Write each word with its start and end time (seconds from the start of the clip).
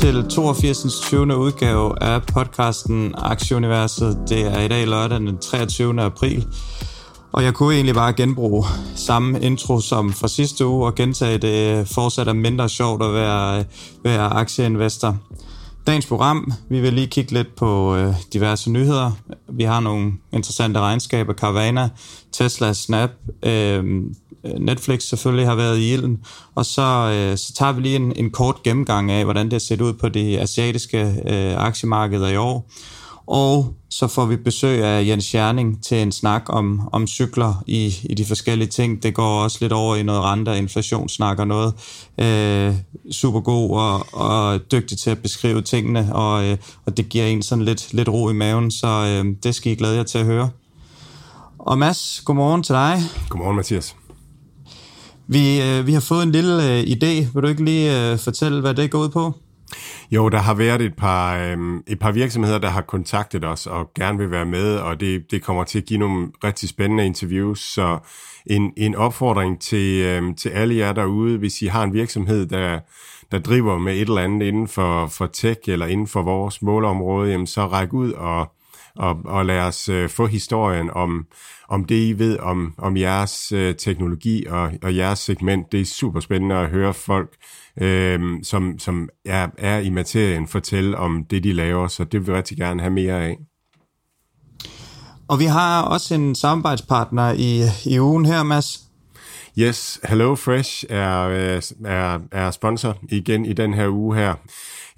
Til 0.00 0.24
82. 0.28 1.00
20. 1.00 1.36
udgave 1.36 2.02
af 2.02 2.22
podcasten 2.22 3.14
Aktieuniverset. 3.18 4.18
Det 4.28 4.46
er 4.46 4.60
i 4.60 4.68
dag 4.68 4.86
lørdag 4.86 5.18
den 5.20 5.38
23. 5.38 6.02
april. 6.02 6.46
Og 7.32 7.44
jeg 7.44 7.54
kunne 7.54 7.74
egentlig 7.74 7.94
bare 7.94 8.12
genbruge 8.12 8.64
samme 8.94 9.40
intro 9.40 9.80
som 9.80 10.12
fra 10.12 10.28
sidste 10.28 10.66
uge 10.66 10.86
og 10.86 10.94
gentage 10.94 11.38
det 11.38 11.88
fortsat 11.88 12.28
er 12.28 12.32
mindre 12.32 12.68
sjovt 12.68 13.02
at 13.02 13.14
være, 13.14 13.64
være 14.04 14.32
aktieinvestor. 14.32 15.16
Dagens 15.86 16.06
program, 16.06 16.52
vi 16.68 16.80
vil 16.80 16.92
lige 16.92 17.06
kigge 17.06 17.32
lidt 17.32 17.56
på 17.56 17.96
øh, 17.96 18.14
diverse 18.32 18.70
nyheder. 18.70 19.10
Vi 19.48 19.64
har 19.64 19.80
nogle 19.80 20.12
interessante 20.32 20.80
regnskaber, 20.80 21.34
Carvana, 21.34 21.88
Tesla, 22.32 22.72
Snap, 22.72 23.10
øh, 23.42 23.84
Øh, 24.44 24.54
Netflix 24.58 25.02
selvfølgelig 25.02 25.46
har 25.46 25.54
været 25.54 25.78
i 25.78 25.92
ilden, 25.92 26.18
og 26.54 26.66
så, 26.66 26.82
øh, 26.82 27.38
så 27.38 27.52
tager 27.52 27.72
vi 27.72 27.80
lige 27.80 27.96
en, 27.96 28.12
en 28.16 28.30
kort 28.30 28.62
gennemgang 28.62 29.10
af, 29.10 29.24
hvordan 29.24 29.46
det 29.46 29.52
har 29.52 29.58
set 29.58 29.80
ud 29.80 29.92
på 29.92 30.08
det 30.08 30.38
asiatiske 30.38 30.98
øh, 31.26 31.66
aktiemarkeder 31.66 32.28
i 32.28 32.36
år. 32.36 32.70
Og 33.26 33.74
så 33.90 34.06
får 34.06 34.26
vi 34.26 34.36
besøg 34.36 34.84
af 34.84 35.06
Jens 35.06 35.24
Scherning 35.24 35.84
til 35.84 36.02
en 36.02 36.12
snak 36.12 36.42
om, 36.48 36.88
om 36.92 37.06
cykler 37.06 37.62
i, 37.66 37.94
i 38.02 38.14
de 38.14 38.24
forskellige 38.24 38.68
ting. 38.68 39.02
Det 39.02 39.14
går 39.14 39.42
også 39.42 39.58
lidt 39.60 39.72
over 39.72 39.96
i 39.96 40.02
noget 40.02 40.22
renter, 40.22 40.52
inflationssnak 40.52 41.38
og 41.38 41.46
noget. 41.46 41.74
Øh, 42.18 42.74
super 43.12 43.40
god 43.40 43.70
og, 43.70 44.06
og 44.12 44.60
dygtig 44.72 44.98
til 44.98 45.10
at 45.10 45.18
beskrive 45.18 45.62
tingene, 45.62 46.14
og, 46.14 46.44
øh, 46.44 46.56
og 46.86 46.96
det 46.96 47.08
giver 47.08 47.26
en 47.26 47.42
sådan 47.42 47.64
lidt, 47.64 47.92
lidt 47.92 48.08
ro 48.08 48.30
i 48.30 48.32
maven, 48.32 48.70
så 48.70 48.86
øh, 48.86 49.34
det 49.42 49.54
skal 49.54 49.72
I 49.72 49.74
glæde 49.74 49.96
jer 49.96 50.02
til 50.02 50.18
at 50.18 50.24
høre. 50.24 50.50
Og 51.58 51.78
Mads, 51.78 52.22
godmorgen 52.24 52.62
til 52.62 52.74
dig. 52.74 53.00
Godmorgen, 53.28 53.56
Mathias. 53.56 53.96
Vi, 55.30 55.62
øh, 55.62 55.86
vi 55.86 55.92
har 55.92 56.00
fået 56.00 56.22
en 56.22 56.32
lille 56.32 56.54
øh, 56.54 56.80
idé. 56.80 57.32
Vil 57.34 57.42
du 57.42 57.46
ikke 57.46 57.64
lige 57.64 58.12
øh, 58.12 58.18
fortælle, 58.18 58.60
hvad 58.60 58.74
det 58.74 58.90
går 58.90 58.98
ud 58.98 59.08
på? 59.08 59.32
Jo, 60.10 60.28
der 60.28 60.38
har 60.38 60.54
været 60.54 60.82
et 60.82 60.94
par, 60.96 61.36
øh, 61.36 61.58
et 61.86 61.98
par 61.98 62.12
virksomheder, 62.12 62.58
der 62.58 62.68
har 62.68 62.80
kontaktet 62.80 63.44
os 63.44 63.66
og 63.66 63.90
gerne 63.94 64.18
vil 64.18 64.30
være 64.30 64.46
med, 64.46 64.76
og 64.76 65.00
det, 65.00 65.30
det 65.30 65.42
kommer 65.42 65.64
til 65.64 65.78
at 65.78 65.84
give 65.84 65.98
nogle 65.98 66.28
rigtig 66.44 66.68
spændende 66.68 67.06
interviews. 67.06 67.60
Så 67.60 67.98
en, 68.46 68.72
en 68.76 68.94
opfordring 68.94 69.60
til, 69.60 70.02
øh, 70.02 70.36
til 70.36 70.48
alle 70.48 70.76
jer 70.76 70.92
derude, 70.92 71.38
hvis 71.38 71.62
I 71.62 71.66
har 71.66 71.82
en 71.82 71.92
virksomhed, 71.92 72.46
der, 72.46 72.78
der 73.32 73.38
driver 73.38 73.78
med 73.78 73.92
et 73.92 74.00
eller 74.00 74.20
andet 74.20 74.46
inden 74.46 74.68
for, 74.68 75.06
for 75.06 75.26
tech 75.26 75.60
eller 75.66 75.86
inden 75.86 76.06
for 76.06 76.22
vores 76.22 76.62
målområde, 76.62 77.30
jamen 77.30 77.46
så 77.46 77.66
ræk 77.66 77.92
ud 77.92 78.12
og, 78.12 78.52
og, 78.96 79.16
og 79.24 79.46
lad 79.46 79.60
os 79.60 79.88
øh, 79.88 80.08
få 80.08 80.26
historien 80.26 80.90
om, 80.90 81.26
om 81.68 81.84
det, 81.84 82.08
I 82.08 82.18
ved 82.18 82.38
om, 82.38 82.74
om 82.78 82.96
jeres 82.96 83.52
øh, 83.52 83.74
teknologi 83.74 84.46
og, 84.46 84.72
og 84.82 84.96
jeres 84.96 85.18
segment. 85.18 85.72
Det 85.72 85.80
er 85.80 85.84
super 85.84 86.20
spændende 86.20 86.54
at 86.54 86.70
høre 86.70 86.94
folk, 86.94 87.36
øh, 87.80 88.20
som, 88.42 88.78
som 88.78 89.08
er, 89.24 89.48
er 89.58 89.78
i 89.78 89.90
materien, 89.90 90.48
fortælle 90.48 90.98
om 90.98 91.24
det, 91.30 91.44
de 91.44 91.52
laver, 91.52 91.88
så 91.88 92.04
det 92.04 92.20
vil 92.20 92.26
vi 92.26 92.38
rigtig 92.38 92.56
gerne 92.56 92.80
have 92.80 92.92
mere 92.92 93.24
af. 93.24 93.38
Og 95.28 95.38
vi 95.38 95.44
har 95.44 95.82
også 95.82 96.14
en 96.14 96.34
samarbejdspartner 96.34 97.32
i, 97.32 97.62
i 97.86 98.00
ugen 98.00 98.26
her, 98.26 98.42
Mads. 98.42 98.80
Yes, 99.58 100.00
Hello 100.04 100.34
Fresh 100.34 100.84
er, 100.88 101.20
øh, 101.20 101.62
er, 101.84 102.18
er 102.32 102.50
sponsor 102.50 102.96
igen 103.08 103.44
i 103.44 103.52
den 103.52 103.74
her 103.74 103.88
uge 103.88 104.16
her. 104.16 104.34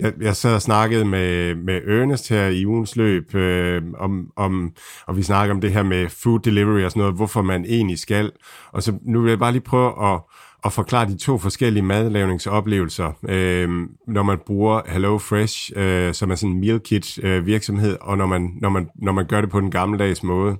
Jeg, 0.00 0.12
jeg 0.20 0.36
sad 0.36 0.54
og 0.54 0.62
snakkede 0.62 1.04
med, 1.04 1.54
med 1.54 1.80
Ernest 1.88 2.28
her 2.28 2.46
i 2.46 2.66
ugens 2.66 2.96
løb, 2.96 3.34
øh, 3.34 3.82
om, 3.98 4.30
om, 4.36 4.72
og 5.06 5.16
vi 5.16 5.22
snakker 5.22 5.54
om 5.54 5.60
det 5.60 5.72
her 5.72 5.82
med 5.82 6.08
food 6.08 6.40
delivery 6.40 6.82
og 6.84 6.90
sådan 6.90 7.00
noget, 7.00 7.16
hvorfor 7.16 7.42
man 7.42 7.64
egentlig 7.64 7.98
skal. 7.98 8.32
Og 8.72 8.82
så 8.82 8.98
nu 9.02 9.20
vil 9.20 9.28
jeg 9.28 9.38
bare 9.38 9.52
lige 9.52 9.62
prøve 9.62 10.12
at, 10.12 10.20
at 10.64 10.72
forklare 10.72 11.06
de 11.06 11.16
to 11.16 11.38
forskellige 11.38 11.82
madlavningsoplevelser, 11.82 13.12
øh, 13.28 13.68
når 14.08 14.22
man 14.22 14.38
bruger 14.46 14.80
Hello 14.86 15.18
Fresh, 15.18 15.72
øh, 15.76 16.14
som 16.14 16.30
er 16.30 16.34
sådan 16.34 16.54
en 16.54 16.60
meal 16.60 16.80
kit 16.80 17.18
øh, 17.22 17.46
virksomhed, 17.46 17.96
og 18.00 18.18
når 18.18 18.26
man, 18.26 18.50
når, 18.60 18.68
man, 18.68 18.88
når 18.94 19.12
man 19.12 19.26
gør 19.26 19.40
det 19.40 19.50
på 19.50 19.60
den 19.60 19.70
gammeldags 19.70 20.22
måde. 20.22 20.56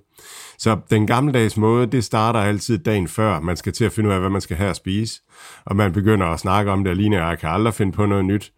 Så 0.59 0.79
den 0.91 1.07
gammeldags 1.07 1.57
måde, 1.57 1.87
det 1.87 2.05
starter 2.05 2.41
altid 2.41 2.79
dagen 2.79 3.09
før. 3.09 3.41
Man 3.41 3.57
skal 3.57 3.73
til 3.73 3.85
at 3.85 3.93
finde 3.93 4.09
ud 4.09 4.15
af, 4.15 4.21
hvad 4.21 4.31
man 4.31 4.41
skal 4.41 4.57
have 4.57 4.71
at 4.71 4.77
spise. 4.77 5.21
Og 5.65 5.77
man 5.77 5.93
begynder 5.93 6.27
at 6.27 6.41
snakke 6.41 6.71
om 6.71 6.85
det, 6.85 6.91
og 6.91 6.97
lige 6.97 7.27
jeg 7.27 7.39
kan 7.39 7.51
aldrig 7.51 7.75
finde 7.75 7.93
på 7.93 8.07
noget 8.07 8.25
nyt. 8.25 8.53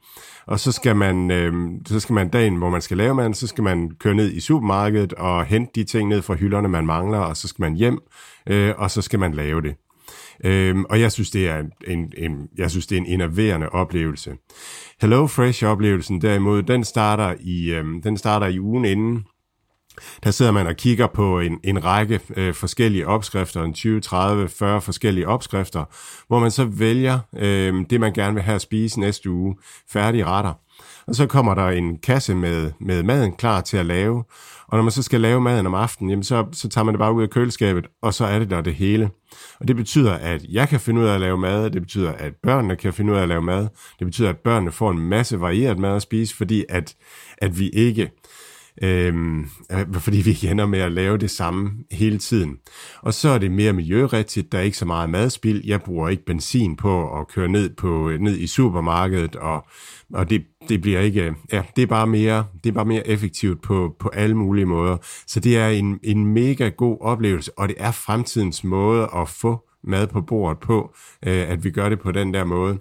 Og 0.47 0.61
så 0.61 0.73
skal 0.73 0.97
man, 0.97 1.31
øh, 1.31 1.53
så 1.87 2.01
skal 2.01 2.15
man 2.15 2.29
dagen, 2.29 2.57
hvor 2.57 2.71
man 2.71 2.83
skal 2.83 2.97
lave 2.97 3.15
mad, 3.15 3.35
så 3.35 3.47
skal 3.47 3.65
man 3.65 3.91
køre 4.01 4.15
ned 4.15 4.33
i 4.33 4.41
supermarkedet 4.41 5.13
og 5.13 5.45
hente 5.45 5.73
de 5.75 5.85
ting 5.85 6.09
ned 6.09 6.23
fra 6.23 6.35
hylderne, 6.35 6.69
man 6.69 6.87
mangler, 6.87 7.19
og 7.19 7.37
så 7.37 7.49
skal 7.49 7.63
man 7.63 7.75
hjem, 7.75 7.99
øh, 8.47 8.75
og 8.79 8.91
så 8.91 9.03
skal 9.03 9.19
man 9.19 9.35
lave 9.35 9.63
det. 9.63 9.75
Øhm, 10.45 10.85
og 10.85 11.01
jeg 11.01 11.13
synes, 11.13 11.31
det 11.31 11.49
er 11.49 11.59
en, 11.59 11.73
en, 11.87 12.13
en, 12.17 12.49
jeg 12.59 12.71
synes, 12.71 12.87
det 12.87 12.97
er 12.97 13.01
en 13.01 13.07
innoverende 13.07 13.69
oplevelse. 13.69 14.31
Hello 15.01 15.27
Fresh-oplevelsen 15.27 16.23
derimod, 16.23 16.63
den 16.63 16.85
starter 16.85 17.35
i, 17.41 17.71
øhm, 17.71 18.03
den 18.03 18.17
starter 18.17 18.47
i 18.47 18.61
ugen 18.61 18.85
inden, 18.85 19.25
der 20.25 20.31
sidder 20.31 20.53
man 20.53 20.67
og 20.67 20.77
kigger 20.77 21.07
på 21.07 21.41
en, 21.41 21.61
en 21.65 21.85
række 21.85 22.21
øh, 22.37 22.55
forskellige 22.55 23.07
opskrifter, 23.07 23.63
en 23.63 23.75
20, 23.75 24.01
30, 24.01 24.49
40 24.49 24.81
forskellige 24.81 25.29
opskrifter, 25.29 25.85
hvor 26.29 26.39
man 26.39 26.51
så 26.51 26.65
vælger 26.65 27.19
øh, 27.37 27.75
det, 27.91 28.01
man 28.01 28.13
gerne 28.13 28.35
vil 28.35 28.43
have 28.43 28.55
at 28.55 28.61
spise 28.61 29.01
næste 29.01 29.31
uge, 29.31 29.57
færdige 29.89 30.25
retter. 30.25 30.53
Og 31.07 31.15
så 31.15 31.27
kommer 31.27 31.55
der 31.55 31.69
en 31.69 31.99
kasse 31.99 32.35
med, 32.35 32.73
med 32.81 33.03
maden 33.03 33.33
klar 33.33 33.61
til 33.61 33.77
at 33.77 33.87
lave, 33.87 34.25
og 34.69 34.79
når 34.79 34.83
man 34.83 34.91
så 34.93 35.03
skal 35.03 35.21
lave 35.21 35.41
maden 35.41 35.67
om 35.67 35.75
aftenen, 35.75 36.11
jamen 36.11 36.25
så, 36.25 36.47
så 36.53 36.69
tager 36.69 36.85
man 36.85 36.95
det 36.95 36.99
bare 36.99 37.13
ud 37.13 37.23
af 37.23 37.31
køleskabet, 37.31 37.87
og 38.03 38.15
så 38.15 38.25
er 38.25 38.39
det 38.39 38.51
der 38.51 38.61
det 38.61 38.75
hele. 38.75 39.11
Og 39.61 39.69
det 39.69 39.77
betyder, 39.77 40.13
at 40.13 40.45
jeg 40.45 40.69
kan 40.69 40.81
finde 40.81 41.01
ud 41.01 41.07
af 41.07 41.15
at 41.15 41.21
lave 41.21 41.39
mad, 41.39 41.71
det 41.71 41.83
betyder, 41.83 42.13
at 42.13 42.33
børnene 42.43 42.77
kan 42.77 42.93
finde 42.93 43.13
ud 43.13 43.17
af 43.17 43.23
at 43.23 43.29
lave 43.29 43.43
mad, 43.43 43.69
det 43.99 44.07
betyder, 44.07 44.29
at 44.29 44.37
børnene 44.37 44.73
får 44.73 44.91
en 44.91 44.99
masse 44.99 45.41
varieret 45.41 45.79
mad 45.79 45.97
at 45.97 46.03
spise, 46.03 46.37
fordi 46.37 46.65
at, 46.69 46.95
at 47.39 47.59
vi 47.59 47.69
ikke 47.69 48.11
Øhm, 48.83 49.49
øh, 49.73 49.95
fordi 49.95 50.17
vi 50.17 50.49
ender 50.51 50.67
med 50.67 50.79
at 50.79 50.93
lave 50.93 51.19
det 51.19 51.31
samme 51.31 51.71
hele 51.91 52.19
tiden. 52.19 52.57
Og 53.01 53.15
så 53.15 53.29
er 53.29 53.39
det 53.39 53.51
mere 53.51 53.73
miljørigtigt, 53.73 54.53
der 54.53 54.59
er 54.59 54.63
ikke 54.63 54.77
så 54.77 54.85
meget 54.85 55.11
madspild. 55.11 55.63
Jeg 55.65 55.81
bruger 55.81 56.09
ikke 56.09 56.25
benzin 56.25 56.77
på 56.77 57.21
at 57.21 57.29
køre 57.29 57.49
ned, 57.49 57.71
på, 57.77 58.11
ned 58.21 58.39
i 58.39 58.47
supermarkedet, 58.47 59.37
og, 59.37 59.67
og 60.15 60.31
det, 60.31 60.45
det 60.69 60.81
bliver 60.81 61.01
ikke, 61.01 61.35
ja, 61.53 61.63
det 61.77 61.83
er 61.83 61.87
bare 61.87 62.07
mere, 62.07 62.45
det 62.65 62.71
er 62.71 62.75
bare 62.75 62.85
mere 62.85 63.09
effektivt 63.09 63.63
på, 63.63 63.97
på 64.01 64.09
alle 64.09 64.37
mulige 64.37 64.67
måder. 64.67 64.97
Så 65.27 65.41
det 65.41 65.57
er 65.57 65.69
en, 65.69 65.99
en 66.03 66.27
mega 66.27 66.69
god 66.69 66.99
oplevelse, 67.01 67.59
og 67.59 67.69
det 67.69 67.77
er 67.79 67.91
fremtidens 67.91 68.65
måde 68.65 69.09
at 69.17 69.29
få 69.29 69.69
mad 69.85 70.07
på 70.07 70.21
bordet 70.21 70.59
på, 70.59 70.95
øh, 71.27 71.51
at 71.51 71.65
vi 71.65 71.71
gør 71.71 71.89
det 71.89 72.01
på 72.01 72.13
den 72.13 72.35
der 72.35 72.45
måde. 72.45 72.79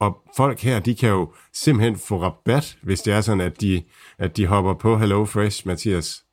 Og 0.00 0.16
folk 0.36 0.60
her, 0.60 0.80
de 0.80 0.94
kan 0.94 1.08
jo 1.08 1.32
simpelthen 1.52 1.98
få 1.98 2.22
rabat, 2.22 2.76
hvis 2.82 3.00
det 3.00 3.12
er 3.12 3.20
sådan, 3.20 3.40
at 3.40 3.60
de, 3.60 3.82
at 4.18 4.36
de 4.36 4.46
hopper 4.46 4.74
på 4.74 4.98
Hello 4.98 5.24
Fresh, 5.24 5.66
Mathias. 5.66 6.24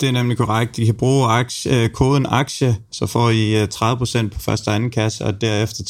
Det 0.00 0.08
er 0.08 0.12
nemlig 0.12 0.36
korrekt. 0.36 0.78
I 0.78 0.84
kan 0.84 0.94
bruge 0.94 1.26
aktie, 1.26 1.82
øh, 1.82 1.90
koden 1.90 2.26
aktie, 2.26 2.76
så 2.92 3.06
får 3.06 3.30
I 3.30 3.62
øh, 3.62 3.68
30% 3.74 4.28
på 4.28 4.40
første 4.40 4.68
og 4.68 4.74
anden 4.74 4.90
kasse, 4.90 5.24
og 5.24 5.40
derefter 5.40 5.84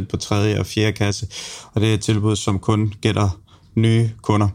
10% 0.00 0.06
på 0.06 0.16
tredje 0.16 0.60
og 0.60 0.66
fjerde 0.66 0.92
kasse. 0.92 1.28
Og 1.74 1.80
det 1.80 1.90
er 1.90 1.94
et 1.94 2.00
tilbud, 2.00 2.36
som 2.36 2.58
kun 2.58 2.92
gælder 3.00 3.40
nye 3.74 4.10
kunder. 4.22 4.48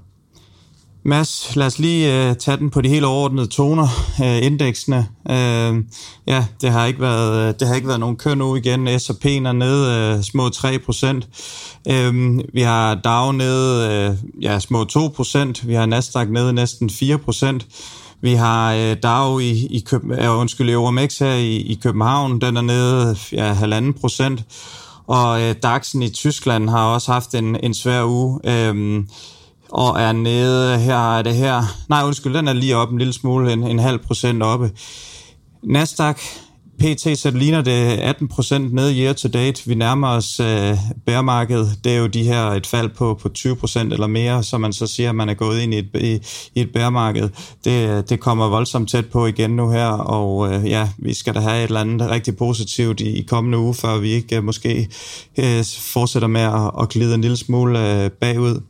Mads, 1.04 1.56
lad 1.56 1.68
os 1.68 1.80
lige 1.80 2.30
øh, 2.30 2.36
tage 2.36 2.58
den 2.58 2.70
på 2.70 2.82
de 2.82 2.90
helt 2.90 3.06
overordnede 3.06 3.48
toner, 3.48 3.88
øh, 4.24 4.46
indeksene. 4.46 5.08
Øh, 5.30 5.84
ja, 6.28 6.46
det 6.62 6.72
har 6.72 6.86
ikke 6.86 7.02
været 7.02 7.48
øh, 7.48 7.54
det 7.60 7.68
har 7.68 7.76
ikke 7.76 7.88
været 7.88 8.00
nogen 8.00 8.16
køn 8.16 8.38
nu 8.38 8.56
igen. 8.56 9.00
S&P 9.00 9.26
er 9.26 9.52
nede 9.52 10.16
øh, 10.18 10.24
små 10.24 10.48
3%. 10.48 11.92
Øh, 11.94 12.40
vi 12.54 12.62
har 12.62 12.96
Dow 12.96 13.32
nede 13.32 13.90
øh, 13.92 14.44
ja, 14.44 14.60
små 14.60 14.84
2% 14.84 15.68
Vi 15.68 15.74
har 15.74 15.86
Nasdaq 15.86 16.30
nede 16.30 16.54
næsten 16.54 16.90
4% 16.90 17.60
Vi 18.22 18.34
har 18.34 18.74
øh, 18.74 18.96
Dow 19.04 19.40
i, 19.40 19.66
i 19.66 19.80
København, 19.80 20.26
øh, 20.26 20.40
undskyld, 20.40 20.70
Euromex 20.70 21.20
her 21.20 21.34
i, 21.34 21.56
i 21.56 21.80
København, 21.84 22.42
den 22.42 22.58
er 22.58 22.62
nede 22.62 23.18
ja, 23.32 23.54
halvanden 23.54 23.94
procent. 23.94 24.44
Og 25.08 25.42
øh, 25.42 25.56
DAX'en 25.66 26.04
i 26.04 26.10
Tyskland 26.10 26.70
har 26.70 26.86
også 26.86 27.12
haft 27.12 27.36
en, 27.36 27.58
en 27.64 27.74
svær 27.74 28.04
uge. 28.04 28.40
Øh, 28.44 29.04
og 29.72 30.02
er 30.02 30.12
nede, 30.12 30.80
her 30.80 31.18
er 31.18 31.22
det 31.22 31.36
her, 31.36 31.64
nej 31.90 32.04
undskyld, 32.06 32.34
den 32.34 32.48
er 32.48 32.54
lige 32.54 32.78
op 32.78 32.92
en 32.92 32.98
lille 32.98 33.14
smule, 33.14 33.54
en, 33.54 33.64
en 33.64 33.80
halv 33.80 34.00
procent 34.00 34.44
oppe. 34.44 34.72
Nasdaq, 35.64 36.18
PT 36.82 37.20
så 37.20 37.32
ligner 37.32 37.62
det 37.62 37.98
18% 37.98 38.58
ned 38.58 38.96
year 38.98 39.14
to 39.14 39.30
date. 39.30 39.62
Vi 39.66 39.76
nærmer 39.76 40.08
os 40.08 40.40
øh, 40.40 40.78
bæremarkedet. 41.06 41.80
Det 41.84 41.92
er 41.92 41.98
jo 41.98 42.08
de 42.08 42.24
her 42.24 42.46
et 42.46 42.68
fald 42.68 42.90
på, 42.90 43.14
på 43.22 43.30
20% 43.38 43.80
eller 43.80 44.08
mere, 44.08 44.44
så 44.44 44.58
man 44.58 44.74
så 44.74 44.88
siger, 44.88 45.10
at 45.10 45.16
man 45.16 45.30
er 45.30 45.34
gået 45.34 45.60
ind 45.62 45.74
i 45.74 45.78
et, 45.78 45.90
i, 45.94 46.20
i 46.56 46.62
et 46.62 46.74
bæremarked. 46.74 47.30
Det, 47.66 48.10
det 48.10 48.20
kommer 48.20 48.48
voldsomt 48.48 48.90
tæt 48.90 49.06
på 49.06 49.26
igen 49.26 49.50
nu 49.50 49.70
her, 49.70 49.88
og 49.88 50.54
øh, 50.54 50.70
ja, 50.70 50.90
vi 50.98 51.14
skal 51.14 51.36
da 51.36 51.40
have 51.40 51.58
et 51.58 51.64
eller 51.64 51.82
andet 51.82 52.10
rigtig 52.10 52.38
positivt 52.38 53.00
i, 53.00 53.10
i 53.10 53.22
kommende 53.22 53.58
uge, 53.58 53.74
før 53.74 53.98
vi 53.98 54.10
ikke 54.10 54.38
øh, 54.38 54.44
måske 54.44 54.90
øh, 55.38 55.66
fortsætter 55.94 56.28
med 56.28 56.42
at, 56.42 56.72
at 56.82 56.90
glide 56.90 57.16
en 57.16 57.22
lille 57.22 57.38
smule 57.38 58.04
øh, 58.04 58.12
bagud. 58.12 58.62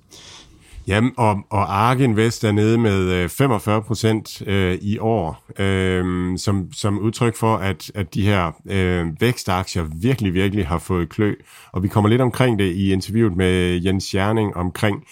Jamen, 0.87 1.11
og, 1.17 1.39
og 1.49 1.81
ARK 1.81 1.99
Invest 1.99 2.43
er 2.43 2.51
nede 2.51 2.77
med 2.77 3.11
øh, 3.11 3.29
45 3.29 3.81
procent 3.81 4.41
øh, 4.47 4.77
i 4.81 4.97
år, 4.99 5.43
øh, 5.59 6.37
som, 6.37 6.73
som 6.73 6.99
udtryk 6.99 7.35
for, 7.35 7.55
at, 7.57 7.91
at 7.95 8.13
de 8.13 8.21
her 8.21 8.51
øh, 8.69 9.07
vækstaktier 9.21 9.85
virkelig, 10.01 10.33
virkelig 10.33 10.67
har 10.67 10.77
fået 10.77 11.09
klø. 11.09 11.33
Og 11.71 11.83
vi 11.83 11.87
kommer 11.87 12.09
lidt 12.09 12.21
omkring 12.21 12.59
det 12.59 12.75
i 12.75 12.93
interviewet 12.93 13.35
med 13.35 13.81
Jens 13.83 14.13
Jerning 14.13 14.55
omkring 14.55 15.03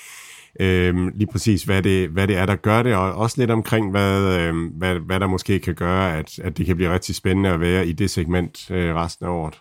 øh, 0.59 0.95
lige 1.15 1.31
præcis, 1.31 1.63
hvad 1.63 1.81
det, 1.81 2.09
hvad 2.09 2.27
det 2.27 2.37
er, 2.37 2.45
der 2.45 2.55
gør 2.55 2.83
det, 2.83 2.95
og 2.95 3.13
også 3.13 3.35
lidt 3.37 3.51
omkring, 3.51 3.91
hvad, 3.91 4.39
øh, 4.39 4.53
hvad, 4.77 4.95
hvad 4.95 5.19
der 5.19 5.27
måske 5.27 5.59
kan 5.59 5.75
gøre, 5.75 6.17
at, 6.17 6.39
at 6.39 6.57
det 6.57 6.65
kan 6.65 6.75
blive 6.75 6.93
rigtig 6.93 7.15
spændende 7.15 7.49
at 7.49 7.59
være 7.59 7.87
i 7.87 7.91
det 7.91 8.09
segment 8.09 8.71
øh, 8.71 8.95
resten 8.95 9.25
af 9.25 9.29
året. 9.29 9.59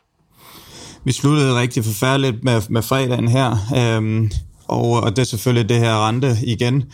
Vi 1.05 1.13
sluttede 1.13 1.61
rigtig 1.61 1.85
forfærdeligt 1.85 2.45
med, 2.45 2.63
med 2.71 2.83
fredagen 2.83 3.29
her. 3.29 3.51
Øh 3.77 4.31
og, 4.69 4.97
øh, 4.97 5.03
og 5.03 5.17
det 5.17 5.19
er 5.19 5.27
selvfølgelig 5.27 5.69
det 5.69 5.79
her 5.79 6.09
rente 6.09 6.37
igen, 6.43 6.85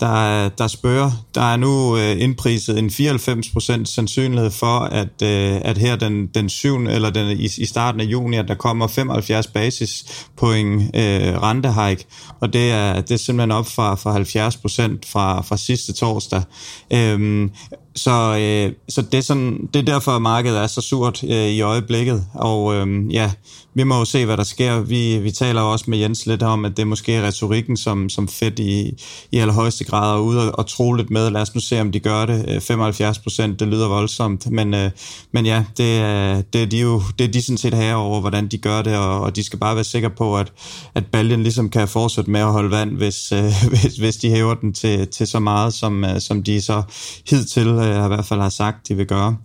der, 0.00 0.48
der 0.48 0.66
spørger. 0.66 1.10
Der 1.34 1.40
er 1.40 1.56
nu 1.56 1.96
øh, 1.96 2.22
indpriset 2.22 2.78
en 2.78 2.86
94% 2.86 3.84
sandsynlighed 3.84 4.50
for, 4.50 4.78
at, 4.78 5.22
øh, 5.22 5.60
at 5.64 5.78
her 5.78 5.96
den, 5.96 6.26
den 6.26 6.48
7. 6.48 6.76
eller 6.76 7.10
den, 7.10 7.28
i, 7.28 7.48
i 7.58 7.64
starten 7.64 8.00
af 8.00 8.04
juni, 8.04 8.36
at 8.36 8.48
der 8.48 8.54
kommer 8.54 8.86
75 8.86 9.46
basispoint 9.46 10.82
øh, 10.96 11.42
rentehike, 11.42 12.04
og 12.40 12.52
det 12.52 12.70
er, 12.70 13.00
det 13.00 13.10
er 13.10 13.16
simpelthen 13.16 13.50
op 13.50 13.66
fra, 13.66 13.94
fra 13.94 14.18
70% 14.18 14.98
fra, 15.12 15.42
fra 15.42 15.56
sidste 15.56 15.92
torsdag. 15.92 16.42
Øhm, 16.92 17.50
så, 17.96 18.36
øh, 18.40 18.72
så 18.88 19.02
det, 19.02 19.18
er 19.18 19.22
sådan, 19.22 19.68
det 19.74 19.80
er 19.80 19.92
derfor, 19.92 20.12
at 20.12 20.22
markedet 20.22 20.58
er 20.58 20.66
så 20.66 20.80
surt 20.80 21.24
øh, 21.24 21.30
i 21.30 21.60
øjeblikket. 21.60 22.26
Og 22.34 22.74
øh, 22.74 23.14
ja, 23.14 23.30
vi 23.74 23.84
må 23.84 23.98
jo 23.98 24.04
se, 24.04 24.24
hvad 24.24 24.36
der 24.36 24.42
sker. 24.42 24.80
Vi, 24.80 25.18
vi 25.18 25.30
taler 25.30 25.60
også 25.60 25.84
med 25.88 25.98
Jens 25.98 26.26
lidt 26.26 26.42
om, 26.42 26.64
at 26.64 26.76
det 26.76 26.86
måske 26.86 27.14
er 27.14 27.26
retorikken, 27.26 27.76
som, 27.76 28.08
som 28.08 28.28
Fed 28.28 28.58
i, 28.58 29.02
i 29.32 29.38
allerhøjeste 29.38 29.84
grad 29.84 30.16
er 30.16 30.20
ude 30.20 30.52
og, 30.52 30.58
og 30.58 30.66
tro 30.66 30.92
lidt 30.92 31.10
med. 31.10 31.30
Lad 31.30 31.40
os 31.40 31.54
nu 31.54 31.60
se, 31.60 31.80
om 31.80 31.92
de 31.92 32.00
gør 32.00 32.26
det. 32.26 32.44
Øh, 32.48 32.60
75 32.60 33.18
procent, 33.18 33.60
det 33.60 33.68
lyder 33.68 33.88
voldsomt. 33.88 34.50
Men, 34.50 34.74
øh, 34.74 34.90
men 35.32 35.46
ja, 35.46 35.64
det 35.76 35.98
er, 35.98 36.42
det 36.52 36.62
er 36.62 36.66
de 36.66 36.78
jo 36.78 37.02
det 37.18 37.24
er 37.24 37.32
de 37.32 37.42
sådan 37.42 37.58
set 37.58 37.74
her 37.74 37.94
over, 37.94 38.20
hvordan 38.20 38.48
de 38.48 38.58
gør 38.58 38.82
det, 38.82 38.96
og, 38.96 39.20
og 39.20 39.36
de 39.36 39.44
skal 39.44 39.58
bare 39.58 39.74
være 39.74 39.84
sikre 39.84 40.10
på, 40.10 40.38
at, 40.38 40.52
at 40.94 41.06
baljen 41.06 41.42
ligesom 41.42 41.70
kan 41.70 41.88
fortsætte 41.88 42.30
med 42.30 42.40
at 42.40 42.52
holde 42.52 42.70
vand, 42.70 42.96
hvis, 42.96 43.32
øh, 43.32 43.52
hvis, 43.72 43.96
hvis 43.96 44.16
de 44.16 44.30
hæver 44.30 44.54
den 44.54 44.72
til, 44.72 45.08
til 45.08 45.26
så 45.26 45.38
meget, 45.38 45.74
som, 45.74 46.04
øh, 46.04 46.20
som 46.20 46.42
de 46.42 46.60
så 46.60 46.82
hidtil 47.30 47.83
øh, 47.84 48.04
i 48.04 48.08
hvert 48.08 48.24
fald 48.24 48.40
har 48.40 48.48
sagt, 48.48 48.88
de 48.88 48.94
vil 48.94 49.06
gøre. 49.06 49.36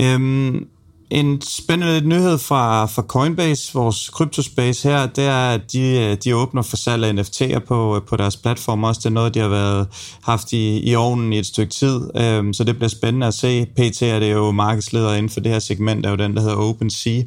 Øhm, 0.00 0.66
en 1.10 1.40
spændende 1.40 2.08
nyhed 2.08 2.38
fra, 2.38 2.86
fra 2.86 3.02
Coinbase, 3.02 3.74
vores 3.74 4.08
kryptospace 4.08 4.88
her, 4.88 5.06
det 5.06 5.24
er, 5.24 5.50
at 5.50 5.72
de, 5.72 5.80
øh, 5.80 6.16
de 6.24 6.36
åbner 6.36 6.62
for 6.62 6.76
salg 6.76 7.04
af 7.04 7.12
NFT'er 7.12 7.58
på, 7.58 7.96
øh, 7.96 8.02
på 8.02 8.16
deres 8.16 8.36
platform 8.36 8.84
også. 8.84 8.98
Det 8.98 9.06
er 9.06 9.10
noget, 9.10 9.34
de 9.34 9.40
har 9.40 9.48
været 9.48 9.88
haft 10.22 10.52
i, 10.52 10.90
i 10.90 10.94
ovnen 10.94 11.32
i 11.32 11.38
et 11.38 11.46
stykke 11.46 11.72
tid, 11.72 12.00
øhm, 12.16 12.52
så 12.52 12.64
det 12.64 12.76
bliver 12.76 12.88
spændende 12.88 13.26
at 13.26 13.34
se. 13.34 13.66
PT 13.76 14.02
er 14.02 14.18
det 14.18 14.32
jo 14.32 14.50
markedsleder 14.50 15.14
inden 15.14 15.30
for 15.30 15.40
det 15.40 15.52
her 15.52 15.58
segment, 15.58 16.06
er 16.06 16.10
jo 16.10 16.16
den, 16.16 16.34
der 16.34 16.40
hedder 16.40 16.56
OpenSea 16.56 17.22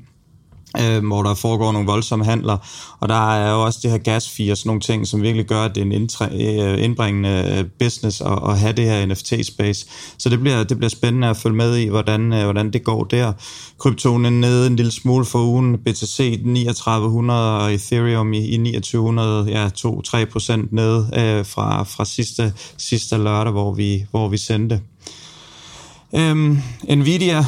øh, 0.81 1.05
hvor 1.05 1.23
der 1.23 1.33
foregår 1.33 1.71
nogle 1.71 1.87
voldsomme 1.87 2.25
handler, 2.25 2.57
og 2.99 3.09
der 3.09 3.33
er 3.33 3.51
jo 3.51 3.63
også 3.65 3.79
det 3.83 3.91
her 3.91 3.97
gas 3.97 4.39
og 4.51 4.57
sådan 4.57 4.69
nogle 4.69 4.81
ting, 4.81 5.07
som 5.07 5.21
virkelig 5.21 5.45
gør, 5.45 5.61
at 5.61 5.75
det 5.75 5.81
er 5.81 5.85
en 5.85 6.09
øh, 6.41 6.83
indbringende 6.83 7.57
øh, 7.57 7.65
business 7.79 8.21
at, 8.21 8.39
at 8.49 8.59
have 8.59 8.73
det 8.73 8.85
her 8.85 9.05
NFT-space. 9.05 9.87
Så 10.17 10.29
det 10.29 10.39
bliver, 10.39 10.63
det 10.63 10.77
bliver 10.77 10.89
spændende 10.89 11.27
at 11.27 11.37
følge 11.37 11.55
med 11.55 11.77
i, 11.77 11.87
hvordan, 11.87 12.33
øh, 12.33 12.43
hvordan 12.43 12.73
det 12.73 12.83
går 12.83 13.03
der. 13.03 13.33
Kryptonen 13.77 14.25
er 14.25 14.29
nede 14.29 14.67
en 14.67 14.75
lille 14.75 14.91
smule 14.91 15.25
for 15.25 15.39
ugen, 15.39 15.77
BTC 15.77 16.41
3900 16.43 17.57
og 17.57 17.73
Ethereum 17.73 18.33
i, 18.33 18.45
i 18.45 18.57
2900, 18.57 19.51
ja 19.51 19.67
2-3 19.67 20.25
procent 20.25 20.73
nede 20.73 21.09
øh, 21.13 21.45
fra, 21.45 21.83
fra 21.83 22.05
sidste, 22.05 22.53
sidste 22.77 23.17
lørdag, 23.17 23.51
hvor 23.51 23.73
vi, 23.73 24.05
hvor 24.11 24.27
vi 24.27 24.37
sendte. 24.37 24.81
Øhm, 26.15 26.61
Nvidia 26.89 27.45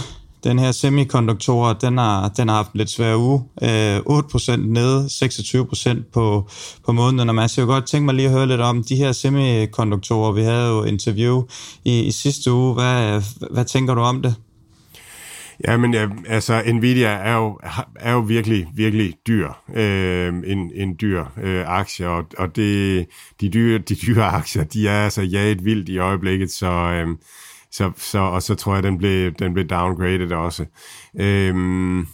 den 0.48 0.60
her 0.60 0.72
semikonduktor, 0.72 1.74
den 1.74 1.98
har, 1.98 2.30
den 2.30 2.48
har 2.48 2.56
haft 2.56 2.74
en 2.74 2.78
lidt 2.78 2.90
svær 2.90 3.16
uge. 3.16 3.44
Øh, 3.64 3.98
8% 3.98 4.56
nede, 4.56 5.06
26% 5.06 6.12
på, 6.14 6.50
på 6.86 6.92
måneden. 6.92 7.30
Og 7.30 7.36
man 7.36 7.50
skal 7.50 7.62
jo 7.62 7.68
godt 7.68 7.86
tænke 7.88 8.06
mig 8.06 8.16
lige 8.16 8.28
at 8.28 8.34
høre 8.34 8.48
lidt 8.48 8.62
om 8.62 8.84
de 8.84 8.96
her 8.96 9.12
semikonduktorer. 9.12 10.32
Vi 10.32 10.42
havde 10.42 10.68
jo 10.68 10.84
interview 10.84 11.44
i, 11.86 12.00
i 12.00 12.12
sidste 12.12 12.52
uge. 12.52 12.74
Hvad, 12.74 13.22
hvad 13.52 13.66
tænker 13.66 13.96
du 13.96 14.02
om 14.02 14.22
det? 14.22 14.36
Ja, 15.68 15.78
men 15.78 15.94
ja, 15.94 16.08
altså 16.28 16.62
Nvidia 16.74 17.10
er 17.10 17.36
jo, 17.36 17.60
er 17.96 18.12
jo 18.14 18.20
virkelig, 18.20 18.68
virkelig 18.74 19.14
dyr. 19.28 19.50
Øh, 19.76 20.34
en, 20.46 20.72
en 20.76 20.96
dyr 21.02 21.26
øh, 21.44 21.64
aktie, 21.68 22.10
og, 22.10 22.24
og 22.38 22.56
det, 22.56 23.06
de, 23.42 23.50
dyre, 23.50 23.78
de 23.78 23.96
dyre 23.96 24.26
aktier, 24.26 24.64
de 24.64 24.88
er 24.88 25.04
altså 25.04 25.22
jaget 25.22 25.66
vildt 25.66 25.90
i 25.90 25.98
øjeblikket, 25.98 26.52
så... 26.52 26.68
Øh, 26.68 27.08
så, 27.78 27.92
så, 27.98 28.20
og 28.20 28.44
så 28.44 28.56
tror 28.56 28.74
jeg, 28.74 28.84
den 28.84 28.98
blev, 28.98 29.32
den 29.32 29.54
blev 29.54 29.66
downgraded 29.66 30.32
også. 30.32 30.66
Øhm, 31.20 32.08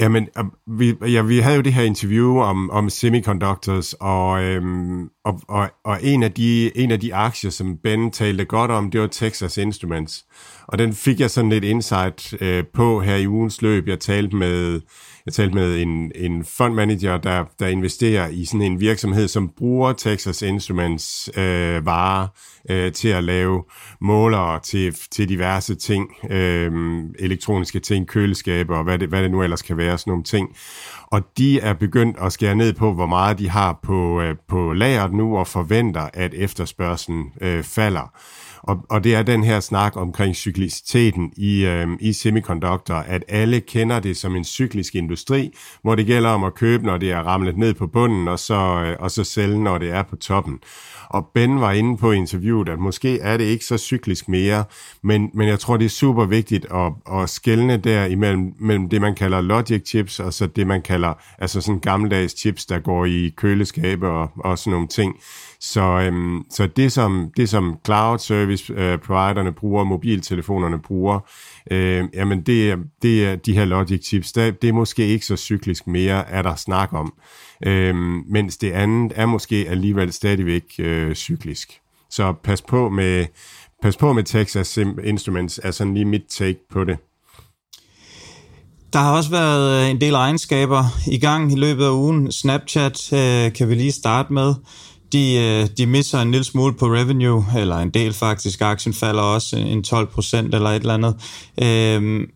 Jamen, 0.00 0.28
øh, 0.38 0.78
vi, 0.78 0.94
ja, 1.02 1.22
vi 1.22 1.38
havde 1.38 1.56
jo 1.56 1.62
det 1.62 1.72
her 1.72 1.82
interview 1.82 2.38
om, 2.38 2.70
om 2.70 2.90
semiconductors, 2.90 3.94
og, 4.00 4.42
øhm, 4.42 5.08
og, 5.24 5.40
og, 5.48 5.70
og 5.84 5.98
en, 6.02 6.22
af 6.22 6.32
de, 6.32 6.78
en 6.78 6.90
af 6.90 7.00
de 7.00 7.14
aktier, 7.14 7.50
som 7.50 7.76
Ben 7.76 8.10
talte 8.10 8.44
godt 8.44 8.70
om, 8.70 8.90
det 8.90 9.00
var 9.00 9.06
Texas 9.06 9.58
Instruments. 9.58 10.24
Og 10.66 10.78
den 10.78 10.92
fik 10.92 11.20
jeg 11.20 11.30
sådan 11.30 11.50
lidt 11.50 11.64
insight 11.64 12.34
øh, 12.40 12.64
på 12.74 13.00
her 13.00 13.16
i 13.16 13.26
ugens 13.26 13.62
løb. 13.62 13.88
Jeg 13.88 14.00
talte 14.00 14.36
med 14.36 14.80
jeg 15.26 15.34
talte 15.34 15.54
med 15.54 15.82
en, 15.82 16.12
en 16.14 16.44
fondmanager, 16.44 17.16
der, 17.18 17.44
der 17.58 17.66
investerer 17.66 18.28
i 18.28 18.44
sådan 18.44 18.62
en 18.62 18.80
virksomhed, 18.80 19.28
som 19.28 19.50
bruger 19.56 19.92
Texas 19.92 20.42
Instruments 20.42 21.30
øh, 21.36 21.86
varer 21.86 22.26
øh, 22.70 22.92
til 22.92 23.08
at 23.08 23.24
lave 23.24 23.64
målere 24.00 24.60
til, 24.60 24.96
til 25.10 25.28
diverse 25.28 25.74
ting, 25.74 26.10
øh, 26.30 27.02
elektroniske 27.18 27.80
ting, 27.80 28.06
køleskaber 28.06 28.76
og 28.76 28.84
hvad 28.84 28.98
det, 28.98 29.08
hvad 29.08 29.22
det 29.22 29.30
nu 29.30 29.42
ellers 29.42 29.62
kan 29.62 29.76
være, 29.76 29.98
sådan 29.98 30.10
nogle 30.10 30.24
ting. 30.24 30.56
Og 31.06 31.22
de 31.38 31.60
er 31.60 31.72
begyndt 31.72 32.16
at 32.20 32.32
skære 32.32 32.54
ned 32.54 32.72
på, 32.72 32.92
hvor 32.94 33.06
meget 33.06 33.38
de 33.38 33.50
har 33.50 33.78
på, 33.82 34.20
øh, 34.20 34.36
på 34.48 34.72
lageret 34.72 35.12
nu, 35.12 35.36
og 35.36 35.46
forventer, 35.46 36.08
at 36.14 36.34
efterspørgselen 36.34 37.24
øh, 37.40 37.62
falder. 37.62 38.12
Og, 38.62 38.78
og 38.90 39.04
det 39.04 39.14
er 39.14 39.22
den 39.22 39.44
her 39.44 39.60
snak 39.60 39.96
omkring 39.96 40.36
cykliciteten 40.36 41.32
i, 41.36 41.66
øh, 41.66 41.88
i 42.00 42.12
semiconductor, 42.12 42.94
at 42.94 43.24
alle 43.28 43.60
kender 43.60 44.00
det 44.00 44.16
som 44.16 44.36
en 44.36 44.44
cyklisk 44.44 44.94
industri, 44.94 45.50
hvor 45.82 45.94
det 45.94 46.06
gælder 46.06 46.30
om 46.30 46.44
at 46.44 46.54
købe, 46.54 46.86
når 46.86 46.98
det 46.98 47.10
er 47.10 47.18
ramlet 47.18 47.56
ned 47.56 47.74
på 47.74 47.86
bunden, 47.86 48.28
og 48.28 48.38
så, 48.38 48.54
øh, 48.54 48.96
og 49.00 49.10
så 49.10 49.24
sælge, 49.24 49.62
når 49.62 49.78
det 49.78 49.90
er 49.90 50.02
på 50.02 50.16
toppen. 50.16 50.58
Og 51.08 51.26
Ben 51.34 51.60
var 51.60 51.72
inde 51.72 51.96
på 51.96 52.12
interviewet, 52.12 52.68
at 52.68 52.78
måske 52.78 53.18
er 53.18 53.36
det 53.36 53.44
ikke 53.44 53.64
så 53.64 53.78
cyklisk 53.78 54.28
mere, 54.28 54.64
men, 55.02 55.30
men 55.34 55.48
jeg 55.48 55.60
tror, 55.60 55.76
det 55.76 55.84
er 55.84 55.88
super 55.88 56.24
vigtigt 56.24 56.66
at, 56.74 56.92
at 57.12 57.30
skelne 57.30 57.76
der 57.76 58.04
imellem 58.04 58.54
mellem 58.58 58.88
det, 58.88 59.00
man 59.00 59.14
kalder 59.14 59.40
logic 59.40 59.88
chips, 59.88 60.20
og 60.20 60.32
så 60.32 60.46
det, 60.46 60.66
man 60.66 60.82
kalder 60.82 61.14
altså 61.38 61.60
sådan 61.60 61.80
gammeldags 61.80 62.38
chips, 62.38 62.66
der 62.66 62.78
går 62.78 63.04
i 63.04 63.32
køleskabe 63.36 64.08
og, 64.08 64.30
og 64.36 64.58
sådan 64.58 64.72
nogle 64.72 64.88
ting. 64.88 65.16
Så, 65.60 65.80
øhm, 65.82 66.44
så 66.50 66.66
det, 66.66 66.92
som, 66.92 67.32
det, 67.36 67.48
som 67.48 67.78
cloud 67.84 68.18
service 68.18 68.72
øh, 68.72 68.98
providerne 68.98 69.52
bruger, 69.52 69.84
mobiltelefonerne 69.84 70.78
bruger, 70.78 71.20
øh, 71.70 72.04
jamen 72.14 72.42
det, 72.42 72.78
det 73.02 73.26
er 73.26 73.36
de 73.36 73.52
her 73.52 73.64
logic 73.64 74.06
chips, 74.06 74.32
det, 74.32 74.62
det 74.62 74.68
er 74.68 74.72
måske 74.72 75.06
ikke 75.06 75.26
så 75.26 75.36
cyklisk 75.36 75.86
mere, 75.86 76.28
er 76.28 76.42
der 76.42 76.54
snak 76.54 76.92
om. 76.92 77.12
Øh, 77.66 77.94
mens 78.26 78.56
det 78.56 78.72
andet 78.72 79.12
er 79.16 79.26
måske 79.26 79.66
alligevel 79.68 80.12
stadigvæk 80.12 80.64
øh, 80.78 81.14
cyklisk. 81.14 81.80
Så 82.10 82.34
pas 82.44 82.62
på 82.62 82.88
med, 82.88 83.26
pas 83.82 83.96
på 83.96 84.12
med 84.12 84.24
Texas 84.24 84.78
Instruments, 85.04 85.60
er 85.62 85.70
sådan 85.70 85.94
lige 85.94 86.04
mit 86.04 86.24
take 86.28 86.58
på 86.72 86.84
det. 86.84 86.96
Der 88.92 88.98
har 88.98 89.16
også 89.16 89.30
været 89.30 89.84
øh, 89.84 89.90
en 89.90 90.00
del 90.00 90.14
egenskaber 90.14 90.84
i 91.06 91.18
gang 91.18 91.52
i 91.52 91.56
løbet 91.56 91.84
af 91.84 91.90
ugen. 91.90 92.32
Snapchat 92.32 93.12
øh, 93.12 93.52
kan 93.52 93.68
vi 93.68 93.74
lige 93.74 93.92
starte 93.92 94.32
med. 94.32 94.54
De, 95.12 95.36
øh, 95.36 95.68
de 95.78 95.86
misser 95.86 96.18
en 96.18 96.30
lille 96.30 96.44
smule 96.44 96.74
på 96.74 96.86
revenue, 96.86 97.44
eller 97.56 97.76
en 97.76 97.90
del 97.90 98.12
faktisk. 98.12 98.60
Aktien 98.60 98.94
falder 98.94 99.22
også 99.22 99.56
en 99.56 99.82
12 99.82 100.06
procent 100.06 100.54
eller 100.54 100.70
et 100.70 100.80
eller 100.80 100.94
andet. 100.94 101.14
Øh, 101.62 102.28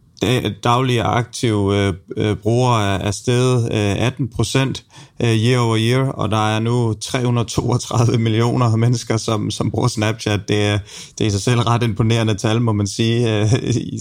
daglige 0.64 1.02
aktive 1.02 1.76
øh, 1.76 1.94
øh, 2.16 2.36
brugere 2.36 3.02
er 3.02 3.10
steget 3.10 3.64
øh, 3.72 4.06
18 4.06 4.28
procent 4.28 4.84
øh, 5.22 5.28
year 5.28 5.58
over 5.58 5.76
year, 5.80 6.08
og 6.08 6.30
der 6.30 6.54
er 6.56 6.60
nu 6.60 6.94
332 6.94 8.18
millioner 8.24 8.76
mennesker, 8.76 9.16
som, 9.16 9.50
som 9.50 9.70
bruger 9.70 9.88
Snapchat. 9.88 10.48
Det 10.48 10.64
er, 10.64 10.78
det 11.18 11.24
er 11.24 11.28
i 11.28 11.30
sig 11.30 11.40
selv 11.40 11.60
ret 11.60 11.82
imponerende 11.82 12.34
tal, 12.34 12.60
må 12.60 12.72
man 12.72 12.86
sige. 12.86 13.40
Øh, 13.40 13.48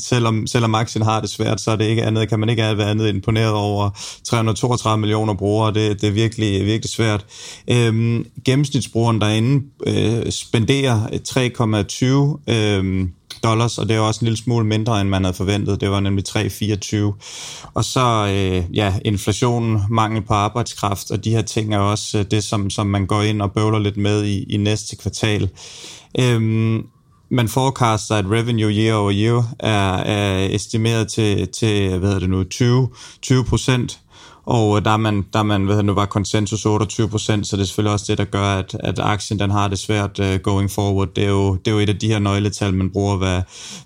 selvom, 0.02 0.48
selvom 0.48 0.76
aktien 0.76 1.04
har 1.04 1.22
det 1.22 1.30
svært, 1.30 1.62
så 1.62 1.72
er 1.72 1.76
det 1.76 1.86
ikke 1.86 2.04
andet, 2.04 2.30
kan 2.30 2.40
man 2.40 2.50
ikke 2.50 2.62
være 2.62 2.90
andet 2.90 3.10
imponeret 3.10 3.54
over 3.54 3.90
332 4.24 5.00
millioner 5.00 5.34
brugere. 5.34 5.74
Det, 5.74 6.02
det 6.02 6.08
er 6.08 6.14
virkelig, 6.14 6.66
virkelig 6.66 6.90
svært. 6.90 7.26
Øh, 7.68 8.26
gennemsnitsbrugeren 8.46 9.22
derinde 9.22 9.66
øh, 9.88 10.32
spenderer 10.32 11.08
3,20 12.48 12.54
øh, 12.54 13.08
dollars, 13.44 13.78
og 13.78 13.90
det 13.90 13.96
er 13.96 14.00
også 14.00 14.20
en 14.22 14.26
lille 14.26 14.38
smule 14.38 14.66
mindre, 14.66 15.02
end 15.02 15.10
man 15.10 15.24
havde 15.24 15.38
forventet. 15.38 15.82
Det 15.82 15.92
var 15.92 16.00
nemlig 16.00 16.26
3,24. 16.30 17.72
Og 17.74 17.86
så 17.86 18.28
øh, 18.30 18.78
ja, 18.78 18.94
inflationen, 19.06 19.82
mangel 19.90 20.22
på 20.22 20.34
arbejdskraft, 20.34 21.12
og 21.12 21.24
de 21.24 21.32
her 21.32 21.42
ting 21.42 21.74
er 21.74 21.80
også 21.80 22.18
øh, 22.18 22.26
det, 22.32 22.44
som, 22.44 22.70
som 22.70 22.88
man 22.88 23.06
går 23.06 23.22
ind 23.22 23.42
og 23.42 23.52
bøvler 23.52 23.80
lidt 23.80 23.98
med 23.98 24.24
i, 24.24 24.44
i 24.44 24.58
næste 24.58 24.96
kvartal. 24.96 25.50
Øhm, 26.20 26.84
man 27.32 27.48
forecaster, 27.48 28.16
at 28.16 28.26
revenue 28.26 28.72
year 28.72 28.96
over 28.96 29.12
year 29.16 29.54
er, 29.60 29.94
er 29.98 30.48
estimeret 30.52 31.08
til, 31.08 31.48
til 31.48 31.90
hvad 31.90 32.08
hedder 32.08 32.20
det 32.20 32.30
nu, 32.30 32.44
20, 32.44 32.90
20 33.22 33.44
procent 33.44 34.00
og 34.46 34.78
øh, 34.78 34.86
der 34.86 34.92
er 34.92 34.98
man, 34.98 35.26
der 35.34 35.40
er 35.40 35.44
man 35.44 35.66
hvad 35.66 35.84
nu 35.84 35.94
var 35.94 36.06
konsensus 36.06 36.66
28 36.66 37.10
procent, 37.10 37.48
så 37.48 37.56
det 37.56 37.62
er 37.62 37.66
selvfølgelig 37.66 37.94
også 37.94 38.06
det, 38.08 38.18
der 38.18 38.26
gør, 38.26 38.46
at, 38.46 38.78
at 38.80 39.00
aktien 39.00 39.40
den 39.40 39.52
har 39.52 39.68
det 39.68 39.80
svært 39.80 40.20
uh, 40.20 40.36
going 40.36 40.72
forward. 40.72 41.08
Det 41.16 41.24
er, 41.24 41.30
jo, 41.30 41.56
det 41.56 41.68
er 41.68 41.72
jo 41.72 41.80
et 41.80 41.90
af 41.90 42.00
de 42.00 42.08
her 42.08 42.20
nøgletal, 42.20 42.74
man 42.74 42.90
bruger, 42.90 43.18
hvad, 43.18 43.42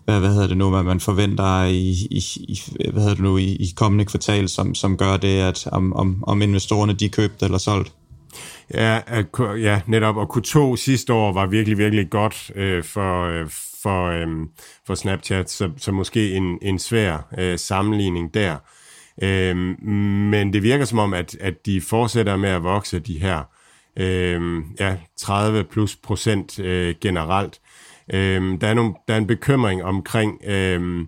hvad, 0.05 0.19
hvad 0.19 0.29
hedder 0.29 0.47
det 0.47 0.57
nu, 0.57 0.69
hvad 0.69 0.83
man 0.83 0.99
forventer 0.99 1.63
i, 1.63 1.91
i, 2.11 2.23
i, 2.37 2.59
hvad 2.91 3.01
hedder 3.01 3.15
det 3.15 3.23
nu, 3.23 3.37
i, 3.37 3.55
i 3.55 3.73
kommende 3.75 4.05
kvartal, 4.05 4.49
som, 4.49 4.75
som 4.75 4.97
gør 4.97 5.17
det, 5.17 5.39
at 5.39 5.67
om, 5.71 5.93
om, 5.93 6.23
om 6.27 6.41
investorerne 6.41 6.93
de 6.93 7.09
købte 7.09 7.45
eller 7.45 7.57
solgt. 7.57 7.91
Ja, 8.73 8.99
ja, 9.57 9.81
netop. 9.85 10.17
Og 10.17 10.37
Q2 10.37 10.75
sidste 10.75 11.13
år 11.13 11.33
var 11.33 11.45
virkelig, 11.45 11.77
virkelig 11.77 12.09
godt 12.09 12.51
øh, 12.55 12.83
for, 12.83 13.25
øh, 13.25 13.49
for, 13.81 14.07
øh, 14.07 14.27
for 14.87 14.95
Snapchat, 14.95 15.49
så, 15.49 15.69
så 15.77 15.91
måske 15.91 16.33
en, 16.33 16.57
en 16.61 16.79
svær 16.79 17.27
øh, 17.37 17.59
sammenligning 17.59 18.33
der. 18.33 18.55
Øhm, 19.23 19.75
men 20.29 20.53
det 20.53 20.63
virker 20.63 20.85
som 20.85 20.99
om, 20.99 21.13
at, 21.13 21.37
at 21.39 21.65
de 21.65 21.81
fortsætter 21.81 22.35
med 22.35 22.49
at 22.49 22.63
vokse 22.63 22.99
de 22.99 23.19
her 23.19 23.43
øhm, 23.99 24.63
ja, 24.79 24.97
30 25.17 25.63
plus 25.63 25.95
procent 25.95 26.59
øh, 26.59 26.95
generelt. 27.01 27.59
Øhm, 28.13 28.59
der, 28.59 28.67
er 28.67 28.73
nogle, 28.73 28.93
der 29.07 29.13
er 29.13 29.17
en 29.17 29.27
bekymring 29.27 29.83
omkring, 29.83 30.41
øhm, 30.45 31.07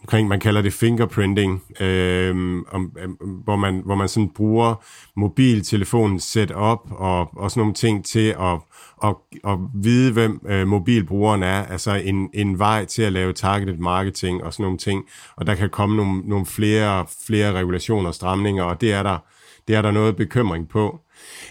omkring 0.00 0.28
man 0.28 0.40
kalder 0.40 0.62
det 0.62 0.72
fingerprinting, 0.72 1.62
øhm, 1.80 2.64
om, 2.70 2.92
øhm, 2.98 3.12
hvor, 3.44 3.56
man, 3.56 3.82
hvor 3.84 3.94
man 3.94 4.08
sådan 4.08 4.28
bruger 4.28 4.84
mobiltelefonen 5.16 6.20
setup 6.20 6.80
og, 6.90 7.38
og 7.38 7.50
sådan 7.50 7.60
nogle 7.60 7.74
ting 7.74 8.04
til 8.04 8.28
at 8.40 8.58
og, 9.00 9.22
at 9.44 9.58
vide, 9.74 10.12
hvem 10.12 10.40
øh, 10.48 10.66
mobilbrugeren 10.66 11.42
er, 11.42 11.64
altså 11.64 11.94
en, 11.94 12.30
en 12.34 12.58
vej 12.58 12.84
til 12.84 13.02
at 13.02 13.12
lave 13.12 13.32
targeted 13.32 13.76
marketing 13.76 14.44
og 14.44 14.52
sådan 14.52 14.64
nogle 14.64 14.78
ting, 14.78 15.04
og 15.36 15.46
der 15.46 15.54
kan 15.54 15.70
komme 15.70 15.96
nogle, 15.96 16.20
nogle 16.20 16.46
flere, 16.46 17.06
flere 17.26 17.52
regulationer 17.52 18.08
og 18.08 18.14
stramninger, 18.14 18.64
og 18.64 18.80
det 18.80 18.92
er 18.92 19.02
der, 19.02 19.18
det 19.68 19.76
er 19.76 19.82
der 19.82 19.90
noget 19.90 20.16
bekymring 20.16 20.68
på. 20.68 21.00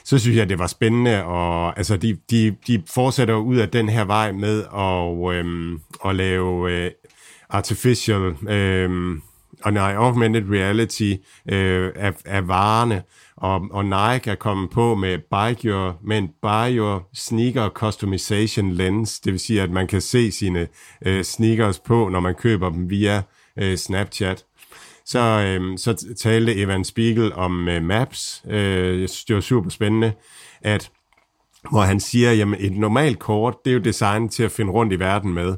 Så 0.04 0.20
synes 0.20 0.38
jeg, 0.38 0.50
det 0.50 0.60
var 0.60 0.68
spændende, 0.68 1.24
og 1.24 1.78
altså, 1.78 1.98
de, 1.98 2.18
de, 2.32 2.56
de 2.68 2.84
fortsætter 2.94 3.36
ud 3.36 3.56
af 3.56 3.70
den 3.70 3.90
her 3.90 4.06
vej 4.06 4.32
med 4.32 4.64
at, 4.64 5.36
øhm, 5.36 5.80
at 6.06 6.16
lave 6.16 6.72
øh, 6.72 6.92
artificial 7.50 8.36
øhm, 8.50 9.22
og 9.64 9.74
nej, 9.74 9.96
augmented 9.96 10.44
reality 10.52 11.14
øh, 11.52 11.92
af, 11.96 12.14
af 12.26 12.48
varerne, 12.48 13.04
og, 13.38 13.62
og 13.72 13.86
Nike 13.86 14.32
er 14.32 14.36
kommet 14.36 14.70
på 14.70 14.96
med 14.96 15.18
Buy 15.18 15.66
Your, 15.66 16.00
med 16.04 16.18
en 16.18 16.30
Buy 16.42 16.78
Your 16.78 17.10
Sneaker 17.14 17.70
Customization 17.70 18.72
Lens, 18.72 19.20
det 19.20 19.32
vil 19.32 19.40
sige, 19.40 19.62
at 19.62 19.72
man 19.72 19.88
kan 19.88 20.02
se 20.02 20.32
sine 20.32 20.68
øh, 21.06 21.24
sneakers 21.24 21.80
på, 21.80 22.10
når 22.10 22.20
man 22.20 22.36
køber 22.36 22.70
dem 22.70 22.90
via 22.90 23.22
øh, 23.58 23.78
Snapchat. 23.78 24.46
Så, 25.06 25.20
øh, 25.20 25.78
så 25.78 26.16
talte 26.20 26.56
Evan 26.56 26.84
Spiegel 26.84 27.34
om 27.34 27.68
øh, 27.68 27.84
Maps, 27.84 28.44
øh, 28.50 29.02
jeg 29.02 29.10
synes, 29.10 29.26
det 29.26 29.36
var 29.36 29.42
super 29.42 29.70
spændende, 29.70 30.14
at 30.62 30.92
hvor 31.70 31.82
han 31.82 32.00
siger, 32.00 32.32
jamen 32.32 32.60
et 32.60 32.78
normalt 32.78 33.20
kort, 33.20 33.56
det 33.66 33.72
er 33.72 33.76
jo 33.76 33.82
designet 33.82 34.32
til 34.32 34.44
at 34.44 34.52
finde 34.52 34.72
rundt 34.72 34.94
i 34.94 35.00
verden 35.00 35.34
med. 35.34 35.56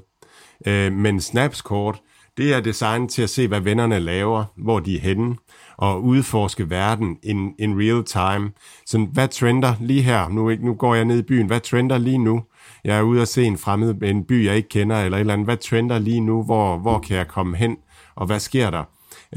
Øh, 0.67 0.91
men 0.91 1.21
Snaps 1.21 1.61
kort, 1.61 2.01
det 2.37 2.53
er 2.53 2.59
designet 2.59 3.09
til 3.09 3.21
at 3.21 3.29
se, 3.29 3.47
hvad 3.47 3.59
vennerne 3.59 3.99
laver, 3.99 4.45
hvor 4.57 4.79
de 4.79 4.95
er 4.95 4.99
henne, 4.99 5.35
og 5.79 6.03
udforske 6.03 6.69
verden 6.69 7.17
in, 7.23 7.53
in 7.59 7.79
real 7.79 8.03
time. 8.03 8.51
Så 8.85 9.07
hvad 9.13 9.27
trender 9.27 9.73
lige 9.79 10.01
her? 10.01 10.29
Nu, 10.29 10.55
nu 10.59 10.73
går 10.73 10.95
jeg 10.95 11.05
ned 11.05 11.19
i 11.19 11.21
byen. 11.21 11.47
Hvad 11.47 11.59
trender 11.59 11.97
lige 11.97 12.17
nu? 12.17 12.43
Jeg 12.83 12.97
er 12.97 13.01
ude 13.01 13.21
og 13.21 13.27
se 13.27 13.43
en 13.43 13.57
fremmed, 13.57 14.01
en 14.01 14.23
by, 14.23 14.45
jeg 14.45 14.55
ikke 14.55 14.69
kender, 14.69 14.95
eller 14.95 15.17
et 15.17 15.19
eller 15.19 15.33
andet. 15.33 15.47
Hvad 15.47 15.57
trender 15.57 15.99
lige 15.99 16.21
nu? 16.21 16.43
Hvor, 16.43 16.77
hvor 16.77 16.99
kan 16.99 17.17
jeg 17.17 17.27
komme 17.27 17.57
hen? 17.57 17.77
Og 18.15 18.25
hvad 18.25 18.39
sker 18.39 18.69
der? 18.69 18.83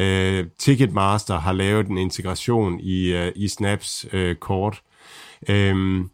Uh, 0.00 0.46
Ticketmaster 0.58 1.38
har 1.38 1.52
lavet 1.52 1.87
en 1.87 1.99
integration 1.99 2.80
i, 2.80 3.14
uh, 3.14 3.28
i 3.37 3.49
Snaps 3.49 4.06
uh, 4.14 4.34
kort. 4.40 4.82
Um, 5.50 6.11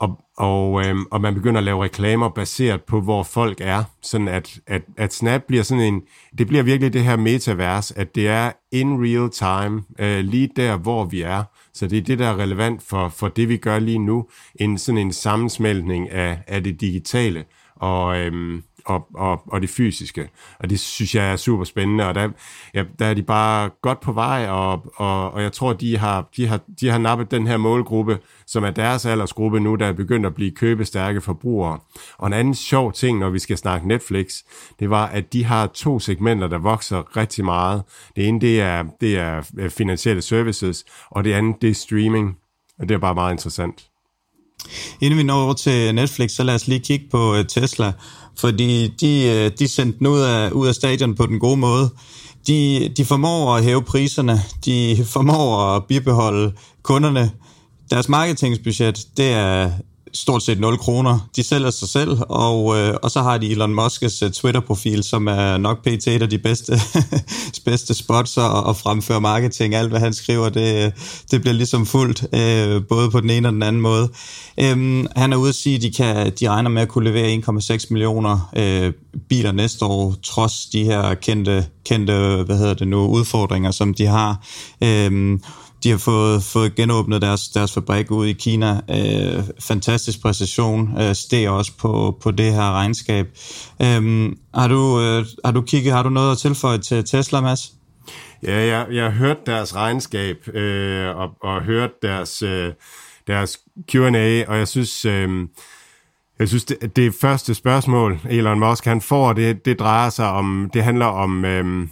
og, 0.00 0.18
og, 0.36 0.86
øh, 0.86 0.96
og 1.10 1.20
man 1.20 1.34
begynder 1.34 1.58
at 1.58 1.64
lave 1.64 1.84
reklamer 1.84 2.28
baseret 2.28 2.82
på, 2.84 3.00
hvor 3.00 3.22
folk 3.22 3.58
er, 3.60 3.84
sådan 4.02 4.28
at, 4.28 4.58
at, 4.66 4.82
at 4.96 5.14
Snap 5.14 5.42
bliver 5.48 5.62
sådan 5.62 5.84
en, 5.84 6.02
det 6.38 6.46
bliver 6.46 6.62
virkelig 6.62 6.92
det 6.92 7.04
her 7.04 7.16
metavers, 7.16 7.90
at 7.90 8.14
det 8.14 8.28
er 8.28 8.52
in 8.72 9.04
real 9.04 9.30
time, 9.30 9.82
øh, 9.98 10.24
lige 10.24 10.50
der, 10.56 10.76
hvor 10.76 11.04
vi 11.04 11.22
er. 11.22 11.44
Så 11.74 11.86
det 11.86 11.98
er 11.98 12.02
det, 12.02 12.18
der 12.18 12.26
er 12.28 12.38
relevant 12.38 12.82
for, 12.82 13.08
for 13.08 13.28
det, 13.28 13.48
vi 13.48 13.56
gør 13.56 13.78
lige 13.78 13.98
nu, 13.98 14.28
en 14.60 14.78
sådan 14.78 14.98
en 14.98 15.12
sammensmeltning 15.12 16.10
af, 16.10 16.38
af 16.46 16.64
det 16.64 16.80
digitale. 16.80 17.44
Og, 17.76 18.18
øhm, 18.18 18.62
og, 18.86 19.06
og, 19.14 19.42
og 19.46 19.60
det 19.62 19.70
fysiske. 19.70 20.28
Og 20.58 20.70
det 20.70 20.80
synes 20.80 21.14
jeg 21.14 21.32
er 21.32 21.36
super 21.36 21.64
spændende, 21.64 22.06
og 22.06 22.14
der, 22.14 22.28
ja, 22.74 22.84
der 22.98 23.06
er 23.06 23.14
de 23.14 23.22
bare 23.22 23.70
godt 23.82 24.00
på 24.00 24.12
vej, 24.12 24.48
og, 24.48 24.92
og, 24.96 25.34
og 25.34 25.42
jeg 25.42 25.52
tror, 25.52 25.72
de 25.72 25.98
har, 25.98 26.28
de, 26.36 26.46
har, 26.46 26.60
de 26.80 26.88
har 26.88 26.98
nappet 26.98 27.30
den 27.30 27.46
her 27.46 27.56
målgruppe, 27.56 28.18
som 28.46 28.64
er 28.64 28.70
deres 28.70 29.06
aldersgruppe 29.06 29.60
nu, 29.60 29.74
der 29.74 29.86
er 29.86 29.92
begyndt 29.92 30.26
at 30.26 30.34
blive 30.34 30.50
købestærke 30.50 31.20
forbrugere. 31.20 31.78
Og 32.18 32.26
en 32.26 32.32
anden 32.32 32.54
sjov 32.54 32.92
ting, 32.92 33.18
når 33.18 33.30
vi 33.30 33.38
skal 33.38 33.58
snakke 33.58 33.88
Netflix, 33.88 34.42
det 34.80 34.90
var, 34.90 35.06
at 35.06 35.32
de 35.32 35.44
har 35.44 35.66
to 35.66 35.98
segmenter, 35.98 36.48
der 36.48 36.58
vokser 36.58 37.16
rigtig 37.16 37.44
meget. 37.44 37.82
Det 38.16 38.28
ene, 38.28 38.40
det 38.40 38.60
er, 38.60 38.84
det 39.00 39.18
er 39.18 39.50
øh, 39.58 39.70
finansielle 39.70 40.22
services, 40.22 40.84
og 41.10 41.24
det 41.24 41.32
andet, 41.32 41.62
det 41.62 41.70
er 41.70 41.74
streaming. 41.74 42.36
Og 42.78 42.88
det 42.88 42.94
er 42.94 42.98
bare 42.98 43.14
meget 43.14 43.32
interessant. 43.32 43.88
Inden 45.00 45.18
vi 45.18 45.22
når 45.22 45.42
over 45.42 45.52
til 45.52 45.94
Netflix, 45.94 46.30
så 46.30 46.42
lad 46.42 46.54
os 46.54 46.66
lige 46.66 46.80
kigge 46.80 47.06
på 47.10 47.34
øh, 47.34 47.44
Tesla, 47.46 47.92
fordi 48.38 48.86
de, 49.00 49.22
øh, 49.24 49.50
de 49.58 49.68
sendte 49.68 49.98
den 49.98 50.06
ud 50.06 50.20
af, 50.20 50.50
ud 50.50 50.68
af 50.68 50.74
stadion 50.74 51.14
på 51.14 51.26
den 51.26 51.38
gode 51.38 51.56
måde. 51.56 51.90
De, 52.46 52.88
de 52.96 53.04
formår 53.04 53.54
at 53.54 53.64
hæve 53.64 53.82
priserne, 53.82 54.42
de 54.64 55.04
formår 55.04 55.76
at 55.76 55.84
bibeholde 55.84 56.52
kunderne. 56.82 57.30
Deres 57.90 58.08
marketingsbudget, 58.08 59.06
det 59.16 59.32
er 59.32 59.70
stort 60.16 60.42
set 60.42 60.60
0 60.60 60.78
kroner. 60.78 61.18
De 61.36 61.42
sælger 61.42 61.70
sig 61.70 61.88
selv, 61.88 62.18
og, 62.28 62.78
øh, 62.78 62.94
og 63.02 63.10
så 63.10 63.22
har 63.22 63.38
de 63.38 63.50
Elon 63.50 63.78
Musk's 63.78 64.24
uh, 64.24 64.30
Twitter-profil, 64.30 65.02
som 65.02 65.26
er 65.26 65.56
nok 65.56 65.82
pt. 65.82 66.06
et 66.06 66.22
af 66.22 66.30
de 66.30 66.38
bedste, 66.38 66.80
bedste 67.64 67.94
spots 67.94 68.36
og, 68.36 68.64
og 68.64 68.76
fremføre 68.76 69.20
marketing. 69.20 69.74
Alt, 69.74 69.88
hvad 69.88 70.00
han 70.00 70.14
skriver, 70.14 70.48
det, 70.48 70.92
det 71.30 71.40
bliver 71.40 71.54
ligesom 71.54 71.86
fuldt, 71.86 72.26
øh, 72.32 72.82
både 72.88 73.10
på 73.10 73.20
den 73.20 73.30
ene 73.30 73.48
og 73.48 73.52
den 73.52 73.62
anden 73.62 73.82
måde. 73.82 74.08
Øhm, 74.60 75.06
han 75.16 75.32
er 75.32 75.36
ude 75.36 75.48
at 75.48 75.54
sige, 75.54 75.76
at 75.76 75.82
de, 75.82 75.92
kan, 75.92 76.32
de 76.40 76.48
regner 76.48 76.70
med 76.70 76.82
at 76.82 76.88
kunne 76.88 77.10
levere 77.10 77.42
1,6 77.48 77.86
millioner 77.90 78.50
øh, 78.56 78.92
biler 79.28 79.52
næste 79.52 79.84
år, 79.84 80.14
trods 80.22 80.66
de 80.66 80.84
her 80.84 81.14
kendte, 81.14 81.66
kendte 81.84 82.42
hvad 82.46 82.58
hedder 82.58 82.74
det 82.74 82.88
nu, 82.88 83.06
udfordringer, 83.06 83.70
som 83.70 83.94
de 83.94 84.06
har. 84.06 84.44
Øhm, 84.80 85.42
de 85.84 85.90
har 85.90 85.98
fået, 85.98 86.42
fået 86.42 86.74
genåbnet 86.74 87.22
deres, 87.22 87.48
deres 87.48 87.72
fabrik 87.72 88.10
ud 88.10 88.26
i 88.26 88.32
Kina. 88.32 88.80
Øh, 88.90 89.44
fantastisk 89.60 90.22
præcision. 90.22 91.00
Øh, 91.00 91.14
steg 91.14 91.48
også 91.48 91.72
på, 91.78 92.18
på 92.22 92.30
det 92.30 92.52
her 92.52 92.72
regnskab. 92.72 93.26
Øh, 93.82 94.32
har, 94.54 94.68
du, 94.68 95.00
øh, 95.00 95.26
har 95.44 95.52
du 95.52 95.60
kigget, 95.60 95.92
har 95.92 96.02
du 96.02 96.08
noget 96.08 96.32
at 96.32 96.38
tilføje 96.38 96.78
til 96.78 97.04
Tesla, 97.04 97.40
Mads? 97.40 97.72
Ja, 98.42 98.66
jeg, 98.66 98.86
jeg 98.92 99.04
har 99.04 99.10
hørt 99.10 99.46
deres 99.46 99.74
regnskab 99.74 100.48
øh, 100.54 101.16
og, 101.16 101.30
og 101.42 101.62
hørt 101.62 101.90
deres, 102.02 102.42
øh, 102.42 102.72
deres 103.26 103.58
Q&A, 103.92 104.44
og 104.48 104.58
jeg 104.58 104.68
synes... 104.68 105.04
Øh, 105.04 105.28
jeg 106.38 106.48
synes, 106.48 106.64
det, 106.64 106.96
det 106.96 107.14
første 107.20 107.54
spørgsmål, 107.54 108.20
Elon 108.30 108.58
Musk 108.58 108.84
han 108.84 109.00
får, 109.00 109.32
det, 109.32 109.64
det 109.64 109.78
drejer 109.78 110.10
sig 110.10 110.28
om, 110.28 110.70
det 110.74 110.84
handler 110.84 111.06
om, 111.06 111.44
øhm, 111.44 111.90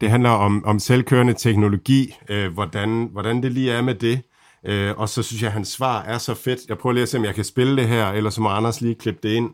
det 0.00 0.10
handler 0.10 0.30
om, 0.30 0.64
om 0.64 0.78
selvkørende 0.78 1.34
teknologi, 1.34 2.16
øh, 2.28 2.52
hvordan, 2.52 3.08
hvordan 3.12 3.42
det 3.42 3.52
lige 3.52 3.72
er 3.72 3.82
med 3.82 3.94
det. 3.94 4.22
Øh, 4.66 4.98
og 4.98 5.08
så 5.08 5.22
synes 5.22 5.42
jeg, 5.42 5.48
at 5.48 5.52
hans 5.52 5.68
svar 5.68 6.02
er 6.02 6.18
så 6.18 6.34
fedt. 6.34 6.60
Jeg 6.68 6.78
prøver 6.78 6.92
lige 6.92 7.02
at 7.02 7.08
se, 7.08 7.18
om 7.18 7.24
jeg 7.24 7.34
kan 7.34 7.44
spille 7.44 7.76
det 7.76 7.88
her, 7.88 8.12
eller 8.12 8.30
så 8.30 8.40
må 8.40 8.48
Anders 8.48 8.80
lige 8.80 8.94
klippe 8.94 9.20
det 9.28 9.34
ind. 9.34 9.50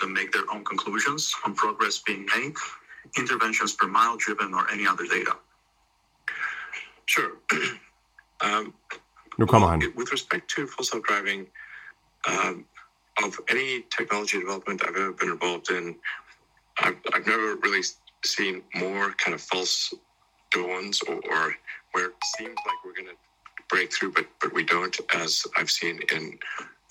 To 0.00 0.08
make 0.08 0.30
their 0.32 0.44
own 0.54 0.64
conclusions 0.64 1.34
on 1.44 1.56
progress 1.56 2.02
being 2.06 2.28
made 2.36 2.54
interventions 3.18 3.76
per 3.80 3.86
mile 3.86 4.16
driven 4.24 4.54
or 4.54 4.64
any 4.74 4.86
other 4.92 5.06
data? 5.16 5.32
Sure. 7.06 7.30
um, 8.44 8.74
Nu 9.38 9.46
kommer 9.46 9.68
han. 9.68 9.78
With 9.96 10.12
respect 10.12 10.44
to 10.54 10.60
full 10.66 11.02
driving, 11.08 11.40
um, 12.30 12.66
of 13.24 13.32
any 13.50 13.84
technology 13.98 14.36
development 14.44 14.82
I've 14.86 14.96
ever 15.02 15.12
been 15.20 15.32
involved 15.36 15.68
in, 15.70 15.84
I've, 16.84 16.98
I've 17.14 17.26
never 17.26 17.48
really 17.64 17.84
seen 18.24 18.62
more 18.74 19.12
kind 19.12 19.34
of 19.34 19.40
false 19.40 19.94
dawns 20.50 21.02
or, 21.02 21.14
or 21.30 21.54
where 21.92 22.06
it 22.06 22.14
seems 22.36 22.56
like 22.66 22.84
we're 22.84 22.92
going 22.92 23.06
to 23.06 23.16
break 23.68 23.92
through, 23.92 24.12
but 24.12 24.26
but 24.40 24.52
we 24.52 24.64
don't, 24.64 24.96
as 25.14 25.46
I've 25.56 25.70
seen 25.70 26.00
in 26.12 26.38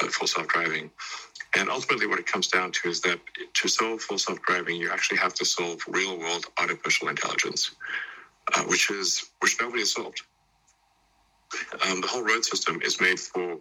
uh, 0.01 0.07
full 0.07 0.27
self 0.27 0.47
driving. 0.47 0.89
And 1.55 1.69
ultimately, 1.69 2.05
what 2.05 2.19
it 2.19 2.27
comes 2.27 2.47
down 2.47 2.71
to 2.73 2.89
is 2.89 3.01
that 3.01 3.19
to 3.55 3.67
solve 3.67 4.01
full 4.01 4.17
self 4.17 4.41
driving, 4.41 4.75
you 4.77 4.91
actually 4.91 5.17
have 5.17 5.33
to 5.35 5.45
solve 5.45 5.81
real 5.87 6.17
world 6.17 6.45
artificial 6.59 7.09
intelligence, 7.09 7.71
uh, 8.53 8.63
which 8.63 8.89
is 8.91 9.29
which 9.39 9.57
nobody 9.59 9.81
has 9.81 9.93
solved. 9.93 10.21
Um, 11.87 12.01
the 12.01 12.07
whole 12.07 12.23
road 12.23 12.45
system 12.45 12.81
is 12.83 13.01
made 13.01 13.19
for 13.19 13.57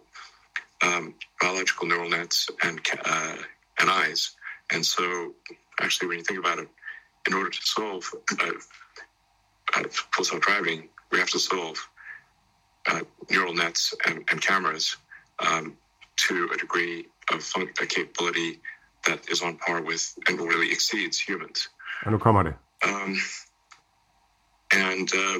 um, 0.83 1.15
biological 1.41 1.87
neural 1.87 2.09
nets 2.09 2.49
and 2.63 2.79
uh, 3.05 3.37
and 3.79 3.89
eyes, 3.89 4.35
and 4.71 4.85
so 4.85 5.33
actually, 5.81 6.09
when 6.09 6.19
you 6.19 6.23
think 6.23 6.39
about 6.39 6.59
it, 6.59 6.69
in 7.29 7.33
order 7.39 7.49
to 7.59 7.61
solve 7.77 8.03
uh, 8.41 8.51
uh, 9.75 9.83
full 10.13 10.25
self 10.25 10.41
driving, 10.49 10.79
we 11.11 11.17
have 11.23 11.29
to 11.37 11.39
solve 11.39 11.77
uh, 12.89 13.01
neural 13.29 13.53
nets 13.53 13.93
and, 14.07 14.17
and 14.31 14.41
cameras 14.41 14.97
um, 15.47 15.65
to 16.27 16.35
a 16.53 16.57
degree 16.57 17.05
of 17.33 17.43
fun- 17.43 17.73
a 17.81 17.85
capability 17.85 18.51
that 19.05 19.19
is 19.31 19.41
on 19.41 19.53
par 19.57 19.81
with 19.81 20.03
and 20.27 20.39
really 20.39 20.69
exceeds 20.71 21.17
humans. 21.29 21.69
Og 22.05 22.11
nu 22.11 22.17
kommer 22.17 22.43
det. 22.43 22.53
Um, 22.87 23.15
and 24.71 25.09
uh, 25.13 25.39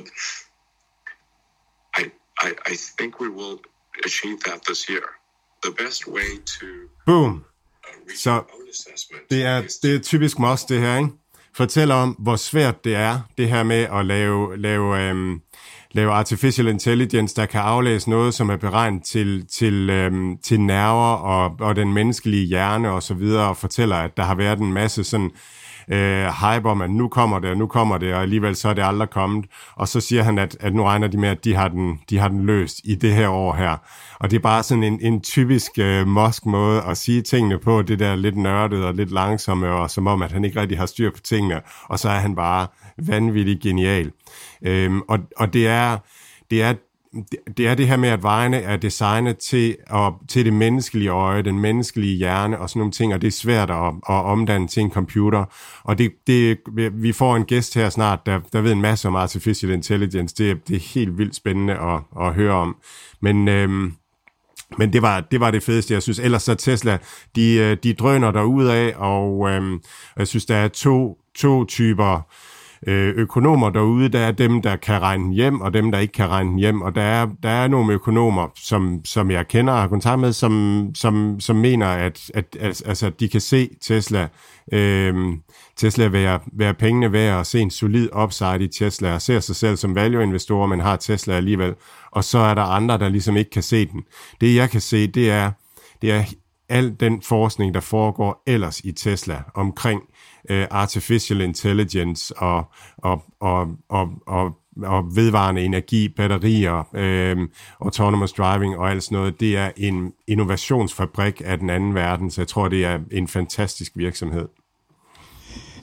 I, 1.96 2.12
I, 2.46 2.50
I 2.72 2.76
think 2.98 3.20
we 3.20 3.30
will 3.30 3.58
achieve 4.06 4.38
that 4.48 4.60
this 4.68 4.90
year. 4.90 5.08
The 5.64 5.72
best 5.84 6.08
way 6.08 6.30
to 6.60 6.66
Boom. 7.06 7.32
uh, 7.84 8.08
reach 8.08 8.20
Så 8.24 8.32
own 8.32 8.70
assessment 8.70 9.30
Det 9.30 9.44
er, 9.46 9.62
det 9.84 9.96
er 9.96 10.00
typisk 10.00 10.40
Moss, 10.40 10.64
det 10.64 10.82
her, 10.82 10.98
ikke? 10.98 11.10
Fortæller 11.56 11.96
om, 11.96 12.10
hvor 12.10 12.36
svært 12.36 12.84
det 12.84 12.96
er, 12.96 13.20
det 13.38 13.50
her 13.50 13.64
med 13.64 13.88
at 13.94 14.06
lave, 14.06 14.58
lave, 14.58 15.10
øhm, 15.10 15.42
lave 15.92 16.12
artificial 16.12 16.68
intelligence, 16.68 17.36
der 17.36 17.46
kan 17.46 17.62
aflæse 17.62 18.10
noget, 18.10 18.34
som 18.34 18.50
er 18.50 18.58
beregnet 18.58 19.04
til, 19.04 19.46
til, 19.48 19.90
øhm, 19.90 20.38
til 20.38 20.62
nerver 20.62 21.14
og, 21.14 21.56
og 21.60 21.76
den 21.76 21.94
menneskelige 21.94 22.46
hjerne 22.46 22.92
og 22.92 23.04
så 23.04 23.14
videre, 23.14 23.50
og 23.50 23.58
fortæller, 23.58 23.96
at 23.96 24.18
der 24.18 24.24
har 24.24 24.36
været 24.36 24.60
en 24.60 24.74
masse 24.74 25.04
sådan 25.04 25.32
øh, 25.92 26.26
hype 26.26 26.70
om, 26.70 26.82
at 26.82 26.90
nu 26.90 27.08
kommer 27.08 27.40
det, 27.40 27.50
og 27.50 27.58
nu 27.58 27.68
kommer 27.68 27.98
det, 27.98 28.14
og 28.14 28.22
alligevel 28.22 28.56
så 28.56 28.70
er 28.70 28.74
det 28.74 28.84
aldrig 28.86 29.10
kommet. 29.10 29.46
Og 29.76 29.88
så 29.88 30.00
siger 30.00 30.24
han, 30.24 30.38
at, 30.38 30.58
at 30.60 30.76
nu 30.76 30.84
regner 30.84 31.08
de 31.08 31.18
med, 31.18 31.30
at 31.30 31.44
de 31.44 31.56
har, 31.56 31.68
den, 31.68 32.00
de 32.10 32.18
har 32.18 32.28
den 32.28 32.46
løst 32.46 32.82
i 32.84 32.96
det 32.96 33.14
her 33.14 33.30
år 33.30 33.54
her. 33.54 33.78
Og 34.20 34.32
det 34.32 34.38
er 34.38 34.42
bare 34.42 34.64
sådan 34.64 34.84
en, 34.84 35.00
en 35.02 35.22
typisk 35.22 35.72
øh, 35.80 36.08
mosk 36.08 36.46
måde 36.46 36.82
at 36.82 36.98
sige 36.98 37.22
tingene 37.22 37.58
på, 37.58 37.82
det 37.82 38.00
der 38.00 38.16
lidt 38.16 38.38
nørdede 38.38 38.88
og 38.88 38.94
lidt 38.94 39.12
langsomme, 39.12 39.72
og 39.72 39.92
som 39.92 40.08
om, 40.08 40.22
at 40.22 40.32
han 40.32 40.46
ikke 40.46 40.62
rigtig 40.62 40.78
har 40.78 40.86
styr 40.86 41.12
på 41.12 41.20
tingene, 41.20 41.62
og 41.84 42.00
så 42.00 42.10
er 42.10 42.20
han 42.20 42.36
bare 42.36 42.68
vanvittig 42.98 43.60
genial. 43.62 44.12
Øhm, 44.62 45.02
og, 45.08 45.20
og 45.38 45.54
det 45.54 45.68
er, 45.68 45.98
det 46.52 46.64
er 46.64 46.74
det- 47.14 47.58
det 47.58 47.68
er 47.68 47.76
det 47.76 47.88
her 47.88 47.98
med, 47.98 48.10
at 48.10 48.24
vejene 48.24 48.58
er 48.58 48.78
designet 48.78 49.38
til, 49.38 49.76
at, 49.88 50.14
til 50.28 50.46
det 50.46 50.54
menneskelige 50.54 51.10
øje, 51.10 51.42
den 51.42 51.60
menneskelige 51.60 52.18
hjerne 52.18 52.60
og 52.60 52.70
sådan 52.70 52.80
nogle 52.80 52.92
ting, 52.92 53.14
og 53.14 53.22
det 53.22 53.28
er 53.28 53.32
svært 53.32 53.70
at, 53.72 53.86
at 54.10 54.24
omdanne 54.26 54.68
til 54.68 54.82
en 54.84 54.92
computer. 54.92 55.46
Og 55.84 55.98
det, 55.98 56.12
det, 56.28 56.58
vi 56.94 57.12
får 57.12 57.36
en 57.36 57.46
gæst 57.46 57.76
her 57.76 57.90
snart, 57.90 58.26
der, 58.26 58.40
der 58.54 58.62
ved 58.62 58.72
en 58.72 58.82
masse 58.82 59.08
om 59.08 59.16
artificial 59.16 59.72
intelligence. 59.72 60.36
Det, 60.38 60.52
er- 60.52 60.56
det 60.68 60.76
er 60.76 60.94
helt 60.94 61.18
vildt 61.18 61.36
spændende 61.36 61.74
at, 61.74 62.00
at 62.22 62.34
høre 62.34 62.54
om. 62.54 62.76
Men... 63.22 63.48
Øhm, 63.48 63.94
men 64.78 64.94
det 64.94 65.02
var, 65.02 65.20
det 65.22 65.40
var 65.40 65.52
det 65.52 65.64
fedeste, 65.64 65.94
jeg 65.94 66.02
synes. 66.04 66.20
Ellers 66.20 66.44
så 66.44 66.56
Tesla, 66.56 66.98
de, 67.36 67.54
øh, 67.56 67.78
de 67.84 67.94
drøner 67.94 68.32
der 68.32 68.70
af, 68.72 68.94
og 68.96 69.50
øhm, 69.50 69.82
jeg 70.18 70.28
synes, 70.28 70.46
der 70.46 70.56
er 70.56 70.68
to, 70.68 71.18
to 71.36 71.66
typer 71.66 72.14
øh, 72.16 72.22
Øh, 72.88 73.14
økonomer 73.16 73.70
derude. 73.70 74.10
Der 74.10 74.20
er 74.20 74.32
dem, 74.32 74.62
der 74.62 74.76
kan 74.76 75.02
regne 75.02 75.34
hjem, 75.34 75.62
og 75.62 75.74
dem, 75.74 75.92
der 75.92 76.00
ikke 76.00 76.12
kan 76.12 76.30
regne 76.30 76.60
hjem. 76.60 76.82
Og 76.82 76.96
der 76.96 77.02
er, 77.02 77.28
der 77.44 77.50
er 77.50 77.68
nogle 77.68 77.94
økonomer, 77.94 78.48
som, 78.56 79.02
som 79.06 79.32
jeg 79.32 79.48
kender 79.48 79.74
og 79.74 79.80
har 79.80 79.88
kontakt 79.88 80.20
med, 80.20 80.34
som, 80.34 80.86
som, 80.96 81.40
som 81.40 81.56
mener, 81.56 81.88
at, 81.88 82.32
at, 82.34 82.58
at 82.60 82.84
altså, 82.86 83.10
de 83.10 83.30
kan 83.30 83.42
se 83.42 83.70
Tesla, 83.82 84.28
øh, 84.72 85.16
Tesla 85.78 86.08
være, 86.08 86.40
være 86.54 86.74
pengene 86.74 87.12
værd 87.12 87.40
og 87.40 87.46
se 87.46 87.60
en 87.60 87.72
solid 87.72 88.10
upside 88.16 88.64
i 88.64 88.68
Tesla 88.68 89.14
og 89.14 89.22
ser 89.22 89.40
sig 89.40 89.56
selv 89.56 89.78
som 89.78 89.96
value-investorer, 89.96 90.68
men 90.68 90.80
har 90.80 90.96
Tesla 90.96 91.34
alligevel. 91.34 91.76
Og 92.12 92.24
så 92.24 92.38
er 92.38 92.54
der 92.54 92.64
andre, 92.64 92.98
der 92.98 93.10
ligesom 93.10 93.38
ikke 93.38 93.52
kan 93.52 93.64
se 93.64 93.86
den. 93.86 94.04
Det 94.42 94.56
jeg 94.56 94.70
kan 94.70 94.82
se, 94.82 95.08
det 95.08 95.32
er, 95.32 95.52
det 96.02 96.12
er 96.12 96.24
al 96.70 96.96
den 97.00 97.22
forskning, 97.22 97.74
der 97.74 97.80
foregår 97.80 98.44
ellers 98.48 98.80
i 98.80 98.92
Tesla 98.92 99.44
omkring 99.54 100.02
øh, 100.50 100.68
artificial 100.72 101.42
intelligence 101.42 102.38
og, 102.38 102.64
og, 102.98 103.24
og, 103.40 103.68
og, 103.90 104.10
og, 104.28 104.52
og 104.84 105.16
vedvarende 105.16 105.62
energi, 105.62 106.10
batterier, 106.10 106.88
øh, 106.96 107.38
autonomous 107.82 108.34
driving 108.34 108.78
og 108.78 108.90
alt 108.92 109.04
sådan 109.04 109.18
noget, 109.18 109.40
det 109.40 109.58
er 109.58 109.72
en 109.78 110.12
innovationsfabrik 110.28 111.42
af 111.46 111.58
den 111.60 111.70
anden 111.70 111.96
verden, 111.96 112.32
så 112.32 112.42
jeg 112.42 112.48
tror, 112.48 112.68
det 112.68 112.86
er 112.86 113.00
en 113.12 113.28
fantastisk 113.28 113.92
virksomhed. 113.96 114.48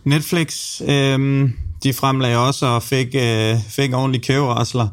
Netflix, 0.04 0.80
øh, 0.80 1.50
de 1.82 1.92
fremlagde 1.92 2.38
også 2.38 2.66
og 2.66 2.82
fik, 2.82 3.14
øh, 3.14 3.56
fik 3.68 3.94
ordentligt 3.94 4.24
kæverasler. 4.24 4.88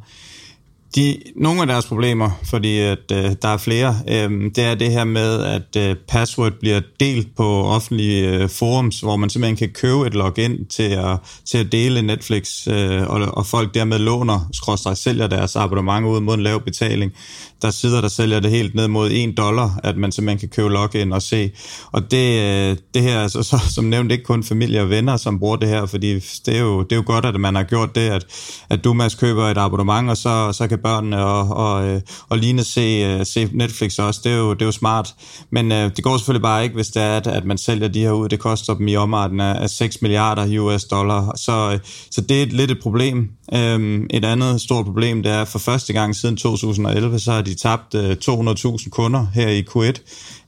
De, 0.95 1.21
nogle 1.36 1.62
af 1.62 1.67
deres 1.67 1.86
problemer, 1.86 2.29
fordi 2.43 2.79
at, 2.79 3.12
øh, 3.12 3.32
der 3.41 3.47
er 3.47 3.58
flere, 3.58 3.95
øh, 4.08 4.51
det 4.56 4.58
er 4.58 4.75
det 4.75 4.91
her 4.91 5.03
med, 5.03 5.43
at 5.43 5.75
øh, 5.77 5.95
password 6.08 6.51
bliver 6.60 6.82
delt 6.99 7.36
på 7.36 7.63
offentlige 7.63 8.29
øh, 8.29 8.49
forums, 8.49 8.99
hvor 8.99 9.15
man 9.15 9.29
simpelthen 9.29 9.56
kan 9.56 9.69
købe 9.69 10.08
et 10.08 10.13
login 10.13 10.65
til 10.65 10.84
at, 10.84 11.17
til 11.45 11.58
at 11.58 11.71
dele 11.71 12.01
Netflix, 12.01 12.67
øh, 12.67 13.10
og, 13.10 13.38
og 13.38 13.45
folk 13.45 13.73
dermed 13.73 13.99
låner, 13.99 14.49
skråstrej 14.53 14.93
sælger 14.93 15.27
deres 15.27 15.56
abonnement 15.56 16.06
ud 16.06 16.19
mod 16.19 16.36
en 16.36 16.43
lav 16.43 16.63
betaling. 16.63 17.13
Der 17.62 17.71
sidder, 17.71 18.01
der 18.01 18.08
sælger 18.08 18.39
det 18.39 18.51
helt 18.51 18.75
ned 18.75 18.88
mod 18.88 19.10
1 19.12 19.38
dollar, 19.38 19.79
at 19.84 19.97
man 19.97 20.12
simpelthen 20.12 20.39
kan 20.39 20.49
købe 20.49 20.69
login 20.69 21.13
og 21.13 21.21
se. 21.21 21.51
Og 21.91 22.12
det, 22.12 22.41
øh, 22.41 22.77
det 22.93 23.01
her 23.01 23.19
er 23.19 23.27
så, 23.27 23.43
så, 23.43 23.60
som 23.75 23.86
nævnt 23.86 24.12
ikke 24.12 24.23
kun 24.23 24.43
familie 24.43 24.82
og 24.82 24.89
venner, 24.89 25.17
som 25.17 25.39
bruger 25.39 25.56
det 25.56 25.69
her, 25.69 25.86
fordi 25.86 26.13
det 26.19 26.56
er 26.56 26.60
jo, 26.60 26.84
det 26.84 26.91
er 26.91 26.95
jo 26.95 27.03
godt, 27.06 27.25
at 27.25 27.39
man 27.39 27.56
har 27.56 27.63
gjort 27.63 27.95
det, 27.95 28.10
at, 28.10 28.25
at 28.69 28.84
du, 28.84 28.93
Mads, 28.93 29.15
køber 29.15 29.43
et 29.43 29.58
abonnement, 29.58 30.10
og 30.10 30.17
så, 30.17 30.51
så 30.53 30.67
kan 30.67 30.79
børnene 30.84 31.26
og, 31.26 31.50
og, 31.50 31.88
øh, 31.88 32.02
og 32.30 32.38
Line 32.38 32.63
se, 32.63 32.82
øh, 32.82 33.26
se 33.26 33.50
Netflix 33.54 34.00
også. 34.00 34.22
Det 34.24 34.32
er 34.32 34.38
jo, 34.38 34.54
det 34.54 34.62
er 34.62 34.65
jo 34.65 34.72
smart. 34.72 35.15
Men 35.50 35.72
øh, 35.72 35.91
det 35.96 36.04
går 36.04 36.17
selvfølgelig 36.17 36.41
bare 36.41 36.63
ikke, 36.63 36.76
hvis 36.76 36.88
det 36.88 37.02
er, 37.02 37.17
at, 37.17 37.28
at 37.28 37.46
man 37.46 37.58
sælger 37.58 37.88
de 37.88 38.00
her 38.00 38.12
ud. 38.12 38.30
Det 38.30 38.39
koster 38.39 38.74
dem 38.74 38.88
i 38.88 38.96
omegnen 38.96 39.39
af, 39.39 39.69
6 39.69 40.02
milliarder 40.02 40.60
US 40.60 40.84
dollar. 40.84 41.36
Så, 41.36 41.72
øh, 41.74 41.80
så 42.12 42.22
det 42.22 42.41
er 42.41 42.46
lidt 42.46 42.72
et 42.72 42.80
problem. 42.82 43.30
Øhm, 43.54 44.08
et 44.10 44.26
andet 44.26 44.62
stort 44.62 44.86
problem, 44.86 45.24
det 45.24 45.32
er, 45.32 45.41
at 45.41 45.48
for 45.48 45.60
første 45.60 45.93
gang 45.93 46.15
siden 46.15 46.38
2011, 46.38 47.19
så 47.19 47.32
har 47.32 47.41
de 47.41 47.54
tabt 47.54 47.96
øh, 47.96 48.17
200.000 48.26 48.89
kunder 48.89 49.26
her 49.34 49.48
i 49.48 49.63
Q1. 49.69 50.00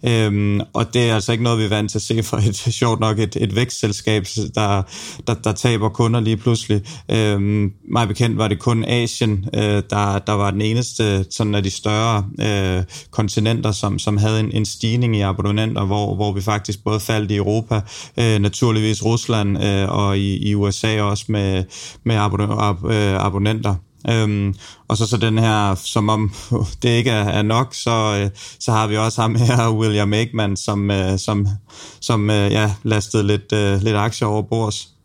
Øhm, 0.07 0.61
og 0.73 0.93
det 0.93 1.09
er 1.09 1.15
altså 1.15 1.31
ikke 1.31 1.43
noget, 1.43 1.59
vi 1.59 1.63
er 1.63 1.69
vant 1.69 1.91
til 1.91 1.97
at 1.97 2.01
se 2.01 2.23
for 2.23 2.37
et 2.37 2.55
sjovt 2.79 2.99
nok 2.99 3.19
et, 3.19 3.37
et 3.39 3.55
vækstselskab, 3.55 4.25
der, 4.55 4.81
der, 5.27 5.33
der 5.33 5.51
taber 5.51 5.89
kunder 5.89 6.19
lige 6.19 6.37
pludselig. 6.37 6.81
Øhm, 7.11 7.71
meget 7.91 8.07
bekendt 8.07 8.37
var 8.37 8.47
det 8.47 8.59
kun 8.59 8.85
Asien, 8.85 9.45
øh, 9.55 9.83
der, 9.89 10.19
der 10.19 10.33
var 10.33 10.51
den 10.51 10.61
eneste 10.61 11.25
sådan 11.31 11.55
af 11.55 11.63
de 11.63 11.69
større 11.69 12.25
øh, 12.41 12.83
kontinenter, 13.11 13.71
som, 13.71 13.99
som 13.99 14.17
havde 14.17 14.39
en, 14.39 14.51
en 14.51 14.65
stigning 14.65 15.15
i 15.15 15.21
abonnenter, 15.21 15.85
hvor, 15.85 16.15
hvor 16.15 16.31
vi 16.31 16.41
faktisk 16.41 16.83
både 16.83 16.99
faldt 16.99 17.31
i 17.31 17.35
Europa, 17.35 17.81
øh, 18.19 18.39
naturligvis 18.39 19.05
Rusland 19.05 19.63
øh, 19.63 19.89
og 19.89 20.17
i, 20.17 20.49
i 20.49 20.55
USA 20.55 21.01
også 21.01 21.25
med, 21.27 21.63
med 22.03 22.15
abon- 22.15 22.61
ab, 22.61 22.85
øh, 22.85 23.25
abonnenter. 23.25 23.75
Øhm, 24.09 24.55
og 24.87 24.97
så 24.97 25.05
så 25.05 25.17
den 25.17 25.37
her, 25.37 25.75
som 25.75 26.09
om 26.09 26.31
det 26.81 26.89
ikke 26.89 27.09
er, 27.11 27.23
er 27.23 27.41
nok, 27.41 27.73
så, 27.73 28.21
øh, 28.21 28.29
så 28.59 28.71
har 28.71 28.87
vi 28.87 28.97
også 28.97 29.21
ham 29.21 29.35
her, 29.49 29.71
William 29.71 30.13
Aikman, 30.13 30.57
som, 30.57 30.91
øh, 30.91 31.17
som, 31.17 31.47
som 32.01 32.29
øh, 32.29 32.51
ja, 32.51 32.71
lastede 32.83 33.27
lidt, 33.27 33.53
øh, 33.53 33.81
lidt 33.81 33.95
aktier 33.95 34.27
over 34.27 34.41
bords. 34.41 34.95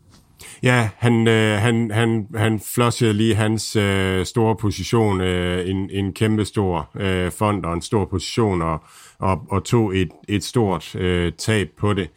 Ja, 0.63 0.89
han, 0.97 1.27
øh, 1.27 1.59
han, 1.59 1.91
han, 1.91 2.27
han 2.35 2.61
flossede 2.73 3.13
lige 3.13 3.35
hans 3.35 3.75
øh, 3.75 4.25
store 4.25 4.55
position, 4.55 5.21
øh, 5.21 5.69
en, 5.69 5.89
en 5.91 6.13
kæmpe 6.13 6.45
stor 6.45 6.89
øh, 6.99 7.31
fond 7.31 7.65
og 7.65 7.73
en 7.73 7.81
stor 7.81 8.05
position, 8.05 8.61
og, 8.61 8.83
og, 9.19 9.41
og 9.49 9.63
tog 9.63 9.97
et, 9.97 10.09
et 10.29 10.43
stort 10.43 10.95
øh, 10.95 11.31
tab 11.39 11.67
på 11.79 11.93
det. 11.93 12.09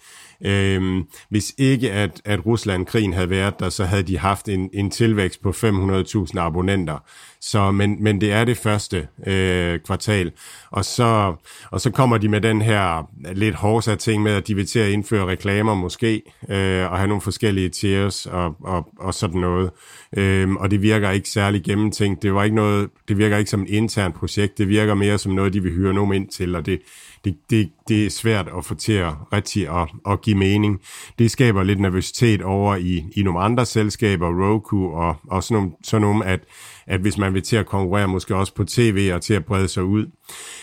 Øhm, 0.44 1.04
hvis 1.28 1.54
ikke 1.58 1.92
at, 1.92 2.22
at 2.24 2.46
Rusland-krigen 2.46 3.12
havde 3.12 3.30
været 3.30 3.60
der, 3.60 3.68
så 3.68 3.84
havde 3.84 4.02
de 4.02 4.18
haft 4.18 4.48
en, 4.48 4.70
en 4.72 4.90
tilvækst 4.90 5.42
på 5.42 5.50
500.000 5.50 6.38
abonnenter. 6.38 6.98
Så, 7.40 7.70
men, 7.70 8.02
men 8.02 8.20
det 8.20 8.32
er 8.32 8.44
det 8.44 8.56
første 8.56 9.08
øh, 9.26 9.78
kvartal. 9.78 10.32
Og 10.70 10.84
så, 10.84 11.34
og 11.70 11.80
så 11.80 11.90
kommer 11.90 12.18
de 12.18 12.28
med 12.28 12.40
den 12.40 12.62
her 12.62 13.10
lidt 13.32 13.54
hårde 13.54 13.96
ting 13.96 14.22
med, 14.22 14.32
at 14.32 14.46
de 14.46 14.54
vil 14.54 14.66
til 14.66 14.78
at 14.78 14.90
indføre 14.90 15.26
reklamer 15.26 15.74
måske, 15.74 16.22
øh, 16.48 16.92
og 16.92 16.98
have 16.98 17.08
nogle 17.08 17.20
forskellige 17.20 17.68
tiers 17.68 18.26
og, 18.26 18.56
og, 18.60 18.88
og 18.98 19.14
sådan 19.14 19.40
noget. 19.40 19.70
Øh, 20.16 20.50
og 20.50 20.70
det 20.70 20.82
virker 20.82 21.10
ikke 21.10 21.28
særlig 21.28 21.62
gennemtænkt. 21.62 22.22
Det, 22.22 22.34
var 22.34 22.44
ikke 22.44 22.56
noget, 22.56 22.90
det 23.08 23.18
virker 23.18 23.36
ikke 23.36 23.50
som 23.50 23.62
et 23.62 23.68
internt 23.68 24.14
projekt. 24.14 24.58
Det 24.58 24.68
virker 24.68 24.94
mere 24.94 25.18
som 25.18 25.32
noget, 25.32 25.52
de 25.52 25.62
vil 25.62 25.72
hyre 25.72 25.94
nogen 25.94 26.14
ind 26.14 26.28
til, 26.28 26.56
og 26.56 26.66
det, 26.66 26.80
det, 27.24 27.36
det, 27.50 27.70
det 27.88 28.06
er 28.06 28.10
svært 28.10 28.48
at 28.58 28.64
få 28.64 28.74
til 28.74 28.92
at 28.92 29.12
rigtig 29.32 29.68
at, 29.68 29.88
at 30.12 30.22
give 30.22 30.36
mening. 30.36 30.80
Det 31.18 31.30
skaber 31.30 31.62
lidt 31.62 31.80
nervøsitet 31.80 32.42
over 32.42 32.76
i, 32.76 33.04
i 33.16 33.22
nogle 33.22 33.40
andre 33.40 33.66
selskaber, 33.66 34.26
Roku 34.26 34.90
og, 34.90 35.16
og 35.30 35.44
sådan 35.44 35.54
nogle, 35.54 35.72
sådan 35.84 36.02
nogle 36.02 36.26
at, 36.26 36.40
at 36.86 37.00
hvis 37.00 37.18
man 37.18 37.34
vil 37.34 37.42
til 37.42 37.56
at 37.56 37.66
konkurrere 37.66 38.08
måske 38.08 38.36
også 38.36 38.54
på 38.54 38.64
tv 38.64 39.10
og 39.14 39.22
til 39.22 39.34
at 39.34 39.44
brede 39.44 39.68
sig 39.68 39.84
ud. 39.84 40.06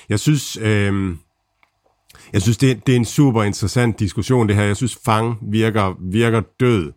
Jeg 0.09 0.19
synes, 0.19 0.57
øh, 0.57 1.15
jeg 2.33 2.41
synes 2.41 2.57
det, 2.57 2.87
det 2.87 2.91
er 2.93 2.97
en 2.97 3.05
super 3.05 3.43
interessant 3.43 3.99
diskussion 3.99 4.47
det 4.47 4.55
her. 4.55 4.63
Jeg 4.63 4.77
synes, 4.77 4.97
Fang 5.05 5.37
virker, 5.51 5.95
virker 6.11 6.41
død. 6.59 6.91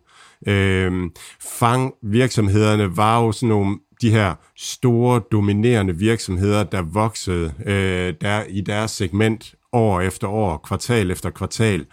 Øh, 0.47 1.09
Fang 1.41 1.93
virksomhederne 2.03 2.97
var 2.97 3.23
jo 3.23 3.31
sådan 3.31 3.49
nogle 3.49 3.77
de 4.01 4.11
her 4.11 4.35
store, 4.57 5.21
dominerende 5.31 5.97
virksomheder, 5.97 6.63
der 6.63 6.81
voksede 6.81 7.53
øh, 7.65 8.13
der 8.21 8.43
i 8.49 8.61
deres 8.61 8.91
segment 8.91 9.54
år 9.75 10.01
efter 10.01 10.27
år, 10.27 10.57
kvartal 10.57 11.11
efter 11.11 11.29
kvartal. 11.29 11.85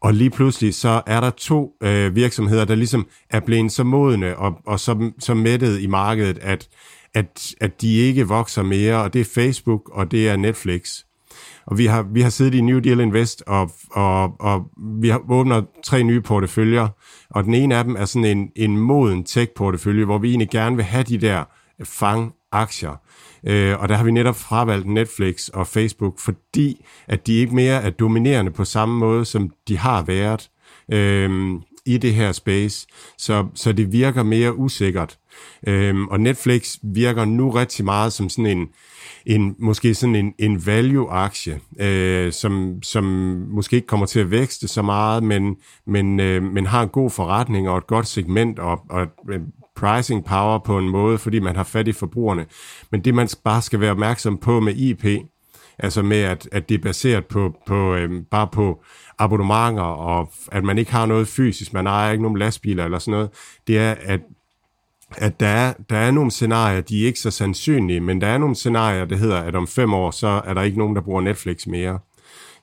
Og 0.00 0.14
lige 0.14 0.30
pludselig 0.30 0.74
så 0.74 1.02
er 1.06 1.20
der 1.20 1.30
to 1.30 1.72
øh, 1.82 2.14
virksomheder, 2.14 2.64
der 2.64 2.74
ligesom 2.74 3.06
er 3.30 3.40
blevet 3.40 3.72
så 3.72 3.84
modne 3.84 4.36
og, 4.36 4.54
og 4.66 4.80
så, 4.80 5.10
så 5.18 5.34
mættet 5.34 5.80
i 5.80 5.86
markedet, 5.86 6.38
at, 6.38 6.68
at, 7.14 7.54
at 7.60 7.80
de 7.80 7.96
ikke 7.96 8.28
vokser 8.28 8.62
mere, 8.62 9.02
og 9.02 9.12
det 9.12 9.20
er 9.20 9.24
Facebook, 9.34 9.90
og 9.92 10.10
det 10.10 10.28
er 10.28 10.36
Netflix. 10.36 10.90
Og 11.66 11.78
vi 11.78 11.86
har, 11.86 12.02
vi 12.02 12.20
har 12.20 12.30
siddet 12.30 12.54
i 12.54 12.60
New 12.60 12.78
Deal 12.78 13.00
Invest, 13.00 13.42
og, 13.46 13.70
og, 13.90 14.40
og 14.40 14.64
vi 15.00 15.08
har 15.08 15.22
åbnet 15.30 15.66
tre 15.84 16.02
nye 16.02 16.20
porteføljer, 16.20 16.88
og 17.30 17.44
den 17.44 17.54
ene 17.54 17.76
af 17.76 17.84
dem 17.84 17.96
er 17.96 18.04
sådan 18.04 18.38
en, 18.38 18.50
en 18.56 18.78
moden 18.78 19.24
tech-portefølje, 19.24 20.04
hvor 20.04 20.18
vi 20.18 20.28
egentlig 20.28 20.50
gerne 20.50 20.76
vil 20.76 20.84
have 20.84 21.04
de 21.04 21.18
der 21.18 21.44
fang-aktier. 21.84 23.00
Øh, 23.44 23.80
og 23.80 23.88
der 23.88 23.94
har 23.94 24.04
vi 24.04 24.10
netop 24.10 24.36
fravalgt 24.36 24.86
Netflix 24.86 25.48
og 25.48 25.66
Facebook, 25.66 26.20
fordi 26.20 26.84
at 27.08 27.26
de 27.26 27.34
ikke 27.34 27.54
mere 27.54 27.82
er 27.82 27.90
dominerende 27.90 28.50
på 28.50 28.64
samme 28.64 28.98
måde, 28.98 29.24
som 29.24 29.50
de 29.68 29.78
har 29.78 30.02
været 30.02 30.50
øh, 30.92 31.60
i 31.86 31.98
det 31.98 32.14
her 32.14 32.32
space. 32.32 32.86
Så, 33.18 33.46
så 33.54 33.72
det 33.72 33.92
virker 33.92 34.22
mere 34.22 34.56
usikkert. 34.56 35.18
Øh, 35.66 35.96
og 35.96 36.20
Netflix 36.20 36.76
virker 36.82 37.24
nu 37.24 37.50
rigtig 37.50 37.84
meget 37.84 38.12
som 38.12 38.28
sådan 38.28 38.46
en, 38.46 38.68
en 39.26 39.56
måske 39.58 39.94
sådan 39.94 40.14
en, 40.14 40.34
en 40.38 40.66
value-aktie, 40.66 41.60
øh, 41.80 42.32
som, 42.32 42.82
som 42.82 43.04
måske 43.48 43.76
ikke 43.76 43.86
kommer 43.86 44.06
til 44.06 44.20
at 44.20 44.30
vækste 44.30 44.68
så 44.68 44.82
meget, 44.82 45.22
men, 45.22 45.56
men, 45.86 46.20
øh, 46.20 46.42
men 46.42 46.66
har 46.66 46.82
en 46.82 46.88
god 46.88 47.10
forretning 47.10 47.68
og 47.68 47.78
et 47.78 47.86
godt 47.86 48.06
segment 48.06 48.58
og, 48.58 48.80
og 48.90 49.06
pricing 49.76 50.24
power 50.24 50.58
på 50.58 50.78
en 50.78 50.88
måde, 50.88 51.18
fordi 51.18 51.38
man 51.38 51.56
har 51.56 51.64
fat 51.64 51.88
i 51.88 51.92
forbrugerne. 51.92 52.46
Men 52.90 53.00
det 53.00 53.14
man 53.14 53.28
bare 53.44 53.62
skal 53.62 53.80
være 53.80 53.90
opmærksom 53.90 54.38
på 54.38 54.60
med 54.60 54.74
IP, 54.76 55.04
altså 55.78 56.02
med 56.02 56.20
at, 56.20 56.48
at 56.52 56.68
det 56.68 56.74
er 56.74 56.82
baseret 56.82 57.26
på, 57.26 57.54
på 57.66 57.94
øhm, 57.94 58.24
bare 58.24 58.48
på 58.52 58.82
abonnementer, 59.18 59.82
og 59.82 60.32
at 60.52 60.64
man 60.64 60.78
ikke 60.78 60.92
har 60.92 61.06
noget 61.06 61.28
fysisk, 61.28 61.72
man 61.72 61.86
ejer 61.86 62.12
ikke 62.12 62.22
nogen 62.22 62.38
lastbiler 62.38 62.84
eller 62.84 62.98
sådan 62.98 63.12
noget, 63.12 63.30
det 63.66 63.78
er, 63.78 63.94
at 64.00 64.20
at 65.16 65.40
der 65.40 65.46
er, 65.46 65.72
der 65.90 65.96
er 65.96 66.10
nogle 66.10 66.30
scenarier, 66.30 66.80
de 66.80 67.02
er 67.02 67.06
ikke 67.06 67.18
så 67.20 67.30
sandsynlige, 67.30 68.00
men 68.00 68.20
der 68.20 68.26
er 68.26 68.38
nogle 68.38 68.54
scenarier, 68.54 69.04
der 69.04 69.16
hedder, 69.16 69.40
at 69.40 69.54
om 69.54 69.66
fem 69.66 69.94
år, 69.94 70.10
så 70.10 70.42
er 70.44 70.54
der 70.54 70.62
ikke 70.62 70.78
nogen, 70.78 70.96
der 70.96 71.02
bruger 71.02 71.20
Netflix 71.20 71.66
mere 71.66 71.98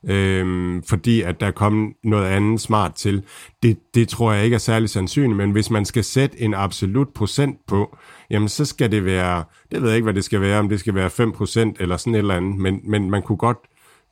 øh, 0.10 0.82
fordi 0.90 1.22
at 1.22 1.40
der 1.40 1.52
kom 1.52 1.94
noget 2.04 2.26
andet 2.26 2.62
smart 2.62 2.94
til. 2.94 3.24
Det, 3.64 3.78
det 3.96 4.10
tror 4.10 4.34
jeg 4.34 4.44
ikke 4.44 4.56
er 4.56 4.60
særlig 4.60 4.90
sandsynligt, 4.90 5.38
men 5.38 5.52
hvis 5.52 5.70
man 5.70 5.86
skal 5.86 6.04
sætte 6.04 6.42
en 6.42 6.54
absolut 6.54 7.10
procent 7.10 7.58
på, 7.68 7.98
jamen 8.30 8.50
så 8.50 8.66
skal 8.66 8.92
det 8.92 9.06
være, 9.06 9.44
det 9.72 9.82
ved 9.82 9.90
jeg 9.90 9.96
ikke, 9.96 10.04
hvad 10.04 10.14
det 10.14 10.24
skal 10.24 10.42
være, 10.42 10.60
om 10.60 10.70
det 10.70 10.80
skal 10.80 10.96
være 10.96 11.10
5% 11.10 11.74
eller 11.80 11.98
sådan 11.98 12.16
et 12.16 12.20
eller 12.20 12.36
andet, 12.36 12.58
men, 12.58 12.80
men 12.84 13.10
man 13.10 13.22
kunne 13.22 13.38
godt 13.38 13.58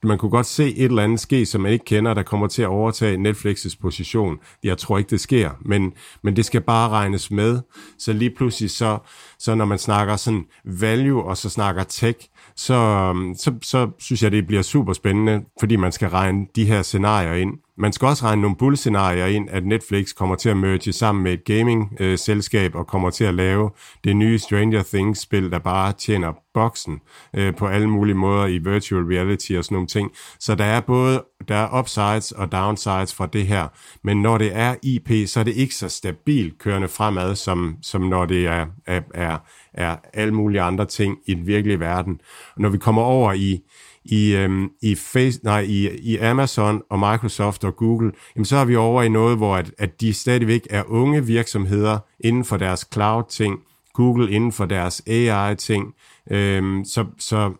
man 0.04 0.18
kunne 0.18 0.32
godt 0.32 0.46
se 0.46 0.76
et 0.76 0.86
eller 0.86 1.04
andet 1.04 1.20
ske, 1.20 1.46
som 1.46 1.62
man 1.62 1.72
ikke 1.72 1.86
kender, 1.86 2.14
der 2.14 2.24
kommer 2.24 2.48
til 2.48 2.62
at 2.62 2.68
overtage 2.68 3.30
Netflix's 3.30 3.76
position. 3.82 4.38
Jeg 4.64 4.78
tror 4.78 4.98
ikke, 4.98 5.10
det 5.10 5.20
sker, 5.20 5.52
men, 5.62 5.94
men 6.24 6.36
det 6.36 6.46
skal 6.46 6.62
bare 6.62 6.90
regnes 6.90 7.32
med. 7.32 7.60
Så 7.98 8.14
lige 8.14 8.30
pludselig, 8.38 8.72
så, 8.72 8.98
så 9.40 9.56
når 9.56 9.66
man 9.66 9.78
snakker 9.78 10.16
sådan 10.16 10.46
value, 10.66 11.24
og 11.24 11.38
så 11.38 11.50
snakker 11.50 11.84
tech, 11.84 12.20
så, 12.66 12.74
øhm, 12.74 13.36
så, 13.36 13.54
så 13.62 13.90
synes 14.00 14.24
jeg, 14.24 14.32
det 14.32 14.48
bliver 14.48 14.62
super 14.62 14.94
spændende, 14.94 15.42
fordi 15.60 15.76
man 15.76 15.92
skal 15.92 16.10
regne 16.10 16.48
de 16.56 16.66
her 16.66 16.82
scenarier 16.82 17.34
ind. 17.34 17.54
Man 17.78 17.94
skal 17.94 18.08
også 18.08 18.26
regne 18.26 18.42
nogle 18.42 18.58
bullscenarier 18.58 19.26
ind, 19.26 19.50
at 19.50 19.66
Netflix 19.66 20.14
kommer 20.16 20.36
til 20.36 20.50
at 20.50 20.58
merge 20.58 20.94
sammen 20.94 21.24
med 21.24 21.34
et 21.34 21.44
gaming-selskab 21.46 22.76
øh, 22.76 22.80
og 22.80 22.88
kommer 22.88 23.10
til 23.10 23.24
at 23.24 23.34
lave 23.34 23.70
det 24.04 24.16
nye 24.16 24.40
Stranger 24.40 24.84
Things-spil, 24.84 25.52
der 25.52 25.60
bare 25.60 25.94
tjener 25.94 26.34
boksen 26.54 27.00
øh, 27.36 27.56
på 27.56 27.68
alle 27.68 27.90
mulige 27.90 28.16
måder 28.16 28.46
i 28.46 28.58
virtual 28.58 29.04
reality 29.04 29.52
og 29.52 29.66
sådan 29.66 29.76
nogle 29.76 29.88
ting. 29.88 30.12
Så 30.40 30.56
der 30.56 30.66
er 30.66 30.82
både 30.82 31.24
der 31.48 31.56
er 31.56 31.80
upsides 31.80 32.32
og 32.32 32.52
downsides 32.52 33.16
fra 33.16 33.28
det 33.28 33.48
her, 33.48 33.68
men 34.04 34.22
når 34.22 34.38
det 34.38 34.56
er 34.56 34.76
IP, 34.84 35.28
så 35.30 35.40
er 35.40 35.44
det 35.44 35.56
ikke 35.56 35.76
så 35.76 35.90
stabilt 35.90 36.60
kørende 36.60 36.88
fremad, 36.88 37.36
som, 37.36 37.76
som 37.82 38.02
når 38.02 38.26
det 38.26 38.48
er, 38.48 38.66
er, 38.88 39.02
er, 39.14 39.38
er 39.74 39.96
alle 40.14 40.34
mulige 40.34 40.62
andre 40.62 40.86
ting 40.86 41.18
i 41.26 41.34
den 41.34 41.48
virkelige 41.48 41.80
verden. 41.80 42.22
Og 42.56 42.62
når 42.62 42.70
vi 42.70 42.78
kommer 42.78 43.02
over 43.02 43.34
i, 43.34 43.60
i, 44.06 44.36
øhm, 44.36 44.70
i, 44.82 44.96
face, 44.96 45.40
nej, 45.44 45.60
i, 45.60 46.00
i 46.00 46.18
Amazon 46.18 46.82
og 46.90 47.00
Microsoft 47.00 47.64
og 47.64 47.76
Google, 47.76 48.12
jamen 48.36 48.46
så 48.46 48.58
er 48.58 48.66
vi 48.66 48.76
over 48.76 49.04
i 49.04 49.10
noget, 49.10 49.38
hvor 49.38 49.56
at, 49.56 49.72
at 49.78 50.02
de 50.02 50.14
stadigvæk 50.14 50.68
er 50.70 50.84
unge 50.88 51.26
virksomheder 51.26 52.00
inden 52.20 52.46
for 52.46 52.58
deres 52.58 52.88
cloud-ting, 52.94 53.60
Google 53.94 54.32
inden 54.32 54.52
for 54.52 54.66
deres 54.66 55.02
AI-ting, 55.08 55.94
øhm, 56.32 56.86
så, 56.86 57.06
så, 57.20 57.54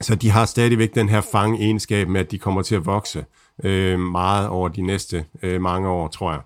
så 0.00 0.14
de 0.14 0.30
har 0.30 0.44
stadigvæk 0.44 0.94
den 0.94 1.08
her 1.08 1.20
fange-egenskab 1.20 2.08
med, 2.08 2.20
at 2.20 2.30
de 2.30 2.38
kommer 2.38 2.62
til 2.62 2.74
at 2.74 2.86
vokse 2.86 3.24
øh, 3.64 3.98
meget 3.98 4.48
over 4.48 4.68
de 4.68 4.82
næste 4.82 5.24
øh, 5.42 5.60
mange 5.60 5.88
år, 5.88 6.08
tror 6.08 6.32
jeg. 6.32 6.40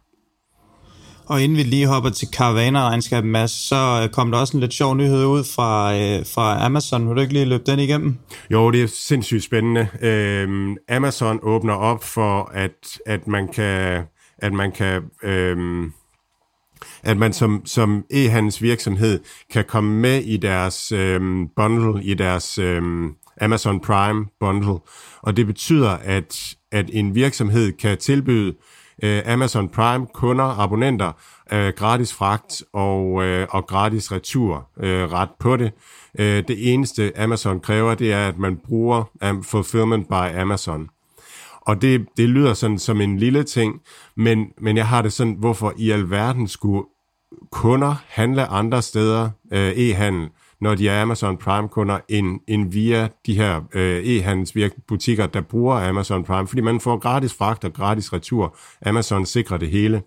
Og 1.27 1.43
inden 1.43 1.59
vi 1.59 1.63
lige 1.63 1.87
hopper 1.87 2.11
til 2.11 2.29
Caravana-regnskabet, 2.33 3.31
Mads, 3.31 3.51
så 3.51 4.01
øh, 4.03 4.09
kom 4.09 4.31
der 4.31 4.39
også 4.39 4.57
en 4.57 4.61
lidt 4.61 4.75
sjov 4.75 4.97
nyhed 4.97 5.25
ud 5.25 5.45
fra, 5.45 5.95
øh, 5.95 6.27
fra 6.35 6.65
Amazon. 6.65 7.09
Vil 7.09 7.17
du 7.17 7.21
ikke 7.21 7.33
lige 7.33 7.45
løbe 7.45 7.63
den 7.67 7.79
igennem? 7.79 8.17
Jo, 8.51 8.71
det 8.71 8.83
er 8.83 8.87
sindssygt 8.87 9.45
spændende. 9.45 9.89
Øhm, 10.03 10.77
Amazon 10.89 11.39
åbner 11.43 11.75
op 11.75 12.05
for, 12.05 12.51
at, 12.55 12.99
at 13.07 13.27
man 13.27 13.49
kan... 13.49 14.03
At 14.39 14.53
man 14.53 14.73
kan 14.73 15.03
øhm, 15.23 15.93
at 17.03 17.17
man 17.17 17.33
som, 17.33 17.63
som 17.65 18.05
e-handels 18.11 18.63
virksomhed 18.63 19.21
kan 19.53 19.65
komme 19.69 20.01
med 20.01 20.23
i 20.23 20.37
deres 20.37 20.93
øhm, 20.93 21.49
bundle, 21.57 22.05
i 22.05 22.15
deres 22.15 22.59
øhm, 22.59 23.15
Amazon 23.41 23.81
Prime 23.81 24.27
bundle. 24.41 24.79
Og 25.23 25.37
det 25.37 25.47
betyder, 25.47 25.91
at, 25.91 26.55
at 26.73 26.91
en 26.93 27.15
virksomhed 27.15 27.73
kan 27.73 27.99
tilbyde 27.99 28.49
øh, 28.49 28.55
Øh, 29.03 29.23
Amazon 29.27 29.69
Prime 29.69 30.07
kunder, 30.15 30.59
abonnenter, 30.61 31.13
øh, 31.53 31.73
gratis 31.77 32.15
fragt 32.15 32.63
og, 32.73 33.25
øh, 33.25 33.47
og 33.51 33.67
gratis 33.67 34.13
retur 34.13 34.69
øh, 34.81 35.13
ret 35.13 35.29
på 35.39 35.57
det. 35.57 35.73
Øh, 36.19 36.45
det 36.49 36.73
eneste 36.75 37.19
Amazon 37.19 37.61
kræver, 37.61 37.95
det 37.95 38.13
er, 38.13 38.29
at 38.29 38.39
man 38.39 38.57
bruger 38.57 39.05
um, 39.31 39.45
Fulfillment 39.45 40.09
by 40.09 40.39
Amazon. 40.41 40.89
Og 41.61 41.83
det, 41.83 42.07
det 42.17 42.29
lyder 42.29 42.55
sådan 42.55 42.79
som 42.79 43.01
en 43.01 43.19
lille 43.19 43.43
ting, 43.43 43.81
men, 44.17 44.47
men 44.61 44.77
jeg 44.77 44.89
har 44.89 45.03
det 45.03 45.13
sådan, 45.13 45.37
hvorfor 45.39 45.75
i 45.77 45.91
alverden 45.91 46.49
skulle 46.49 46.85
kunder 47.53 47.95
handle 48.09 48.47
andre 48.47 48.83
steder, 48.83 49.31
øh, 49.53 49.71
e-handel, 49.71 50.29
når 50.65 50.75
de 50.75 50.89
er 50.89 51.03
Amazon 51.03 51.37
Prime-kunder, 51.37 51.99
end, 52.09 52.41
end 52.49 52.73
via 52.73 53.09
de 53.27 53.35
her 53.35 53.61
øh, 53.75 54.03
e-handelsbutikker, 54.05 55.27
der 55.27 55.41
bruger 55.41 55.89
Amazon 55.89 56.25
Prime, 56.25 56.49
fordi 56.49 56.63
man 56.63 56.81
får 56.81 56.99
gratis 56.99 57.35
fragt 57.35 57.65
og 57.65 57.73
gratis 57.73 58.13
retur. 58.13 58.57
Amazon 58.87 59.27
sikrer 59.27 59.57
det 59.57 59.71
hele. 59.71 60.03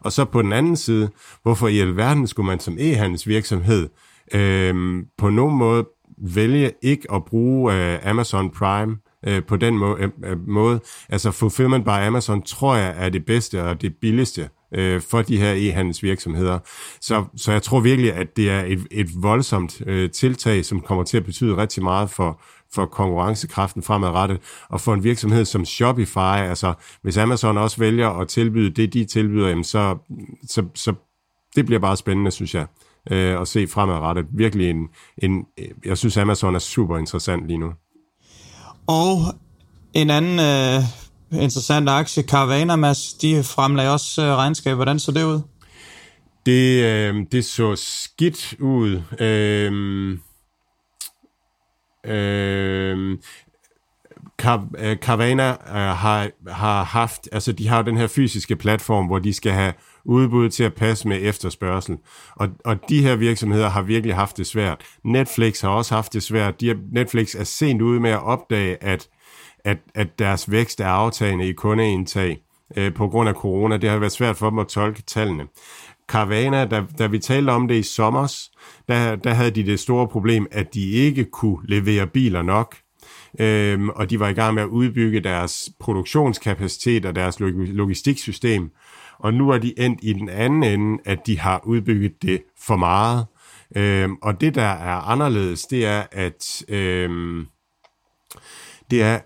Og 0.00 0.12
så 0.12 0.24
på 0.24 0.42
den 0.42 0.52
anden 0.52 0.76
side, 0.76 1.10
hvorfor 1.42 1.68
i 1.68 1.78
alverden 1.78 2.26
skulle 2.26 2.46
man 2.46 2.60
som 2.60 2.78
e-handelsvirksomhed 2.78 3.88
øh, 4.34 5.04
på 5.18 5.30
nogen 5.30 5.56
måde 5.58 5.84
vælge 6.18 6.72
ikke 6.82 7.12
at 7.12 7.24
bruge 7.24 7.74
øh, 7.74 8.10
Amazon 8.10 8.50
Prime 8.50 8.96
øh, 9.26 9.42
på 9.44 9.56
den 9.56 9.78
må, 9.78 9.96
øh, 9.96 10.08
øh 10.24 10.48
måde. 10.48 10.80
Altså 11.08 11.30
Fulfillment 11.30 11.84
by 11.84 12.06
Amazon 12.06 12.42
tror 12.42 12.76
jeg 12.76 12.94
er 12.96 13.08
det 13.08 13.24
bedste 13.24 13.62
og 13.62 13.82
det 13.82 13.94
billigste 14.00 14.48
øh, 14.74 15.02
for 15.02 15.22
de 15.22 15.38
her 15.38 15.54
e-handelsvirksomheder. 15.54 16.58
Så, 17.00 17.24
så 17.36 17.52
jeg 17.52 17.62
tror 17.62 17.80
virkelig, 17.80 18.14
at 18.14 18.36
det 18.36 18.50
er 18.50 18.64
et, 18.64 18.86
et 18.90 19.22
voldsomt 19.22 19.82
øh, 19.86 20.10
tiltag, 20.10 20.64
som 20.64 20.80
kommer 20.80 21.04
til 21.04 21.16
at 21.16 21.24
betyde 21.24 21.56
rigtig 21.56 21.82
meget 21.82 22.10
for, 22.10 22.40
for 22.74 22.86
konkurrencekraften 22.86 23.82
fremadrettet, 23.82 24.38
og 24.68 24.80
for 24.80 24.94
en 24.94 25.04
virksomhed 25.04 25.44
som 25.44 25.64
Shopify, 25.64 26.18
altså 26.18 26.74
hvis 27.02 27.16
Amazon 27.16 27.58
også 27.58 27.76
vælger 27.78 28.08
at 28.08 28.28
tilbyde 28.28 28.70
det, 28.70 28.92
de 28.92 29.04
tilbyder, 29.04 29.48
jamen 29.48 29.64
så, 29.64 29.96
så, 30.48 30.64
så 30.74 30.94
det 31.56 31.66
bliver 31.66 31.80
bare 31.80 31.96
spændende, 31.96 32.30
synes 32.30 32.54
jeg, 32.54 32.66
øh, 33.10 33.40
at 33.40 33.48
se 33.48 33.66
fremadrettet. 33.66 34.26
Virkelig 34.32 34.70
en, 34.70 34.88
en, 35.18 35.44
jeg 35.84 35.98
synes 35.98 36.16
Amazon 36.16 36.54
er 36.54 36.58
super 36.58 36.98
interessant 36.98 37.46
lige 37.46 37.58
nu. 37.58 37.72
Og 38.86 39.18
en 39.94 40.10
anden 40.10 40.38
øh, 40.38 40.82
interessante 41.32 41.92
aktie, 41.92 42.22
Caravana, 42.22 42.76
Mads, 42.76 43.12
de 43.12 43.42
fremlagde 43.42 43.92
også 43.92 44.22
øh, 44.22 44.36
regnskab. 44.36 44.74
Hvordan 44.76 44.98
så 44.98 45.12
det 45.12 45.24
ud? 45.24 45.40
Det, 46.46 46.84
øh, 46.84 47.14
det 47.32 47.44
så 47.44 47.76
skidt 47.76 48.54
ud. 48.58 49.02
Øh, 49.20 50.18
øh, 52.06 53.10
øh 53.10 53.18
Carvana 54.96 55.50
øh, 55.50 55.96
har, 55.96 56.30
har 56.48 56.84
haft, 56.84 57.28
altså 57.32 57.52
de 57.52 57.68
har 57.68 57.82
den 57.82 57.96
her 57.96 58.06
fysiske 58.06 58.56
platform, 58.56 59.06
hvor 59.06 59.18
de 59.18 59.32
skal 59.32 59.52
have 59.52 59.72
udbud 60.04 60.48
til 60.48 60.64
at 60.64 60.74
passe 60.74 61.08
med 61.08 61.18
efterspørgsel. 61.22 61.96
Og, 62.36 62.48
og 62.64 62.76
de 62.88 63.02
her 63.02 63.16
virksomheder 63.16 63.68
har 63.68 63.82
virkelig 63.82 64.14
haft 64.14 64.36
det 64.36 64.46
svært. 64.46 64.84
Netflix 65.04 65.60
har 65.60 65.68
også 65.68 65.94
haft 65.94 66.12
det 66.12 66.22
svært. 66.22 66.60
De 66.60 66.76
Netflix 66.92 67.34
er 67.34 67.44
sent 67.44 67.82
ude 67.82 68.00
med 68.00 68.10
at 68.10 68.22
opdage, 68.22 68.84
at, 68.84 69.08
at, 69.64 69.78
at 69.94 70.18
deres 70.18 70.50
vækst 70.50 70.80
er 70.80 70.86
aftagende 70.86 71.48
i 71.48 71.52
kundeindtag 71.52 72.38
øh, 72.76 72.94
på 72.94 73.08
grund 73.08 73.28
af 73.28 73.34
corona. 73.34 73.76
Det 73.76 73.90
har 73.90 73.98
været 73.98 74.12
svært 74.12 74.36
for 74.36 74.50
dem 74.50 74.58
at 74.58 74.68
tolke 74.68 75.02
tallene. 75.02 75.46
Carvana, 76.08 76.64
da, 76.64 76.82
da 76.98 77.06
vi 77.06 77.18
talte 77.18 77.50
om 77.50 77.68
det 77.68 77.74
i 77.74 77.82
sommer, 77.82 78.48
der, 78.88 79.16
der 79.16 79.34
havde 79.34 79.50
de 79.50 79.66
det 79.66 79.80
store 79.80 80.08
problem, 80.08 80.46
at 80.50 80.74
de 80.74 80.90
ikke 80.90 81.24
kunne 81.24 81.58
levere 81.64 82.06
biler 82.06 82.42
nok. 82.42 82.76
Øhm, 83.40 83.88
og 83.88 84.10
de 84.10 84.20
var 84.20 84.28
i 84.28 84.32
gang 84.32 84.54
med 84.54 84.62
at 84.62 84.68
udbygge 84.68 85.20
deres 85.20 85.70
produktionskapacitet 85.80 87.06
og 87.06 87.14
deres 87.14 87.40
logistiksystem. 87.40 88.70
Og 89.18 89.34
nu 89.34 89.50
er 89.50 89.58
de 89.58 89.78
endt 89.78 89.98
i 90.02 90.12
den 90.12 90.28
anden 90.28 90.62
ende, 90.62 91.02
at 91.04 91.26
de 91.26 91.38
har 91.38 91.60
udbygget 91.64 92.22
det 92.22 92.42
for 92.60 92.76
meget. 92.76 93.26
Øhm, 93.76 94.16
og 94.22 94.40
det, 94.40 94.54
der 94.54 94.62
er 94.62 94.96
anderledes, 94.96 95.66
det 95.66 95.86
er, 95.86 96.04
at 96.12 96.62
øhm, 96.68 97.46
det 98.90 99.02
er, 99.02 99.18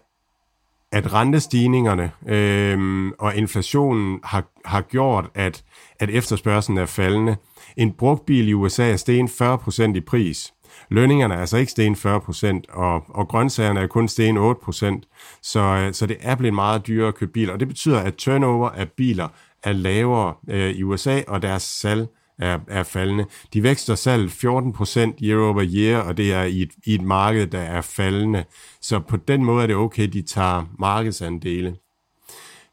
at 0.94 1.12
rentestigningerne 1.12 2.10
øh, 2.26 3.12
og 3.18 3.36
inflationen 3.36 4.20
har, 4.24 4.44
har 4.64 4.80
gjort, 4.80 5.30
at, 5.34 5.64
at 6.00 6.10
efterspørgselen 6.10 6.78
er 6.78 6.86
faldende. 6.86 7.36
En 7.76 7.92
brugt 7.92 8.26
bil 8.26 8.48
i 8.48 8.52
USA 8.52 8.92
er 8.92 8.96
stegen 8.96 9.28
40% 9.28 9.96
i 9.96 10.00
pris. 10.00 10.54
Lønningerne 10.90 11.34
er 11.34 11.38
altså 11.38 11.56
ikke 11.56 11.72
stegen 11.72 11.94
40%, 11.94 12.60
og, 12.68 13.04
og 13.08 13.28
grøntsagerne 13.28 13.80
er 13.80 13.86
kun 13.86 14.08
stegen 14.08 14.36
8%, 14.36 15.38
så, 15.42 15.60
øh, 15.60 15.92
så 15.94 16.06
det 16.06 16.16
er 16.20 16.34
blevet 16.34 16.54
meget 16.54 16.86
dyrere 16.86 17.08
at 17.08 17.14
købe 17.14 17.32
biler, 17.32 17.52
og 17.52 17.60
det 17.60 17.68
betyder, 17.68 18.00
at 18.00 18.14
turnover 18.14 18.68
af 18.70 18.90
biler 18.90 19.28
er 19.62 19.72
lavere 19.72 20.34
øh, 20.50 20.70
i 20.70 20.82
USA, 20.82 21.20
og 21.28 21.42
deres 21.42 21.62
salg 21.62 22.06
er, 22.38 22.58
er 22.68 22.82
faldende. 22.82 23.26
De 23.52 23.62
vækster 23.62 23.94
salg 23.94 24.30
14% 24.30 25.24
year 25.24 25.48
over 25.48 25.64
year, 25.74 25.98
og 25.98 26.16
det 26.16 26.32
er 26.32 26.42
i 26.42 26.62
et, 26.62 26.70
i 26.86 26.94
et 26.94 27.02
marked, 27.02 27.46
der 27.46 27.60
er 27.60 27.80
faldende. 27.80 28.44
Så 28.80 28.98
på 28.98 29.16
den 29.16 29.44
måde 29.44 29.62
er 29.62 29.66
det 29.66 29.76
okay, 29.76 30.08
de 30.08 30.22
tager 30.22 30.64
markedsandele. 30.78 31.76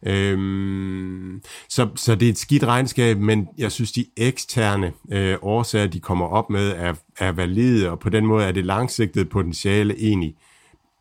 Øhm, 0.06 1.42
så, 1.70 1.90
så 1.96 2.16
det 2.16 2.26
er 2.26 2.30
et 2.30 2.38
skidt 2.38 2.64
regnskab, 2.64 3.18
men 3.18 3.48
jeg 3.58 3.72
synes, 3.72 3.92
de 3.92 4.06
eksterne 4.18 4.94
øh, 5.12 5.38
årsager, 5.42 5.88
de 5.88 6.00
kommer 6.00 6.26
op 6.26 6.50
med, 6.50 6.70
er, 6.70 6.94
er 7.18 7.32
valide, 7.32 7.90
og 7.90 8.00
på 8.00 8.10
den 8.10 8.26
måde 8.26 8.46
er 8.46 8.52
det 8.52 8.66
langsigtede 8.66 9.26
potentiale 9.26 9.96
egentlig 10.00 10.36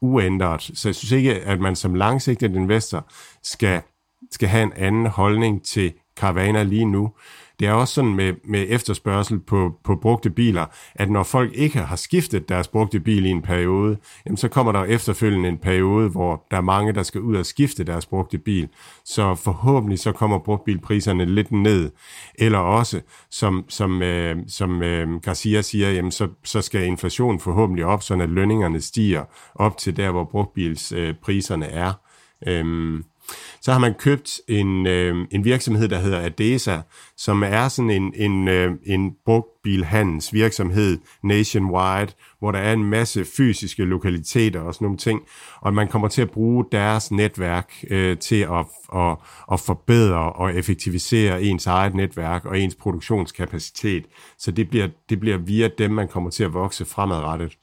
uændret. 0.01 0.71
Så 0.75 0.89
jeg 0.89 0.95
synes 0.95 1.13
ikke, 1.13 1.35
at 1.35 1.61
man 1.61 1.77
som 1.77 1.95
langsigtet 1.95 2.55
investor 2.55 3.07
skal, 3.43 3.81
skal 4.31 4.49
have 4.49 4.63
en 4.63 4.73
anden 4.77 5.07
holdning 5.07 5.65
til 5.65 5.93
Carvana 6.17 6.63
lige 6.63 6.85
nu. 6.85 7.11
Det 7.61 7.69
er 7.69 7.73
også 7.73 7.95
sådan 7.95 8.15
med, 8.15 8.35
med 8.45 8.67
efterspørgsel 8.69 9.39
på, 9.41 9.75
på 9.85 9.97
brugte 9.97 10.31
biler, 10.31 10.67
at 10.95 11.11
når 11.11 11.23
folk 11.23 11.53
ikke 11.55 11.79
har 11.79 11.97
skiftet 11.97 12.49
deres 12.49 12.69
brugte 12.69 13.01
bil 13.01 13.27
i 13.27 13.29
en 13.29 13.43
periode, 13.43 13.97
jamen 14.27 14.37
så 14.37 14.49
kommer 14.49 14.73
der 14.73 14.85
efterfølgende 14.85 15.49
en 15.49 15.59
periode, 15.59 16.09
hvor 16.09 16.47
der 16.51 16.57
er 16.57 16.61
mange, 16.61 16.93
der 16.93 17.03
skal 17.03 17.21
ud 17.21 17.37
og 17.37 17.47
skifte 17.47 17.85
deres 17.85 18.07
brugte 18.07 18.39
bil. 18.39 18.69
Så 19.05 19.35
forhåbentlig 19.35 19.99
så 19.99 20.13
kommer 20.13 20.39
brugtbilpriserne 20.39 21.25
lidt 21.25 21.53
ned. 21.53 21.91
Eller 22.35 22.59
også, 22.59 23.01
som, 23.31 23.65
som, 23.69 24.03
øh, 24.03 24.37
som 24.49 24.83
øh, 24.83 25.21
Garcia 25.21 25.63
siger, 25.63 25.91
jamen 25.91 26.11
så, 26.11 26.29
så 26.45 26.61
skal 26.61 26.85
inflationen 26.85 27.41
forhåbentlig 27.41 27.85
op, 27.85 28.03
så 28.03 28.17
lønningerne 28.17 28.81
stiger 28.81 29.25
op 29.55 29.79
til 29.79 29.97
der, 29.97 30.11
hvor 30.11 30.25
brugtbilspriserne 30.25 31.67
øh, 31.67 31.79
er. 31.79 31.93
Øhm, 32.47 33.05
så 33.61 33.73
har 33.73 33.79
man 33.79 33.95
købt 33.95 34.41
en, 34.49 34.87
øh, 34.87 35.27
en 35.31 35.45
virksomhed, 35.45 35.89
der 35.89 35.99
hedder 35.99 36.21
Adesa, 36.21 36.79
som 37.17 37.43
er 37.43 37.69
sådan 37.69 37.91
en, 37.91 38.13
en, 38.17 38.49
øh, 38.49 38.73
en 38.87 39.13
brugtbilhandelsvirksomhed 39.25 40.99
nationwide, 41.23 42.13
hvor 42.39 42.53
der 42.53 42.59
er 42.59 42.73
en 42.73 42.85
masse 42.85 43.25
fysiske 43.25 43.85
lokaliteter 43.85 44.61
og 44.61 44.75
sådan 44.75 44.85
nogle 44.85 44.99
ting, 44.99 45.21
og 45.61 45.75
man 45.75 45.89
kommer 45.89 46.09
til 46.09 46.23
at 46.23 46.31
bruge 46.31 46.65
deres 46.73 47.11
netværk 47.11 47.73
øh, 47.91 48.19
til 48.19 48.41
at, 48.41 48.67
at, 48.95 49.17
at 49.53 49.61
forbedre 49.61 50.33
og 50.33 50.55
effektivisere 50.55 51.43
ens 51.43 51.67
eget 51.67 51.95
netværk 51.95 52.45
og 52.45 52.61
ens 52.61 52.75
produktionskapacitet. 52.75 54.05
Så 54.39 54.51
det 54.51 54.71
bliver, 54.71 54.89
det 55.09 55.21
bliver 55.21 55.37
via 55.37 55.69
dem, 55.79 55.91
man 55.91 56.09
kommer 56.09 56.31
til 56.31 56.45
at 56.45 56.55
vokse 56.55 56.85
fremadrettet. 56.85 57.57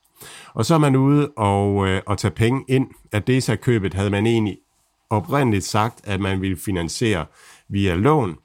Og 0.53 0.65
så 0.65 0.73
er 0.73 0.77
man 0.77 0.95
ude 0.95 1.30
og, 1.38 1.88
øh, 1.88 2.01
og 2.06 2.17
tage 2.17 2.32
penge 2.32 2.63
ind. 2.67 2.88
Adesa-købet 3.12 3.93
havde 3.93 4.10
man 4.10 4.27
egentlig 4.27 4.58
oprindeligt 5.09 5.65
sagt, 5.65 5.99
at 6.03 6.19
man 6.19 6.41
ville 6.41 6.57
finansiere 6.57 7.25
via 7.69 7.95
lån, 7.95 8.37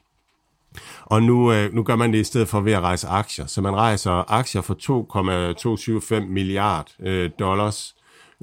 og 1.04 1.22
nu, 1.22 1.52
øh, 1.52 1.74
nu 1.74 1.82
gør 1.82 1.96
man 1.96 2.12
det 2.12 2.18
i 2.18 2.24
stedet 2.24 2.48
for 2.48 2.60
ved 2.60 2.72
at 2.72 2.80
rejse 2.80 3.08
aktier. 3.08 3.46
Så 3.46 3.60
man 3.60 3.76
rejser 3.76 4.32
aktier 4.32 4.62
for 4.62 4.74
2,275 4.74 6.24
milliard 6.28 6.86
øh, 7.00 7.30
dollars. 7.38 7.94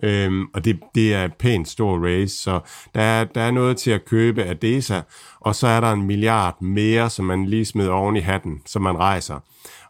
Øhm, 0.03 0.45
og 0.53 0.65
det, 0.65 0.79
det 0.95 1.13
er 1.13 1.25
et 1.25 1.33
pænt 1.33 1.67
stor 1.67 2.05
raise, 2.05 2.37
så 2.37 2.59
der 2.95 3.01
er, 3.01 3.23
der 3.23 3.41
er 3.41 3.51
noget 3.51 3.77
til 3.77 3.91
at 3.91 4.05
købe 4.05 4.43
af 4.43 4.57
DESA, 4.57 5.01
og 5.39 5.55
så 5.55 5.67
er 5.67 5.79
der 5.79 5.91
en 5.91 6.03
milliard 6.03 6.61
mere, 6.61 7.09
som 7.09 7.25
man 7.25 7.45
lige 7.45 7.65
smider 7.65 7.91
oven 7.91 8.15
i 8.15 8.19
hatten, 8.19 8.61
som 8.65 8.81
man 8.81 8.97
rejser 8.97 9.39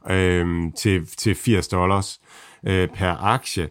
øhm, 0.09 0.71
til, 0.71 1.07
til 1.17 1.35
80 1.35 1.67
dollars 1.67 2.19
øh, 2.67 2.87
per 2.87 3.23
aktie. 3.23 3.69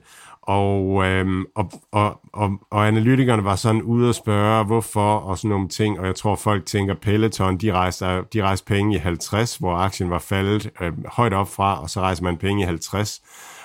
Og, 0.49 1.05
øhm, 1.05 1.45
og, 1.55 1.73
og, 1.93 2.21
og, 2.33 2.51
og 2.71 2.89
analytikerne 2.89 3.45
var 3.45 3.57
sådan 3.57 3.83
ude 3.83 4.09
og 4.09 4.15
spørge, 4.15 4.65
hvorfor 4.65 5.17
og 5.17 5.39
sådan 5.39 5.51
nogle 5.51 5.69
ting, 5.69 6.01
og 6.01 6.07
jeg 6.07 6.15
tror 6.15 6.37
folk 6.37 6.67
tænker, 6.67 6.95
Peloton, 6.95 7.57
de 7.57 7.73
rejste, 7.73 8.05
de 8.33 8.43
rejste 8.43 8.67
penge 8.67 8.95
i 8.95 8.99
50, 8.99 9.57
hvor 9.57 9.77
aktien 9.77 10.11
var 10.11 10.19
faldet 10.19 10.71
øh, 10.81 10.93
højt 11.07 11.33
op 11.33 11.49
fra, 11.49 11.83
og 11.83 11.91
så 11.91 12.01
rejser 12.01 12.23
man 12.25 12.37
penge 12.37 12.63
i 12.63 12.65
50, 12.65 13.23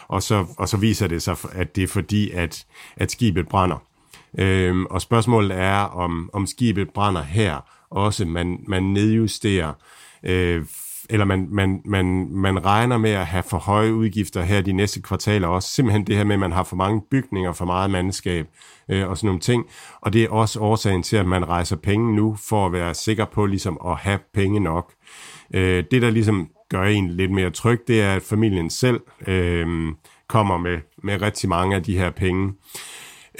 og 0.07 0.23
så, 0.23 0.45
og 0.57 0.69
så 0.69 0.77
viser 0.77 1.07
det 1.07 1.21
sig, 1.21 1.37
at 1.51 1.75
det 1.75 1.83
er 1.83 1.87
fordi, 1.87 2.31
at, 2.31 2.65
at 2.97 3.11
skibet 3.11 3.47
brænder. 3.47 3.77
Øhm, 4.37 4.85
og 4.85 5.01
spørgsmålet 5.01 5.57
er, 5.57 5.79
om, 5.79 6.29
om 6.33 6.47
skibet 6.47 6.89
brænder 6.89 7.21
her. 7.21 7.59
Også, 7.89 8.25
man, 8.25 8.59
man 8.67 8.83
nedjusterer 8.83 9.73
øh, 10.23 10.65
eller 11.13 11.25
man, 11.25 11.47
man, 11.51 11.81
man, 11.85 12.27
man 12.31 12.65
regner 12.65 12.97
med 12.97 13.11
at 13.11 13.25
have 13.25 13.43
for 13.43 13.57
høje 13.57 13.93
udgifter 13.93 14.41
her 14.41 14.61
de 14.61 14.71
næste 14.73 15.01
kvartaler 15.01 15.47
også. 15.47 15.69
Simpelthen 15.69 16.07
det 16.07 16.15
her 16.15 16.23
med, 16.23 16.33
at 16.33 16.39
man 16.39 16.51
har 16.51 16.63
for 16.63 16.75
mange 16.75 17.01
bygninger, 17.11 17.53
for 17.53 17.65
meget 17.65 17.91
mandskab 17.91 18.47
øh, 18.89 19.09
og 19.09 19.17
sådan 19.17 19.27
nogle 19.27 19.39
ting. 19.39 19.65
Og 20.01 20.13
det 20.13 20.23
er 20.23 20.29
også 20.29 20.59
årsagen 20.59 21.03
til, 21.03 21.17
at 21.17 21.25
man 21.25 21.49
rejser 21.49 21.75
penge 21.75 22.15
nu, 22.15 22.37
for 22.49 22.65
at 22.65 22.71
være 22.71 22.93
sikker 22.93 23.25
på 23.25 23.45
ligesom 23.45 23.77
at 23.85 23.95
have 23.97 24.19
penge 24.33 24.59
nok. 24.59 24.93
Øh, 25.53 25.83
det, 25.91 26.01
der 26.01 26.09
ligesom 26.09 26.49
gør 26.69 26.83
en 26.83 27.09
lidt 27.09 27.31
mere 27.31 27.49
tryg, 27.49 27.81
det 27.87 28.01
er, 28.01 28.15
at 28.15 28.21
familien 28.21 28.69
selv 28.69 28.99
øh, 29.27 29.67
kommer 30.27 30.57
med, 30.57 30.79
med 31.03 31.21
rigtig 31.21 31.49
mange 31.49 31.75
af 31.75 31.83
de 31.83 31.97
her 31.97 32.09
penge. 32.09 32.53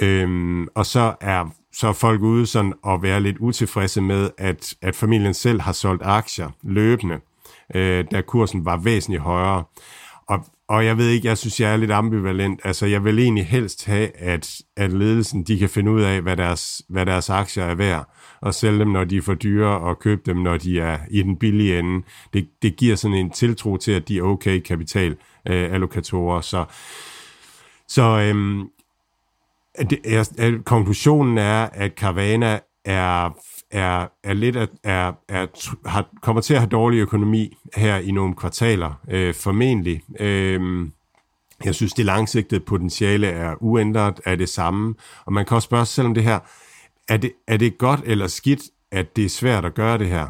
Øh, 0.02 0.68
og 0.76 0.86
så 0.86 1.16
er 1.22 1.50
så 1.76 1.88
er 1.88 1.94
folk 1.94 2.22
ude 2.22 2.46
sådan 2.46 2.74
at 2.88 3.02
være 3.02 3.22
lidt 3.22 3.38
utilfredse 3.38 4.02
med, 4.02 4.30
at, 4.38 4.74
at 4.82 4.96
familien 4.96 5.34
selv 5.34 5.62
har 5.62 5.72
solgt 5.72 6.04
aktier 6.06 6.50
løbende 6.64 7.20
øh, 7.76 8.06
da 8.12 8.22
kursen 8.22 8.66
var 8.66 8.78
væsentligt 8.78 9.24
højere. 9.24 9.64
Og, 10.28 10.46
og 10.68 10.86
jeg 10.86 10.98
ved 10.98 11.10
ikke, 11.10 11.28
jeg 11.28 11.38
synes, 11.38 11.60
jeg 11.60 11.74
er 11.74 11.78
lidt 11.78 11.92
ambivalent. 11.92 12.62
Altså, 12.64 12.86
jeg 12.86 13.04
vil 13.04 13.20
egentlig 13.20 13.46
helst 13.48 13.86
have, 13.86 14.18
at, 14.18 14.62
at 14.78 14.94
ledelsen 14.94 15.44
de 15.44 15.60
kan 15.60 15.70
finde 15.70 15.92
ud 15.92 16.02
af, 16.02 16.22
hvad 16.22 16.38
deres, 16.38 16.82
hvad 16.90 17.06
deres 17.06 17.30
aktier 17.30 17.64
er 17.64 17.76
værd, 17.76 18.10
og 18.42 18.54
sælge 18.54 18.80
dem, 18.80 18.88
når 18.88 19.04
de 19.04 19.18
er 19.18 19.22
for 19.22 19.34
dyre, 19.34 19.80
og 19.80 20.00
købe 20.00 20.22
dem, 20.26 20.38
når 20.38 20.58
de 20.58 20.80
er 20.80 20.98
i 21.12 21.22
den 21.22 21.38
billige 21.38 21.80
ende. 21.80 22.06
Det, 22.34 22.48
det 22.62 22.76
giver 22.76 22.96
sådan 22.96 23.18
en 23.18 23.30
tiltro 23.30 23.78
til, 23.78 23.92
at 23.92 24.08
de 24.08 24.18
er 24.18 24.22
okay 24.22 24.60
kapitalallokatorer. 24.60 26.38
Øh, 26.38 26.44
så 26.44 26.66
så 27.88 28.20
øhm, 28.20 28.70
det 29.90 30.00
er, 30.06 30.62
konklusionen 30.66 31.38
er, 31.38 31.70
at 31.74 31.92
Carvana 31.98 32.60
er 32.86 33.38
er, 33.74 34.08
er 34.24 34.34
lidt 34.34 34.56
at, 34.56 34.70
er, 34.84 35.12
er, 35.30 35.48
har, 35.90 36.10
kommer 36.22 36.42
til 36.42 36.54
at 36.54 36.60
have 36.60 36.70
dårlig 36.70 37.00
økonomi 37.00 37.58
her 37.76 37.98
i 37.98 38.12
nogle 38.12 38.36
kvartaler, 38.36 38.94
øh, 39.10 39.34
formentlig. 39.34 40.02
Øh, 40.20 40.88
Jeg 41.66 41.76
synes, 41.76 41.94
det 41.94 42.06
langsigtede 42.06 42.60
potentiale 42.60 43.28
er 43.28 43.56
uændret, 43.64 44.22
er 44.26 44.36
det 44.36 44.50
samme. 44.50 44.96
Og 45.26 45.34
man 45.34 45.46
kan 45.46 45.56
også 45.56 45.66
spørge 45.66 45.86
sig 45.86 45.94
selv 45.96 46.08
om 46.08 46.14
det 46.14 46.24
her, 46.24 46.40
er 47.10 47.18
det, 47.18 47.32
er 47.48 47.58
det 47.58 47.78
godt 47.78 48.02
eller 48.06 48.28
skidt, 48.28 48.62
at 48.92 49.16
det 49.16 49.26
er 49.26 49.30
svært 49.30 49.66
at 49.66 49.74
gøre 49.74 49.98
det 49.98 50.08
her? 50.08 50.28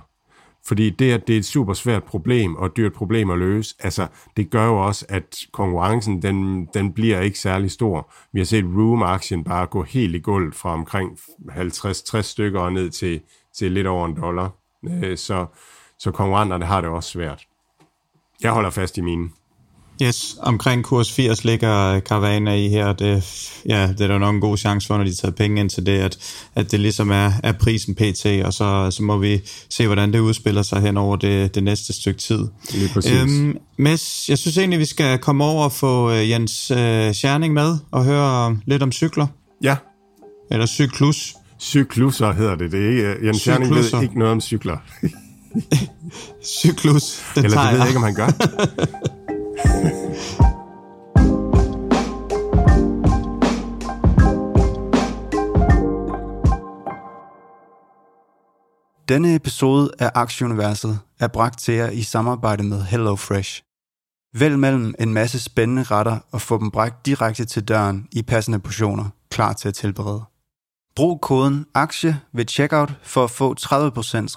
Fordi 0.65 0.89
det, 0.89 1.11
at 1.11 1.27
det 1.27 1.33
er 1.33 1.37
et 1.37 1.45
super 1.45 1.73
svært 1.73 2.03
problem 2.03 2.55
og 2.55 2.65
et 2.65 2.77
dyrt 2.77 2.93
problem 2.93 3.29
at 3.29 3.37
løse, 3.37 3.75
altså 3.79 4.07
det 4.37 4.49
gør 4.49 4.65
jo 4.65 4.77
også, 4.77 5.05
at 5.09 5.37
konkurrencen, 5.51 6.21
den, 6.21 6.65
den 6.73 6.93
bliver 6.93 7.19
ikke 7.19 7.39
særlig 7.39 7.71
stor. 7.71 8.13
Vi 8.33 8.39
har 8.39 8.45
set 8.45 8.65
Room-aktien 8.65 9.43
bare 9.43 9.65
gå 9.65 9.83
helt 9.83 10.15
i 10.15 10.19
gulvet 10.19 10.55
fra 10.55 10.73
omkring 10.73 11.19
50-60 11.49 12.21
stykker 12.21 12.59
og 12.59 12.73
ned 12.73 12.89
til, 12.89 13.21
til 13.57 13.71
lidt 13.71 13.87
over 13.87 14.05
en 14.05 14.15
dollar. 14.21 14.51
Øh, 14.89 15.17
så, 15.17 15.45
så 15.99 16.11
konkurrenterne 16.11 16.65
har 16.65 16.81
det 16.81 16.89
også 16.89 17.09
svært. 17.09 17.47
Jeg 18.41 18.51
holder 18.51 18.69
fast 18.69 18.97
i 18.97 19.01
mine. 19.01 19.29
Yes, 20.01 20.35
omkring 20.39 20.83
kurs 20.83 21.11
80 21.11 21.43
ligger 21.43 21.99
Caravana 21.99 22.53
i 22.53 22.69
her. 22.69 22.93
Det, 22.93 23.23
ja, 23.65 23.87
det 23.87 24.01
er 24.01 24.07
der 24.07 24.17
nok 24.17 24.35
en 24.35 24.41
god 24.41 24.57
chance 24.57 24.87
for, 24.87 24.97
når 24.97 25.03
de 25.03 25.15
tager 25.15 25.31
penge 25.31 25.61
ind 25.61 25.69
til 25.69 25.85
det, 25.85 25.99
at, 25.99 26.17
at 26.55 26.71
det 26.71 26.79
ligesom 26.79 27.11
er, 27.11 27.31
er 27.43 27.51
prisen 27.51 27.95
pt, 27.95 28.25
og 28.45 28.53
så, 28.53 28.91
så 28.91 29.03
må 29.03 29.17
vi 29.17 29.41
se, 29.69 29.85
hvordan 29.85 30.13
det 30.13 30.19
udspiller 30.19 30.61
sig 30.61 30.81
hen 30.81 30.97
over 30.97 31.15
det, 31.15 31.55
det 31.55 31.63
næste 31.63 31.93
stykke 31.93 32.19
tid. 32.19 32.47
Øhm, 33.11 33.57
Mads, 33.77 34.29
jeg 34.29 34.37
synes 34.37 34.57
egentlig, 34.57 34.79
vi 34.79 34.85
skal 34.85 35.17
komme 35.17 35.43
over 35.43 35.63
og 35.63 35.71
få 35.71 36.11
uh, 36.11 36.29
Jens 36.29 36.71
uh, 36.71 36.77
Scherning 37.11 37.53
med 37.53 37.77
og 37.91 38.03
høre 38.03 38.57
lidt 38.65 38.83
om 38.83 38.91
cykler. 38.91 39.27
Ja. 39.63 39.75
Eller 40.51 40.65
cyklus. 40.65 41.33
Cykluser 41.59 42.33
hedder 42.33 42.55
det. 42.55 42.71
det 42.71 42.85
er 42.85 42.89
ikke, 42.89 43.15
Jens 43.25 43.37
Scherning 43.37 43.75
ved 43.75 44.01
ikke 44.03 44.19
noget 44.19 44.31
om 44.31 44.41
cykler. 44.41 44.77
Cyklus, 46.61 47.21
det 47.35 47.45
Eller 47.45 47.61
det 47.61 47.71
ved 47.71 47.79
jeg 47.79 47.87
ikke, 47.87 47.97
om 47.97 48.03
han 48.03 48.15
gør. 48.15 48.27
Denne 59.09 59.35
episode 59.35 59.91
af 59.99 60.11
Aktieuniverset 60.15 60.99
er 61.19 61.27
bragt 61.27 61.59
til 61.59 61.73
jer 61.73 61.89
i 61.89 62.01
samarbejde 62.01 62.63
med 62.63 62.81
HelloFresh. 62.81 63.61
Vælg 64.35 64.59
mellem 64.59 64.95
en 64.99 65.13
masse 65.13 65.39
spændende 65.39 65.83
retter 65.83 66.19
og 66.31 66.41
få 66.41 66.59
dem 66.59 66.71
bragt 66.71 67.05
direkte 67.05 67.45
til 67.45 67.67
døren 67.67 68.07
i 68.11 68.21
passende 68.21 68.59
portioner, 68.59 69.09
klar 69.29 69.53
til 69.53 69.67
at 69.67 69.73
tilberede. 69.73 70.23
Brug 70.95 71.21
koden 71.21 71.65
AKTIE 71.73 72.19
ved 72.33 72.45
checkout 72.49 72.93
for 73.03 73.23
at 73.23 73.31
få 73.31 73.55
30% 73.59 73.65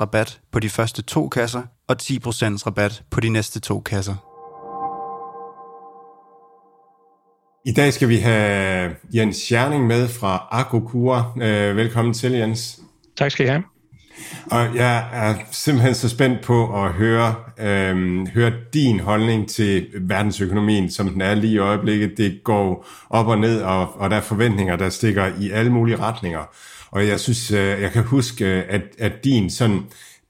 rabat 0.01 0.41
på 0.53 0.61
de 0.61 0.71
første 0.71 1.03
to 1.03 1.29
kasser 1.29 1.63
og 1.89 1.97
10% 2.03 2.07
rabat 2.67 3.05
på 3.11 3.21
de 3.21 3.29
næste 3.29 3.61
to 3.61 3.81
kasser. 3.81 4.26
I 7.67 7.73
dag 7.73 7.93
skal 7.93 8.09
vi 8.09 8.17
have 8.17 8.95
Jens 9.15 9.37
Scherning 9.37 9.87
med 9.87 10.09
fra 10.09 10.49
Agrokura. 10.51 11.33
Øh, 11.43 11.77
velkommen 11.77 12.15
til, 12.15 12.33
Jens. 12.33 12.81
Tak 13.17 13.31
skal 13.31 13.47
I 13.47 13.49
have. 13.49 13.63
Og 14.51 14.77
jeg 14.77 15.09
er 15.13 15.35
simpelthen 15.51 15.95
så 15.95 16.09
spændt 16.09 16.43
på 16.43 16.85
at 16.85 16.93
høre, 16.93 17.35
øhm, 17.61 18.27
høre 18.27 18.53
din 18.75 19.01
holdning 19.01 19.49
til 19.49 19.87
verdensøkonomien, 20.01 20.91
som 20.91 21.09
den 21.09 21.21
er 21.21 21.35
lige 21.35 21.53
i 21.53 21.59
øjeblikket. 21.59 22.13
Det 22.17 22.41
går 22.45 22.87
op 23.11 23.27
og 23.27 23.39
ned, 23.39 23.63
og, 23.63 24.01
og 24.01 24.11
der 24.11 24.17
er 24.17 24.21
forventninger, 24.21 24.77
der 24.77 24.89
stikker 24.89 25.33
i 25.41 25.51
alle 25.51 25.73
mulige 25.73 25.97
retninger. 25.97 26.41
Og 26.91 27.07
jeg 27.07 27.21
synes, 27.21 27.51
øh, 27.51 27.83
jeg 27.83 27.93
kan 27.93 28.03
huske, 28.03 28.47
at, 28.47 28.83
at 28.99 29.25
din 29.25 29.51
sådan 29.51 29.81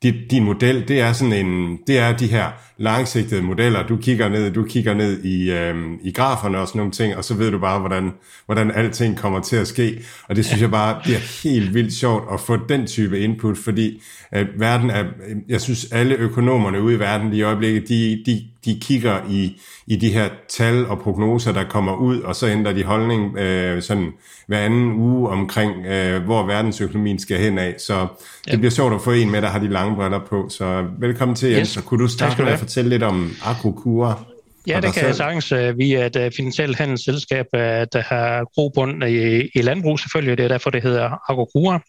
din, 0.02 0.14
din 0.30 0.44
model, 0.44 0.88
det 0.88 1.00
er 1.00 1.12
sådan 1.12 1.46
en, 1.46 1.78
det 1.86 1.98
er 1.98 2.16
de 2.16 2.26
her 2.26 2.50
langsigtede 2.78 3.42
modeller. 3.42 3.86
Du 3.86 3.96
kigger 3.96 4.28
ned, 4.28 4.50
du 4.50 4.64
kigger 4.64 4.94
ned 4.94 5.24
i, 5.24 5.50
øhm, 5.50 5.98
i 6.02 6.12
graferne 6.12 6.58
og 6.58 6.68
sådan 6.68 6.78
nogle 6.78 6.92
ting, 6.92 7.16
og 7.16 7.24
så 7.24 7.34
ved 7.34 7.50
du 7.50 7.58
bare, 7.58 7.78
hvordan, 7.78 8.10
hvordan 8.46 8.70
alting 8.70 9.16
kommer 9.18 9.40
til 9.40 9.56
at 9.56 9.68
ske. 9.68 10.02
Og 10.28 10.36
det 10.36 10.44
synes 10.44 10.62
jeg 10.62 10.70
bare 10.70 11.00
bliver 11.04 11.18
helt 11.42 11.74
vildt 11.74 11.92
sjovt 11.92 12.24
at 12.32 12.40
få 12.40 12.58
den 12.68 12.86
type 12.86 13.20
input, 13.20 13.58
fordi 13.58 14.02
at 14.30 14.46
verden 14.58 14.90
er, 14.90 15.04
jeg 15.48 15.60
synes 15.60 15.92
alle 15.92 16.14
økonomerne 16.14 16.82
ude 16.82 16.94
i 16.94 16.98
verden 16.98 17.30
lige 17.30 17.40
i 17.40 17.42
øjeblikket, 17.42 17.88
de, 17.88 18.22
de, 18.26 18.42
de 18.64 18.80
kigger 18.80 19.18
i, 19.30 19.60
i 19.86 19.96
de 19.96 20.08
her 20.08 20.28
tal 20.48 20.86
og 20.86 20.98
prognoser, 20.98 21.52
der 21.52 21.64
kommer 21.64 21.96
ud, 21.96 22.20
og 22.20 22.36
så 22.36 22.46
ændrer 22.46 22.72
de 22.72 22.84
holdning 22.84 23.38
øh, 23.38 23.82
sådan 23.82 24.12
hver 24.46 24.58
anden 24.58 24.92
uge 24.92 25.28
omkring, 25.28 25.86
øh, 25.86 26.22
hvor 26.22 26.46
verdensøkonomien 26.46 27.18
skal 27.18 27.38
hen 27.38 27.58
af. 27.58 27.74
Så 27.78 28.06
det 28.44 28.52
ja. 28.52 28.56
bliver 28.56 28.70
sjovt 28.70 28.94
at 28.94 29.00
få 29.00 29.12
en 29.12 29.30
med, 29.30 29.42
der 29.42 29.48
har 29.48 29.58
de 29.58 29.68
lange 29.68 29.96
briller 29.96 30.20
på. 30.30 30.48
Så 30.48 30.84
velkommen 30.98 31.34
til, 31.34 31.50
Jens. 31.50 31.74
Yes. 31.74 31.84
Kunne 31.86 32.02
du 32.02 32.08
starte 32.08 32.42
med 32.42 32.52
at 32.52 32.58
fortælle 32.66 32.90
lidt 32.90 33.02
om 33.02 33.32
Agrokura? 33.44 34.24
Ja, 34.66 34.76
det 34.76 34.84
kan 34.84 34.92
selv? 34.94 35.06
jeg 35.06 35.14
sagtens. 35.14 35.52
Øh, 35.52 35.78
vi 35.78 35.92
er 35.92 36.06
et 36.06 36.16
øh, 36.16 36.32
finansielt 36.36 36.76
handelsselskab, 36.76 37.46
øh, 37.54 37.60
der 37.92 38.02
har 38.02 38.44
grobund 38.54 39.04
i, 39.04 39.50
i 39.54 39.62
landbrug 39.62 39.98
selvfølgelig. 40.00 40.38
Det 40.38 40.44
er 40.44 40.48
derfor, 40.48 40.70
det 40.70 40.82
hedder 40.82 41.30
Agrokura. 41.30 41.80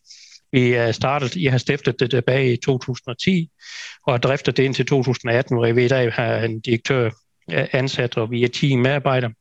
Vi 0.51 0.93
startede, 0.93 1.39
I 1.39 1.45
har 1.45 1.57
stiftet 1.57 1.99
det 1.99 2.09
tilbage 2.09 2.53
i 2.53 2.57
2010, 2.57 3.49
og 4.07 4.13
har 4.13 4.17
driftet 4.17 4.57
det 4.57 4.63
indtil 4.63 4.85
2018, 4.85 5.57
hvor 5.57 5.73
vi 5.73 5.85
i 5.85 5.87
dag 5.87 6.13
har 6.13 6.35
en 6.35 6.59
direktør 6.59 7.09
ansat, 7.49 8.17
og 8.17 8.31
vi 8.31 8.43
er 8.43 8.47
10 8.47 8.75
medarbejdere. 8.75 9.31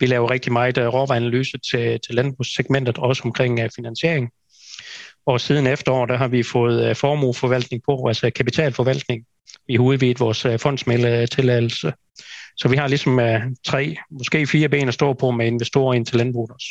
Vi 0.00 0.06
laver 0.06 0.30
rigtig 0.30 0.52
meget 0.52 0.78
råvareanalyse 0.78 1.58
til, 1.70 2.00
til 2.06 2.14
landbrugssegmentet, 2.14 2.98
også 2.98 3.22
omkring 3.24 3.60
finansiering. 3.76 4.30
Og 5.26 5.40
siden 5.40 5.66
efterår, 5.66 6.06
der 6.06 6.16
har 6.16 6.28
vi 6.28 6.42
fået 6.42 6.96
formueforvaltning 6.96 7.82
på, 7.86 8.06
altså 8.08 8.30
kapitalforvaltning. 8.30 9.24
Vi 9.66 9.74
har 9.74 9.80
udvidet 9.80 10.20
vores 10.20 10.46
fondsmældetilladelse. 10.62 11.92
Så 12.56 12.68
vi 12.68 12.76
har 12.76 12.88
ligesom 12.88 13.20
tre, 13.66 13.96
måske 14.10 14.46
fire 14.46 14.68
ben 14.68 14.88
at 14.88 14.94
stå 14.94 15.12
på 15.12 15.30
med 15.30 15.46
investorer 15.46 15.94
ind 15.94 16.06
til 16.06 16.16
landbruget 16.16 16.50
også. 16.50 16.66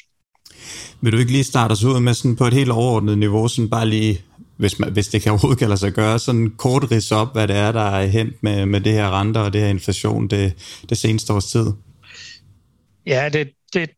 Vil 1.02 1.14
du 1.14 1.18
ikke 1.18 1.32
lige 1.32 1.44
starte 1.44 1.72
os 1.72 1.84
ud 1.84 2.00
med 2.00 2.14
sådan 2.14 2.36
på 2.36 2.46
et 2.46 2.54
helt 2.54 2.72
overordnet 2.72 3.18
niveau, 3.18 3.48
sådan 3.48 3.70
bare 3.70 3.88
lige, 3.88 4.22
hvis, 4.58 4.80
man, 4.80 4.92
hvis 4.92 5.08
det 5.08 5.22
kan 5.22 5.32
overhovedet 5.32 5.60
kalde 5.60 5.78
sig 5.78 5.94
gøre, 5.94 6.20
sådan 6.20 6.50
kort 6.58 6.92
ris 6.92 7.12
op, 7.12 7.34
hvad 7.34 7.48
det 7.48 7.56
er, 7.56 7.72
der 7.72 7.82
er 7.82 8.06
hent 8.06 8.44
med, 8.44 8.66
med 8.66 8.82
det 8.82 8.94
her 8.94 9.20
renter 9.20 9.42
og 9.42 9.54
det 9.54 9.62
her 9.62 9.68
inflation 9.68 10.28
det, 10.28 10.54
det 10.90 10.98
seneste 10.98 11.34
års 11.34 11.46
tid? 11.46 11.66
Ja, 13.06 13.30
det, 13.30 13.50
det, 13.74 13.90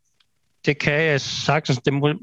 det 0.65 0.77
kan 0.79 0.93
jeg 0.93 1.21
sagtens. 1.21 1.79
Det, 1.85 1.93
må, 1.93 2.13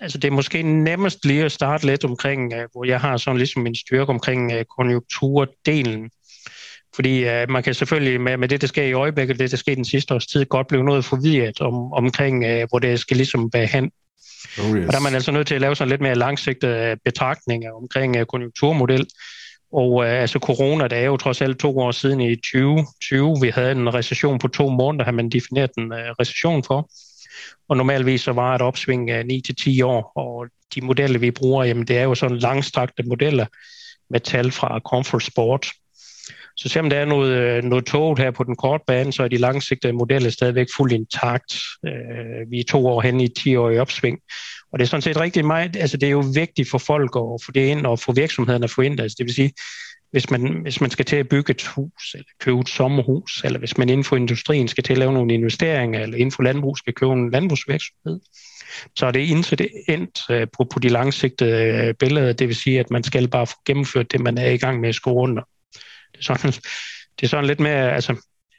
altså 0.00 0.18
det 0.18 0.28
er 0.28 0.32
måske 0.32 0.62
nemmest 0.62 1.26
lige 1.26 1.44
at 1.44 1.52
starte 1.52 1.86
lidt 1.86 2.04
omkring, 2.04 2.52
øh, 2.52 2.68
hvor 2.72 2.84
jeg 2.84 3.00
har 3.00 3.16
sådan 3.16 3.38
ligesom 3.38 3.62
min 3.62 3.74
styrke 3.74 4.10
omkring 4.10 4.52
øh, 4.52 4.64
konjunkturdelen. 4.78 6.10
Fordi 6.94 7.24
uh, 7.24 7.50
man 7.50 7.62
kan 7.62 7.74
selvfølgelig 7.74 8.20
med, 8.20 8.36
med 8.36 8.48
det, 8.48 8.60
der 8.60 8.66
sker 8.66 8.82
i 8.82 8.92
øjeblikket, 8.92 9.38
det, 9.38 9.50
der 9.50 9.56
sker 9.56 9.74
den 9.74 9.84
sidste 9.84 10.14
års 10.14 10.26
tid, 10.26 10.44
godt 10.44 10.66
blive 10.66 10.84
noget 10.84 11.04
forvirret 11.04 11.60
om, 11.60 11.92
omkring, 11.92 12.44
uh, 12.44 12.68
hvor 12.68 12.78
det 12.78 13.00
skal 13.00 13.16
ligesom 13.16 13.50
være 13.52 13.66
hen. 13.66 13.90
Oh 14.58 14.76
yes. 14.76 14.86
Og 14.86 14.92
der 14.92 14.98
er 14.98 15.02
man 15.02 15.14
altså 15.14 15.32
nødt 15.32 15.46
til 15.46 15.54
at 15.54 15.60
lave 15.60 15.76
sådan 15.76 15.90
lidt 15.90 16.00
mere 16.00 16.14
langsigtede 16.14 16.96
betragtninger 17.04 17.72
omkring 17.72 18.20
uh, 18.20 18.26
konjunkturmodel. 18.26 19.06
Og 19.72 19.92
uh, 19.92 20.06
altså 20.06 20.38
corona, 20.38 20.88
det 20.88 20.98
er 20.98 21.04
jo 21.04 21.16
trods 21.16 21.42
alt 21.42 21.58
to 21.58 21.78
år 21.78 21.90
siden 21.90 22.20
i 22.20 22.36
2020, 22.36 23.36
vi 23.40 23.48
havde 23.48 23.72
en 23.72 23.94
recession 23.94 24.38
på 24.38 24.48
to 24.48 24.68
måneder, 24.68 25.04
har 25.04 25.12
man 25.12 25.28
defineret 25.28 25.70
en 25.78 25.92
uh, 25.92 25.98
recession 26.20 26.64
for. 26.64 26.90
Og 27.68 27.76
normalvis 27.76 28.20
så 28.20 28.32
var 28.32 28.54
et 28.54 28.62
opsving 28.62 29.10
af 29.10 29.22
9-10 29.22 29.84
år, 29.84 30.12
og 30.16 30.46
de 30.74 30.80
modeller, 30.80 31.18
vi 31.18 31.30
bruger, 31.30 31.64
jamen 31.64 31.86
det 31.86 31.98
er 31.98 32.02
jo 32.02 32.14
sådan 32.14 32.38
langstrakte 32.38 33.02
modeller 33.02 33.46
med 34.10 34.20
tal 34.20 34.50
fra 34.50 34.80
Comfort 34.84 35.22
Sport, 35.22 35.66
så 36.56 36.68
selvom 36.68 36.90
der 36.90 36.96
er 36.96 37.04
noget, 37.04 37.30
øh, 37.30 37.64
noget 37.64 37.86
tåget 37.86 38.18
her 38.18 38.30
på 38.30 38.44
den 38.44 38.56
korte 38.56 38.84
bane, 38.86 39.12
så 39.12 39.22
er 39.22 39.28
de 39.28 39.36
langsigtede 39.36 39.92
modeller 39.92 40.30
stadigvæk 40.30 40.66
fuldt 40.76 40.92
intakt. 40.92 41.54
Øh, 41.86 42.50
vi 42.50 42.60
er 42.60 42.64
to 42.68 42.86
år 42.86 43.00
hen 43.00 43.20
i 43.20 43.28
10 43.28 43.56
år 43.56 43.70
i 43.70 43.78
opsving. 43.78 44.18
Og 44.72 44.78
det 44.78 44.84
er 44.84 44.88
sådan 44.88 45.02
set 45.02 45.20
rigtig 45.20 45.44
meget, 45.44 45.76
altså 45.76 45.96
det 45.96 46.06
er 46.06 46.10
jo 46.10 46.24
vigtigt 46.34 46.70
for 46.70 46.78
folk 46.78 47.10
at 47.16 47.42
få 47.44 47.52
det 47.52 47.66
ind 47.66 47.86
og 47.86 47.98
få 47.98 48.12
virksomhederne 48.12 48.64
at 48.64 48.70
få 48.70 48.80
ind. 48.80 49.00
Altså 49.00 49.16
det 49.18 49.26
vil 49.26 49.34
sige, 49.34 49.52
hvis 50.14 50.30
man, 50.30 50.60
hvis 50.62 50.80
man 50.80 50.90
skal 50.90 51.04
til 51.04 51.16
at 51.16 51.28
bygge 51.28 51.50
et 51.50 51.62
hus, 51.62 52.14
eller 52.14 52.26
købe 52.40 52.60
et 52.60 52.68
sommerhus, 52.68 53.42
eller 53.44 53.58
hvis 53.58 53.78
man 53.78 53.88
inden 53.88 54.04
for 54.04 54.16
industrien 54.16 54.68
skal 54.68 54.84
til 54.84 54.92
at 54.92 54.98
lave 54.98 55.12
nogle 55.12 55.34
investeringer, 55.34 56.00
eller 56.00 56.16
inden 56.16 56.32
for 56.32 56.42
landbrug 56.42 56.78
skal 56.78 56.92
købe 56.92 57.12
en 57.12 57.30
landbrugsvirksomhed, 57.30 58.20
så 58.96 59.06
er 59.06 59.10
det 59.10 59.20
indtil 59.20 59.58
det 59.58 59.68
endt 59.88 60.20
øh, 60.30 60.46
på, 60.56 60.64
på 60.64 60.78
de 60.78 60.88
langsigtede 60.88 61.86
øh, 61.88 61.94
billeder. 61.94 62.32
Det 62.32 62.48
vil 62.48 62.56
sige, 62.56 62.80
at 62.80 62.90
man 62.90 63.02
skal 63.02 63.28
bare 63.28 63.46
få 63.46 63.54
gennemført 63.66 64.12
det, 64.12 64.20
man 64.20 64.38
er 64.38 64.50
i 64.50 64.56
gang 64.56 64.80
med 64.80 64.88
at 64.88 64.94
skrue 64.94 65.22
under. 65.22 65.42
Det 66.12 66.18
er 66.18 66.22
sådan, 66.22 66.52
det 67.20 67.22
er 67.22 67.28
sådan 67.28 67.46
lidt 67.46 67.60
mere, 67.60 67.94
altså 67.94 68.16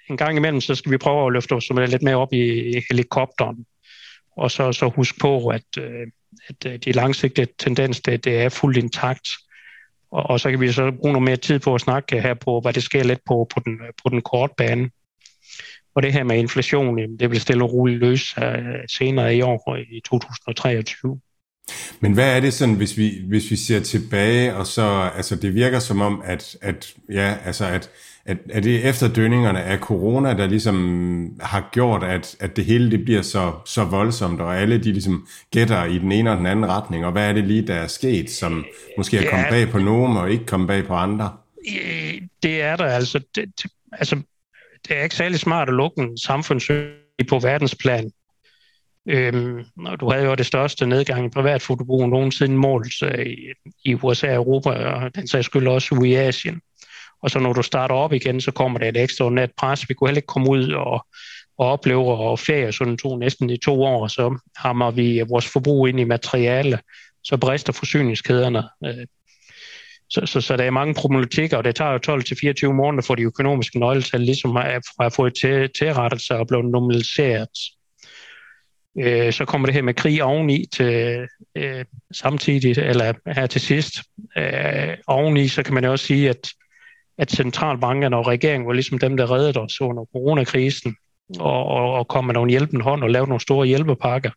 en 0.09 0.17
gang 0.17 0.37
imellem, 0.37 0.61
så 0.61 0.75
skal 0.75 0.91
vi 0.91 0.97
prøve 0.97 1.27
at 1.27 1.33
løfte 1.33 1.53
os 1.53 1.69
lidt 1.87 2.03
mere 2.03 2.15
op 2.15 2.33
i, 2.33 2.73
helikopteren. 2.89 3.65
Og 4.37 4.51
så, 4.51 4.71
så 4.71 4.89
huske 4.89 5.19
på, 5.19 5.47
at, 5.47 5.77
øh, 5.77 6.07
at 6.49 6.85
de 6.85 6.91
langsigtede 6.91 7.51
tendens, 7.59 8.01
det, 8.01 8.23
det 8.23 8.41
er 8.41 8.49
fuldt 8.49 8.77
intakt. 8.77 9.29
Og, 10.15 10.23
og 10.29 10.39
så 10.39 10.49
kan 10.49 10.59
vi 10.59 10.71
så 10.71 10.91
bruge 10.91 11.13
noget 11.13 11.25
mere 11.25 11.37
tid 11.37 11.59
på 11.59 11.75
at 11.75 11.81
snakke 11.81 12.21
her 12.21 12.33
på, 12.33 12.59
hvad 12.59 12.73
det 12.73 12.83
sker 12.83 13.03
lidt 13.03 13.19
på, 13.27 13.47
på, 13.53 13.61
den, 13.65 13.79
på 14.03 14.09
den 14.09 14.21
korte 14.21 14.53
bane. 14.57 14.89
Og 15.95 16.03
det 16.03 16.13
her 16.13 16.23
med 16.23 16.37
inflation, 16.37 16.97
det 17.19 17.31
vil 17.31 17.41
stille 17.41 17.63
og 17.63 17.73
roligt 17.73 17.99
løs 17.99 18.37
øh, 18.37 18.79
senere 18.87 19.35
i 19.35 19.41
år, 19.41 19.75
i 19.75 20.01
2023. 20.05 21.19
Men 21.99 22.13
hvad 22.13 22.35
er 22.35 22.39
det 22.39 22.53
sådan, 22.53 22.75
hvis 22.75 22.97
vi, 22.97 23.21
hvis 23.27 23.51
vi 23.51 23.55
ser 23.55 23.79
tilbage, 23.79 24.55
og 24.55 24.67
så, 24.67 25.09
altså 25.15 25.35
det 25.35 25.55
virker 25.55 25.79
som 25.79 26.01
om, 26.01 26.21
at, 26.25 26.57
at 26.61 26.93
ja, 27.11 27.35
altså 27.45 27.65
at, 27.65 27.89
at, 28.25 28.37
at 28.49 28.63
det 28.63 28.89
efter 28.89 29.07
dønningerne 29.07 29.63
af 29.63 29.77
corona, 29.79 30.33
der 30.33 30.47
ligesom 30.47 31.37
har 31.41 31.69
gjort, 31.71 32.03
at, 32.03 32.35
at 32.39 32.55
det 32.55 32.65
hele 32.65 32.91
det 32.91 33.05
bliver 33.05 33.21
så, 33.21 33.53
så 33.65 33.83
voldsomt, 33.83 34.41
og 34.41 34.57
alle 34.57 34.77
de 34.77 34.91
ligesom 34.91 35.27
gætter 35.51 35.85
i 35.85 35.97
den 35.97 36.11
ene 36.11 36.31
og 36.31 36.37
den 36.37 36.45
anden 36.45 36.65
retning, 36.65 37.05
og 37.05 37.11
hvad 37.11 37.29
er 37.29 37.33
det 37.33 37.43
lige, 37.43 37.67
der 37.67 37.75
er 37.75 37.87
sket, 37.87 38.29
som 38.29 38.65
måske 38.97 39.17
er 39.17 39.29
kommet 39.29 39.47
bag 39.49 39.69
på 39.69 39.79
nogen, 39.79 40.17
og 40.17 40.31
ikke 40.31 40.45
kommet 40.45 40.67
bag 40.67 40.85
på 40.85 40.93
andre? 40.93 41.31
Det 42.43 42.61
er 42.61 42.75
der 42.75 42.85
altså. 42.85 43.19
Det, 43.35 43.45
det, 43.63 43.71
altså, 43.91 44.15
det 44.87 44.97
er 44.97 45.03
ikke 45.03 45.15
særlig 45.15 45.39
smart 45.39 45.69
at 45.69 45.75
lukke 45.75 46.01
en 46.01 46.17
samfundsøkonomi 46.17 47.23
på 47.29 47.39
verdensplan. 47.39 48.11
Øhm, 49.07 49.63
og 49.85 49.99
du 49.99 50.11
havde 50.11 50.25
jo 50.25 50.35
det 50.35 50.45
største 50.45 50.87
nedgang 50.87 51.25
i 51.25 51.29
privatfotobrug 51.29 52.09
nogensinde 52.09 52.55
målt 52.55 53.03
øh, 53.03 53.25
i, 53.25 53.35
i 53.85 53.95
USA 53.95 54.27
og 54.27 54.35
Europa, 54.35 54.69
og 54.69 55.15
den 55.15 55.27
sags 55.27 55.45
skyld 55.45 55.67
også 55.67 55.95
ude 55.95 56.09
i 56.09 56.15
Asien. 56.15 56.61
Og 57.21 57.31
så 57.31 57.39
når 57.39 57.53
du 57.53 57.61
starter 57.61 57.95
op 57.95 58.13
igen, 58.13 58.41
så 58.41 58.51
kommer 58.51 58.79
der 58.79 58.89
et 58.89 58.97
ekstraordinært 58.97 59.51
pres. 59.57 59.89
Vi 59.89 59.93
kunne 59.93 60.07
heller 60.07 60.17
ikke 60.17 60.27
komme 60.27 60.49
ud 60.49 60.71
og, 60.71 61.05
og 61.57 61.67
opleve 61.67 62.13
og 62.13 62.39
ferie 62.39 62.71
sådan 62.71 62.97
to, 62.97 63.17
næsten 63.17 63.49
i 63.49 63.57
to 63.57 63.83
år, 63.83 64.07
så 64.07 64.39
hammer 64.57 64.91
vi 64.91 65.21
vores 65.29 65.47
forbrug 65.47 65.87
ind 65.87 65.99
i 65.99 66.03
materiale, 66.03 66.79
så 67.23 67.37
brister 67.37 67.73
forsyningskæderne. 67.73 68.63
Øh, 68.85 69.07
så, 70.09 70.25
så, 70.25 70.41
så 70.41 70.57
der 70.57 70.63
er 70.63 70.71
mange 70.71 70.93
problematikker, 70.93 71.57
og 71.57 71.63
det 71.63 71.75
tager 71.75 71.91
jo 71.91 72.69
12-24 72.69 72.73
måneder 72.73 73.03
for 73.03 73.15
de 73.15 73.23
økonomiske 73.23 73.79
nøgletal 73.79 74.21
ligesom 74.21 74.57
at, 74.57 74.81
at 74.99 75.13
få 75.13 75.29
til, 75.29 75.69
tilrettelse 75.79 76.35
og 76.35 76.47
blive 76.47 76.63
normaliseret. 76.63 77.49
Øh, 78.99 79.33
så 79.33 79.45
kommer 79.45 79.65
det 79.65 79.73
her 79.73 79.81
med 79.81 79.93
krig 79.93 80.23
oveni 80.23 80.65
til 80.73 81.27
øh, 81.55 81.85
samtidig, 82.11 82.77
eller 82.77 83.13
her 83.33 83.47
til 83.47 83.61
sidst. 83.61 83.93
Øh, 84.37 84.97
oveni, 85.07 85.47
så 85.47 85.63
kan 85.63 85.73
man 85.73 85.83
jo 85.85 85.91
også 85.91 86.05
sige, 86.05 86.29
at, 86.29 86.49
at 87.17 87.31
centralbankerne 87.31 88.17
og 88.17 88.27
regeringen 88.27 88.67
var 88.67 88.73
ligesom 88.73 88.99
dem, 88.99 89.17
der 89.17 89.31
reddede 89.31 89.59
os 89.59 89.81
under 89.81 90.05
coronakrisen, 90.05 90.95
og, 91.39 91.65
og, 91.65 91.93
og 91.93 92.07
kom 92.07 92.25
med 92.25 92.33
nogle 92.33 92.51
hjælpende 92.51 92.83
hånd 92.83 93.03
og 93.03 93.09
lavede 93.09 93.29
nogle 93.29 93.41
store 93.41 93.67
hjælpepakker. 93.67 94.31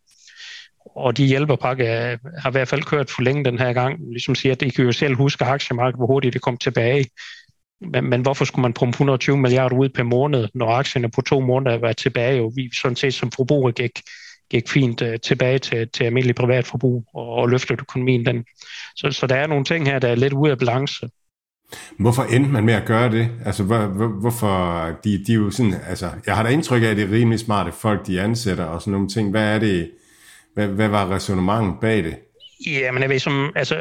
Og 0.97 1.17
de 1.17 1.27
hjælpepakker 1.27 2.17
har 2.39 2.51
i 2.51 2.53
hvert 2.53 2.69
fald 2.69 2.83
kørt 2.83 3.11
for 3.11 3.23
længe 3.23 3.45
den 3.45 3.59
her 3.59 3.73
gang. 3.73 4.13
Ligesom 4.13 4.35
siger, 4.35 4.53
at 4.53 4.63
I 4.63 4.69
kan 4.69 4.85
jo 4.85 4.93
selv 4.93 5.17
huske 5.17 5.45
aktiemarkedet, 5.45 5.99
hvor 5.99 6.07
hurtigt 6.07 6.35
det 6.35 6.43
kom 6.43 6.57
tilbage. 6.57 7.07
Men, 7.81 8.11
men 8.11 8.21
hvorfor 8.23 8.45
skulle 8.45 8.63
man 8.63 8.73
pumpe 8.73 8.95
120 8.95 9.39
milliarder 9.39 9.77
ud 9.77 9.89
per 9.89 10.03
måned, 10.03 10.49
når 10.55 10.71
aktierne 10.71 11.11
på 11.11 11.21
to 11.21 11.41
måneder 11.41 11.79
var 11.79 11.93
tilbage, 11.93 12.43
og 12.43 12.53
vi 12.57 12.71
sådan 12.75 12.97
set 12.97 13.15
som 13.15 13.31
forbruger 13.31 13.71
gik 13.71 14.01
gik 14.51 14.69
fint 14.69 15.03
uh, 15.03 15.09
tilbage 15.23 15.59
til, 15.59 15.89
til 15.89 16.05
almindelig 16.05 16.35
privatforbrug 16.35 17.05
og, 17.15 17.29
og 17.29 17.49
løftede 17.49 17.81
økonomien. 17.81 18.27
Den. 18.27 18.45
Så, 18.97 19.11
så 19.11 19.27
der 19.27 19.35
er 19.35 19.47
nogle 19.47 19.65
ting 19.65 19.87
her, 19.87 19.99
der 19.99 20.09
er 20.09 20.15
lidt 20.15 20.33
ude 20.33 20.51
af 20.51 20.59
balance. 20.59 21.09
Hvorfor 21.99 22.23
endte 22.23 22.51
man 22.51 22.65
med 22.65 22.75
at 22.75 22.87
gøre 22.87 23.11
det? 23.11 23.29
Altså, 23.45 23.63
hvor, 23.63 23.87
hvor, 23.87 24.09
hvorfor, 24.09 24.85
de, 25.05 25.25
de 25.27 25.33
er 25.33 25.37
jo 25.37 25.51
sådan, 25.51 25.75
altså, 25.89 26.11
jeg 26.27 26.37
har 26.37 26.43
da 26.43 26.49
indtryk 26.49 26.83
af, 26.83 26.87
at 26.87 26.97
det 26.97 27.05
er 27.05 27.13
rimelig 27.13 27.41
smarte 27.41 27.73
folk, 27.73 28.07
de 28.07 28.21
ansætter 28.21 28.65
og 28.65 28.81
sådan 28.81 28.93
nogle 28.93 29.09
ting. 29.09 29.31
Hvad 29.31 29.55
er 29.55 29.59
det, 29.59 29.91
hvad, 30.55 30.67
hvad 30.67 30.89
var 30.89 31.15
resonemanget 31.15 31.75
bag 31.81 32.05
det? 32.05 32.17
Ja, 32.67 32.93
men 32.93 33.03
jeg 33.03 33.11
ved, 33.11 33.19
som, 33.19 33.53
altså, 33.57 33.77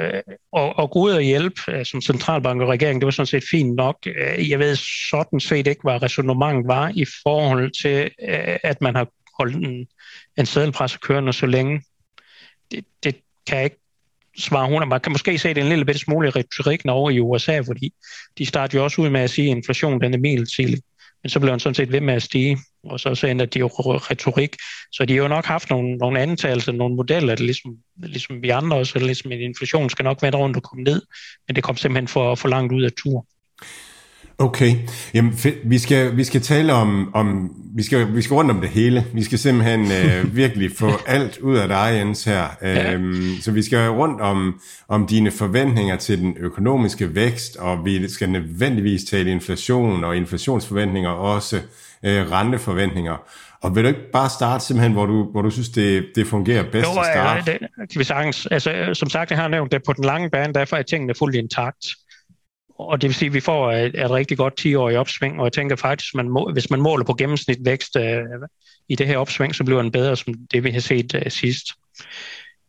at, 0.57 0.73
at 0.79 0.91
gå 0.91 0.99
ud 0.99 1.11
og 1.11 1.21
hjælpe 1.21 1.61
øh, 1.69 1.85
som 1.85 2.01
centralbank 2.01 2.61
og 2.61 2.69
regering, 2.69 3.01
det 3.01 3.05
var 3.05 3.11
sådan 3.11 3.27
set 3.27 3.43
fint 3.51 3.75
nok. 3.75 3.97
Øh, 4.05 4.49
jeg 4.49 4.59
ved 4.59 4.75
sådan 5.09 5.39
set 5.39 5.67
ikke, 5.67 5.81
hvad 5.83 6.03
resonemanget 6.03 6.67
var 6.67 6.91
i 6.95 7.05
forhold 7.23 7.71
til, 7.81 8.09
at 8.63 8.81
man 8.81 8.95
har 8.95 9.07
holdt 9.39 9.55
en, 9.55 9.87
en 10.37 10.45
sædelpresse 10.45 10.97
kørende 11.01 11.33
så 11.33 11.45
længe. 11.45 11.81
Det, 12.71 12.85
det 13.03 13.15
kan 13.47 13.57
jeg 13.57 13.63
ikke 13.63 13.79
svare 14.37 14.67
hun. 14.67 14.89
Man 14.89 15.01
kan 15.01 15.11
måske 15.11 15.37
se 15.37 15.49
det 15.49 15.57
en 15.57 15.69
lille 15.69 15.85
bitte 15.85 15.99
smule 15.99 16.27
i 16.27 16.31
retorikken 16.31 16.89
over 16.89 17.09
i 17.09 17.19
USA, 17.19 17.59
fordi 17.59 17.93
de 18.37 18.45
startede 18.45 18.77
jo 18.77 18.83
også 18.83 19.01
ud 19.01 19.09
med 19.09 19.21
at 19.21 19.29
sige, 19.29 19.51
at 19.51 19.57
inflation 19.57 20.01
den 20.01 20.13
er 20.13 20.17
midlertidig. 20.17 20.81
Men 21.23 21.29
så 21.29 21.39
blev 21.39 21.51
den 21.51 21.59
sådan 21.59 21.75
set 21.75 21.91
ved 21.91 22.01
med 22.01 22.13
at 22.13 22.23
stige, 22.23 22.57
og 22.83 22.99
så, 22.99 23.15
så 23.15 23.27
ændrer 23.27 23.45
de 23.45 23.59
jo 23.59 23.67
retorik. 23.67 24.55
Så 24.91 25.05
de 25.05 25.13
har 25.13 25.21
jo 25.21 25.27
nok 25.27 25.45
haft 25.45 25.69
nogle, 25.69 25.97
nogle 25.97 26.19
antagelser, 26.19 26.71
nogle 26.71 26.95
modeller, 26.95 27.35
det 27.35 27.45
ligesom, 27.45 27.77
ligesom 28.03 28.41
vi 28.41 28.49
andre 28.49 28.77
også, 28.77 28.99
ligesom 28.99 29.31
en 29.31 29.41
inflation 29.41 29.89
skal 29.89 30.03
nok 30.03 30.21
være 30.21 30.35
rundt 30.35 30.57
og 30.57 30.63
komme 30.63 30.83
ned, 30.83 31.01
men 31.47 31.55
det 31.55 31.63
kom 31.63 31.77
simpelthen 31.77 32.07
for, 32.07 32.35
for 32.35 32.47
langt 32.47 32.73
ud 32.73 32.83
af 32.83 32.91
tur. 32.91 33.25
Okay, 34.39 34.75
Jamen, 35.13 35.33
vi 35.63 35.77
skal 35.79 36.17
vi 36.17 36.23
skal 36.23 36.41
tale 36.41 36.73
om 36.73 37.15
om 37.15 37.55
vi 37.75 37.83
skal 37.83 38.15
vi 38.15 38.21
skal 38.21 38.33
rundt 38.33 38.51
om 38.51 38.61
det 38.61 38.69
hele. 38.69 39.05
Vi 39.13 39.23
skal 39.23 39.39
simpelthen 39.39 39.81
øh, 39.81 40.35
virkelig 40.35 40.71
få 40.77 40.91
alt 41.07 41.37
ud 41.37 41.57
af 41.57 41.67
dig 41.67 41.93
Jens 41.93 42.23
her. 42.23 42.47
Ja. 42.61 42.93
Øhm, 42.93 43.35
så 43.41 43.51
vi 43.51 43.63
skal 43.63 43.89
rundt 43.89 44.21
om 44.21 44.61
om 44.87 45.07
dine 45.07 45.31
forventninger 45.31 45.95
til 45.95 46.19
den 46.19 46.35
økonomiske 46.39 47.15
vækst 47.15 47.55
og 47.55 47.85
vi 47.85 48.09
skal 48.09 48.29
nødvendigvis 48.29 49.03
tale 49.03 49.31
inflation 49.31 50.03
og 50.03 50.17
inflationsforventninger 50.17 51.09
og 51.09 51.33
også 51.33 51.55
øh, 52.03 52.31
renteforventninger. 52.31 53.15
Og 53.61 53.75
vil 53.75 53.83
du 53.83 53.87
ikke 53.87 54.11
bare 54.13 54.29
starte 54.29 54.65
simpelthen, 54.65 54.93
hvor 54.93 55.05
du, 55.05 55.31
hvor 55.31 55.41
du 55.41 55.49
synes, 55.49 55.69
det, 55.69 56.05
det 56.15 56.27
fungerer 56.27 56.63
bedst 56.71 56.95
jo, 56.95 56.99
at 56.99 57.05
starte? 57.05 57.51
det 57.51 57.59
kan 57.91 57.99
vi 57.99 58.03
sagtens. 58.03 58.47
Altså, 58.51 58.89
som 58.93 59.09
sagt, 59.09 59.31
jeg 59.31 59.39
har 59.39 59.47
nævnt 59.47 59.71
det 59.71 59.83
på 59.83 59.93
den 59.93 60.03
lange 60.03 60.29
bane, 60.29 60.53
derfor 60.53 60.77
er 60.77 60.81
tingene 60.81 61.13
fuldt 61.19 61.35
intakt 61.35 61.85
og 62.79 63.01
det 63.01 63.07
vil 63.07 63.15
sige, 63.15 63.27
at 63.27 63.33
vi 63.33 63.39
får 63.39 63.71
et, 63.71 64.03
et 64.03 64.11
rigtig 64.11 64.37
godt 64.37 64.65
10-årigt 64.65 64.97
opsving, 64.97 65.39
og 65.39 65.43
jeg 65.43 65.53
tænker 65.53 65.75
faktisk, 65.75 66.15
man 66.15 66.29
må, 66.29 66.51
hvis 66.53 66.69
man 66.69 66.81
måler 66.81 67.05
på 67.05 67.13
gennemsnit 67.13 67.57
vækst 67.65 67.95
øh, 67.95 68.23
i 68.89 68.95
det 68.95 69.07
her 69.07 69.17
opsving, 69.17 69.55
så 69.55 69.63
bliver 69.63 69.81
den 69.81 69.91
bedre, 69.91 70.17
som 70.17 70.33
det 70.51 70.63
vi 70.63 70.71
har 70.71 70.79
set 70.79 71.15
øh, 71.15 71.31
sidst. 71.31 71.65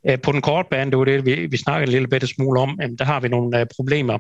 Øh, 0.08 0.20
på 0.20 0.32
den 0.32 0.42
korte 0.42 0.68
bane, 0.70 0.90
det 0.90 0.98
var 0.98 1.04
det, 1.04 1.26
vi, 1.26 1.46
vi 1.46 1.56
snakkede 1.56 1.88
en 1.88 1.92
lille 1.92 2.08
bitte 2.08 2.26
smule 2.26 2.60
om, 2.60 2.80
øh, 2.82 2.90
der 2.98 3.04
har 3.04 3.20
vi 3.20 3.28
nogle 3.28 3.60
øh, 3.60 3.66
problemer. 3.76 4.18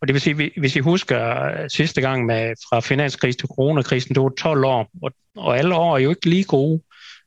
Og 0.00 0.08
det 0.08 0.14
vil 0.14 0.20
sige, 0.20 0.52
hvis 0.56 0.76
I 0.76 0.80
husker 0.80 1.42
øh, 1.44 1.70
sidste 1.70 2.00
gang 2.00 2.26
med, 2.26 2.54
fra 2.68 2.80
finanskrisen 2.80 3.38
til 3.38 3.48
coronakrisen, 3.48 4.14
det 4.14 4.22
var 4.22 4.32
12 4.38 4.64
år, 4.64 4.90
og, 5.02 5.12
og 5.36 5.58
alle 5.58 5.74
år 5.74 5.96
er 5.96 6.00
jo 6.00 6.10
ikke 6.10 6.28
lige 6.28 6.44
gode. 6.44 6.82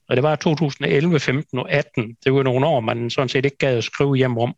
Og 0.09 0.15
det 0.15 0.23
var 0.23 0.35
2011, 0.35 1.19
15 1.19 1.59
og 1.59 1.71
18. 1.71 2.15
Det 2.25 2.33
var 2.33 2.43
nogle 2.43 2.67
år, 2.67 2.79
man 2.79 3.09
sådan 3.09 3.29
set 3.29 3.45
ikke 3.45 3.57
gad 3.57 3.77
at 3.77 3.83
skrive 3.83 4.15
hjem 4.15 4.37
om. 4.37 4.55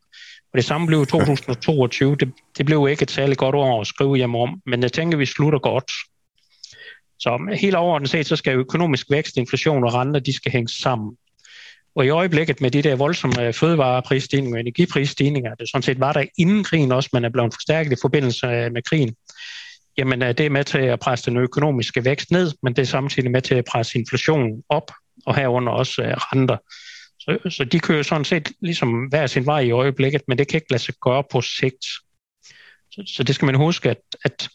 Og 0.54 0.58
det 0.58 0.66
samme 0.66 0.88
blev 0.88 1.06
2022. 1.06 2.16
Det, 2.16 2.32
det 2.58 2.66
blev 2.66 2.88
ikke 2.89 3.04
et 3.04 3.12
særligt 3.12 3.39
godt 3.39 3.56
år 3.56 3.82
at 3.82 3.88
skrive 3.88 4.18
hjem 4.18 4.36
om, 4.36 4.62
men 4.66 4.82
jeg 4.82 4.93
tænker, 4.93 5.18
vi 5.18 5.26
slutter 5.26 5.60
godt. 5.60 5.91
Så 7.20 7.56
helt 7.60 7.76
overordnet 7.76 8.10
set, 8.10 8.28
så 8.28 8.36
skal 8.36 8.54
økonomisk 8.54 9.12
vækst, 9.12 9.38
inflation 9.38 9.84
og 9.84 9.93
renter, 9.93 10.20
de 10.20 10.36
skal 10.36 10.52
hænge 10.52 10.68
sammen. 10.68 11.18
Og 11.95 12.06
i 12.06 12.10
øjeblikket 12.10 12.62
med 12.62 12.72
de 12.72 12.82
der 12.82 12.95
voldsomme 12.95 13.47
øh, 13.47 13.54
fødevareprisstigninger 13.54 14.56
og 14.56 14.60
energiprisstigninger, 14.60 15.56
det 15.56 15.70
sådan 15.70 15.84
set 15.84 15.99
var 15.99 16.14
der 16.14 16.24
inden 16.38 16.64
krigen 16.64 16.91
også, 16.91 17.10
men 17.14 17.26
er 17.26 17.30
blevet 17.30 17.54
forstærket 17.54 17.91
i 17.91 18.02
forbindelse 18.02 18.47
øh, 18.47 18.72
med 18.72 18.82
krigen, 18.82 19.16
jamen 19.97 20.22
øh, 20.22 20.28
det 20.28 20.45
er 20.45 20.49
med 20.49 20.64
til 20.64 20.78
at 20.78 20.99
presse 20.99 21.32
den 21.32 21.38
økonomiske 21.38 22.06
vækst 22.06 22.32
ned, 22.32 22.52
men 22.64 22.76
det 22.76 22.82
er 22.82 22.86
samtidig 22.86 23.32
med 23.32 23.41
til 23.41 23.56
at 23.56 23.66
presse 23.66 23.99
inflationen 23.99 24.64
op, 24.70 24.91
og 25.26 25.36
herunder 25.36 25.72
også 25.72 26.02
renter. 26.18 26.58
Så, 27.22 27.38
så 27.49 27.63
de 27.63 27.80
kører 27.80 28.03
sådan 28.03 28.26
set 28.26 28.51
ligesom 28.59 29.05
hver 29.05 29.28
sin 29.28 29.45
vej 29.45 29.59
i 29.59 29.72
øjeblikket, 29.72 30.22
men 30.28 30.38
det 30.38 30.47
kan 30.47 30.57
ikke 30.57 30.72
lade 30.72 30.84
sig 30.84 30.93
gøre 31.01 31.24
på 31.32 31.41
sigt. 31.41 31.86
Så, 32.91 33.03
så 33.05 33.24
det 33.24 33.36
skal 33.36 33.45
man 33.45 33.55
huske, 33.55 33.89
at, 33.89 33.97
at 34.26 34.49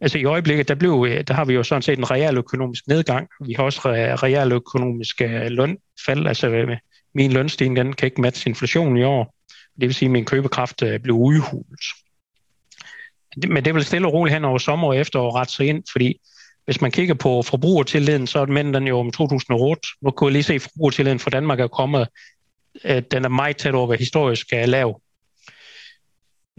altså 0.00 0.18
i 0.18 0.24
øjeblikket, 0.24 0.68
der, 0.68 0.74
blev, 0.74 1.06
øh, 1.08 1.24
der 1.28 1.34
har 1.34 1.44
vi 1.44 1.54
jo 1.54 1.62
sådan 1.62 1.82
set 1.82 1.98
en 1.98 2.10
realøkonomisk 2.10 2.86
nedgang. 2.86 3.28
Vi 3.46 3.52
har 3.52 3.62
også 3.62 3.80
realøkonomiske 4.22 5.48
lønfald, 5.48 6.26
altså 6.26 6.48
øh, 6.48 6.76
min 7.14 7.32
lønstigning, 7.32 7.76
den 7.76 7.92
kan 7.92 8.06
ikke 8.06 8.20
matche 8.20 8.48
inflationen 8.48 8.96
i 8.96 9.02
år. 9.02 9.34
Det 9.80 9.88
vil 9.88 9.94
sige, 9.94 10.06
at 10.06 10.12
min 10.12 10.24
købekraft 10.24 10.82
øh, 10.82 11.00
blev 11.00 11.14
udhulet. 11.14 11.84
Men 13.48 13.64
det 13.64 13.74
vil 13.74 13.84
stille 13.84 14.06
og 14.06 14.12
roligt 14.12 14.34
hen 14.34 14.44
over 14.44 14.58
sommer 14.58 14.88
og 14.88 14.96
efterår 14.96 15.36
rette 15.36 15.52
sig 15.52 15.66
ind, 15.66 15.82
fordi 15.92 16.20
hvis 16.64 16.80
man 16.80 16.90
kigger 16.90 17.14
på 17.14 17.42
forbrugertilliden, 17.42 18.26
så 18.26 18.38
er 18.38 18.44
den 18.44 18.86
jo 18.86 18.98
om 18.98 19.10
2008. 19.10 19.80
Nu 20.02 20.10
kunne 20.10 20.28
jeg 20.28 20.32
lige 20.32 20.42
se, 20.42 20.54
at 20.54 20.62
forbrugertilliden 20.62 21.18
for 21.18 21.30
Danmark 21.30 21.60
er 21.60 21.68
kommet. 21.68 22.08
Den 22.84 23.24
er 23.24 23.28
meget 23.28 23.56
tæt 23.56 23.74
over, 23.74 23.86
hvad 23.86 23.98
historisk 23.98 24.46
er 24.52 24.66
lav. 24.66 25.00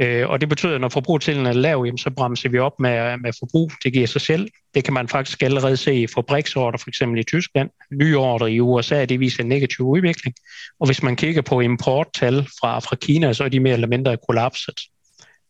Øh, 0.01 0.29
og 0.29 0.41
det 0.41 0.49
betyder, 0.49 0.75
at 0.75 0.81
når 0.81 0.89
forbrugertilliden 0.89 1.45
er 1.45 1.53
lav, 1.53 1.97
så 1.97 2.09
bremser 2.09 2.49
vi 2.49 2.59
op 2.59 2.79
med, 2.79 3.17
med 3.17 3.31
forbrug. 3.39 3.71
Det 3.83 3.93
giver 3.93 4.07
sig 4.07 4.21
selv. 4.21 4.49
Det 4.75 4.83
kan 4.83 4.93
man 4.93 5.07
faktisk 5.07 5.43
allerede 5.43 5.77
se 5.77 5.95
i 5.95 6.07
fabriksorder, 6.07 6.77
for 6.77 6.89
eksempel 6.89 7.19
i 7.19 7.23
Tyskland. 7.23 7.69
Nye 7.91 8.17
ordre 8.17 8.51
i 8.51 8.59
USA, 8.59 9.05
det 9.05 9.19
viser 9.19 9.43
en 9.43 9.49
negativ 9.49 9.85
udvikling. 9.85 10.35
Og 10.79 10.87
hvis 10.87 11.03
man 11.03 11.15
kigger 11.15 11.41
på 11.41 11.59
importtal 11.59 12.43
fra, 12.43 12.79
fra 12.79 12.95
Kina, 12.95 13.33
så 13.33 13.43
er 13.43 13.49
de 13.49 13.59
mere 13.59 13.73
eller 13.73 13.87
mindre 13.87 14.17
kollapset. 14.27 14.79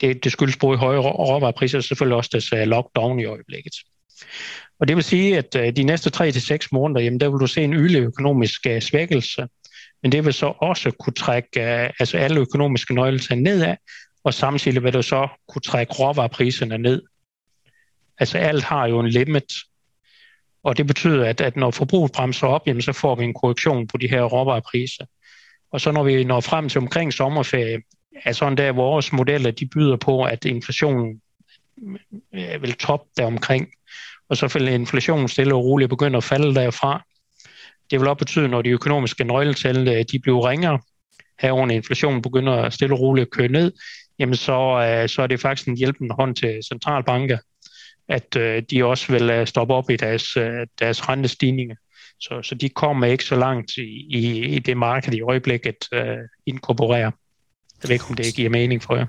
Det, 0.02 0.24
det 0.24 0.32
skyldes 0.32 0.58
både 0.58 0.78
høje 0.78 0.98
råvarepriser 0.98 1.78
og 1.78 1.84
selvfølgelig 1.84 2.18
også 2.18 2.30
deres 2.34 2.54
øh, 2.54 2.68
lockdown 2.68 3.20
i 3.20 3.26
øjeblikket. 3.26 3.74
Og 4.80 4.88
det 4.88 4.96
vil 4.96 5.04
sige, 5.04 5.38
at 5.38 5.56
øh, 5.56 5.76
de 5.76 5.84
næste 5.84 6.10
3 6.10 6.32
til 6.32 6.60
måneder, 6.72 7.02
jamen, 7.02 7.20
der 7.20 7.30
vil 7.30 7.40
du 7.40 7.48
se 7.48 7.62
en 7.62 7.74
yderligere 7.74 8.06
økonomisk 8.06 8.68
øh, 8.68 8.82
svækkelse, 8.82 9.48
men 10.04 10.12
det 10.12 10.26
vil 10.26 10.34
så 10.34 10.46
også 10.46 10.92
kunne 10.92 11.14
trække 11.14 11.62
øh, 11.62 11.90
altså 12.00 12.18
alle 12.18 12.40
økonomiske 12.40 12.96
nøgletal 12.96 13.38
nedad, 13.38 13.76
og 14.24 14.34
samtidig 14.34 14.84
vil 14.84 14.94
du 14.94 15.02
så 15.02 15.28
kunne 15.48 15.62
trække 15.62 15.94
råvarepriserne 15.94 16.78
ned. 16.78 17.02
Altså 18.20 18.38
alt 18.38 18.64
har 18.64 18.88
jo 18.88 19.00
en 19.00 19.10
limit, 19.10 19.54
og 20.64 20.78
det 20.78 20.88
betyder, 20.88 21.26
at, 21.26 21.42
at 21.42 21.56
når 21.56 21.72
forbruget 21.72 22.12
bremser 22.12 22.48
op, 22.48 22.68
jamen, 22.68 22.82
så 22.82 22.94
får 22.94 23.16
vi 23.16 23.24
en 23.24 23.34
korrektion 23.34 23.88
på 23.88 23.98
de 23.98 24.10
her 24.10 24.24
råvarepriser. 24.24 25.06
Og 25.72 25.82
så 25.82 25.92
når 25.92 26.04
vi 26.04 26.24
når 26.24 26.40
frem 26.40 26.70
til 26.70 26.82
omkring 26.82 27.14
sommerferie, 27.14 27.82
er 28.24 28.32
sådan 28.32 28.58
der 28.58 28.72
vores 28.72 29.14
modeller, 29.14 29.52
de 29.52 29.66
byder 29.66 29.96
på, 29.96 30.24
at 30.24 30.46
inflationen 30.46 31.22
vil 32.62 32.74
top 32.74 33.02
der 33.18 33.26
omkring, 33.26 33.68
og 34.30 34.38
så 34.38 34.48
vil 34.48 34.68
inflationen 34.68 35.28
stille 35.28 35.56
og 35.56 35.64
roligt 35.64 35.90
begynde 35.90 36.18
at 36.18 36.24
falde 36.24 36.56
derfra. 36.56 37.04
Det 37.92 38.00
vil 38.00 38.08
også 38.08 38.18
betyde, 38.18 38.48
når 38.48 38.62
de 38.62 38.70
økonomiske 38.70 39.24
nøgletal 39.24 39.88
øh, 39.88 40.06
de 40.12 40.20
bliver 40.20 40.50
ringere, 40.50 40.80
herunder 41.40 41.76
inflationen 41.76 42.22
begynder 42.22 42.54
at 42.54 42.74
stille 42.74 42.96
og 42.96 43.00
roligt 43.00 43.26
at 43.26 43.32
køre 43.32 43.48
ned, 43.48 43.72
jamen 44.20 44.36
så, 44.36 44.54
øh, 44.54 45.10
så 45.10 45.22
er 45.22 45.28
det 45.28 45.40
faktisk 45.40 45.68
en 45.68 45.78
hjælpende 45.78 46.16
hånd 46.16 46.36
til 46.36 46.60
centralbanker, 46.68 47.38
at 48.10 48.36
øh, 48.36 48.64
de 48.72 48.86
også 48.86 49.12
vil 49.12 49.30
øh, 49.30 49.48
stoppe 49.48 49.74
op 49.74 49.90
i 49.90 49.96
deres, 49.96 50.24
deres 50.80 51.10
rentestigninger. 51.10 51.76
Så, 52.20 52.42
så 52.44 52.56
de 52.56 52.70
kommer 52.70 53.06
ikke 53.06 53.24
så 53.24 53.36
langt 53.36 53.78
i, 53.78 54.06
i, 54.10 54.46
i 54.56 54.60
det 54.60 54.78
marked 54.78 55.14
i 55.14 55.22
øjeblikket 55.22 55.76
øh, 55.94 56.18
inkorporerer. 56.46 57.12
Jeg 57.84 57.90
ved 57.90 57.94
ikke, 57.96 58.06
om 58.10 58.16
det 58.16 58.36
giver 58.36 58.50
mening 58.50 58.84
for 58.84 58.96
jer. 58.96 59.06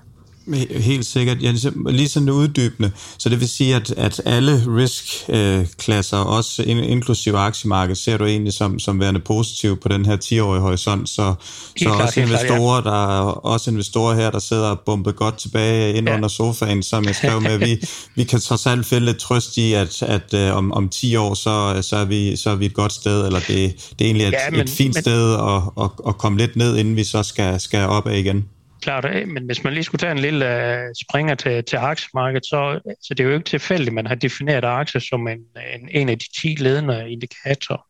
Helt 0.71 1.07
sikkert. 1.07 1.43
Ja, 1.43 1.53
lige 1.91 2.09
sådan 2.09 2.31
uddybende. 2.31 2.91
Så 3.19 3.29
det 3.29 3.41
vil 3.41 3.49
sige, 3.49 3.75
at, 3.75 3.91
at 3.91 4.23
alle 4.25 4.65
risk-klasser, 4.77 6.17
også 6.17 6.63
inklusive 6.63 7.39
aktiemarkedet, 7.39 7.99
ser 7.99 8.17
du 8.17 8.25
egentlig 8.25 8.53
som, 8.53 8.79
som 8.79 9.01
værende 9.01 9.21
positiv 9.21 9.81
på 9.81 9.89
den 9.89 10.07
her 10.07 10.17
10-årige 10.17 10.61
horisont. 10.61 11.09
Så, 11.09 11.35
så 11.79 11.85
klart, 11.85 12.01
også 12.01 12.21
investorer, 12.21 12.81
klart, 12.81 12.85
ja. 12.85 12.91
der 12.91 13.19
er 13.19 13.23
også 13.23 13.71
investorer 13.71 14.15
her, 14.15 14.31
der 14.31 14.39
sidder 14.39 14.67
og 14.71 14.81
bumpet 14.81 15.17
godt 15.17 15.37
tilbage 15.39 15.95
ind 15.95 16.09
ja. 16.09 16.15
under 16.15 16.29
sofaen, 16.29 16.83
som 16.83 17.05
jeg 17.05 17.15
skrev 17.15 17.41
med. 17.41 17.59
Vi, 17.59 17.81
vi 18.17 18.25
kan 18.25 18.41
trods 18.41 18.67
alt 18.67 18.87
finde 18.87 19.07
lidt 19.07 19.19
trøst 19.19 19.57
i, 19.57 19.73
at, 19.73 20.03
at 20.03 20.35
uh, 20.35 20.57
om, 20.57 20.73
om 20.73 20.89
10 20.89 21.17
år, 21.17 21.35
så, 21.35 21.83
så, 21.83 21.97
er 21.97 22.05
vi, 22.05 22.37
så 22.37 22.51
er 22.51 22.55
vi 22.55 22.67
et 22.67 22.75
godt 22.75 22.93
sted, 22.93 23.27
eller 23.27 23.41
det, 23.41 23.47
det 23.49 24.01
er 24.01 24.05
egentlig 24.05 24.27
et, 24.27 24.33
ja, 24.33 24.51
men, 24.51 24.61
et 24.61 24.71
fint 24.71 24.95
men, 24.95 25.03
sted 25.03 25.35
at, 25.35 25.85
at, 25.85 25.91
at 26.09 26.19
komme 26.19 26.39
lidt 26.39 26.57
ned, 26.57 26.77
inden 26.77 26.97
vi 26.97 27.05
så 27.05 27.23
skal, 27.23 27.61
skal 27.61 27.87
op 27.87 28.07
af 28.07 28.19
igen 28.19 28.45
klart 28.85 29.05
af, 29.05 29.27
men 29.27 29.45
hvis 29.47 29.65
man 29.65 29.73
lige 29.73 29.85
skulle 29.85 30.01
tage 30.01 30.13
en 30.13 30.19
lille 30.19 30.47
øh, 30.65 30.89
springer 31.03 31.35
til, 31.35 31.65
til 31.65 31.77
aktiemarkedet, 31.77 32.47
så, 32.47 32.81
så 33.03 33.15
det 33.15 33.21
er 33.21 33.29
jo 33.29 33.35
ikke 33.35 33.45
tilfældigt, 33.45 33.89
at 33.89 33.95
man 33.95 34.07
har 34.07 34.15
defineret 34.15 34.65
aktier 34.65 35.01
som 35.01 35.29
en, 35.29 35.39
en, 35.75 35.89
en 35.91 36.09
af 36.09 36.19
de 36.19 36.25
10 36.41 36.57
ledende 36.59 37.11
indikatorer. 37.11 37.87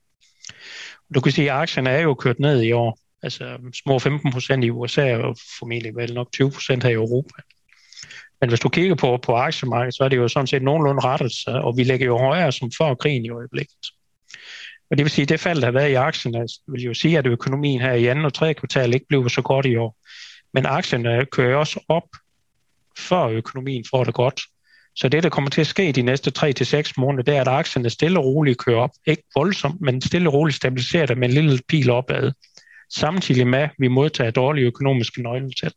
Du 1.15 1.21
kan 1.21 1.33
sige, 1.33 1.53
at 1.53 1.59
aktierne 1.59 1.91
er 1.91 2.01
jo 2.01 2.15
kørt 2.15 2.41
ned 2.41 2.63
i 2.63 2.73
år. 2.73 2.99
Altså 3.23 3.59
små 3.85 3.99
15 3.99 4.33
procent 4.33 4.65
i 4.65 4.71
USA 4.71 5.17
og 5.17 5.37
formentlig 5.59 5.97
vel 5.97 6.15
nok 6.15 6.33
20 6.33 6.51
procent 6.51 6.83
her 6.83 6.91
i 6.91 6.95
Europa. 6.95 7.43
Men 8.41 8.49
hvis 8.49 8.61
du 8.61 8.69
kigger 8.69 8.95
på, 8.95 9.17
på 9.17 9.37
aktiemarkedet, 9.37 9.95
så 9.95 10.05
er 10.05 10.09
det 10.09 10.17
jo 10.17 10.29
sådan 10.29 10.47
set 10.47 10.63
nogenlunde 10.63 11.01
rettet, 11.05 11.33
og 11.47 11.77
vi 11.77 11.85
ligger 11.85 12.07
jo 12.07 12.19
højere 12.19 12.53
som 12.53 12.71
før 12.79 12.95
krigen 12.95 13.25
i 13.25 13.31
øjeblikket. 13.31 13.87
Og 14.91 14.99
det 14.99 15.05
vil 15.05 15.11
sige, 15.11 15.23
at 15.23 15.29
det 15.29 15.41
fald, 15.41 15.61
der 15.61 15.67
har 15.67 15.73
været 15.73 15.91
i 15.91 15.95
aktierne, 15.95 16.41
altså, 16.41 16.61
vil 16.69 16.83
jo 16.83 16.95
sige, 16.95 17.19
at 17.19 17.27
økonomien 17.27 17.81
her 17.81 17.93
i 17.93 18.07
anden 18.07 18.25
og 18.25 18.35
tredje 18.35 18.55
kvartal 18.55 18.95
ikke 18.95 19.07
bliver 19.09 19.29
så 19.29 19.43
godt 19.43 19.67
i 19.67 19.77
år. 19.77 19.97
Men 20.55 20.67
aktierne 20.67 21.27
kører 21.27 21.57
også 21.57 21.81
op, 21.89 22.09
før 22.99 23.27
økonomien 23.27 23.85
får 23.91 24.05
det 24.05 24.15
godt. 24.15 24.41
Så 24.97 25.09
det, 25.09 25.23
der 25.23 25.29
kommer 25.29 25.51
til 25.51 25.61
at 25.61 25.67
ske 25.67 25.93
de 25.93 26.03
næste 26.03 26.33
3-6 26.39 26.93
måneder, 26.97 27.23
det 27.23 27.37
er, 27.37 27.41
at 27.41 27.49
aktierne 27.49 27.91
stille 27.91 28.19
og 28.19 28.25
roligt 28.25 28.59
kører 28.59 28.81
op. 28.81 28.91
Ikke 29.07 29.23
voldsomt, 29.37 29.81
men 29.81 30.01
stille 30.01 30.29
og 30.29 30.35
roligt 30.35 30.57
stabiliserer 30.57 31.07
det 31.07 31.19
med 31.19 31.29
en 31.29 31.35
lille 31.35 31.59
pil 31.69 31.91
opad. 31.91 32.33
Samtidig 32.91 33.47
med, 33.47 33.59
at 33.59 33.71
vi 33.79 33.89
modtager 33.89 34.31
dårlige 34.31 34.67
økonomiske 34.67 35.23
nøgletal. 35.23 35.73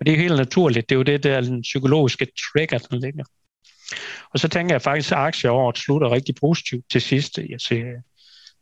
Og 0.00 0.06
det 0.06 0.14
er 0.14 0.18
helt 0.18 0.36
naturligt. 0.36 0.88
Det 0.88 0.94
er 0.94 0.98
jo 0.98 1.02
det, 1.02 1.22
der 1.22 1.36
er 1.36 1.40
den 1.40 1.62
psykologiske 1.62 2.26
trigger, 2.26 2.78
der 2.78 2.96
ligger. 2.96 3.24
Og 4.32 4.40
så 4.40 4.48
tænker 4.48 4.74
jeg 4.74 4.82
faktisk, 4.82 5.12
at 5.12 5.18
aktieåret 5.18 5.78
slutter 5.78 6.10
rigtig 6.10 6.34
positivt 6.34 6.84
til 6.90 7.00
sidst. 7.00 7.38
Jeg 7.38 7.60
ser 7.60 7.84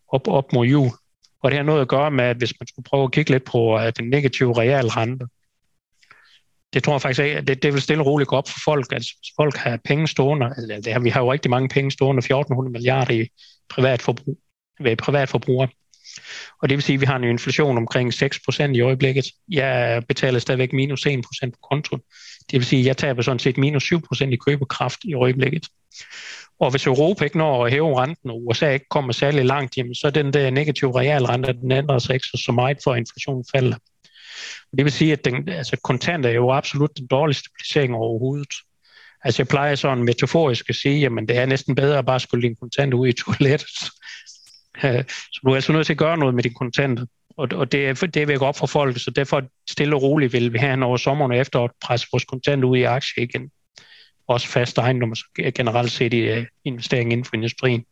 op, 0.09 0.29
op 0.29 0.53
mod 0.53 0.67
jul. 0.67 0.91
Og 1.43 1.51
det 1.51 1.57
har 1.57 1.65
noget 1.65 1.81
at 1.81 1.89
gøre 1.89 2.11
med, 2.11 2.25
at 2.25 2.37
hvis 2.37 2.55
man 2.61 2.67
skulle 2.67 2.85
prøve 2.85 3.05
at 3.05 3.13
kigge 3.13 3.31
lidt 3.31 3.45
på 3.45 3.77
at 3.77 3.99
den 3.99 4.11
negative 4.11 4.59
realrente, 4.61 5.27
det 6.73 6.85
tror 6.85 6.93
jeg 6.93 7.03
faktisk 7.03 7.21
ikke, 7.21 7.41
det, 7.41 7.63
det 7.63 7.73
vil 7.73 7.83
stille 7.83 8.03
og 8.03 8.07
roligt 8.07 8.29
gå 8.29 8.37
op 8.37 8.49
for 8.49 8.59
folk. 8.65 8.93
Altså, 8.93 9.15
hvis 9.21 9.33
folk 9.37 9.57
har 9.57 9.79
penge 9.85 10.09
stående, 10.09 10.55
eller 10.59 10.77
det 10.81 10.93
her, 10.93 11.01
vi 11.01 11.11
har 11.11 11.21
jo 11.21 11.33
rigtig 11.33 11.51
mange 11.51 11.69
penge 11.69 11.91
stående, 11.91 12.19
1400 12.19 12.73
milliarder 12.73 13.15
i 13.15 13.29
privat 13.69 14.03
forbrug, 14.03 14.39
ved 14.81 14.97
privatforbrugere. 14.97 15.69
Og 16.63 16.69
det 16.69 16.77
vil 16.77 16.83
sige, 16.83 16.95
at 16.95 17.01
vi 17.01 17.07
har 17.07 17.17
en 17.17 17.25
inflation 17.25 17.77
omkring 17.77 18.13
6% 18.15 18.63
i 18.63 18.81
øjeblikket. 18.81 19.25
Jeg 19.49 20.03
betaler 20.09 20.39
stadigvæk 20.39 20.73
minus 20.73 21.07
1% 21.07 21.51
på 21.51 21.59
kontoen. 21.71 22.03
Det 22.51 22.59
vil 22.59 22.65
sige, 22.65 22.81
at 22.81 22.87
jeg 22.87 22.97
taber 22.97 23.23
sådan 23.23 23.39
set 23.39 23.59
minus 23.59 23.93
7% 23.93 24.25
i 24.25 24.37
købekraft 24.37 24.99
i 25.05 25.15
øjeblikket. 25.15 25.67
Og 26.61 26.71
hvis 26.71 26.87
Europa 26.87 27.25
ikke 27.25 27.39
når 27.39 27.67
at 27.67 27.73
hæve 27.73 28.03
renten, 28.03 28.31
og 28.31 28.47
USA 28.47 28.71
ikke 28.71 28.89
kommer 28.91 29.13
særlig 29.13 29.45
langt, 29.45 29.77
jamen, 29.77 29.95
så 29.95 30.07
er 30.07 30.11
den 30.11 30.33
der 30.33 30.51
negative 30.51 31.01
realrente, 31.01 31.53
den 31.53 31.73
ændrer 31.73 31.99
sig 31.99 32.15
ikke 32.15 32.27
så 32.27 32.53
meget, 32.53 32.79
for 32.85 32.95
inflationen 32.95 33.45
falder. 33.55 33.77
Det 34.77 34.85
vil 34.85 34.93
sige, 34.93 35.13
at 35.13 35.25
den, 35.25 35.49
altså, 35.49 35.77
kontanter 35.85 36.31
er 36.31 36.35
jo 36.35 36.51
absolut 36.51 36.99
den 36.99 37.07
dårligste 37.07 37.49
placering 37.59 37.95
overhovedet. 37.95 38.55
Altså 39.25 39.43
jeg 39.43 39.49
plejer 39.49 39.75
sådan 39.75 40.05
metaforisk 40.05 40.69
at 40.69 40.77
sige, 40.77 41.01
jamen 41.01 41.29
det 41.29 41.39
er 41.39 41.47
næsten 41.47 41.75
bedre 41.75 41.99
at 41.99 42.07
bare 42.07 42.21
skulle 42.21 42.49
din 42.49 42.57
kontant 42.57 42.95
ud 42.95 43.09
i 43.09 43.13
toilettet. 43.13 43.69
Så 45.33 45.41
du 45.45 45.51
er 45.51 45.55
altså 45.55 45.73
nødt 45.73 45.87
til 45.87 45.93
at 45.93 45.99
gøre 45.99 46.19
noget 46.19 46.35
med 46.35 46.43
din 46.43 46.55
kontanter. 46.55 47.07
Og, 47.37 47.49
og 47.53 47.73
det, 47.73 48.01
det 48.01 48.23
er 48.23 48.27
væk 48.27 48.43
op 48.43 48.57
for 48.57 48.67
folk, 48.67 49.01
så 49.01 49.11
derfor 49.11 49.43
stille 49.71 49.97
og 49.97 50.03
roligt 50.03 50.33
vil 50.33 50.53
vi 50.53 50.59
have 50.59 50.85
over 50.85 50.97
sommeren 50.97 51.33
og 51.33 51.39
efteråret 51.39 51.71
presse 51.83 52.07
vores 52.13 52.25
kontanter 52.25 52.69
ud 52.69 52.77
i 52.77 52.83
aktier 52.83 53.25
igen 53.25 53.51
også 54.33 54.49
fast 54.49 54.79
ejendom, 54.79 55.15
så 55.15 55.25
generelt 55.55 55.91
set 55.91 56.15
i 56.15 56.39
uh, 56.39 56.45
investering 56.65 57.13
inden 57.13 57.25
for 57.25 57.37
industrien. 57.37 57.85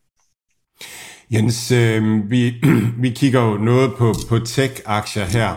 Jens, 1.33 1.71
øh, 1.71 2.31
vi, 2.31 2.55
vi 3.03 3.11
kigger 3.11 3.43
jo 3.43 3.57
noget 3.57 3.93
på, 3.99 4.15
på 4.29 4.39
tech-aktier 4.39 5.25
her, 5.25 5.57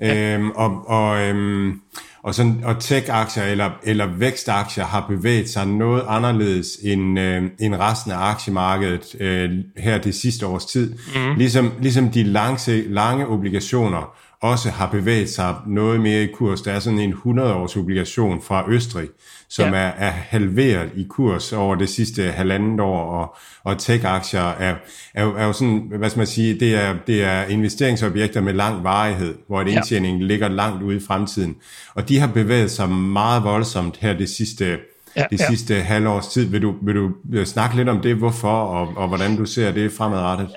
ja. 0.00 0.34
øhm, 0.34 0.50
og, 0.50 0.88
og, 0.88 1.20
øhm, 1.20 1.80
og, 2.22 2.34
sådan, 2.34 2.60
og 2.64 2.76
tech-aktier 2.80 3.42
eller, 3.42 3.70
eller 3.82 4.06
vækstaktier 4.06 4.84
har 4.84 5.06
bevæget 5.08 5.48
sig 5.48 5.66
noget 5.66 6.04
anderledes 6.08 6.78
end, 6.82 7.18
øh, 7.18 7.42
end 7.60 7.74
resten 7.74 8.12
af 8.12 8.18
aktiemarkedet 8.18 9.16
øh, 9.20 9.50
her 9.76 9.98
det 9.98 10.14
sidste 10.14 10.46
års 10.46 10.64
tid. 10.64 10.94
Mm. 11.14 11.34
Ligesom, 11.36 11.72
ligesom 11.80 12.10
de 12.10 12.22
lange, 12.22 12.82
lange 12.88 13.26
obligationer 13.26 14.16
også 14.44 14.70
har 14.70 14.90
bevæget 14.90 15.30
sig 15.30 15.54
noget 15.66 16.00
mere 16.00 16.22
i 16.22 16.26
kurs. 16.26 16.62
Der 16.62 16.72
er 16.72 16.80
sådan 16.80 16.98
en 16.98 17.12
100-års 17.12 17.76
obligation 17.76 18.42
fra 18.42 18.64
Østrig, 18.68 19.08
som 19.48 19.72
ja. 19.72 19.78
er, 19.78 19.92
er 19.98 20.10
halveret 20.10 20.90
i 20.96 21.06
kurs 21.10 21.52
over 21.52 21.74
det 21.74 21.88
sidste 21.88 22.22
halvandet 22.22 22.80
år, 22.80 23.04
og, 23.04 23.36
og 23.64 23.78
tech-aktier 23.78 24.40
er, 24.40 24.74
er, 25.14 25.34
er 25.34 25.46
jo 25.46 25.52
sådan, 25.52 25.92
hvad 25.98 26.10
skal 26.10 26.18
man 26.18 26.26
sige, 26.26 26.60
det 26.60 26.74
er, 26.74 26.94
det 27.06 27.24
er 27.24 27.44
investeringsobjekter 27.44 28.40
med 28.40 28.52
lang 28.52 28.84
varighed, 28.84 29.34
hvor 29.46 29.60
et 29.60 29.68
indtjening 29.68 30.18
ja. 30.18 30.26
ligger 30.26 30.48
langt 30.48 30.82
ude 30.82 30.96
i 30.96 31.00
fremtiden. 31.06 31.56
Og 31.94 32.08
de 32.08 32.18
har 32.18 32.26
bevæget 32.26 32.70
sig 32.70 32.88
meget 32.90 33.44
voldsomt 33.44 33.96
her 33.96 34.12
det 34.12 34.28
sidste 34.28 34.78
ja, 35.16 35.24
det 35.30 35.40
ja. 35.40 35.48
sidste 35.48 35.74
halvårs 35.74 36.28
tid. 36.28 36.46
Vil 36.46 36.62
du, 36.62 36.74
vil 36.82 36.94
du 36.94 37.12
snakke 37.44 37.76
lidt 37.76 37.88
om 37.88 38.00
det, 38.00 38.16
hvorfor, 38.16 38.64
og, 38.64 38.92
og 38.96 39.08
hvordan 39.08 39.36
du 39.36 39.46
ser 39.46 39.72
det 39.72 39.92
fremadrettet? 39.92 40.50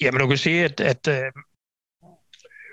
Jamen, 0.00 0.20
du 0.20 0.26
kan 0.26 0.36
sige, 0.36 0.64
at, 0.64 0.80
at 0.80 1.08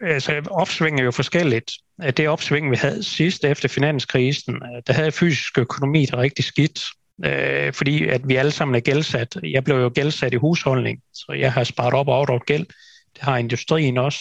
altså, 0.05 0.41
opsving 0.51 0.99
er 0.99 1.03
jo 1.03 1.11
forskelligt. 1.11 1.71
Det 2.17 2.29
opsving, 2.29 2.71
vi 2.71 2.75
havde 2.75 3.03
sidst 3.03 3.43
efter 3.43 3.69
finanskrisen, 3.69 4.61
der 4.87 4.93
havde 4.93 5.11
fysisk 5.11 5.57
økonomi 5.57 6.05
det 6.05 6.17
rigtig 6.17 6.45
skidt, 6.45 6.81
øh, 7.25 7.73
fordi 7.73 8.07
at 8.07 8.27
vi 8.27 8.35
alle 8.35 8.51
sammen 8.51 8.75
er 8.75 8.79
gældsat. 8.79 9.37
Jeg 9.43 9.63
blev 9.63 9.75
jo 9.75 9.91
gældsat 9.95 10.33
i 10.33 10.37
husholdning, 10.37 11.01
så 11.13 11.35
jeg 11.39 11.53
har 11.53 11.63
sparet 11.63 11.93
op 11.93 12.07
og 12.07 12.17
afdraget 12.17 12.45
gæld. 12.45 12.65
Det 13.13 13.21
har 13.21 13.37
industrien 13.37 13.97
også. 13.97 14.19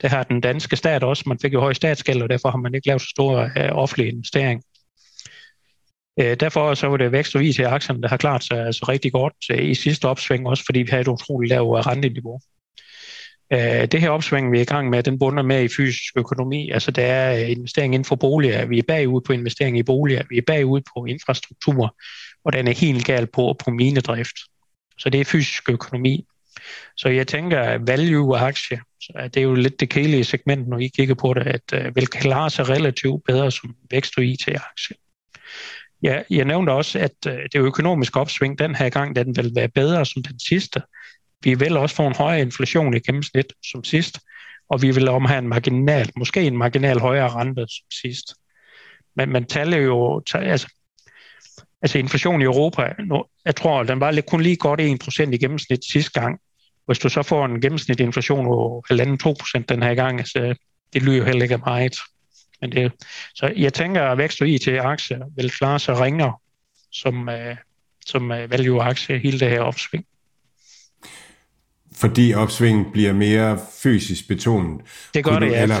Det 0.00 0.10
har 0.10 0.22
den 0.22 0.40
danske 0.40 0.76
stat 0.76 1.04
også. 1.04 1.24
Man 1.26 1.38
fik 1.42 1.52
jo 1.52 1.60
høj 1.60 1.72
statsgæld, 1.72 2.22
og 2.22 2.28
derfor 2.28 2.50
har 2.50 2.58
man 2.58 2.74
ikke 2.74 2.86
lavet 2.86 3.02
så 3.02 3.08
store 3.08 3.50
øh, 3.56 3.70
offentlige 3.72 4.10
investeringer. 4.10 4.62
Øh, 6.20 6.36
derfor 6.40 6.74
så 6.74 6.86
var 6.86 6.96
det 6.96 7.12
vækst 7.12 7.34
og 7.34 7.40
vis 7.40 7.58
i 7.58 7.62
aktierne, 7.62 8.02
der 8.02 8.08
har 8.08 8.16
klart 8.16 8.44
sig 8.44 8.66
altså 8.66 8.84
rigtig 8.88 9.12
godt 9.12 9.34
øh, 9.50 9.64
i 9.64 9.74
sidste 9.74 10.08
opsving, 10.08 10.46
også 10.46 10.64
fordi 10.66 10.78
vi 10.78 10.88
havde 10.90 11.00
et 11.00 11.08
utroligt 11.08 11.48
lavt 11.48 11.86
renteniveau. 11.86 12.40
Øh, 13.52 13.86
det 13.92 14.00
her 14.00 14.10
opsving, 14.10 14.52
vi 14.52 14.58
er 14.58 14.62
i 14.62 14.64
gang 14.64 14.90
med, 14.90 15.02
den 15.02 15.18
bunder 15.18 15.42
med 15.42 15.64
i 15.64 15.68
fysisk 15.68 16.16
økonomi. 16.16 16.70
Altså 16.70 16.90
der 16.90 17.02
er 17.02 17.44
øh, 17.44 17.50
investering 17.50 17.94
inden 17.94 18.04
for 18.04 18.16
boliger. 18.16 18.66
Vi 18.66 18.78
er 18.78 18.82
bagud 18.88 19.20
på 19.20 19.32
investering 19.32 19.78
i 19.78 19.82
boliger. 19.82 20.22
Vi 20.30 20.38
er 20.38 20.42
bagud 20.46 20.80
på 20.94 21.04
infrastruktur. 21.04 21.96
Og 22.44 22.52
den 22.52 22.68
er 22.68 22.72
helt 22.72 23.04
gal 23.04 23.26
på, 23.26 23.56
på 23.64 23.70
minedrift. 23.70 24.36
Så 24.98 25.10
det 25.10 25.20
er 25.20 25.24
fysisk 25.24 25.70
økonomi. 25.70 26.26
Så 26.96 27.08
jeg 27.08 27.26
tænker, 27.26 27.60
at 27.60 27.86
value-aktie, 27.86 28.80
så 29.00 29.12
det 29.34 29.36
er 29.36 29.44
jo 29.44 29.54
lidt 29.54 29.80
det 29.80 29.90
kedelige 29.90 30.24
segment, 30.24 30.68
når 30.68 30.78
I 30.78 30.86
kigger 30.96 31.14
på 31.14 31.34
det, 31.34 31.46
at 31.46 31.62
øh, 31.74 31.86
uh, 31.86 31.96
vil 31.96 32.06
klare 32.06 32.50
sig 32.50 32.68
relativt 32.68 33.24
bedre 33.26 33.50
som 33.50 33.74
vækst- 33.90 34.18
og 34.18 34.24
IT-aktie. 34.24 34.96
Ja, 36.02 36.22
jeg 36.30 36.44
nævnte 36.44 36.70
også, 36.70 36.98
at 36.98 37.26
uh, 37.26 37.32
det 37.52 37.58
økonomiske 37.60 38.20
opsving 38.20 38.58
den 38.58 38.74
her 38.74 38.88
gang, 38.88 39.16
den 39.16 39.36
vil 39.36 39.52
være 39.54 39.68
bedre 39.68 40.06
som 40.06 40.22
den 40.22 40.38
sidste, 40.38 40.82
vi 41.42 41.54
vil 41.54 41.76
også 41.76 41.96
få 41.96 42.06
en 42.06 42.14
højere 42.14 42.40
inflation 42.40 42.94
i 42.94 43.00
gennemsnit 43.00 43.46
som 43.70 43.84
sidst, 43.84 44.18
og 44.70 44.82
vi 44.82 44.90
vil 44.90 45.08
om 45.08 45.24
have 45.24 45.38
en 45.38 45.48
marginal, 45.48 46.10
måske 46.16 46.42
en 46.42 46.56
marginal 46.56 47.00
højere 47.00 47.28
rente 47.28 47.66
som 47.68 47.86
sidst. 48.02 48.34
Men 49.16 49.28
man 49.28 49.44
taler 49.44 49.76
jo, 49.76 50.22
altså, 50.34 50.68
altså 51.82 51.98
inflation 51.98 52.40
i 52.40 52.44
Europa, 52.44 52.94
nu, 52.98 53.24
jeg 53.44 53.56
tror, 53.56 53.82
den 53.82 54.00
var 54.00 54.22
kun 54.28 54.40
lige 54.40 54.56
godt 54.56 54.80
1% 54.80 55.30
i 55.32 55.38
gennemsnit 55.38 55.84
sidste 55.84 56.20
gang, 56.20 56.40
Hvis 56.86 56.98
du 56.98 57.08
så 57.08 57.22
får 57.22 57.44
en 57.44 57.60
gennemsnitlig 57.60 58.04
inflation 58.04 58.44
på 58.44 58.84
1,5-2% 58.92 59.64
den 59.68 59.82
her 59.82 59.94
gang, 59.94 60.18
altså, 60.18 60.54
det 60.92 61.02
lyder 61.02 61.18
jo 61.18 61.24
heller 61.24 61.42
ikke 61.42 61.58
meget. 61.58 61.96
Men 62.60 62.72
det, 62.72 62.92
så 63.34 63.52
jeg 63.56 63.74
tænker, 63.74 64.02
at 64.02 64.18
vækst 64.18 64.42
og 64.42 64.48
IT-aktier 64.48 65.24
vil 65.36 65.50
klare 65.50 65.78
sig 65.78 66.00
ringere 66.00 66.34
som, 66.92 67.28
øh, 67.28 67.56
som 68.06 68.32
øh, 68.32 68.50
value-aktie 68.50 69.18
hele 69.18 69.40
det 69.40 69.50
her 69.50 69.60
opsving 69.60 70.04
fordi 72.00 72.34
opsvinget 72.34 72.86
bliver 72.92 73.12
mere 73.12 73.58
fysisk 73.82 74.28
betonet. 74.28 74.80
Det 75.14 75.24
gør 75.24 75.38
du, 75.38 75.44
det, 75.44 75.52
ja. 75.52 75.62
Eller 75.62 75.76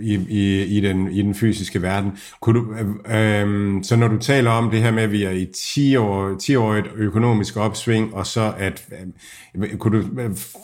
i, 0.00 0.14
i, 0.28 0.62
i, 0.62 0.80
den, 0.80 1.12
i 1.12 1.22
den 1.22 1.34
fysiske 1.34 1.82
verden. 1.82 2.18
Kunne 2.40 2.60
du, 2.60 2.74
øh, 3.10 3.42
øh, 3.42 3.84
så 3.84 3.96
når 3.96 4.08
du 4.08 4.18
taler 4.18 4.50
om 4.50 4.70
det 4.70 4.82
her 4.82 4.90
med, 4.90 5.02
at 5.02 5.12
vi 5.12 5.24
er 5.24 5.30
i 5.30 5.46
10 5.54 5.96
år, 5.96 6.38
10 6.38 6.56
år 6.56 6.74
et 6.74 6.86
økonomisk 6.96 7.56
opsving, 7.56 8.14
og 8.14 8.26
så 8.26 8.52
at, 8.58 8.84
øh, 9.54 9.76
kunne 9.76 9.98
du, 9.98 10.06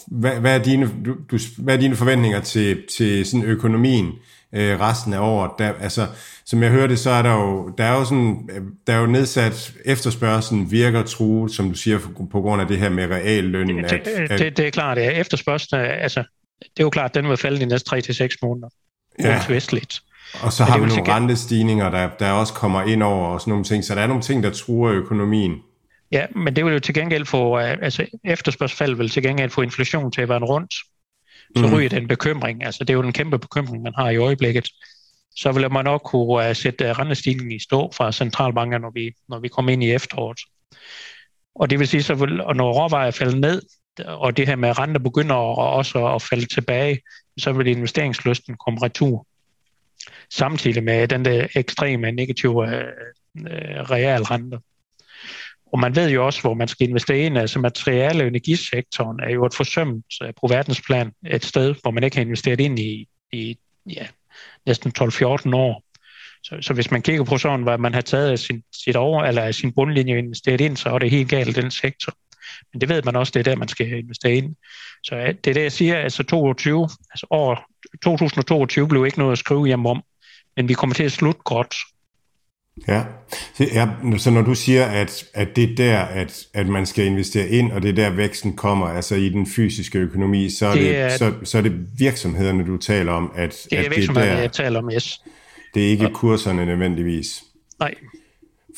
hvad, 0.08 0.30
hvad, 0.40 0.54
er 0.54 0.62
dine, 0.62 0.90
du, 1.04 1.14
du, 1.30 1.38
hvad 1.58 1.74
er 1.74 1.80
dine 1.80 1.96
forventninger 1.96 2.40
til, 2.40 2.78
til 2.96 3.26
sådan 3.26 3.46
økonomien 3.46 4.06
øh, 4.54 4.80
resten 4.80 5.12
af 5.12 5.20
året? 5.20 5.50
Der, 5.58 5.72
altså, 5.80 6.06
som 6.50 6.62
jeg 6.62 6.70
hørte, 6.70 6.96
så 6.96 7.10
er 7.10 7.22
der 7.22 7.32
jo, 7.32 7.74
der 7.78 7.84
er 7.84 7.98
jo, 7.98 8.04
sådan, 8.04 8.48
der 8.86 8.92
er 8.92 9.00
jo 9.00 9.06
nedsat 9.06 9.72
efterspørgselen 9.84 10.70
virker 10.70 11.02
truet, 11.02 11.52
som 11.52 11.68
du 11.68 11.74
siger, 11.74 11.98
på 12.30 12.40
grund 12.40 12.62
af 12.62 12.68
det 12.68 12.78
her 12.78 12.88
med 12.88 13.10
reallønnen. 13.10 13.84
Det, 13.84 13.92
at, 13.92 14.38
det, 14.38 14.56
det 14.56 14.66
er 14.66 14.70
klart, 14.70 14.98
at 14.98 15.20
efterspørgselen, 15.20 15.84
altså, 15.84 16.20
det 16.62 16.80
er 16.80 16.84
jo 16.84 16.90
klart, 16.90 17.10
at 17.10 17.14
den 17.14 17.28
vil 17.28 17.36
falde 17.36 17.60
de 17.60 17.66
næste 17.66 17.96
3-6 17.96 18.28
måneder. 18.42 18.68
Ja. 19.18 19.42
Vestligt. 19.48 20.00
Og 20.42 20.52
så 20.52 20.64
har 20.64 20.78
vi 20.78 20.86
nogle 20.86 21.12
rentestigninger, 21.12 21.90
der, 21.90 22.08
der 22.18 22.30
også 22.30 22.52
kommer 22.52 22.82
ind 22.82 23.02
over 23.02 23.26
og 23.26 23.40
sådan 23.40 23.50
nogle 23.50 23.64
ting. 23.64 23.84
Så 23.84 23.94
der 23.94 24.00
er 24.00 24.06
nogle 24.06 24.22
ting, 24.22 24.42
der 24.42 24.50
truer 24.50 24.92
økonomien. 24.92 25.56
Ja, 26.12 26.26
men 26.36 26.56
det 26.56 26.64
vil 26.64 26.72
jo 26.72 26.78
til 26.78 26.94
gengæld 26.94 27.26
få, 27.26 27.56
altså 27.56 28.06
efterspørgsel 28.24 28.98
vil 28.98 29.08
til 29.08 29.22
gengæld 29.22 29.50
få 29.50 29.62
inflation 29.62 30.12
til 30.12 30.22
at 30.22 30.28
være 30.28 30.38
rundt. 30.38 30.74
Så 31.56 31.66
mm. 31.66 31.74
ryger 31.74 31.88
den 31.88 32.08
bekymring. 32.08 32.64
Altså 32.64 32.84
det 32.84 32.90
er 32.90 32.94
jo 32.94 33.02
den 33.02 33.12
kæmpe 33.12 33.38
bekymring, 33.38 33.82
man 33.82 33.92
har 33.96 34.10
i 34.10 34.16
øjeblikket 34.16 34.68
så 35.36 35.52
vil 35.52 35.72
man 35.72 35.84
nok 35.84 36.02
kunne 36.04 36.48
uh, 36.48 36.56
sætte 36.56 36.84
øh, 36.84 36.90
rentestigningen 36.90 37.52
i 37.52 37.58
stå 37.58 37.92
fra 37.92 38.12
centralbanker, 38.12 38.78
når 38.78 38.90
vi, 38.90 39.12
når 39.28 39.38
vi 39.38 39.48
kommer 39.48 39.72
ind 39.72 39.84
i 39.84 39.90
efteråret. 39.90 40.40
Og 41.54 41.70
det 41.70 41.78
vil 41.78 41.88
sige, 41.88 42.02
så 42.02 42.14
vil, 42.14 42.40
og 42.40 42.56
når 42.56 42.72
råvarer 42.72 43.10
falder 43.10 43.36
ned, 43.36 43.62
og 44.06 44.36
det 44.36 44.46
her 44.46 44.56
med 44.56 44.78
renter 44.78 45.00
begynder 45.00 45.34
også 45.34 46.06
at 46.06 46.22
falde 46.22 46.46
tilbage, 46.46 47.00
så 47.38 47.52
vil 47.52 47.66
investeringslysten 47.66 48.56
komme 48.66 48.82
retur. 48.82 49.26
Samtidig 50.30 50.84
med 50.84 51.08
den 51.08 51.24
der 51.24 51.46
ekstreme 51.56 52.12
negative 52.12 52.76
øh, 52.76 52.84
uh, 53.34 53.90
realrenter. 53.90 54.58
Og 55.72 55.78
man 55.78 55.96
ved 55.96 56.10
jo 56.10 56.26
også, 56.26 56.40
hvor 56.40 56.54
man 56.54 56.68
skal 56.68 56.88
investere 56.88 57.18
ind. 57.18 57.38
Altså 57.38 57.58
materiale- 57.58 58.22
og 58.22 58.28
energisektoren 58.28 59.20
er 59.20 59.30
jo 59.30 59.46
et 59.46 59.54
forsømt 59.54 60.04
på 60.40 60.46
verdensplan 60.46 61.12
et 61.26 61.44
sted, 61.44 61.74
hvor 61.82 61.90
man 61.90 62.04
ikke 62.04 62.16
har 62.16 62.24
investeret 62.24 62.60
ind 62.60 62.78
i, 62.78 63.08
i 63.32 63.58
ja, 63.86 64.06
næsten 64.66 64.92
12-14 64.98 65.54
år. 65.54 65.82
Så, 66.42 66.58
så 66.60 66.74
hvis 66.74 66.90
man 66.90 67.02
kigger 67.02 67.24
på 67.24 67.38
sådan, 67.38 67.62
hvad 67.62 67.78
man 67.78 67.94
har 67.94 68.00
taget 68.00 68.30
af 68.30 68.38
sin, 68.38 68.62
sit 68.84 68.96
over, 68.96 69.24
eller 69.24 69.42
af 69.42 69.54
sin 69.54 69.72
bundlinje 69.72 70.18
investeret 70.18 70.60
ind, 70.60 70.76
så 70.76 70.88
er 70.88 70.98
det 70.98 71.10
helt 71.10 71.30
galt 71.30 71.56
den 71.56 71.70
sektor. 71.70 72.12
Men 72.72 72.80
det 72.80 72.88
ved 72.88 73.02
man 73.02 73.16
også, 73.16 73.30
det 73.30 73.40
er 73.40 73.44
der, 73.44 73.56
man 73.56 73.68
skal 73.68 73.92
investere 73.92 74.34
ind. 74.34 74.56
Så 75.04 75.34
det 75.44 75.50
er 75.50 75.54
det, 75.54 75.62
jeg 75.62 75.72
siger, 75.72 75.98
altså 75.98 76.22
22, 76.22 76.88
altså 77.10 77.26
år 77.30 77.66
2022 78.02 78.88
blev 78.88 79.06
ikke 79.06 79.18
noget 79.18 79.32
at 79.32 79.38
skrive 79.38 79.66
hjem 79.66 79.86
om, 79.86 80.02
men 80.56 80.68
vi 80.68 80.74
kommer 80.74 80.94
til 80.94 81.04
at 81.04 81.12
slutte 81.12 81.40
godt. 81.44 81.74
Ja, 82.88 83.02
så, 83.54 83.64
ja, 83.74 83.88
så 84.18 84.30
når 84.30 84.42
du 84.42 84.54
siger, 84.54 84.84
at, 84.84 85.24
at 85.34 85.56
det 85.56 85.64
er 85.70 85.74
der, 85.76 85.98
at, 85.98 86.46
at 86.54 86.68
man 86.68 86.86
skal 86.86 87.04
investere 87.04 87.48
ind, 87.48 87.72
og 87.72 87.82
det 87.82 87.88
er 87.88 87.92
der 87.92 88.10
væksten 88.10 88.52
kommer, 88.52 88.86
altså 88.86 89.14
i 89.14 89.28
den 89.28 89.46
fysiske 89.46 89.98
økonomi, 89.98 90.50
så 90.50 90.66
er 90.66 90.72
det, 90.72 90.80
det 90.80 90.96
er, 90.96 91.08
så, 91.08 91.32
så 91.44 91.58
er 91.58 91.62
det 91.62 91.72
virksomhederne, 91.98 92.66
du 92.66 92.76
taler 92.76 93.12
om, 93.12 93.32
at 93.34 93.66
det 93.70 93.78
er 93.78 93.84
at 93.84 93.96
virksomhederne, 93.96 94.30
det 94.30 94.32
er 94.32 94.36
der, 94.36 94.42
jeg 94.42 94.52
taler 94.52 94.78
om, 94.78 94.90
yes. 94.94 95.22
Det 95.74 95.86
er 95.86 95.90
ikke 95.90 96.04
ja. 96.04 96.10
kurserne 96.10 96.66
nødvendigvis. 96.66 97.44
Nej. 97.78 97.94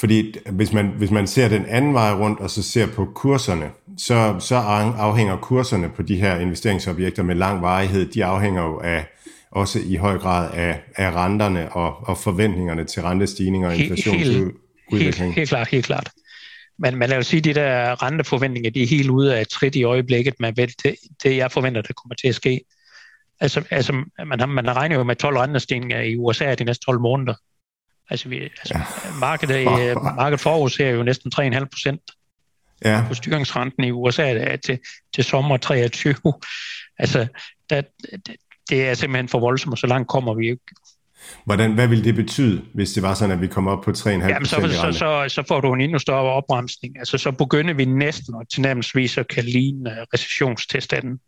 Fordi 0.01 0.35
hvis 0.51 0.73
man, 0.73 0.87
hvis 0.87 1.11
man 1.11 1.27
ser 1.27 1.49
den 1.49 1.67
anden 1.67 1.95
vej 1.95 2.13
rundt, 2.15 2.41
og 2.41 2.51
så 2.51 2.63
ser 2.63 2.87
på 2.87 3.05
kurserne, 3.15 3.71
så, 3.99 4.37
så 4.39 4.57
afhænger 4.57 5.37
kurserne 5.37 5.89
på 5.89 6.03
de 6.03 6.17
her 6.17 6.37
investeringsobjekter 6.37 7.23
med 7.23 7.35
lang 7.35 7.63
varighed, 7.63 8.07
de 8.07 8.25
afhænger 8.25 8.63
jo 8.63 8.81
af 8.85 9.07
også 9.53 9.79
i 9.85 9.97
høj 9.97 10.19
grad 10.19 10.51
af, 10.55 10.83
af 10.97 11.13
renterne 11.13 11.73
og, 11.73 12.09
og 12.09 12.19
forventningerne 12.19 12.85
til 12.85 13.03
rentestigninger 13.03 13.69
og 13.69 13.77
inflationsudvikling. 13.77 14.55
Helt, 14.91 15.19
helt, 15.19 15.35
helt 15.35 15.49
klart, 15.49 15.69
helt 15.69 15.85
klart. 15.85 16.11
Men 16.79 16.97
man 16.97 17.11
vil 17.11 17.25
sige, 17.25 17.39
at 17.39 17.45
de 17.45 17.55
der 17.55 18.03
renteforventninger, 18.03 18.71
de 18.71 18.83
er 18.83 18.87
helt 18.87 19.11
ude 19.11 19.39
af 19.39 19.47
trit 19.47 19.77
i 19.77 19.85
øjeblikket 19.85 20.35
med 20.41 20.53
det, 20.53 20.95
det, 21.23 21.37
jeg 21.37 21.53
forventer, 21.53 21.83
der 21.83 21.93
kommer 21.93 22.15
til 22.15 22.29
at 22.29 22.35
ske. 22.35 22.61
Altså, 23.41 23.65
altså 23.71 24.05
man, 24.27 24.41
har, 24.41 24.47
man 24.47 24.77
regner 24.77 24.97
jo 24.97 25.03
med 25.03 25.17
12 25.17 25.37
rentestigninger 25.37 26.01
i 26.01 26.17
USA 26.17 26.55
de 26.55 26.65
næste 26.65 26.85
12 26.85 27.01
måneder. 27.01 27.35
Altså, 28.11 28.29
vi, 28.29 28.43
altså 28.43 28.75
ja. 28.79 28.85
markedet, 29.21 29.65
markedet 30.03 30.41
forudser 30.41 30.91
jo 30.91 31.03
næsten 31.03 31.33
3,5 31.41 31.65
procent 31.65 32.01
ja. 32.85 33.05
på 33.09 33.15
styringsrenten 33.15 33.85
i 33.85 33.91
USA 33.91 34.57
til, 34.57 34.79
til 35.15 35.25
sommer 35.25 35.57
23. 35.57 36.15
Altså, 36.99 37.27
der, 37.71 37.83
det 38.71 38.89
er 38.89 38.95
simpelthen 38.95 39.29
for 39.29 39.41
voldsomt, 39.41 39.73
og 39.73 39.79
så 39.79 39.87
langt 39.87 40.09
kommer 40.09 40.35
vi 40.35 40.51
ikke. 40.51 40.63
Hvordan, 41.45 41.75
hvad 41.75 41.89
vil 41.89 42.05
det 42.05 42.15
betyde, 42.15 42.63
hvis 42.75 42.93
det 42.93 43.03
var 43.03 43.15
sådan, 43.15 43.35
at 43.35 43.41
vi 43.41 43.47
kommer 43.47 43.73
op 43.73 43.85
på 43.85 43.91
3,5 43.91 44.11
Jamen, 44.11 44.47
så, 44.47 44.57
så, 44.83 44.99
så, 44.99 45.25
så 45.29 45.45
får 45.49 45.61
du 45.61 45.75
en 45.75 45.81
endnu 45.81 45.99
større 45.99 46.33
opbremsning. 46.33 46.99
Altså, 46.99 47.19
så 47.19 47.33
begynder 47.33 47.75
vi 47.75 47.85
næsten 47.85 48.35
at 48.41 48.47
tilnærmelsesvis 48.49 49.19
at 49.19 49.29
kan 49.29 49.45
ligne 49.45 49.91
uh, 49.91 49.97
recessionstilstanden. 50.15 51.21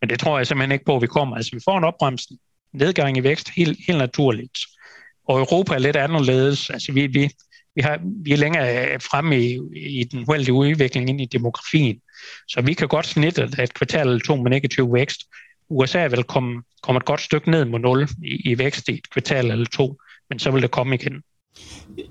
Men 0.00 0.10
det 0.10 0.18
tror 0.18 0.38
jeg 0.38 0.46
simpelthen 0.46 0.72
ikke 0.72 0.84
på, 0.84 0.96
at 0.96 1.02
vi 1.02 1.06
kommer. 1.06 1.36
Altså, 1.36 1.50
vi 1.52 1.60
får 1.64 1.78
en 1.78 1.84
opbremsning, 1.84 2.40
nedgang 2.74 3.16
i 3.16 3.22
vækst, 3.22 3.50
helt, 3.56 3.78
helt 3.86 3.98
naturligt. 3.98 4.58
Og 5.28 5.38
Europa 5.38 5.74
er 5.74 5.78
lidt 5.78 5.96
anderledes. 5.96 6.70
Altså, 6.70 6.92
vi, 6.92 7.06
vi, 7.06 7.30
vi, 7.74 7.82
har, 7.82 8.00
vi 8.24 8.32
er 8.32 8.36
længere 8.36 9.00
fremme 9.00 9.40
i, 9.40 9.58
i 9.76 10.04
den 10.04 10.24
uheldige 10.28 10.52
udvikling 10.52 11.08
ind 11.08 11.20
i 11.20 11.26
demografien. 11.26 12.00
Så 12.48 12.60
vi 12.60 12.74
kan 12.74 12.88
godt 12.88 13.06
snitte 13.06 13.50
et 13.62 13.74
kvartal 13.74 14.08
eller 14.08 14.20
to 14.20 14.36
med 14.36 14.50
negativ 14.50 14.92
vækst, 14.94 15.20
USA 15.70 16.06
vil 16.06 16.24
komme, 16.24 16.62
komme 16.82 16.96
et 16.96 17.04
godt 17.04 17.20
stykke 17.20 17.50
ned 17.50 17.64
mod 17.64 17.80
0 17.80 18.08
i, 18.24 18.50
i 18.50 18.58
vækst 18.58 18.88
i 18.88 18.92
et 18.92 19.10
kvartal 19.10 19.50
eller 19.50 19.66
to, 19.66 20.00
men 20.30 20.38
så 20.38 20.50
vil 20.50 20.62
det 20.62 20.70
komme 20.70 20.94
igen. 20.94 21.22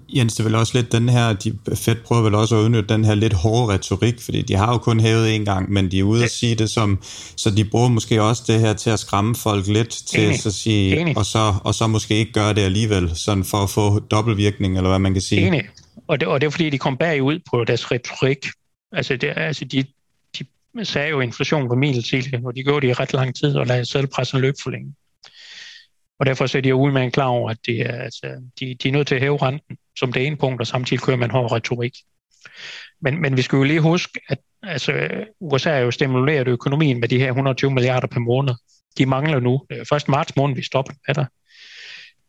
Jens, 0.09 0.33
det 0.33 0.39
er 0.39 0.43
vel 0.43 0.55
også 0.55 0.77
lidt 0.77 0.91
den 0.91 1.09
her, 1.09 1.33
de 1.33 1.59
Fed 1.75 1.95
prøver 1.95 2.21
vel 2.21 2.35
også 2.35 2.55
at 2.55 2.63
udnytte 2.63 2.93
den 2.93 3.05
her 3.05 3.15
lidt 3.15 3.33
hårde 3.33 3.73
retorik, 3.73 4.21
fordi 4.21 4.41
de 4.41 4.55
har 4.55 4.71
jo 4.71 4.77
kun 4.77 4.99
hævet 4.99 5.35
en 5.35 5.45
gang, 5.45 5.71
men 5.71 5.91
de 5.91 5.99
er 5.99 6.03
ude 6.03 6.23
at 6.23 6.31
sige 6.31 6.55
det 6.55 6.69
som, 6.69 7.01
så 7.37 7.49
de 7.49 7.65
bruger 7.65 7.89
måske 7.89 8.21
også 8.21 8.43
det 8.47 8.59
her 8.59 8.73
til 8.73 8.89
at 8.89 8.99
skræmme 8.99 9.35
folk 9.35 9.67
lidt, 9.67 9.89
til 9.89 10.25
Enig. 10.25 10.45
at 10.45 10.53
sige, 10.53 11.17
og 11.17 11.25
så, 11.25 11.53
og 11.63 11.75
så 11.75 11.87
måske 11.87 12.15
ikke 12.15 12.31
gøre 12.31 12.53
det 12.53 12.61
alligevel, 12.61 13.11
sådan 13.15 13.43
for 13.43 13.57
at 13.57 13.69
få 13.69 13.99
dobbeltvirkning, 13.99 14.77
eller 14.77 14.89
hvad 14.89 14.99
man 14.99 15.13
kan 15.13 15.21
sige. 15.21 15.47
Enig. 15.47 15.63
Og 16.07 16.19
det, 16.19 16.27
og 16.27 16.41
det 16.41 16.47
er 16.47 16.51
fordi, 16.51 16.69
de 16.69 16.77
kom 16.77 16.97
bagud 16.97 17.39
på 17.51 17.63
deres 17.63 17.91
retorik. 17.91 18.47
Altså, 18.91 19.15
det, 19.15 19.33
altså 19.35 19.65
de, 19.65 19.83
sagde 20.85 21.09
jo, 21.09 21.19
inflation 21.19 21.61
inflation 21.61 21.69
var 21.69 22.01
tidligere, 22.01 22.41
og 22.45 22.55
de 22.55 22.63
gjorde 22.63 22.87
det 22.87 22.93
i 22.93 22.93
ret 22.93 23.13
lang 23.13 23.35
tid 23.35 23.55
og 23.55 23.67
lagde 23.67 23.85
sædelpressen 23.85 24.39
løbe 24.41 24.57
for 24.63 24.69
længe. 24.69 24.95
Og 26.19 26.25
derfor 26.25 26.45
så 26.45 26.57
er 26.57 26.61
de 26.61 26.69
jo 26.69 26.83
en 26.83 27.11
klar 27.11 27.25
over, 27.25 27.49
at 27.49 27.57
det 27.65 27.81
er, 27.81 28.01
altså, 28.01 28.41
de, 28.59 28.75
de 28.83 28.87
er 28.87 28.91
nødt 28.91 29.07
til 29.07 29.15
at 29.15 29.21
hæve 29.21 29.37
renten 29.37 29.77
som 29.99 30.13
det 30.13 30.27
ene 30.27 30.37
punkt, 30.37 30.61
og 30.61 30.67
samtidig 30.67 31.03
kører 31.03 31.17
man 31.17 31.31
hård 31.31 31.51
retorik. 31.51 31.93
Men, 33.01 33.21
men 33.21 33.37
vi 33.37 33.41
skal 33.41 33.57
jo 33.57 33.63
lige 33.63 33.79
huske, 33.79 34.19
at 34.29 34.39
altså, 34.63 35.09
USA 35.39 35.69
er 35.69 35.79
jo 35.79 35.91
stimuleret 35.91 36.47
økonomien 36.47 36.99
med 36.99 37.07
de 37.07 37.19
her 37.19 37.27
120 37.27 37.71
milliarder 37.71 38.07
per 38.07 38.19
måned. 38.19 38.53
De 38.97 39.05
mangler 39.05 39.39
nu. 39.39 39.65
Øh, 39.71 39.85
først 39.89 40.07
marts 40.07 40.35
måned, 40.35 40.55
vi 40.55 40.63
stopper 40.63 40.93
med 41.07 41.15
der. 41.15 41.25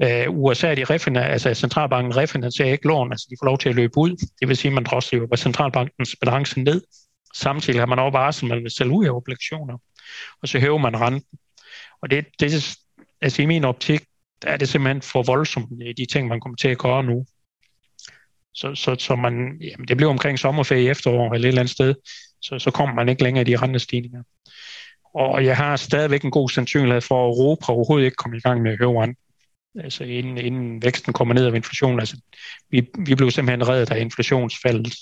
Uh, 0.05 0.11
øh, 0.11 0.31
USA, 0.31 0.75
de 0.75 0.85
refiner, 0.85 1.23
altså 1.23 1.55
centralbanken 1.55 2.17
refinansierer 2.17 2.73
ikke 2.73 2.87
lån, 2.87 3.13
altså 3.13 3.27
de 3.31 3.37
får 3.41 3.47
lov 3.47 3.59
til 3.59 3.69
at 3.69 3.75
løbe 3.75 3.99
ud. 3.99 4.11
Det 4.41 4.49
vil 4.49 4.57
sige, 4.57 4.69
at 4.69 4.75
man 4.75 4.85
drosler 4.85 5.19
jo 5.19 5.37
centralbankens 5.37 6.17
balance 6.21 6.61
ned, 6.61 6.83
Samtidig 7.35 7.81
har 7.81 7.87
man 7.87 7.99
også 7.99 8.19
varsel, 8.19 8.45
at 8.45 8.49
man 8.49 8.63
vil 8.63 8.71
sælge 8.71 8.93
ud 8.93 9.07
af 9.07 9.11
obligationer, 9.11 9.79
og 10.43 10.49
så 10.49 10.59
hæver 10.59 10.79
man 10.79 11.01
renten. 11.01 11.39
Og 12.03 12.11
det, 12.11 12.27
det 12.41 12.79
altså 13.21 13.43
i 13.43 13.47
min 13.47 13.65
optik, 13.65 14.01
der 14.43 14.49
er 14.49 14.57
det 14.57 14.69
simpelthen 14.69 15.03
for 15.03 15.23
voldsomt, 15.23 15.83
øh, 15.83 15.95
de 15.97 16.07
ting, 16.07 16.29
man 16.29 16.41
kommer 16.41 16.57
til 16.57 16.69
at 16.69 16.79
gøre 16.79 17.05
nu. 17.05 17.27
Så, 18.55 18.75
så, 18.75 18.97
så 18.99 19.17
man, 19.17 19.59
jamen 19.61 19.89
det 19.89 19.97
bliver 19.97 20.11
omkring 20.11 20.39
sommerferie 20.39 20.83
i 20.83 20.89
efterår 20.89 21.35
eller 21.35 21.47
et 21.47 21.49
eller 21.49 21.61
andet 21.61 21.73
sted, 21.73 21.95
så, 22.41 22.59
så 22.59 22.71
kommer 22.71 22.95
man 22.95 23.09
ikke 23.09 23.23
længere 23.23 23.43
i 23.43 23.51
de 23.51 23.57
rentestigninger. 23.57 24.23
Og 25.15 25.45
jeg 25.45 25.57
har 25.57 25.77
stadigvæk 25.77 26.23
en 26.23 26.31
god 26.31 26.49
sandsynlighed 26.49 27.01
for, 27.01 27.25
at 27.25 27.29
Europa 27.29 27.73
overhovedet 27.73 28.05
ikke 28.05 28.17
kommer 28.17 28.39
i 28.39 28.41
gang 28.41 28.63
med 28.63 28.73
at 28.73 28.79
hæve 28.79 29.03
renten. 29.03 29.25
Altså 29.85 30.05
inden, 30.05 30.39
inden 30.39 30.83
væksten 30.83 31.13
kommer 31.13 31.35
ned 31.35 31.47
af 31.47 31.55
inflationen. 31.55 32.01
Altså, 32.01 32.21
vi, 32.71 32.89
vi 32.99 33.15
blev 33.15 33.31
simpelthen 33.31 33.69
reddet 33.69 33.91
af 33.91 34.01
inflationsfaldet 34.01 34.95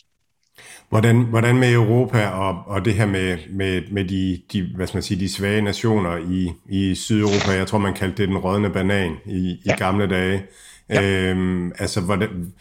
Hvordan, 0.89 1.21
hvordan 1.21 1.57
med 1.57 1.73
Europa 1.73 2.27
og, 2.27 2.63
og 2.67 2.85
det 2.85 2.95
her 2.95 3.07
med, 3.07 3.39
med, 3.51 3.83
med 3.91 4.05
de, 4.05 4.41
de, 4.53 4.73
hvad 4.77 4.87
skal 4.87 4.97
man 4.97 5.03
sige, 5.03 5.21
de 5.21 5.33
svage 5.33 5.63
nationer 5.63 6.17
i, 6.17 6.53
i 6.69 6.95
Sydeuropa? 6.95 7.51
Jeg 7.51 7.67
tror, 7.67 7.79
man 7.79 7.95
kaldte 7.95 8.23
det 8.23 8.29
den 8.29 8.39
rådne 8.39 8.71
banan 8.71 9.17
i, 9.27 9.57
ja. 9.67 9.75
i 9.75 9.79
gamle 9.79 10.07
dage. 10.07 10.43
Ja. 10.89 11.03
Øhm, 11.03 11.73
altså, 11.79 12.01
hvordan, 12.01 12.53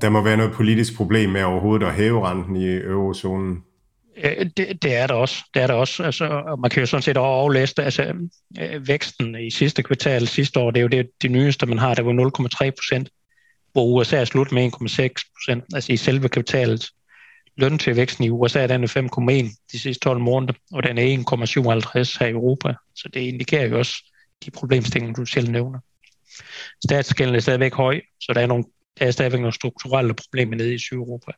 der 0.00 0.08
må 0.08 0.22
være 0.22 0.36
noget 0.36 0.52
politisk 0.52 0.96
problem 0.96 1.30
med 1.30 1.42
overhovedet 1.42 1.86
at 1.86 1.94
hæve 1.94 2.28
renten 2.28 2.56
i 2.56 2.74
eurozonen. 2.74 3.62
Det, 4.56 4.82
det 4.82 4.96
er 4.96 5.06
der 5.06 5.14
også. 5.14 5.44
Det 5.54 5.62
er 5.62 5.66
der 5.66 5.74
også. 5.74 6.02
Altså, 6.02 6.56
man 6.58 6.70
kan 6.70 6.80
jo 6.80 6.86
sådan 6.86 7.02
set 7.02 7.16
overlæse 7.16 7.74
det. 7.76 7.82
Altså, 7.82 8.14
øh, 8.60 8.88
væksten 8.88 9.40
i 9.40 9.50
sidste 9.50 9.82
kvartal 9.82 10.28
sidste 10.28 10.60
år, 10.60 10.70
det 10.70 10.78
er 10.78 10.82
jo 10.82 10.88
det, 10.88 11.10
det 11.22 11.30
nyeste, 11.30 11.66
man 11.66 11.78
har. 11.78 11.94
Det 11.94 12.06
var 12.06 12.12
0,3 12.64 12.70
procent, 12.70 13.08
hvor 13.72 13.84
USA 13.84 14.16
er 14.16 14.24
slut 14.24 14.52
med 14.52 14.64
1,6 14.64 15.32
procent, 15.34 15.64
altså 15.74 15.92
i 15.92 15.96
selve 15.96 16.28
kvartalet. 16.28 16.90
Løntilvæksten 17.58 18.24
i 18.24 18.30
USA 18.30 18.66
den 18.66 18.84
er 18.84 19.48
5,1 19.48 19.66
de 19.72 19.78
sidste 19.78 20.00
12 20.00 20.20
måneder, 20.20 20.52
og 20.72 20.82
den 20.82 20.98
er 20.98 21.02
1,57 21.02 22.18
her 22.20 22.26
i 22.26 22.30
Europa. 22.30 22.74
Så 22.94 23.08
det 23.14 23.20
indikerer 23.20 23.68
jo 23.68 23.78
også 23.78 24.12
de 24.44 24.50
problemstillinger, 24.50 25.14
du 25.14 25.24
selv 25.24 25.50
nævner. 25.50 25.78
Statsgælden 26.84 27.34
er 27.34 27.40
stadigvæk 27.40 27.74
høj, 27.74 28.00
så 28.20 28.32
der 28.32 28.40
er, 28.40 28.46
nogle, 28.46 28.64
der 28.98 29.06
er 29.06 29.10
stadigvæk 29.10 29.40
nogle 29.40 29.54
strukturelle 29.54 30.14
problemer 30.14 30.56
nede 30.56 30.74
i 30.74 30.78
Sydeuropa. 30.78 31.32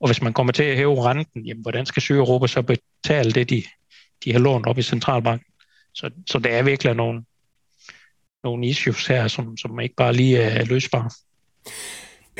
Og 0.00 0.08
hvis 0.08 0.22
man 0.22 0.32
kommer 0.32 0.52
til 0.52 0.62
at 0.62 0.76
hæve 0.76 1.04
renten, 1.04 1.46
jamen, 1.46 1.62
hvordan 1.62 1.86
skal 1.86 2.02
Sydeuropa 2.02 2.46
så 2.46 2.62
betale 2.62 3.32
det, 3.32 3.50
de, 3.50 3.62
de 4.24 4.32
har 4.32 4.38
lånt 4.38 4.66
op 4.66 4.78
i 4.78 4.82
centralbanken? 4.82 5.52
Så, 5.94 6.10
så 6.26 6.38
der 6.38 6.50
er 6.50 6.62
virkelig 6.62 6.94
nogle, 6.94 7.24
nogle 8.44 8.66
issues 8.66 9.06
her, 9.06 9.28
som, 9.28 9.56
som 9.56 9.80
ikke 9.80 9.94
bare 9.94 10.12
lige 10.12 10.38
er 10.38 10.64
løsbare. 10.64 11.10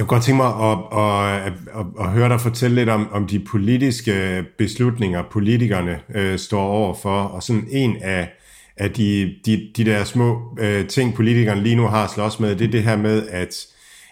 Jeg 0.01 0.07
kunne 0.07 0.17
godt 0.17 0.25
tænke 0.25 0.37
mig 0.37 0.47
at, 0.47 0.79
at, 0.99 1.53
at, 1.81 1.87
at 2.01 2.11
høre 2.11 2.29
dig 2.29 2.41
fortælle 2.41 2.77
lidt 2.77 2.89
om, 2.89 3.09
om 3.13 3.27
de 3.27 3.39
politiske 3.39 4.45
beslutninger, 4.59 5.23
politikerne 5.31 6.01
øh, 6.15 6.39
står 6.39 6.63
over 6.63 6.95
for, 6.95 7.23
og 7.23 7.43
sådan 7.43 7.67
en 7.71 7.97
af, 8.03 8.33
af 8.77 8.91
de, 8.91 9.35
de, 9.47 9.71
de 9.77 9.85
der 9.85 10.05
små 10.05 10.59
øh, 10.61 10.87
ting, 10.87 11.15
politikerne 11.15 11.63
lige 11.63 11.77
nu 11.77 11.87
har 11.87 12.13
slås 12.15 12.41
med, 12.41 12.57
det 12.57 12.67
er 12.67 12.71
det 12.71 12.83
her 12.83 12.97
med, 12.97 13.29
at, 13.29 13.57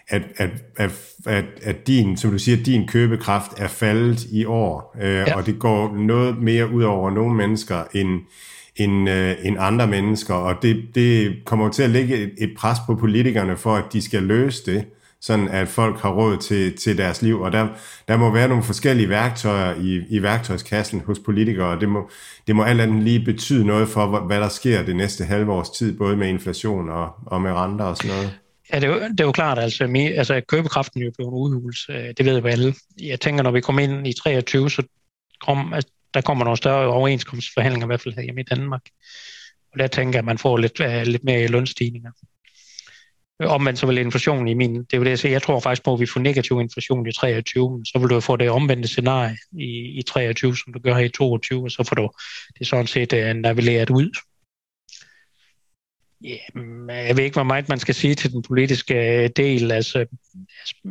at, 0.08 0.22
at, 0.36 0.50
at, 0.76 0.90
at, 1.26 1.44
at 1.62 1.86
din, 1.86 2.16
som 2.16 2.30
du 2.30 2.38
siger, 2.38 2.62
din 2.62 2.86
købekraft 2.86 3.52
er 3.56 3.68
faldet 3.68 4.24
i 4.32 4.44
år, 4.44 4.96
øh, 5.02 5.10
ja. 5.10 5.36
og 5.36 5.46
det 5.46 5.58
går 5.58 5.96
noget 5.96 6.42
mere 6.42 6.72
ud 6.72 6.82
over 6.82 7.10
nogle 7.10 7.36
mennesker 7.36 7.84
end, 7.94 8.20
end, 8.76 9.10
øh, 9.10 9.34
end 9.42 9.56
andre 9.58 9.86
mennesker, 9.86 10.34
og 10.34 10.54
det, 10.62 10.84
det 10.94 11.36
kommer 11.44 11.68
til 11.68 11.82
at 11.82 11.90
lægge 11.90 12.16
et, 12.16 12.32
et 12.38 12.50
pres 12.58 12.78
på 12.86 12.94
politikerne 12.94 13.56
for, 13.56 13.74
at 13.74 13.84
de 13.92 14.02
skal 14.02 14.22
løse 14.22 14.72
det 14.72 14.84
sådan 15.20 15.48
at 15.48 15.68
folk 15.68 16.00
har 16.00 16.10
råd 16.10 16.36
til, 16.36 16.76
til 16.76 16.98
deres 16.98 17.22
liv, 17.22 17.40
og 17.40 17.52
der, 17.52 17.68
der 18.08 18.16
må 18.16 18.30
være 18.30 18.48
nogle 18.48 18.64
forskellige 18.64 19.08
værktøjer 19.08 19.74
i, 19.74 20.02
i 20.08 20.22
værktøjskassen 20.22 21.00
hos 21.00 21.18
politikere, 21.18 21.68
og 21.68 21.80
det 21.80 21.88
må, 21.88 22.10
det 22.46 22.56
må 22.56 22.62
alt 22.62 22.80
andet 22.80 23.02
lige 23.02 23.24
betyde 23.24 23.66
noget 23.66 23.88
for, 23.88 24.20
hvad 24.20 24.40
der 24.40 24.48
sker 24.48 24.82
det 24.82 24.96
næste 24.96 25.24
halve 25.24 25.52
års 25.52 25.70
tid, 25.70 25.98
både 25.98 26.16
med 26.16 26.28
inflation 26.28 26.88
og, 26.88 27.10
og 27.26 27.40
med 27.42 27.52
renter 27.52 27.84
og 27.84 27.96
sådan 27.96 28.16
noget. 28.16 28.38
Ja, 28.72 28.80
det 28.80 28.84
er, 28.84 28.88
jo, 28.88 29.00
det 29.00 29.20
er 29.20 29.24
jo 29.24 29.32
klart, 29.32 29.58
altså, 29.58 29.86
mi, 29.86 30.06
altså 30.06 30.40
købekraften 30.48 31.02
er 31.02 31.04
jo 31.04 31.12
blevet 31.16 31.32
udhulet, 31.32 31.78
øh, 31.90 32.14
det 32.16 32.24
ved 32.24 32.40
vi 32.40 32.48
alle. 32.48 32.74
Jeg 33.00 33.20
tænker, 33.20 33.42
når 33.42 33.50
vi 33.50 33.60
kommer 33.60 33.82
ind 33.82 34.06
i 34.06 34.12
23, 34.12 34.70
så 34.70 34.82
kom, 35.40 35.72
altså, 35.74 35.90
der 36.14 36.20
kommer 36.20 36.44
nogle 36.44 36.56
større 36.56 36.86
overenskomstforhandlinger, 36.86 37.86
i 37.86 37.90
hvert 37.90 38.00
fald 38.00 38.14
her 38.14 38.22
hjemme 38.22 38.40
i 38.40 38.44
Danmark. 38.44 38.82
Og 39.72 39.78
der 39.78 39.86
tænker 39.86 40.12
jeg, 40.12 40.18
at 40.18 40.24
man 40.24 40.38
får 40.38 40.56
lidt, 40.56 40.80
uh, 40.80 41.02
lidt 41.02 41.24
mere 41.24 41.46
lønstigninger 41.46 42.10
omvendt 43.46 43.78
så 43.78 43.86
vil 43.86 43.98
inflationen 43.98 44.48
i 44.48 44.54
min, 44.54 44.74
det 44.74 44.92
er 44.92 44.96
jo 44.98 45.04
det, 45.04 45.10
jeg 45.10 45.18
siger, 45.18 45.32
jeg 45.32 45.42
tror 45.42 45.60
faktisk 45.60 45.84
på, 45.84 45.94
at 45.94 46.00
vi 46.00 46.06
får 46.06 46.20
negativ 46.20 46.60
inflation 46.60 47.06
i 47.06 47.12
23, 47.12 47.82
så 47.84 47.98
vil 47.98 48.10
du 48.10 48.20
få 48.20 48.36
det 48.36 48.50
omvendte 48.50 48.88
scenarie 48.88 49.36
i, 49.52 49.98
i 49.98 50.02
23, 50.02 50.56
som 50.56 50.72
du 50.72 50.78
gør 50.78 50.94
her 50.94 51.04
i 51.04 51.08
22, 51.08 51.62
og 51.62 51.70
så 51.70 51.84
får 51.88 51.96
du 51.96 52.10
det 52.58 52.66
sådan 52.66 52.86
set 52.86 53.12
uh, 53.12 53.18
navigeret 53.18 53.90
ud. 53.90 54.10
Jamen, 56.24 56.90
jeg 56.90 57.16
ved 57.16 57.24
ikke, 57.24 57.34
hvor 57.34 57.42
meget 57.42 57.68
man 57.68 57.78
skal 57.78 57.94
sige 57.94 58.14
til 58.14 58.32
den 58.32 58.42
politiske 58.42 59.22
øh, 59.22 59.30
del. 59.36 59.72
Altså, 59.72 60.06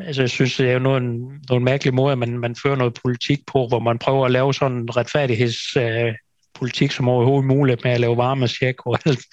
altså 0.01 0.21
jeg 0.21 0.29
synes, 0.29 0.57
det 0.57 0.69
er 0.69 0.73
jo 0.73 0.79
nogle, 0.79 1.19
nogle 1.49 1.65
mærkelige 1.65 1.95
måder, 1.95 2.11
at 2.11 2.17
man, 2.17 2.39
man 2.39 2.55
fører 2.55 2.75
noget 2.75 2.99
politik 3.03 3.39
på, 3.47 3.67
hvor 3.67 3.79
man 3.79 3.99
prøver 3.99 4.25
at 4.25 4.31
lave 4.31 4.53
sådan 4.53 4.77
en 4.77 4.97
retfærdighedspolitik, 4.97 6.89
uh, 6.89 6.93
som 6.93 7.09
overhovedet 7.09 7.47
muligt 7.47 7.83
med 7.83 7.91
at 7.91 7.99
lave 7.99 8.17
varmesjek 8.17 8.85
og 8.85 8.99
alt, 9.05 9.25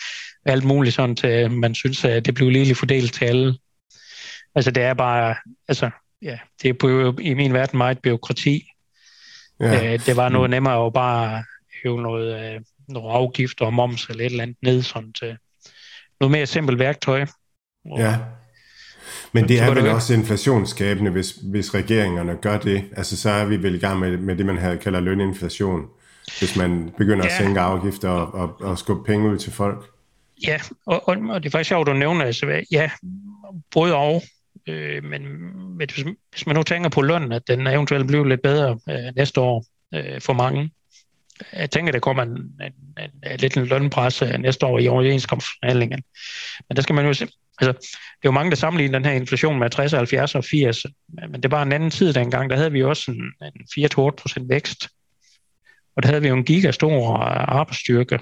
alt 0.45 0.65
muligt 0.65 0.95
sådan, 0.95 1.17
til 1.17 1.51
man 1.51 1.75
synes, 1.75 2.05
at 2.05 2.27
det 2.27 2.35
bliver 2.35 2.51
lige 2.51 2.75
fordelt 2.75 3.15
til 3.15 3.25
alle. 3.25 3.59
Altså 4.55 4.71
det 4.71 4.83
er 4.83 4.95
bare, 4.95 5.35
altså 5.69 5.91
ja, 6.23 6.39
det 6.63 6.69
er 6.69 6.75
på, 6.75 7.17
i 7.21 7.35
min 7.35 7.53
verden 7.53 7.79
meget 7.79 7.99
byråkrati. 7.99 8.67
Ja. 9.61 9.95
Uh, 9.95 10.01
det 10.07 10.17
var 10.17 10.29
noget 10.29 10.51
nemmere 10.51 10.87
at 10.87 10.93
bare 10.93 11.45
hæve 11.83 12.03
noget, 12.03 12.57
uh, 12.57 12.63
noget 12.89 13.15
afgifter 13.15 13.67
og 13.67 13.75
moms 13.75 14.07
eller 14.07 14.25
et 14.25 14.31
eller 14.31 14.43
andet 14.43 14.57
ned 14.63 14.83
sådan 14.83 15.13
til, 15.13 15.37
noget 16.21 16.31
mere 16.31 16.47
simpelt 16.47 16.79
værktøj. 16.79 17.27
Ja. 17.97 18.19
Men 19.33 19.49
det 19.49 19.61
er 19.61 19.75
vel 19.75 19.89
også 19.89 20.15
inflationsskabende, 20.15 21.11
hvis, 21.11 21.31
hvis 21.43 21.75
regeringerne 21.75 22.37
gør 22.37 22.59
det. 22.59 22.85
Altså 22.97 23.17
så 23.17 23.31
er 23.31 23.45
vi 23.45 23.63
vel 23.63 23.75
i 23.75 23.79
gang 23.79 24.01
med, 24.01 24.17
med 24.17 24.37
det, 24.37 24.47
man 24.47 24.59
her 24.59 24.77
kalder 24.77 25.01
løninflation. 25.01 25.87
Hvis 26.39 26.57
man 26.57 26.91
begynder 26.99 27.25
ja. 27.25 27.31
at 27.31 27.37
sænke 27.37 27.61
afgifter 27.61 28.09
og, 28.09 28.35
og, 28.35 28.61
og 28.61 28.79
skubbe 28.79 29.05
penge 29.05 29.31
ud 29.31 29.39
til 29.39 29.53
folk. 29.53 29.94
Ja, 30.47 30.61
og, 30.87 31.09
og, 31.09 31.17
og 31.31 31.43
det 31.43 31.49
er 31.49 31.51
faktisk 31.51 31.69
sjovt 31.69 31.89
at 31.89 31.97
nævne, 31.97 32.25
altså, 32.25 32.65
ja, 32.71 32.91
både 33.71 33.95
og. 33.95 34.23
Øh, 34.67 35.05
men 35.05 35.23
hvis, 35.77 36.05
hvis 36.31 36.47
man 36.47 36.57
nu 36.57 36.63
tænker 36.63 36.89
på 36.89 37.03
lønnen, 37.03 37.33
at 37.33 37.49
den 37.49 37.67
eventuelt 37.67 38.07
bliver 38.07 38.25
lidt 38.25 38.43
bedre 38.43 38.79
øh, 38.91 39.15
næste 39.17 39.41
år 39.41 39.65
øh, 39.95 40.21
for 40.21 40.33
mange, 40.33 40.71
jeg 41.53 41.71
tænker, 41.71 41.93
der 41.93 41.99
kommer 41.99 42.23
en, 42.23 42.31
en, 42.31 42.73
en, 42.99 43.33
en 43.33 43.41
lidt 43.41 43.57
en 43.57 43.67
lønpres 43.67 44.23
øh, 44.23 44.39
næste 44.39 44.67
år 44.67 44.79
i 44.79 44.89
overenskomstforhandlingen. 44.89 46.03
Men 46.69 46.77
der 46.77 46.83
skal 46.83 46.95
man 46.95 47.07
jo 47.07 47.15
se, 47.15 47.29
altså, 47.61 47.73
det 47.73 48.29
er 48.29 48.29
jo 48.29 48.31
mange, 48.31 48.51
der 48.51 48.57
sammenligner 48.57 48.99
den 48.99 49.07
her 49.07 49.13
inflation 49.13 49.59
med 49.59 49.71
60, 49.71 49.93
70 49.93 50.35
og 50.35 50.45
80, 50.45 50.87
men 51.29 51.43
det 51.43 51.51
var 51.51 51.63
en 51.63 51.73
anden 51.73 51.91
tid 51.91 52.13
dengang, 52.13 52.51
der 52.51 52.57
havde 52.57 52.73
vi 52.73 52.83
også 52.83 53.11
en, 53.11 53.23
en 53.43 53.87
4-8 54.41 54.47
vækst, 54.49 54.89
og 55.97 56.03
der 56.03 56.09
havde 56.09 56.23
vi 56.23 56.29
jo 56.29 56.35
en 56.35 56.45
gigastor 56.45 57.17
arbejdsstyrke. 57.19 58.19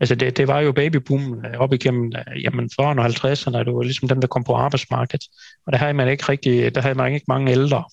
Altså 0.00 0.14
det, 0.14 0.36
det 0.36 0.48
var 0.48 0.60
jo 0.60 0.72
babyboomen 0.72 1.46
øh, 1.46 1.60
op 1.60 1.72
igennem 1.72 2.12
øh, 2.16 2.44
jamen 2.44 2.70
40'erne 2.80 3.00
og 3.00 3.06
50'erne, 3.06 3.58
det 3.58 3.74
var 3.74 3.82
ligesom 3.82 4.08
dem, 4.08 4.20
der 4.20 4.28
kom 4.28 4.44
på 4.44 4.54
arbejdsmarkedet, 4.54 5.26
og 5.66 5.72
der 5.72 5.78
havde 5.78 5.94
man 5.94 6.08
ikke 6.08 6.24
rigtig, 6.28 6.74
der 6.74 6.80
havde 6.80 6.94
man 6.94 7.14
ikke 7.14 7.24
mange 7.28 7.52
ældre. 7.52 7.84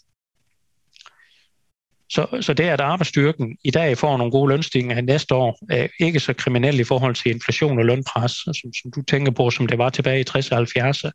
Så, 2.09 2.27
så 2.41 2.53
det, 2.53 2.63
at 2.63 2.81
arbejdsstyrken 2.81 3.57
i 3.63 3.71
dag 3.71 3.97
får 3.97 4.17
nogle 4.17 4.31
gode 4.31 4.49
lønstigninger 4.49 5.01
næste 5.01 5.35
år, 5.35 5.59
er 5.69 5.87
ikke 5.99 6.19
så 6.19 6.33
kriminelt 6.33 6.79
i 6.79 6.83
forhold 6.83 7.15
til 7.15 7.31
inflation 7.31 7.79
og 7.79 7.85
lønpres, 7.85 8.31
som, 8.31 8.53
som 8.53 8.91
du 8.95 9.01
tænker 9.01 9.31
på, 9.31 9.49
som 9.49 9.67
det 9.67 9.77
var 9.77 9.89
tilbage 9.89 10.19
i 10.19 10.25
60'erne 10.29 10.55
og 10.55 10.61
70'erne. 10.61 11.11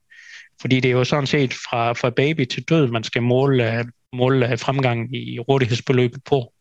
Fordi 0.61 0.81
det 0.81 0.89
er 0.89 0.93
jo 0.93 1.05
sådan 1.05 1.27
set 1.27 1.55
fra, 1.55 1.93
fra 1.93 2.11
baby 2.11 2.45
til 2.45 2.63
død, 2.63 2.87
man 2.87 3.05
skal 3.05 3.23
måle, 3.23 3.87
måle 4.13 4.59
fremgangen 4.59 5.15
i 5.15 5.39
rådighedsbeløbet 5.39 6.25
på. 6.25 6.53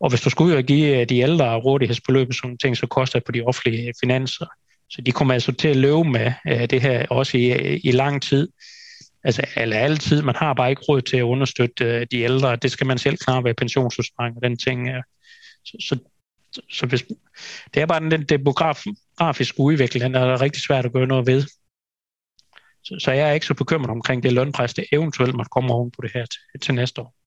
Og 0.00 0.10
hvis 0.10 0.20
du 0.20 0.30
skulle 0.30 0.52
ud 0.52 0.56
og 0.56 0.64
give 0.64 1.00
øh, 1.00 1.08
de 1.08 1.18
ældre 1.18 1.56
rådighedsbeløb, 1.56 2.32
sådan 2.32 2.58
ting, 2.58 2.76
så 2.76 2.86
koster 2.86 3.18
det 3.18 3.26
på 3.26 3.32
de 3.32 3.42
offentlige 3.42 3.92
finanser. 4.00 4.46
Så 4.90 5.02
de 5.02 5.12
kommer 5.12 5.34
altså 5.34 5.52
til 5.52 5.68
at 5.68 5.76
løbe 5.76 6.04
med 6.04 6.32
øh, 6.48 6.70
det 6.70 6.82
her 6.82 7.06
også 7.06 7.38
i, 7.38 7.52
øh, 7.52 7.80
i 7.84 7.90
lang 7.90 8.22
tid. 8.22 8.48
Altså, 9.24 9.46
eller 9.56 9.78
altid. 9.78 10.22
Man 10.22 10.36
har 10.36 10.54
bare 10.54 10.70
ikke 10.70 10.82
råd 10.82 11.02
til 11.02 11.16
at 11.16 11.22
understøtte 11.22 11.84
øh, 11.84 12.06
de 12.10 12.20
ældre. 12.20 12.56
Det 12.56 12.70
skal 12.70 12.86
man 12.86 12.98
selv 12.98 13.16
klare 13.16 13.44
ved 13.44 13.54
pensionsudspring 13.54 14.36
og 14.36 14.42
den 14.42 14.56
ting. 14.56 14.88
Øh. 14.88 15.02
Så, 15.64 15.76
så, 15.80 15.98
så 16.70 16.86
hvis, 16.86 17.04
det 17.74 17.82
er 17.82 17.86
bare 17.86 18.00
den, 18.00 18.10
den 18.10 18.22
demografiske 18.22 19.60
udvikling, 19.60 20.04
den 20.04 20.14
er 20.14 20.40
rigtig 20.40 20.62
svært 20.62 20.86
at 20.86 20.92
gøre 20.92 21.06
noget 21.06 21.26
ved. 21.26 21.42
Så, 22.82 22.96
så 22.98 23.12
jeg 23.12 23.28
er 23.28 23.32
ikke 23.32 23.46
så 23.46 23.54
bekymret 23.54 23.90
omkring 23.90 24.22
det 24.22 24.32
lønpres, 24.32 24.74
det 24.74 24.84
eventuelt 24.92 25.36
man 25.36 25.46
kommer 25.50 25.74
oven 25.74 25.90
på 25.90 26.02
det 26.02 26.10
her 26.14 26.26
til, 26.26 26.60
til 26.60 26.74
næste 26.74 27.00
år. 27.00 27.19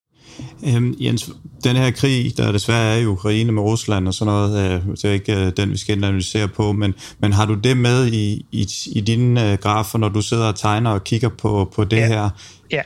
Øhm, 0.67 0.95
Jens, 0.99 1.32
den 1.63 1.76
her 1.76 1.91
krig, 1.91 2.38
der 2.38 2.51
desværre 2.51 2.95
er 2.95 2.97
i 2.97 3.05
Ukraine 3.05 3.51
med 3.51 3.63
Rusland 3.63 4.07
og 4.07 4.13
sådan 4.13 4.34
noget, 4.34 4.76
øh, 4.76 4.88
det 4.91 5.05
er 5.05 5.11
ikke 5.11 5.45
øh, 5.45 5.51
den, 5.57 5.71
vi 5.71 5.78
skal 5.78 6.03
analysere 6.03 6.47
på, 6.47 6.71
men, 6.71 6.95
men 7.19 7.34
har 7.34 7.45
du 7.45 7.53
det 7.53 7.78
med 7.78 8.07
i, 8.07 8.45
i, 8.51 8.67
i 8.95 9.01
dine 9.01 9.51
øh, 9.51 9.57
grafer, 9.57 9.99
når 9.99 10.09
du 10.09 10.21
sidder 10.21 10.47
og 10.47 10.55
tegner 10.55 10.91
og 10.91 11.03
kigger 11.03 11.30
på, 11.30 11.71
på 11.76 11.84
det 11.84 11.97
ja. 11.97 12.07
her? 12.07 12.30
Ja. 12.71 12.82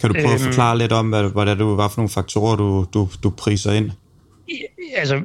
Kan 0.00 0.10
du 0.10 0.14
prøve 0.14 0.26
øhm, 0.26 0.34
at 0.34 0.40
forklare 0.40 0.78
lidt 0.78 0.92
om, 0.92 1.08
hvad, 1.08 1.22
hvad, 1.22 1.46
det, 1.46 1.56
hvad 1.56 1.88
for 1.88 1.96
nogle 1.96 2.08
faktorer, 2.08 2.56
du, 2.56 2.86
du, 2.94 3.08
du 3.22 3.30
priser 3.30 3.72
ind? 3.72 3.90
Altså, 4.96 5.22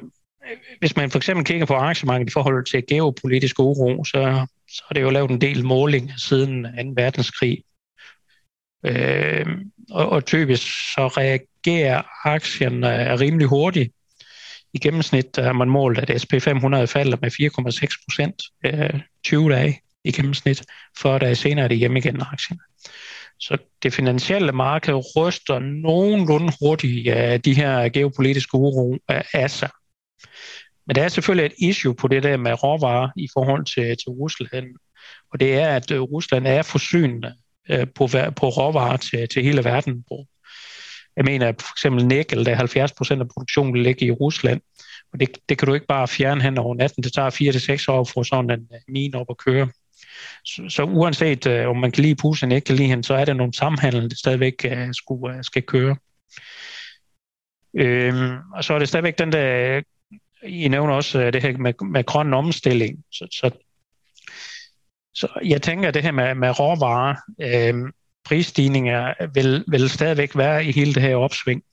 hvis 0.79 0.95
man 0.95 1.11
for 1.11 1.17
eksempel 1.17 1.45
kigger 1.45 1.65
på 1.65 1.73
aktiemarkedet 1.73 2.29
i 2.29 2.33
forhold 2.33 2.65
til 2.65 2.83
geopolitisk 2.89 3.59
uro, 3.59 4.03
så, 4.03 4.45
så 4.69 4.83
har 4.87 4.93
det 4.93 5.01
jo 5.01 5.09
lavet 5.09 5.31
en 5.31 5.41
del 5.41 5.65
måling 5.65 6.11
siden 6.17 6.63
2. 6.63 6.69
verdenskrig. 6.95 7.63
Øh, 8.85 9.45
og, 9.91 10.09
og 10.09 10.25
typisk 10.25 10.93
så 10.93 11.07
reagerer 11.07 12.01
aktien 12.27 12.83
øh, 12.83 13.19
rimelig 13.19 13.47
hurtigt. 13.47 13.93
I 14.73 14.79
gennemsnit 14.79 15.25
har 15.37 15.53
man 15.53 15.69
målt, 15.69 15.97
at 15.97 16.09
SP500 16.09 16.85
falder 16.85 17.17
med 17.21 17.31
4,6 17.31 18.03
procent 18.05 18.41
øh, 18.65 19.01
20 19.23 19.51
dage 19.51 19.81
i 20.03 20.11
gennemsnit, 20.11 20.63
for 20.97 21.15
at 21.15 21.37
senere 21.37 21.63
er 21.63 21.67
det 21.67 21.77
hjemme 21.77 21.99
igen 21.99 22.21
aktien. 22.31 22.59
Så 23.39 23.57
det 23.83 23.93
finansielle 23.93 24.51
marked 24.51 25.15
ryster 25.15 25.59
nogenlunde 25.59 26.53
hurtigt 26.61 27.07
af 27.07 27.41
de 27.41 27.53
her 27.53 27.89
geopolitiske 27.89 28.55
uro 28.55 28.93
øh, 29.11 29.21
af 29.33 29.51
sig. 29.51 29.69
Men 30.87 30.95
der 30.95 31.03
er 31.03 31.07
selvfølgelig 31.07 31.45
et 31.45 31.69
issue 31.69 31.95
på 31.95 32.07
det 32.07 32.23
der 32.23 32.37
med 32.37 32.63
råvarer 32.63 33.09
i 33.17 33.27
forhold 33.33 33.65
til, 33.65 33.83
til 33.83 34.09
Rusland. 34.09 34.67
Og 35.33 35.39
det 35.39 35.53
er, 35.53 35.67
at 35.67 35.91
øh, 35.91 36.01
Rusland 36.01 36.47
er 36.47 36.61
forsynet 36.61 37.35
Øh, 37.69 37.87
på, 37.95 38.07
på 38.35 38.49
råvarer 38.49 38.97
til, 38.97 39.27
til 39.29 39.43
hele 39.43 39.63
verden. 39.63 40.05
Jeg 41.15 41.25
mener, 41.25 41.47
at 41.47 41.61
for 41.61 41.73
eksempel 41.73 42.05
nikkel, 42.05 42.45
der 42.45 42.51
er 42.51 42.55
70 42.55 42.91
procent 42.91 43.21
af 43.21 43.27
produktionen 43.27 43.73
vil 43.73 43.81
ligge 43.83 44.05
i 44.05 44.11
Rusland. 44.11 44.61
Og 45.13 45.19
det, 45.19 45.29
det 45.49 45.57
kan 45.57 45.67
du 45.67 45.73
ikke 45.73 45.87
bare 45.87 46.07
fjerne 46.07 46.41
hen 46.41 46.57
over 46.57 46.75
natten. 46.75 47.03
Det 47.03 47.13
tager 47.13 47.87
4-6 47.89 47.91
år 47.91 48.03
for 48.03 48.23
sådan 48.23 48.51
en 48.51 48.67
øh, 48.73 48.79
mine 48.87 49.17
op 49.17 49.25
at 49.29 49.37
køre. 49.37 49.69
Så, 50.45 50.69
så 50.69 50.83
uanset 50.83 51.47
øh, 51.47 51.69
om 51.69 51.77
man 51.77 51.91
kan 51.91 52.03
lide 52.03 52.15
Putin 52.15 52.51
ikke 52.51 52.65
kan 52.65 52.75
lide 52.75 52.87
hende, 52.87 53.03
så 53.03 53.13
er 53.13 53.25
der 53.25 53.33
nogle 53.33 53.53
samhandel, 53.53 54.09
der 54.09 54.15
stadigvæk 54.15 54.65
øh, 54.65 54.87
uh, 54.87 54.93
skulle, 54.93 55.35
uh, 55.35 55.41
skal 55.41 55.61
køre. 55.61 55.95
Øhm, 57.73 58.37
og 58.53 58.63
så 58.63 58.73
er 58.73 58.79
det 58.79 58.87
stadigvæk 58.87 59.17
den 59.17 59.31
der, 59.31 59.81
I 60.43 60.67
nævner 60.67 60.93
også 60.93 61.31
det 61.31 61.41
her 61.41 61.57
med, 61.57 61.73
med 61.91 62.03
grøn 62.03 62.33
omstilling. 62.33 63.03
Så, 63.11 63.27
så, 63.31 63.51
så 65.13 65.27
jeg 65.45 65.61
tænker, 65.61 65.87
at 65.87 65.93
det 65.93 66.03
her 66.03 66.11
med, 66.11 66.35
med 66.35 66.59
råvarer, 66.59 67.15
øh, 67.41 67.91
prisstigninger, 68.25 69.13
vil, 69.33 69.63
vil 69.67 69.89
stadigvæk 69.89 70.37
være 70.37 70.65
i 70.65 70.71
hele 70.71 70.93
det 70.93 71.01
her 71.01 71.15
opsving. 71.15 71.63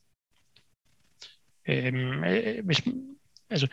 Øh, 1.69 1.95
hvis, 2.65 2.83
altså, 3.51 3.67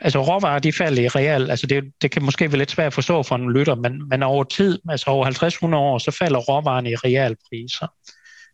altså 0.00 0.20
råvarer, 0.22 0.58
de 0.58 0.72
falder 0.72 1.02
i 1.02 1.08
real, 1.08 1.50
altså 1.50 1.66
det, 1.66 1.92
det 2.02 2.10
kan 2.10 2.22
måske 2.22 2.52
være 2.52 2.58
lidt 2.58 2.70
svært 2.70 2.86
at 2.86 2.92
forstå 2.92 3.22
for 3.22 3.36
en 3.36 3.52
lytter, 3.52 3.74
men, 3.74 4.08
men 4.08 4.22
over 4.22 4.44
tid, 4.44 4.78
altså 4.88 5.10
over 5.10 5.70
50-100 5.72 5.76
år, 5.76 5.98
så 5.98 6.10
falder 6.10 6.38
råvarerne 6.38 6.90
i 6.90 6.96
realpriser. 6.96 7.86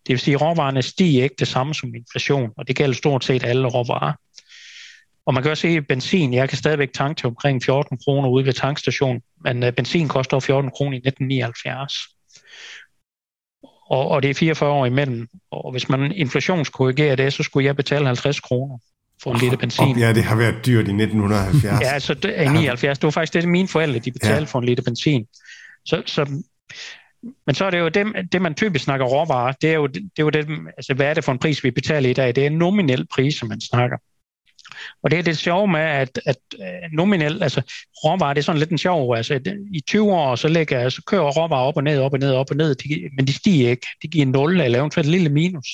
Det 0.07 0.12
vil 0.12 0.18
sige, 0.18 0.34
at 0.34 0.40
råvarerne 0.40 0.82
stiger 0.82 1.22
ikke 1.22 1.36
det 1.38 1.48
samme 1.48 1.74
som 1.74 1.94
inflation, 1.94 2.52
og 2.57 2.68
det 2.68 2.76
gælder 2.76 2.94
stort 2.94 3.24
set 3.24 3.44
alle 3.44 3.68
råvarer. 3.68 4.12
Og 5.27 5.35
man 5.35 5.43
kan 5.43 5.51
også 5.51 5.61
se, 5.61 5.68
at 5.68 5.87
benzin, 5.87 6.35
jeg 6.35 6.49
kan 6.49 6.59
stadigvæk 6.59 6.93
tanke 6.93 7.20
til 7.20 7.27
omkring 7.27 7.62
14 7.64 7.99
kroner 8.05 8.29
ude 8.29 8.47
ved 8.47 8.53
tankstationen, 8.53 9.22
men 9.45 9.62
uh, 9.62 9.70
benzin 9.70 10.09
koster 10.09 10.41
14 10.41 10.70
kroner 10.70 10.93
i 10.93 10.97
1979. 10.97 11.93
Og, 13.91 14.09
og 14.09 14.22
det 14.22 14.31
er 14.31 14.35
44 14.35 14.70
år 14.70 14.87
imellem. 14.87 15.29
Og 15.51 15.72
hvis 15.72 15.89
man 15.89 16.12
inflationskorrigerer 16.12 17.16
det, 17.16 17.33
så 17.33 17.43
skulle 17.43 17.66
jeg 17.66 17.77
betale 17.77 18.07
50 18.07 18.41
kroner 18.41 18.79
for 19.22 19.33
en 19.33 19.41
liter 19.41 19.57
benzin. 19.57 19.99
ja, 19.99 20.12
det 20.12 20.24
har 20.24 20.37
været 20.37 20.66
dyrt 20.66 20.89
i 20.89 20.93
1970. 20.93 21.64
ja, 21.64 21.89
altså 21.89 22.14
det 22.14 22.41
er 22.41 22.53
79. 22.53 22.99
Det 22.99 23.05
var 23.05 23.11
faktisk 23.11 23.35
det, 23.35 23.49
mine 23.49 23.68
forældre 23.68 23.99
de 23.99 24.12
betalte 24.12 24.41
ja. 24.41 24.45
for 24.45 24.59
en 24.59 24.64
liter 24.64 24.83
benzin. 24.83 25.27
Så, 25.87 26.03
så, 26.07 26.43
men 27.47 27.55
så 27.55 27.64
er 27.64 27.70
det 27.70 27.79
jo 27.79 27.89
det, 27.89 28.33
det, 28.33 28.43
man 28.43 28.55
typisk 28.55 28.85
snakker 28.85 29.07
råvarer, 29.07 29.53
det 29.53 29.70
er 29.70 29.74
jo 29.74 29.87
det, 29.87 30.03
er 30.18 30.22
jo 30.22 30.31
det 30.31 30.47
altså 30.77 30.95
hvad 30.95 31.07
er 31.07 31.14
det 31.14 31.24
for 31.24 31.33
en 31.33 31.39
pris, 31.39 31.64
vi 31.64 31.70
betaler 31.70 32.11
i 32.11 32.12
dag? 32.12 32.35
Det 32.35 32.43
er 32.43 32.47
en 32.47 32.59
nominel 32.59 33.07
pris, 33.14 33.35
som 33.35 33.49
man 33.49 33.61
snakker. 33.61 33.97
Og 35.03 35.11
det 35.11 35.18
er 35.18 35.22
det 35.22 35.39
sjove 35.39 35.68
med, 35.68 35.81
at, 35.81 36.20
at 36.27 36.37
øh, 36.61 36.93
nominelt, 36.93 37.43
altså 37.43 37.62
råvarer, 38.05 38.35
det 38.35 38.41
er 38.41 38.45
sådan 38.45 38.59
lidt 38.59 38.70
en 38.70 38.79
sjov, 38.79 39.16
altså 39.16 39.41
i 39.72 39.81
20 39.81 40.12
år, 40.12 40.37
så, 40.37 40.49
lægger, 40.49 40.89
så 40.89 41.03
kører 41.07 41.31
råvarer 41.31 41.62
op 41.62 41.77
og 41.77 41.85
ned, 41.85 41.99
op 41.99 42.12
og 42.12 42.18
ned, 42.18 42.35
op 42.35 42.51
og 42.51 42.57
ned, 42.57 42.74
de, 42.74 43.11
men 43.16 43.27
de 43.27 43.33
stiger 43.33 43.70
ikke. 43.70 43.87
De 44.03 44.09
giver 44.09 44.27
0 44.27 44.61
eller 44.61 44.79
eventuelt 44.79 45.07
et 45.07 45.12
lille 45.12 45.29
minus. 45.29 45.68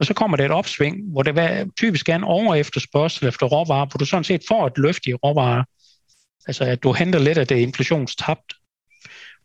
Og 0.00 0.06
så 0.06 0.14
kommer 0.14 0.36
der 0.36 0.44
et 0.44 0.50
opsving, 0.50 1.12
hvor 1.12 1.22
det 1.22 1.70
typisk 1.76 2.08
er 2.08 2.16
en 2.16 2.24
over 2.24 2.54
efterspørgsel 2.54 3.28
efter 3.28 3.46
råvarer, 3.46 3.86
hvor 3.86 3.98
du 3.98 4.04
sådan 4.04 4.24
set 4.24 4.42
får 4.48 4.66
et 4.66 4.78
løft 4.78 5.06
i 5.06 5.14
råvarer. 5.14 5.64
Altså 6.46 6.64
at 6.64 6.82
du 6.82 6.92
henter 6.92 7.18
lidt 7.18 7.38
af 7.38 7.46
det 7.46 7.56
inflationstabt. 7.56 8.54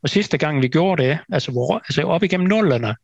Og 0.03 0.09
sidste 0.09 0.37
gang 0.37 0.61
vi 0.61 0.67
gjorde 0.67 1.03
det, 1.03 1.19
altså, 1.31 1.51
hvor, 1.51 1.77
altså 1.77 2.01
op 2.01 2.23
igennem 2.23 2.47
nullerne, 2.47 2.95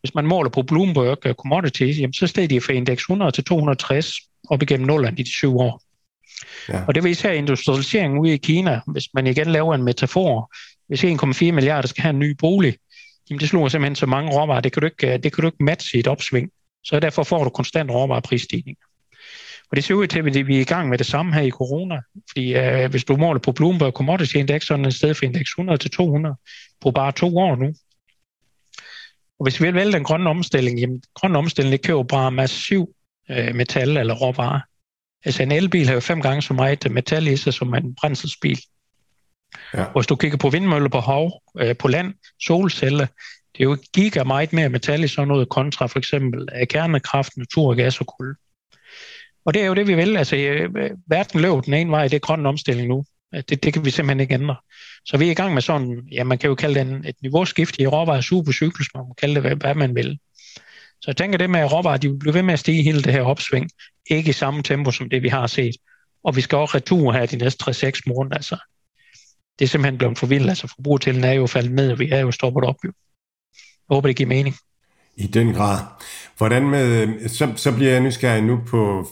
hvis 0.00 0.14
man 0.14 0.26
måler 0.26 0.50
på 0.50 0.62
Bloomberg 0.62 1.26
øh, 1.26 1.34
Commodities, 1.34 1.98
jamen, 1.98 2.12
så 2.12 2.26
steg 2.26 2.50
de 2.50 2.60
fra 2.60 2.72
indeks 2.72 3.02
100 3.02 3.30
til 3.30 3.44
260 3.44 4.12
op 4.50 4.62
igennem 4.62 4.86
nullerne 4.86 5.18
i 5.18 5.22
de 5.22 5.30
syv 5.30 5.58
år. 5.58 5.82
Ja. 6.68 6.84
Og 6.86 6.94
det 6.94 7.02
vil 7.02 7.10
især 7.10 7.32
industrialiseringen 7.32 8.18
ude 8.18 8.34
i 8.34 8.36
Kina, 8.36 8.80
hvis 8.86 9.04
man 9.14 9.26
igen 9.26 9.46
laver 9.46 9.74
en 9.74 9.82
metafor, 9.82 10.52
hvis 10.88 11.04
1,4 11.04 11.52
milliarder 11.52 11.88
skal 11.88 12.02
have 12.02 12.10
en 12.10 12.18
ny 12.18 12.30
bolig, 12.30 12.74
jamen 13.30 13.40
det 13.40 13.48
sluger 13.48 13.68
simpelthen 13.68 13.96
så 13.96 14.06
mange 14.06 14.32
råvarer, 14.32 14.60
det 14.60 14.72
kan 14.72 14.80
du 14.80 14.86
ikke, 14.86 15.18
det 15.18 15.32
kan 15.32 15.42
du 15.42 15.48
ikke 15.48 15.64
matche 15.64 15.96
i 15.96 16.00
et 16.00 16.06
opsving. 16.06 16.50
Så 16.84 17.00
derfor 17.00 17.22
får 17.22 17.44
du 17.44 17.50
konstant 17.50 17.90
råvareprisstigning. 17.90 18.76
Og 19.70 19.76
det 19.76 19.84
ser 19.84 19.94
ud 19.94 20.06
til, 20.06 20.18
at 20.18 20.46
vi 20.46 20.56
er 20.56 20.60
i 20.60 20.64
gang 20.64 20.88
med 20.88 20.98
det 20.98 21.06
samme 21.06 21.34
her 21.34 21.40
i 21.40 21.50
corona. 21.50 22.00
Fordi 22.28 22.54
uh, 22.58 22.90
hvis 22.90 23.04
du 23.04 23.16
måler 23.16 23.40
på 23.40 23.52
Bloomberg 23.52 23.92
Commodity 23.92 24.36
Index, 24.36 24.66
så 24.66 24.72
er 24.72 24.76
den 24.76 24.92
sted 24.92 25.14
for 25.14 25.24
indeks 25.24 25.50
100 25.50 25.78
til 25.78 25.90
200 25.90 26.34
på 26.80 26.90
bare 26.90 27.12
to 27.12 27.36
år 27.36 27.56
nu. 27.56 27.66
Og 29.38 29.44
hvis 29.44 29.60
vi 29.60 29.66
vil 29.66 29.74
vælge 29.74 29.92
den 29.92 30.04
grønne 30.04 30.30
omstilling, 30.30 30.80
jamen 30.80 31.02
grønne 31.14 31.38
omstilling, 31.38 31.72
det 31.72 31.82
køber 31.82 32.02
bare 32.02 32.30
massiv 32.30 32.88
uh, 33.30 33.54
metal 33.54 33.96
eller 33.96 34.14
råvarer. 34.14 34.60
Altså 35.24 35.42
en 35.42 35.52
elbil 35.52 35.86
har 35.86 35.94
jo 35.94 36.00
fem 36.00 36.22
gange 36.22 36.42
så 36.42 36.54
meget 36.54 36.90
metal 36.90 37.26
i 37.26 37.36
sig 37.36 37.54
som 37.54 37.74
en 37.74 37.94
brændselsbil. 37.94 38.60
Ja. 39.74 39.84
Hvis 39.94 40.06
du 40.06 40.16
kigger 40.16 40.38
på 40.38 40.50
vindmøller 40.50 40.88
på 40.88 41.00
hav, 41.00 41.40
uh, 41.54 41.76
på 41.78 41.88
land, 41.88 42.14
solceller, 42.40 43.06
det 43.52 43.60
er 43.60 43.64
jo 43.64 43.78
giga 43.92 44.24
meget 44.24 44.52
mere 44.52 44.68
metal 44.68 45.04
i 45.04 45.08
sådan 45.08 45.28
noget 45.28 45.48
kontra 45.48 45.86
for 45.86 45.98
eksempel 45.98 46.48
af 46.52 46.68
kernekraft, 46.68 47.36
naturgas 47.36 48.00
og 48.00 48.06
kul. 48.06 48.34
Og 49.46 49.54
det 49.54 49.62
er 49.62 49.66
jo 49.66 49.74
det, 49.74 49.86
vi 49.86 49.94
vil. 49.94 50.16
Altså, 50.16 50.36
øh, 50.36 50.90
verden 51.06 51.40
løber 51.40 51.60
den 51.60 51.74
ene 51.74 51.90
vej, 51.90 52.08
det 52.08 52.14
er 52.14 52.18
grøn 52.18 52.46
omstilling 52.46 52.88
nu. 52.88 53.04
Det, 53.32 53.64
det 53.64 53.72
kan 53.72 53.84
vi 53.84 53.90
simpelthen 53.90 54.20
ikke 54.20 54.34
ændre. 54.34 54.56
Så 55.04 55.16
vi 55.16 55.26
er 55.26 55.30
i 55.30 55.34
gang 55.34 55.54
med 55.54 55.62
sådan, 55.62 56.08
ja, 56.12 56.24
man 56.24 56.38
kan 56.38 56.48
jo 56.48 56.54
kalde 56.54 56.74
det 56.74 56.88
en, 56.88 57.04
et 57.04 57.16
niveauskift 57.22 57.78
i 57.78 57.86
råvarer 57.86 58.20
supercyklus, 58.20 58.88
man 58.94 59.04
kan 59.04 59.14
kalde 59.18 59.34
det, 59.34 59.42
hvad, 59.42 59.56
hvad 59.56 59.74
man 59.74 59.94
vil. 59.94 60.18
Så 61.00 61.10
jeg 61.10 61.16
tænker, 61.16 61.38
det 61.38 61.50
med 61.50 61.72
råvarer, 61.72 61.96
de 61.96 62.08
vil 62.08 62.18
blive 62.18 62.34
ved 62.34 62.42
med 62.42 62.52
at 62.52 62.60
stige 62.60 62.82
hele 62.82 63.02
det 63.02 63.12
her 63.12 63.22
opsving, 63.22 63.70
ikke 64.10 64.30
i 64.30 64.32
samme 64.32 64.62
tempo 64.62 64.90
som 64.90 65.08
det, 65.08 65.22
vi 65.22 65.28
har 65.28 65.46
set. 65.46 65.76
Og 66.24 66.36
vi 66.36 66.40
skal 66.40 66.58
også 66.58 66.76
retur 66.76 67.12
her 67.12 67.26
de 67.26 67.36
næste 67.36 67.70
3-6 67.70 68.00
måneder. 68.06 68.36
Altså. 68.36 68.56
Det 69.58 69.64
er 69.64 69.68
simpelthen 69.68 69.98
blevet 69.98 70.18
for 70.18 70.26
vildt. 70.26 70.48
Altså 70.48 70.68
forbrugertællingen 70.76 71.30
er 71.30 71.34
jo 71.34 71.46
faldet 71.46 71.72
ned, 71.72 71.92
og 71.92 71.98
vi 71.98 72.10
er 72.10 72.20
jo 72.20 72.30
stoppet 72.30 72.64
op. 72.64 72.76
Jo. 72.84 72.92
Jeg 73.88 73.94
håber, 73.94 74.08
det 74.08 74.16
giver 74.16 74.28
mening. 74.28 74.56
I 75.16 75.26
den 75.26 75.52
grad. 75.52 75.78
Hvordan 76.36 76.62
med, 76.70 77.28
så, 77.28 77.52
så 77.56 77.72
bliver 77.72 77.90
jeg 77.90 78.00
nysgerrig 78.00 78.42
nu 78.42 78.60
på, 78.66 79.08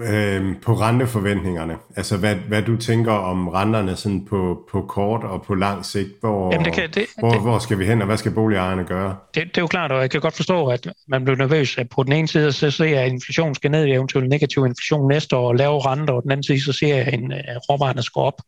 øh, 0.00 0.56
på 0.62 0.72
renteforventningerne. 0.72 1.76
Altså 1.96 2.16
hvad, 2.16 2.34
hvad 2.34 2.62
du 2.62 2.76
tænker 2.76 3.12
om 3.12 3.48
renterne 3.48 3.96
sådan 3.96 4.24
på, 4.24 4.68
på 4.70 4.82
kort 4.82 5.24
og 5.24 5.42
på 5.42 5.54
lang 5.54 5.84
sigt. 5.84 6.10
Hvor, 6.20 6.52
Jamen 6.52 6.64
det 6.64 6.72
kan, 6.72 6.90
det, 6.90 7.06
hvor, 7.18 7.30
det, 7.30 7.40
hvor 7.40 7.58
skal 7.58 7.78
vi 7.78 7.86
hen, 7.86 8.00
og 8.00 8.06
hvad 8.06 8.16
skal 8.16 8.32
boligejerne 8.32 8.84
gøre? 8.84 9.16
Det, 9.34 9.44
det 9.44 9.56
er 9.56 9.62
jo 9.62 9.66
klart, 9.66 9.92
og 9.92 10.00
jeg 10.00 10.10
kan 10.10 10.20
godt 10.20 10.36
forstå, 10.36 10.66
at 10.66 10.88
man 11.08 11.24
bliver 11.24 11.36
nervøs. 11.36 11.78
At 11.78 11.88
på 11.88 12.02
den 12.02 12.12
ene 12.12 12.28
side, 12.28 12.52
så 12.52 12.70
ser 12.70 12.84
jeg, 12.84 13.02
at 13.02 13.12
inflation 13.12 13.54
skal 13.54 13.70
ned, 13.70 13.86
eventuelt 13.86 14.28
negativ 14.28 14.66
inflation 14.66 15.08
næste 15.08 15.36
år, 15.36 15.48
og 15.48 15.54
lave 15.54 15.86
renter, 15.86 16.14
og 16.14 16.22
den 16.22 16.30
anden 16.30 16.44
side, 16.44 16.64
så 16.64 16.72
ser 16.72 16.96
jeg, 16.96 17.06
at 17.48 17.70
råvarerne 17.70 18.02
skal 18.02 18.20
op. 18.20 18.42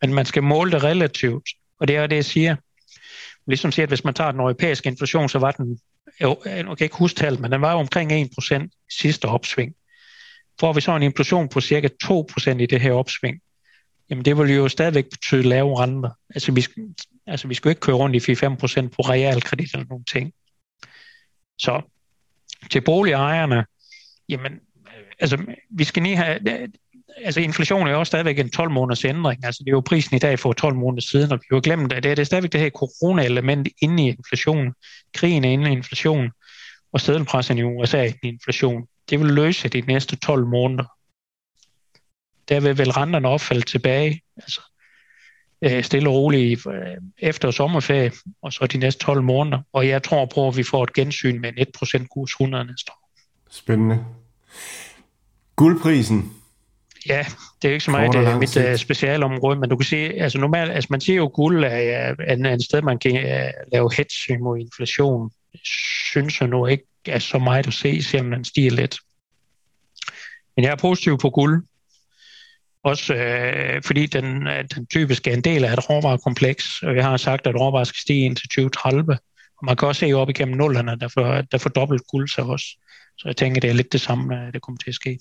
Men 0.00 0.14
man 0.14 0.26
skal 0.26 0.42
måle 0.42 0.70
det 0.70 0.84
relativt, 0.84 1.48
og 1.80 1.88
det 1.88 1.96
er 1.96 2.06
det, 2.06 2.16
jeg 2.16 2.24
siger 2.24 2.56
ligesom 3.48 3.72
siger, 3.72 3.86
at 3.86 3.90
hvis 3.90 4.04
man 4.04 4.14
tager 4.14 4.30
den 4.30 4.40
europæiske 4.40 4.88
inflation, 4.88 5.28
så 5.28 5.38
var 5.38 5.50
den, 5.50 5.78
jeg 6.20 6.36
kan 6.44 6.76
ikke 6.80 6.96
huske 6.96 7.16
tal, 7.16 7.40
men 7.40 7.52
den 7.52 7.60
var 7.60 7.72
jo 7.72 7.78
omkring 7.78 8.12
1% 8.12 8.86
sidste 9.00 9.24
opsving. 9.24 9.74
Får 10.60 10.72
vi 10.72 10.80
så 10.80 10.96
en 10.96 11.02
inflation 11.02 11.48
på 11.48 11.60
cirka 11.60 11.88
2% 12.04 12.50
i 12.50 12.66
det 12.66 12.80
her 12.80 12.92
opsving, 12.92 13.40
jamen 14.10 14.24
det 14.24 14.38
vil 14.38 14.54
jo 14.54 14.68
stadigvæk 14.68 15.10
betyde 15.10 15.42
lave 15.42 15.80
renter. 15.80 16.10
Altså 16.34 16.52
vi, 16.52 16.66
altså 17.26 17.48
vi 17.48 17.54
skal 17.54 17.68
jo 17.68 17.70
ikke 17.70 17.80
køre 17.80 17.96
rundt 17.96 18.28
i 18.28 18.32
4-5% 18.32 18.88
på 18.88 19.02
realkredit 19.02 19.72
eller 19.74 19.86
nogle 19.88 20.04
ting. 20.04 20.32
Så 21.58 21.82
til 22.70 22.80
boligejerne, 22.80 23.64
jamen, 24.28 24.52
øh, 24.52 25.04
altså 25.18 25.38
vi 25.70 25.84
skal 25.84 26.02
lige 26.02 26.16
have, 26.16 26.38
altså 27.16 27.40
inflation 27.40 27.86
er 27.86 27.90
jo 27.90 27.98
også 27.98 28.10
stadigvæk 28.10 28.38
en 28.38 28.50
12 28.50 28.70
måneders 28.70 29.04
ændring. 29.04 29.44
Altså 29.44 29.62
det 29.64 29.70
er 29.70 29.76
jo 29.76 29.80
prisen 29.80 30.16
i 30.16 30.18
dag 30.18 30.38
for 30.38 30.52
12 30.52 30.74
måneder 30.74 31.00
siden, 31.00 31.32
og 31.32 31.38
vi 31.38 31.46
har 31.50 31.56
jo 31.56 31.60
glemt, 31.64 31.92
at 31.92 32.02
det 32.02 32.10
er, 32.10 32.14
det 32.14 32.22
er 32.22 32.26
stadigvæk 32.26 32.52
det 32.52 32.60
her 32.60 32.70
corona-element 32.70 33.68
inde 33.82 34.04
i 34.04 34.08
inflation. 34.08 34.74
Krigen 35.14 35.44
er 35.44 35.48
inde 35.48 35.70
i 35.70 35.72
inflation, 35.72 36.30
og 36.92 37.00
sædelpressen 37.00 37.58
i 37.58 37.62
USA 37.62 37.98
er 37.98 38.04
inde 38.04 38.18
i 38.22 38.28
inflation. 38.28 38.86
Det 39.10 39.20
vil 39.20 39.30
løse 39.30 39.68
de 39.68 39.80
næste 39.80 40.16
12 40.16 40.46
måneder. 40.46 40.84
Der 42.48 42.60
vil 42.60 42.78
vel 42.78 42.90
renterne 42.90 43.28
opfalde 43.28 43.62
tilbage, 43.62 44.22
altså 44.36 44.60
øh, 45.62 45.84
stille 45.84 46.08
og 46.08 46.14
roligt 46.14 46.66
øh, 46.66 46.96
efter 47.18 47.50
sommerferie, 47.50 48.12
og 48.42 48.52
så 48.52 48.66
de 48.66 48.78
næste 48.78 49.04
12 49.04 49.22
måneder. 49.22 49.62
Og 49.72 49.88
jeg 49.88 50.02
tror 50.02 50.26
på, 50.26 50.48
at 50.48 50.56
vi 50.56 50.62
får 50.62 50.84
et 50.84 50.92
gensyn 50.92 51.40
med 51.40 51.52
en 51.56 51.66
1% 51.76 52.06
kurs 52.06 52.30
100 52.30 52.64
næste 52.64 52.92
år. 52.92 53.10
Spændende. 53.50 54.04
Guldprisen, 55.56 56.32
Ja, 57.08 57.24
det 57.62 57.68
er 57.68 57.68
jo 57.68 57.72
ikke 57.72 57.84
så 57.84 57.90
meget 57.90 58.12
det 58.12 58.26
er 58.26 58.38
mit 58.38 58.56
uh, 58.56 58.76
specialområde, 58.76 59.58
men 59.60 59.70
du 59.70 59.76
kan 59.76 59.84
se, 59.84 59.96
altså 59.96 60.38
normalt, 60.38 60.72
altså 60.72 60.88
man 60.90 61.00
siger 61.00 61.16
jo, 61.16 61.30
guld 61.34 61.64
er, 61.64 61.68
er, 61.68 62.34
en, 62.34 62.46
en 62.46 62.62
sted, 62.62 62.82
man 62.82 62.98
kan 62.98 63.14
uh, 63.14 63.72
lave 63.72 63.90
hedge 63.96 64.38
mod 64.38 64.58
inflation. 64.58 65.30
Det 65.52 65.60
synes 65.64 66.40
jeg 66.40 66.48
nu 66.48 66.66
ikke 66.66 66.84
er 67.10 67.18
så 67.18 67.38
meget 67.38 67.66
at 67.66 67.74
se, 67.74 68.02
selvom 68.02 68.30
den 68.30 68.44
stiger 68.44 68.70
lidt. 68.70 68.98
Men 70.56 70.64
jeg 70.64 70.72
er 70.72 70.76
positiv 70.76 71.18
på 71.18 71.30
guld. 71.30 71.64
Også 72.82 73.14
øh, 73.14 73.82
fordi 73.82 74.06
den, 74.06 74.46
øh, 74.46 74.64
den 74.74 74.86
typisk 74.86 75.26
er 75.26 75.32
en 75.32 75.40
del 75.40 75.64
af 75.64 75.72
et 75.72 75.90
råvarekompleks, 75.90 76.82
og 76.82 76.96
jeg 76.96 77.04
har 77.04 77.16
sagt, 77.16 77.46
at 77.46 77.60
råvarer 77.60 77.84
skal 77.84 78.00
stige 78.00 78.24
ind 78.24 78.36
til 78.36 78.48
2030. 78.48 79.12
Og 79.58 79.66
man 79.66 79.76
kan 79.76 79.88
også 79.88 80.00
se 80.00 80.12
op 80.12 80.28
igennem 80.28 80.56
nullerne, 80.56 80.96
der 81.00 81.08
får, 81.08 81.40
der 81.52 81.58
får 81.58 81.70
dobbelt 81.70 82.02
guld 82.06 82.28
sig 82.28 82.44
også. 82.44 82.66
Så 83.18 83.22
jeg 83.28 83.36
tænker, 83.36 83.60
det 83.60 83.70
er 83.70 83.74
lidt 83.74 83.92
det 83.92 84.00
samme, 84.00 84.36
øh, 84.36 84.52
der 84.52 84.58
kommer 84.58 84.78
til 84.78 84.90
at 84.90 84.94
ske. 84.94 85.18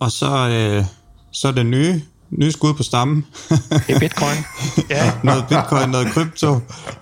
Og 0.00 0.10
så, 0.10 0.48
øh, 0.48 0.84
så 1.32 1.52
det 1.52 1.66
nye, 1.66 2.00
nye 2.38 2.52
skud 2.52 2.74
på 2.74 2.82
stammen. 2.82 3.26
det 3.48 3.94
er 3.94 3.98
bitcoin. 3.98 4.36
Ja. 4.90 5.12
noget 5.28 5.44
bitcoin, 5.48 5.88
noget 5.90 6.06
krypto. 6.06 6.54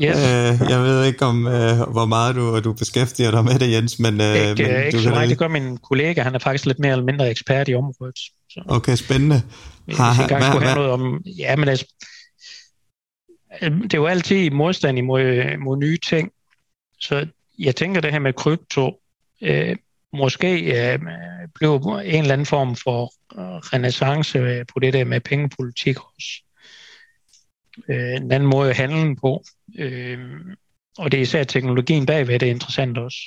Yes. 0.03 0.17
Øh, 0.17 0.71
jeg 0.71 0.81
ved 0.83 1.05
ikke, 1.05 1.25
om 1.27 1.47
øh, 1.47 1.77
hvor 1.91 2.05
meget 2.07 2.35
du, 2.37 2.61
du 2.61 2.73
beskæftiger 2.73 3.31
dig 3.31 3.45
med 3.45 3.59
det, 3.59 3.73
Jens, 3.73 3.99
men... 3.99 4.21
Øh, 4.21 4.35
ikke, 4.37 4.63
men 4.63 4.77
ikke 4.85 4.91
du 4.99 5.03
så 5.03 5.11
meget, 5.11 5.31
det 5.31 5.39
gør 5.39 5.49
min 5.49 5.77
kollega. 5.77 6.23
Han 6.23 6.35
er 6.35 6.39
faktisk 6.39 6.67
lidt 6.67 6.79
mere 6.79 6.93
eller 6.93 7.05
mindre 7.05 7.31
ekspert 7.31 7.69
i 7.69 7.75
området. 7.75 8.19
Så 8.51 8.63
Okay, 8.69 8.97
spændende. 8.97 9.43
hvis 9.85 9.99
jeg 9.99 10.11
engang 10.21 10.29
hvad- 10.29 10.51
skulle 10.51 10.67
have 10.67 10.75
hvad- 10.75 10.75
noget 10.75 10.91
om... 10.93 11.23
Ja, 11.39 11.57
men 11.57 11.69
altså, 11.69 11.87
det 13.61 13.95
er 13.95 13.99
jo 13.99 14.07
altid 14.07 14.51
modstand 14.51 14.99
imod 14.99 15.59
mod 15.65 15.77
nye 15.77 15.99
ting. 15.99 16.31
Så 17.01 17.27
jeg 17.59 17.77
tænker, 17.77 18.01
det 18.01 18.13
her 18.13 18.19
med 18.19 18.33
krypto, 18.33 18.93
øh, 19.43 19.77
måske 20.13 20.61
øh, 20.93 20.99
bliver 21.55 22.01
en 22.01 22.23
eller 22.23 22.33
anden 22.33 22.47
form 22.47 22.77
for 22.77 23.13
øh, 23.41 23.57
renaissance 23.57 24.39
øh, 24.39 24.67
på 24.73 24.81
det 24.81 24.93
der 24.93 25.05
med 25.05 25.21
pengepolitik 25.21 25.97
også. 26.15 26.43
Øh, 27.89 28.17
en 28.17 28.33
anden 28.33 28.51
måde 28.51 28.71
at 28.71 28.77
handle 28.77 29.17
på. 29.17 29.45
Øh, 29.79 30.19
og 30.99 31.13
det 31.13 31.19
er 31.19 31.23
især 31.23 31.45
teknologien 31.45 32.07
bagved, 32.07 32.39
det 32.39 32.47
er 32.47 32.55
interessant 32.55 32.99
også. 32.99 33.19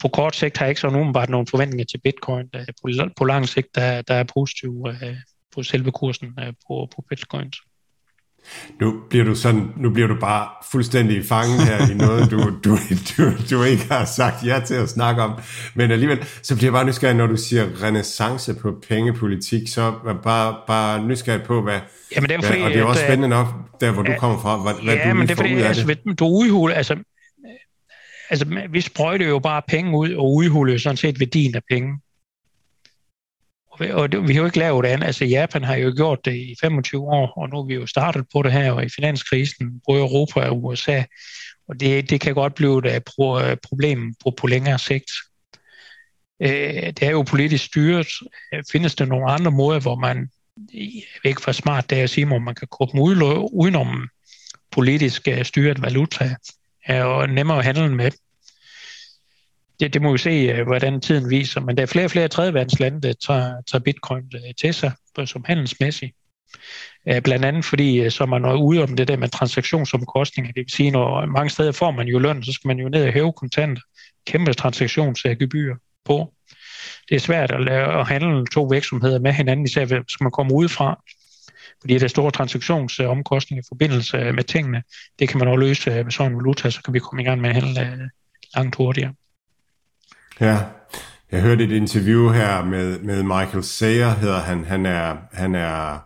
På 0.00 0.08
kort 0.08 0.36
sigt 0.36 0.58
har 0.58 0.66
jeg 0.66 0.70
ikke 0.70 0.80
så 0.80 0.88
umiddelbart 0.88 1.28
nogle 1.28 1.46
forventninger 1.46 1.84
til 1.84 1.98
bitcoin. 1.98 2.50
Øh, 2.54 2.66
på, 2.82 3.10
på 3.16 3.24
lang 3.24 3.48
sigt, 3.48 3.74
der, 3.74 4.02
der 4.02 4.14
er 4.14 4.24
positiv 4.34 4.86
øh, 4.88 5.16
på 5.54 5.62
selve 5.62 5.92
kursen 5.92 6.38
øh, 6.40 6.52
på, 6.68 6.88
på 6.96 7.04
bitcoins. 7.08 7.58
Nu 8.80 9.00
bliver 9.10 9.24
du 9.24 9.34
sådan, 9.34 9.68
nu 9.76 9.90
bliver 9.90 10.08
du 10.08 10.16
bare 10.20 10.48
fuldstændig 10.72 11.24
fanget 11.24 11.62
her 11.66 11.90
i 11.90 11.94
noget, 11.94 12.30
du, 12.30 12.38
du, 12.64 12.78
du, 13.18 13.32
du 13.50 13.62
ikke 13.62 13.86
har 13.90 14.04
sagt 14.04 14.46
ja 14.46 14.60
til 14.66 14.74
at 14.74 14.88
snakke 14.88 15.22
om. 15.22 15.40
Men 15.74 15.90
alligevel, 15.90 16.24
så 16.42 16.54
bliver 16.56 16.66
jeg 16.66 16.72
bare 16.72 16.84
nysgerrig, 16.84 17.16
når 17.16 17.26
du 17.26 17.36
siger 17.36 17.82
renaissance 17.82 18.54
på 18.54 18.74
pengepolitik, 18.88 19.68
så 19.68 19.82
er 19.82 20.14
bare, 20.22 20.56
bare 20.66 21.04
nysgerrig 21.04 21.42
på, 21.42 21.62
hvad, 21.62 21.80
Jamen, 22.16 22.30
det 22.30 22.36
er 22.36 22.42
fordi, 22.42 22.58
hvad 22.58 22.68
og 22.68 22.74
det 22.74 22.80
er 22.80 22.84
også 22.84 23.00
at, 23.00 23.04
øh, 23.04 23.08
spændende 23.08 23.28
nok, 23.28 23.46
der 23.80 23.90
hvor 23.90 24.02
du 24.02 24.10
ja, 24.10 24.18
kommer 24.18 24.38
fra, 24.38 24.56
hvad, 24.56 24.84
hvad 24.84 24.94
ja, 24.94 25.10
du 25.10 25.14
men 25.14 25.22
det 25.22 25.30
er 25.30 25.36
fordi, 25.36 25.54
ud 25.54 25.60
af 25.60 25.68
altså, 25.68 25.86
det. 25.86 26.18
du 26.18 26.26
udhuler, 26.26 26.74
altså, 26.74 26.96
altså, 28.30 28.46
vi 28.70 28.80
sprøjter 28.80 29.28
jo 29.28 29.38
bare 29.38 29.62
penge 29.68 29.98
ud, 29.98 30.14
og 30.14 30.34
udhuler 30.34 30.78
sådan 30.78 30.96
set 30.96 31.20
værdien 31.20 31.54
af 31.54 31.62
penge. 31.70 31.98
Og 33.90 34.12
det, 34.12 34.28
vi 34.28 34.32
har 34.32 34.40
jo 34.40 34.46
ikke 34.46 34.58
lavet 34.58 34.84
det 34.84 34.90
andet. 34.90 35.06
Altså, 35.06 35.24
Japan 35.24 35.64
har 35.64 35.76
jo 35.76 35.92
gjort 35.96 36.24
det 36.24 36.34
i 36.34 36.54
25 36.60 37.02
år, 37.02 37.32
og 37.36 37.48
nu 37.48 37.58
er 37.58 37.66
vi 37.66 37.74
jo 37.74 37.86
startet 37.86 38.26
på 38.32 38.42
det 38.42 38.52
her, 38.52 38.72
og 38.72 38.84
i 38.84 38.88
finanskrisen, 38.88 39.80
både 39.86 40.00
Europa 40.00 40.40
og 40.40 40.64
USA, 40.64 41.02
og 41.68 41.80
det, 41.80 42.10
det 42.10 42.20
kan 42.20 42.34
godt 42.34 42.54
blive 42.54 42.78
et 42.78 42.94
øh, 42.94 43.00
pro, 43.00 43.40
øh, 43.40 43.56
problem 43.68 44.14
på, 44.24 44.30
på 44.30 44.46
længere 44.46 44.78
sigt. 44.78 45.10
Øh, 46.40 46.86
det 46.86 47.02
er 47.02 47.10
jo 47.10 47.22
politisk 47.22 47.64
styret. 47.64 48.08
Øh, 48.54 48.62
findes 48.72 48.94
der 48.94 49.04
nogle 49.04 49.30
andre 49.30 49.50
måder, 49.50 49.80
hvor 49.80 49.94
man, 49.94 50.28
jeg 50.74 51.02
ikke 51.24 51.42
for 51.42 51.52
smart 51.52 51.90
det 51.90 51.98
er 51.98 52.02
at 52.02 52.10
sige, 52.10 52.26
hvor 52.26 52.38
man 52.38 52.54
kan 52.54 52.68
komme 52.70 53.02
udenom 53.52 54.08
politisk 54.70 55.28
styret 55.42 55.82
valuta, 55.82 56.34
og 56.88 57.28
nemmere 57.28 57.58
at 57.58 57.64
handle 57.64 57.94
med. 57.94 58.10
Det, 59.80 59.94
det 59.94 60.02
må 60.02 60.12
vi 60.12 60.18
se, 60.18 60.30
øh, 60.30 60.66
hvordan 60.66 61.00
tiden 61.00 61.30
viser, 61.30 61.60
men 61.60 61.76
der 61.76 61.82
er 61.82 61.86
flere 61.86 62.04
og 62.04 62.10
flere 62.10 62.28
tredjeverdenslande, 62.28 63.00
der 63.00 63.12
tager, 63.26 63.54
tager 63.70 63.82
bitcoin 63.82 64.24
øh, 64.34 64.54
til 64.60 64.74
sig 64.74 64.92
som 65.24 65.44
handelsmæssigt. 65.46 66.12
Øh, 67.08 67.22
blandt 67.22 67.44
andet 67.44 67.64
fordi, 67.64 68.10
så 68.10 68.26
man 68.26 68.44
er 68.44 68.54
ude 68.54 68.82
om 68.82 68.96
det 68.96 69.08
der 69.08 69.16
med 69.16 69.28
transaktionsomkostninger. 69.28 70.52
Det 70.52 70.60
vil 70.60 70.72
sige, 70.72 70.90
når 70.90 71.26
mange 71.26 71.50
steder 71.50 71.72
får 71.72 71.90
man 71.90 72.08
jo 72.08 72.18
løn, 72.18 72.42
så 72.42 72.52
skal 72.52 72.68
man 72.68 72.78
jo 72.78 72.88
ned 72.88 73.06
og 73.06 73.12
hæve 73.12 73.32
kontanter. 73.32 73.82
Kæmpe 74.26 74.52
transaktionsgebyr 74.52 75.76
på. 76.04 76.34
Det 77.08 77.14
er 77.14 77.20
svært 77.20 77.50
at, 77.50 77.64
lave, 77.64 78.00
at 78.00 78.08
handle 78.08 78.46
to 78.46 78.62
virksomheder 78.62 79.18
med 79.18 79.32
hinanden, 79.32 79.66
især 79.66 79.84
hvis 79.84 80.20
man 80.20 80.30
kommer 80.30 80.54
udefra. 80.54 81.02
Fordi 81.80 81.98
der 81.98 82.04
er 82.04 82.08
store 82.08 82.30
transaktionsomkostninger 82.30 83.62
i 83.62 83.68
forbindelse 83.68 84.32
med 84.32 84.44
tingene. 84.44 84.82
Det 85.18 85.28
kan 85.28 85.38
man 85.38 85.48
også 85.48 85.60
løse 85.60 86.04
med 86.04 86.10
sådan 86.10 86.32
en 86.32 86.38
valuta, 86.38 86.70
så 86.70 86.82
kan 86.82 86.94
vi 86.94 86.98
komme 86.98 87.22
i 87.22 87.24
gang 87.24 87.40
med 87.40 87.50
at 87.50 87.54
handle 87.54 88.10
langt 88.56 88.76
hurtigere. 88.76 89.14
Ja, 90.40 90.58
jeg 91.32 91.40
hørte 91.40 91.64
et 91.64 91.70
interview 91.70 92.28
her 92.28 92.64
med, 92.64 92.98
med 92.98 93.22
Michael 93.22 93.64
Sayer, 93.64 94.10
hedder 94.10 94.40
han. 94.40 94.64
Han 94.64 94.86
er, 94.86 95.16
han 95.32 95.54
er, 95.54 95.98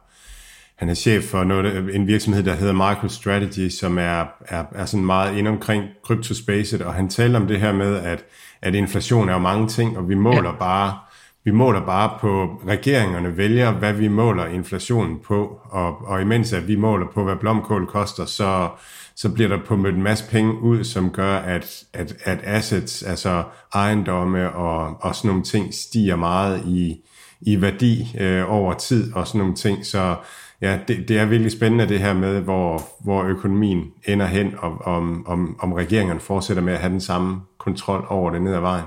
han 0.77 0.89
er 0.89 0.95
chef 0.95 1.25
for 1.25 1.45
noget, 1.45 1.95
en 1.95 2.07
virksomhed, 2.07 2.43
der 2.43 2.55
hedder 2.55 2.73
MicroStrategy, 2.73 3.69
som 3.69 3.99
er, 3.99 4.25
er, 4.49 4.65
er 4.75 4.85
sådan 4.85 5.07
meget 5.07 5.39
ind 5.39 5.49
omkring 5.49 5.85
kryptospacet, 6.05 6.83
og 6.83 6.95
han 6.95 7.09
taler 7.09 7.41
om 7.41 7.47
det 7.47 7.61
her 7.61 7.73
med, 7.73 7.97
at, 7.97 8.25
at 8.63 8.75
inflation 8.75 9.29
er 9.29 9.33
jo 9.33 9.39
mange 9.39 9.69
ting, 9.69 9.99
og 9.99 10.09
vi 10.09 10.15
måler 10.15 10.51
ja. 10.51 10.59
bare 10.59 10.99
vi 11.47 11.51
måler 11.51 11.87
bare 11.87 12.19
på, 12.21 12.61
regeringerne 12.69 13.37
vælger, 13.37 13.73
hvad 13.73 13.93
vi 13.93 14.09
måler 14.09 14.47
inflationen 14.47 15.19
på, 15.27 15.61
og, 15.65 16.09
og 16.09 16.21
imens 16.23 16.53
at 16.53 16.69
vi 16.69 16.77
måler 16.77 17.07
på, 17.15 17.25
hvad 17.25 17.37
blomkål 17.37 17.87
koster, 17.87 18.25
så, 18.25 18.69
så 19.17 19.33
bliver 19.35 19.49
der 19.49 19.65
pumpet 19.67 19.95
en 19.95 20.03
masse 20.03 20.31
penge 20.31 20.61
ud, 20.61 20.85
som 20.85 21.11
gør, 21.11 21.37
at, 21.37 21.85
at, 21.93 22.17
at 22.25 22.39
assets, 22.43 23.03
altså 23.03 23.45
ejendomme 23.75 24.53
og, 24.53 24.97
og 25.01 25.15
sådan 25.15 25.29
nogle 25.29 25.45
ting, 25.45 25.75
stiger 25.75 26.17
meget 26.17 26.67
i, 26.67 27.05
i 27.41 27.61
værdi 27.61 28.17
øh, 28.21 28.53
over 28.53 28.75
tid 28.75 29.13
og 29.15 29.27
sådan 29.27 29.39
nogle 29.39 29.55
ting. 29.55 29.87
Så 29.87 30.17
ja, 30.61 30.79
det, 30.89 31.09
det 31.09 31.19
er 31.19 31.25
virkelig 31.25 31.53
spændende 31.53 31.89
det 31.89 32.01
her 32.01 32.15
med, 32.15 32.41
hvor, 32.41 32.83
hvor 33.05 33.25
økonomien 33.25 33.93
ender 34.05 34.27
hen, 34.27 34.55
og 34.59 34.79
om, 34.79 35.27
om, 35.27 35.57
om 35.61 35.73
regeringerne 35.73 36.21
fortsætter 36.21 36.63
med 36.63 36.73
at 36.73 36.81
have 36.81 36.93
den 36.93 37.01
samme 37.01 37.41
kontrol 37.59 38.07
over 38.09 38.31
det 38.31 38.43
ned 38.43 38.55
ad 38.55 38.61
vejen. 38.61 38.85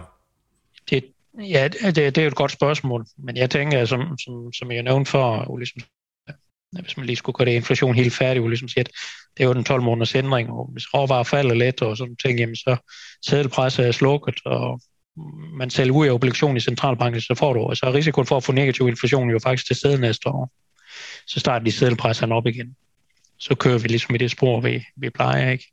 Det, 0.90 1.06
ja, 1.40 1.68
det, 1.68 1.96
det 1.96 2.18
er 2.18 2.22
jo 2.22 2.28
et 2.28 2.36
godt 2.36 2.52
spørgsmål, 2.52 3.06
men 3.18 3.38
jeg 3.38 3.50
tænker, 3.50 3.86
som, 3.86 4.18
som, 4.18 4.54
som 4.54 4.72
jeg 4.72 4.84
nævnte 4.84 5.12
for, 5.12 5.50
Ole, 5.50 5.66
hvis 6.72 6.98
man 6.98 7.06
lige 7.06 7.16
skulle 7.16 7.34
gøre 7.34 7.46
det 7.46 7.52
inflation 7.52 7.96
helt 7.96 8.14
færdig, 8.14 8.42
Ole, 8.42 8.58
som 8.58 8.68
siger, 8.68 8.84
at 8.84 8.92
det 9.38 9.44
er 9.44 9.48
jo 9.48 9.54
den 9.54 9.64
12 9.64 9.82
måneders 9.82 10.16
ændring, 10.16 10.50
og 10.50 10.70
hvis 10.72 10.94
råvarer 10.94 11.24
falder 11.24 11.56
lidt 11.56 11.82
og 11.82 11.98
sådan 11.98 12.16
ting, 12.16 12.40
jamen 12.40 12.56
så 12.56 12.78
sædelpresset 13.26 13.88
er 13.88 13.92
slukket, 13.92 14.36
og 14.46 14.82
man 15.54 15.70
sælger 15.70 15.94
ud 15.94 16.08
af 16.08 16.12
obligation 16.12 16.58
i 16.58 16.60
centralbanken, 16.60 17.22
så 17.22 17.36
får 17.36 17.54
du, 17.54 17.60
og 17.60 17.78
så 17.78 17.86
er 17.86 17.94
risikoen 17.94 18.28
for 18.28 18.38
at 18.38 18.44
få 18.44 18.52
negativ 18.52 18.88
inflation 18.88 19.30
jo 19.30 19.40
faktisk 19.40 19.68
til 19.68 19.76
stede 19.76 20.02
næste 20.02 20.30
år. 20.30 20.52
Så 21.28 21.40
starter 21.40 21.64
de 21.64 21.72
sædelpresserne 21.72 22.36
op 22.36 22.48
igen. 22.48 22.76
Så 23.40 23.56
kører 23.56 23.78
vi 23.78 23.88
ligesom 23.88 24.16
i 24.16 24.18
det 24.18 24.32
spor, 24.32 24.62
vi, 24.62 24.86
vi 24.96 25.10
plejer, 25.10 25.52
ikke? 25.52 25.72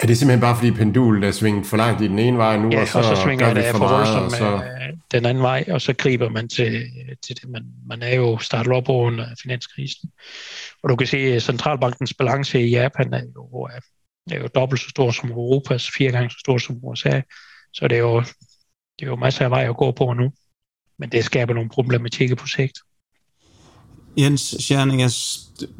Er 0.00 0.06
det 0.06 0.18
simpelthen 0.18 0.40
bare 0.40 0.56
fordi 0.56 0.70
pendulet 0.70 1.28
er 1.28 1.32
svinget 1.32 1.66
for 1.66 1.76
langt 1.76 2.02
i 2.02 2.08
den 2.08 2.18
ene 2.18 2.38
vej 2.38 2.56
nu, 2.56 2.70
Ja, 2.70 2.80
og 2.80 2.88
så, 2.88 2.98
og 2.98 3.04
så 3.04 3.22
svinger 3.22 3.46
gør 3.46 3.54
vi 3.54 3.60
det 3.60 3.70
for 3.70 3.78
for 3.78 3.88
meget, 3.88 4.24
og 4.24 4.30
så... 4.30 4.62
den 5.12 5.26
anden 5.26 5.42
vej, 5.42 5.64
og 5.68 5.80
så 5.80 5.92
griber 5.92 6.28
man 6.28 6.48
til, 6.48 6.84
til 7.26 7.36
det. 7.36 7.48
Man, 7.48 7.64
man 7.86 8.02
er 8.02 8.14
jo 8.14 8.38
startet 8.38 8.72
op 8.72 8.88
under 8.88 9.26
finanskrisen. 9.42 10.10
Og 10.82 10.90
du 10.90 10.96
kan 10.96 11.06
se, 11.06 11.18
at 11.18 11.42
centralbankens 11.42 12.14
balance 12.14 12.62
i 12.62 12.70
Japan 12.70 13.14
er 13.14 13.22
jo, 13.36 13.62
er, 13.62 13.80
er 14.30 14.40
jo 14.40 14.48
dobbelt 14.54 14.80
så 14.80 14.88
stor 14.88 15.10
som 15.10 15.30
Europas, 15.30 15.90
fire 15.98 16.12
gange 16.12 16.30
så 16.30 16.36
stor 16.40 16.58
som 16.58 16.78
USA. 16.82 17.20
Så 17.72 17.88
det 17.88 17.96
er 17.96 18.00
jo, 18.00 18.20
det 18.20 19.02
er 19.02 19.06
jo 19.06 19.16
masser 19.16 19.44
af 19.44 19.50
vej 19.50 19.68
at 19.68 19.76
gå 19.76 19.92
på 19.92 20.12
nu. 20.12 20.32
Men 20.98 21.08
det 21.08 21.24
skaber 21.24 21.54
nogle 21.54 21.70
problematikker 21.70 22.34
på 22.34 22.46
sigt. 22.46 22.78
Jens 24.18 24.54
Scherning, 24.58 25.00
jeg, 25.00 25.10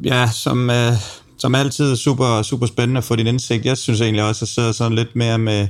ja, 0.03 0.29
som, 0.33 0.69
øh, 0.69 0.93
som 1.41 1.55
altid 1.55 1.95
super, 1.95 2.41
super 2.41 2.65
spændende 2.65 2.97
at 2.97 3.03
få 3.03 3.15
din 3.15 3.27
indsigt. 3.27 3.65
Jeg 3.65 3.77
synes 3.77 4.01
egentlig 4.01 4.23
også, 4.23 4.37
at 4.37 4.41
jeg 4.41 4.47
sidder 4.47 4.71
sådan 4.71 4.97
lidt 4.97 5.15
mere 5.15 5.37
med, 5.37 5.67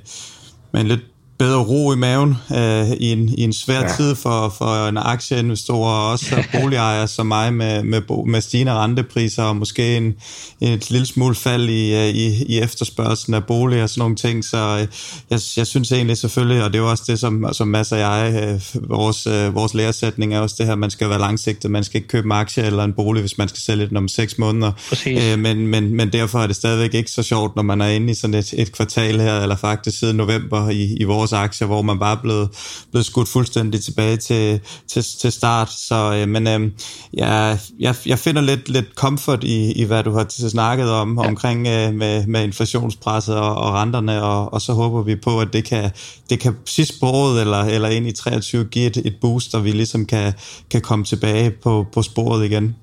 med 0.73 0.81
en 0.81 0.87
lidt 0.87 1.01
bedre 1.41 1.63
ro 1.63 1.93
i 1.93 1.95
maven 1.95 2.37
øh, 2.55 2.91
i, 2.91 3.11
en, 3.11 3.29
i 3.37 3.43
en 3.43 3.53
svær 3.53 3.81
ja. 3.81 3.95
tid 3.97 4.15
for, 4.15 4.53
for 4.57 4.87
en 4.87 4.97
aktieinvestor 4.97 5.87
og 5.87 6.11
også 6.11 6.43
boligejere 6.53 7.07
som 7.07 7.25
mig 7.25 7.53
med, 7.53 7.83
med, 7.83 8.01
med 8.27 8.41
stigende 8.41 8.73
rentepriser 8.73 9.43
og 9.43 9.55
måske 9.55 9.97
en, 9.97 10.15
et 10.61 10.91
lille 10.91 11.05
smule 11.05 11.35
fald 11.35 11.69
i, 11.69 12.09
i, 12.09 12.43
i 12.43 12.59
efterspørgselen 12.59 13.33
af 13.33 13.45
boliger 13.45 13.83
og 13.83 13.89
sådan 13.89 13.99
nogle 13.99 14.15
ting. 14.15 14.45
Så 14.45 14.57
øh, 14.57 14.87
jeg, 15.29 15.39
jeg 15.57 15.67
synes 15.67 15.91
egentlig 15.91 16.17
selvfølgelig, 16.17 16.63
og 16.63 16.73
det 16.73 16.79
er 16.79 16.83
også 16.83 17.03
det, 17.07 17.19
som, 17.19 17.45
som 17.53 17.67
Mads 17.67 17.91
og 17.91 17.99
jeg, 17.99 18.33
øh, 18.43 18.89
vores, 18.89 19.27
øh, 19.27 19.55
vores 19.55 19.73
læresætning 19.73 20.33
er 20.33 20.39
også 20.39 20.55
det 20.59 20.65
her, 20.65 20.75
man 20.75 20.89
skal 20.89 21.09
være 21.09 21.19
langsigtet. 21.19 21.71
Man 21.71 21.83
skal 21.83 21.97
ikke 21.97 22.07
købe 22.07 22.25
en 22.25 22.31
aktie 22.31 22.63
eller 22.63 22.83
en 22.83 22.93
bolig, 22.93 23.21
hvis 23.21 23.37
man 23.37 23.47
skal 23.47 23.61
sælge 23.61 23.87
den 23.87 23.97
om 23.97 24.07
seks 24.07 24.37
måneder. 24.37 24.71
Øh, 25.07 25.39
men, 25.39 25.67
men, 25.67 25.95
men 25.95 26.13
derfor 26.13 26.39
er 26.39 26.47
det 26.47 26.55
stadigvæk 26.55 26.93
ikke 26.93 27.11
så 27.11 27.23
sjovt, 27.23 27.55
når 27.55 27.63
man 27.63 27.81
er 27.81 27.87
inde 27.87 28.11
i 28.11 28.15
sådan 28.15 28.33
et, 28.33 28.53
et 28.57 28.71
kvartal 28.71 29.19
her, 29.19 29.39
eller 29.39 29.55
faktisk 29.55 29.99
siden 29.99 30.17
november 30.17 30.69
i, 30.69 30.95
i 30.99 31.03
vores 31.03 31.30
aktier, 31.33 31.67
hvor 31.67 31.81
man 31.81 31.99
bare 31.99 32.17
er 32.17 32.21
blevet, 32.21 32.49
blevet 32.91 33.05
skudt 33.05 33.27
fuldstændig 33.27 33.83
tilbage 33.83 34.17
til, 34.17 34.59
til, 34.87 35.05
til 35.21 35.31
start. 35.31 35.71
Så, 35.71 36.13
øh, 36.15 36.27
men 36.29 36.47
øh, 36.47 36.71
jeg, 37.13 37.59
jeg, 37.79 37.95
jeg 38.05 38.19
finder 38.19 38.41
lidt, 38.41 38.69
lidt 38.69 38.85
comfort 38.95 39.43
i, 39.43 39.71
i, 39.71 39.83
hvad 39.83 40.03
du 40.03 40.11
har 40.11 40.49
snakket 40.49 40.89
om, 40.89 41.19
ja. 41.19 41.27
omkring 41.27 41.67
øh, 41.67 41.93
med, 41.93 42.27
med 42.27 42.43
inflationspresset 42.43 43.35
og, 43.35 43.55
og 43.55 43.73
renterne, 43.73 44.23
og, 44.23 44.53
og 44.53 44.61
så 44.61 44.73
håber 44.73 45.01
vi 45.01 45.15
på, 45.15 45.39
at 45.39 45.53
det 45.53 45.63
kan, 45.63 45.91
det 46.29 46.39
kan 46.39 46.55
sidst 46.65 46.99
på 46.99 47.05
året 47.05 47.41
eller, 47.41 47.63
eller 47.63 47.89
ind 47.89 48.07
i 48.07 48.11
23 48.11 48.65
give 48.65 48.85
et, 48.85 48.97
et 48.97 49.15
boost, 49.21 49.55
og 49.55 49.63
vi 49.63 49.71
ligesom 49.71 50.05
kan, 50.05 50.33
kan 50.69 50.81
komme 50.81 51.05
tilbage 51.05 51.51
på, 51.51 51.85
på 51.93 52.01
sporet 52.01 52.45
igen. 52.45 52.75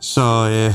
Så 0.00 0.48
øh, 0.50 0.74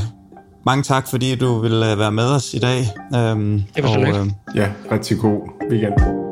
mange 0.66 0.82
tak, 0.82 1.08
fordi 1.08 1.34
du 1.34 1.58
vil 1.58 1.80
være 1.80 2.12
med 2.12 2.24
os 2.24 2.54
i 2.54 2.58
dag. 2.58 2.88
Øhm, 3.14 3.62
det 3.76 3.84
var 3.84 3.88
så 3.88 3.98
lidt. 3.98 4.16
Øh, 4.16 4.26
ja, 4.56 4.68
rigtig 4.92 5.18
god 5.18 5.40
weekend. 5.70 6.31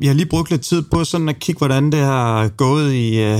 Jeg 0.00 0.08
har 0.08 0.14
lige 0.14 0.26
brugt 0.26 0.50
lidt 0.50 0.62
tid 0.62 0.82
på 0.82 1.04
sådan 1.04 1.28
at 1.28 1.38
kigge, 1.38 1.58
hvordan 1.58 1.92
det 1.92 2.00
har 2.00 2.48
gået 2.48 2.92
i, 2.92 3.22
øh, 3.22 3.38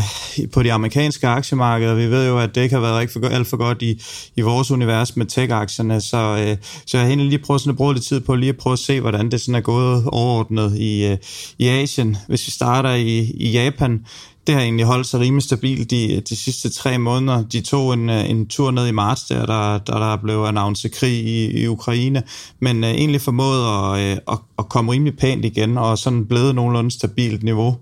på 0.53 0.63
de 0.63 0.73
amerikanske 0.73 1.29
aktiemarkeder. 1.29 1.95
Vi 1.95 2.07
ved 2.07 2.29
jo, 2.29 2.39
at 2.39 2.55
det 2.55 2.63
ikke 2.63 2.75
har 2.75 2.81
været 2.81 2.99
rigtig 2.99 3.23
for, 3.23 3.29
alt 3.29 3.47
for 3.47 3.57
godt 3.57 3.83
i, 3.83 4.03
i 4.37 4.41
vores 4.41 4.71
univers 4.71 5.17
med 5.17 5.27
tech-aktierne, 5.27 6.01
så, 6.01 6.17
øh, 6.17 6.57
så 6.87 6.97
jeg 6.97 7.01
har 7.01 7.09
egentlig 7.09 7.29
lige 7.29 7.39
prøvet 7.39 7.61
sådan 7.61 7.71
at 7.71 7.77
bruge 7.77 7.95
lidt 7.95 8.05
tid 8.05 8.21
på 8.21 8.35
lige 8.35 8.49
at 8.49 8.57
prøve 8.57 8.73
at 8.73 8.79
se, 8.79 9.01
hvordan 9.01 9.31
det 9.31 9.41
sådan 9.41 9.55
er 9.55 9.61
gået 9.61 10.05
overordnet 10.07 10.79
i, 10.79 11.07
øh, 11.07 11.19
i 11.59 11.69
Asien. 11.69 12.17
Hvis 12.29 12.47
vi 12.47 12.51
starter 12.51 12.95
i, 12.95 13.19
i 13.19 13.51
Japan, 13.51 14.07
det 14.47 14.55
har 14.55 14.63
egentlig 14.63 14.87
holdt 14.87 15.07
sig 15.07 15.21
rimelig 15.21 15.43
stabilt 15.43 15.91
de, 15.91 16.23
de 16.29 16.37
sidste 16.37 16.71
tre 16.71 16.99
måneder. 16.99 17.43
De 17.43 17.61
tog 17.61 17.95
en, 17.95 18.11
øh, 18.11 18.31
en 18.31 18.47
tur 18.47 18.71
ned 18.71 18.87
i 18.87 18.93
marts, 18.93 19.23
der 19.23 19.47
der, 19.47 19.79
der, 19.79 19.99
der 19.99 20.17
blev 20.17 20.39
annonceret 20.39 20.95
krig 20.95 21.25
i, 21.25 21.63
i 21.63 21.67
Ukraine, 21.67 22.23
men 22.61 22.85
uh, 22.85 22.91
egentlig 22.91 23.21
formået 23.21 23.61
at, 23.61 24.17
uh, 24.29 24.35
at, 24.35 24.39
at 24.59 24.69
komme 24.69 24.93
rimelig 24.93 25.17
pænt 25.17 25.45
igen, 25.45 25.79
og 25.79 25.99
sådan 25.99 26.27
blevet 26.27 26.55
nogenlunde 26.55 26.91
stabilt 26.91 27.43
niveau. 27.43 27.77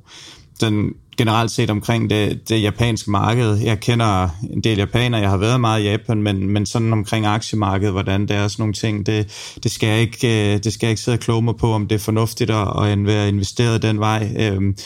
Den 0.61 0.93
generelt 1.21 1.51
set 1.51 1.71
omkring 1.71 2.11
det, 2.11 2.49
det 2.49 2.63
japanske 2.63 3.11
marked. 3.11 3.57
Jeg 3.57 3.81
kender 3.81 4.29
en 4.53 4.61
del 4.61 4.79
japanere, 4.79 5.21
jeg 5.21 5.31
har 5.31 5.37
været 5.37 5.61
meget 5.61 5.83
i 5.83 5.85
Japan, 5.85 6.23
men, 6.23 6.49
men 6.49 6.67
sådan 6.67 6.93
omkring 6.93 7.27
aktiemarkedet, 7.27 7.93
hvordan 7.93 8.21
det 8.21 8.37
er 8.37 8.49
sådan 8.49 8.63
nogle 8.63 8.75
ting, 8.75 9.07
det, 9.07 9.55
det, 9.63 9.71
skal 9.71 9.89
jeg 9.89 10.01
ikke, 10.01 10.55
øh, 10.55 10.61
det 10.65 10.73
skal 10.73 10.87
jeg 10.87 10.91
ikke 10.91 11.03
sidde 11.03 11.17
og 11.17 11.21
kloge 11.21 11.43
mig 11.43 11.57
på, 11.57 11.73
om 11.73 11.87
det 11.87 11.95
er 11.95 11.99
fornuftigt 11.99 12.51
at, 12.51 12.69
at 12.83 13.07
være 13.07 13.29
investeret 13.29 13.83
den 13.83 14.01
vej. 14.01 14.29
Øhm, 14.39 14.77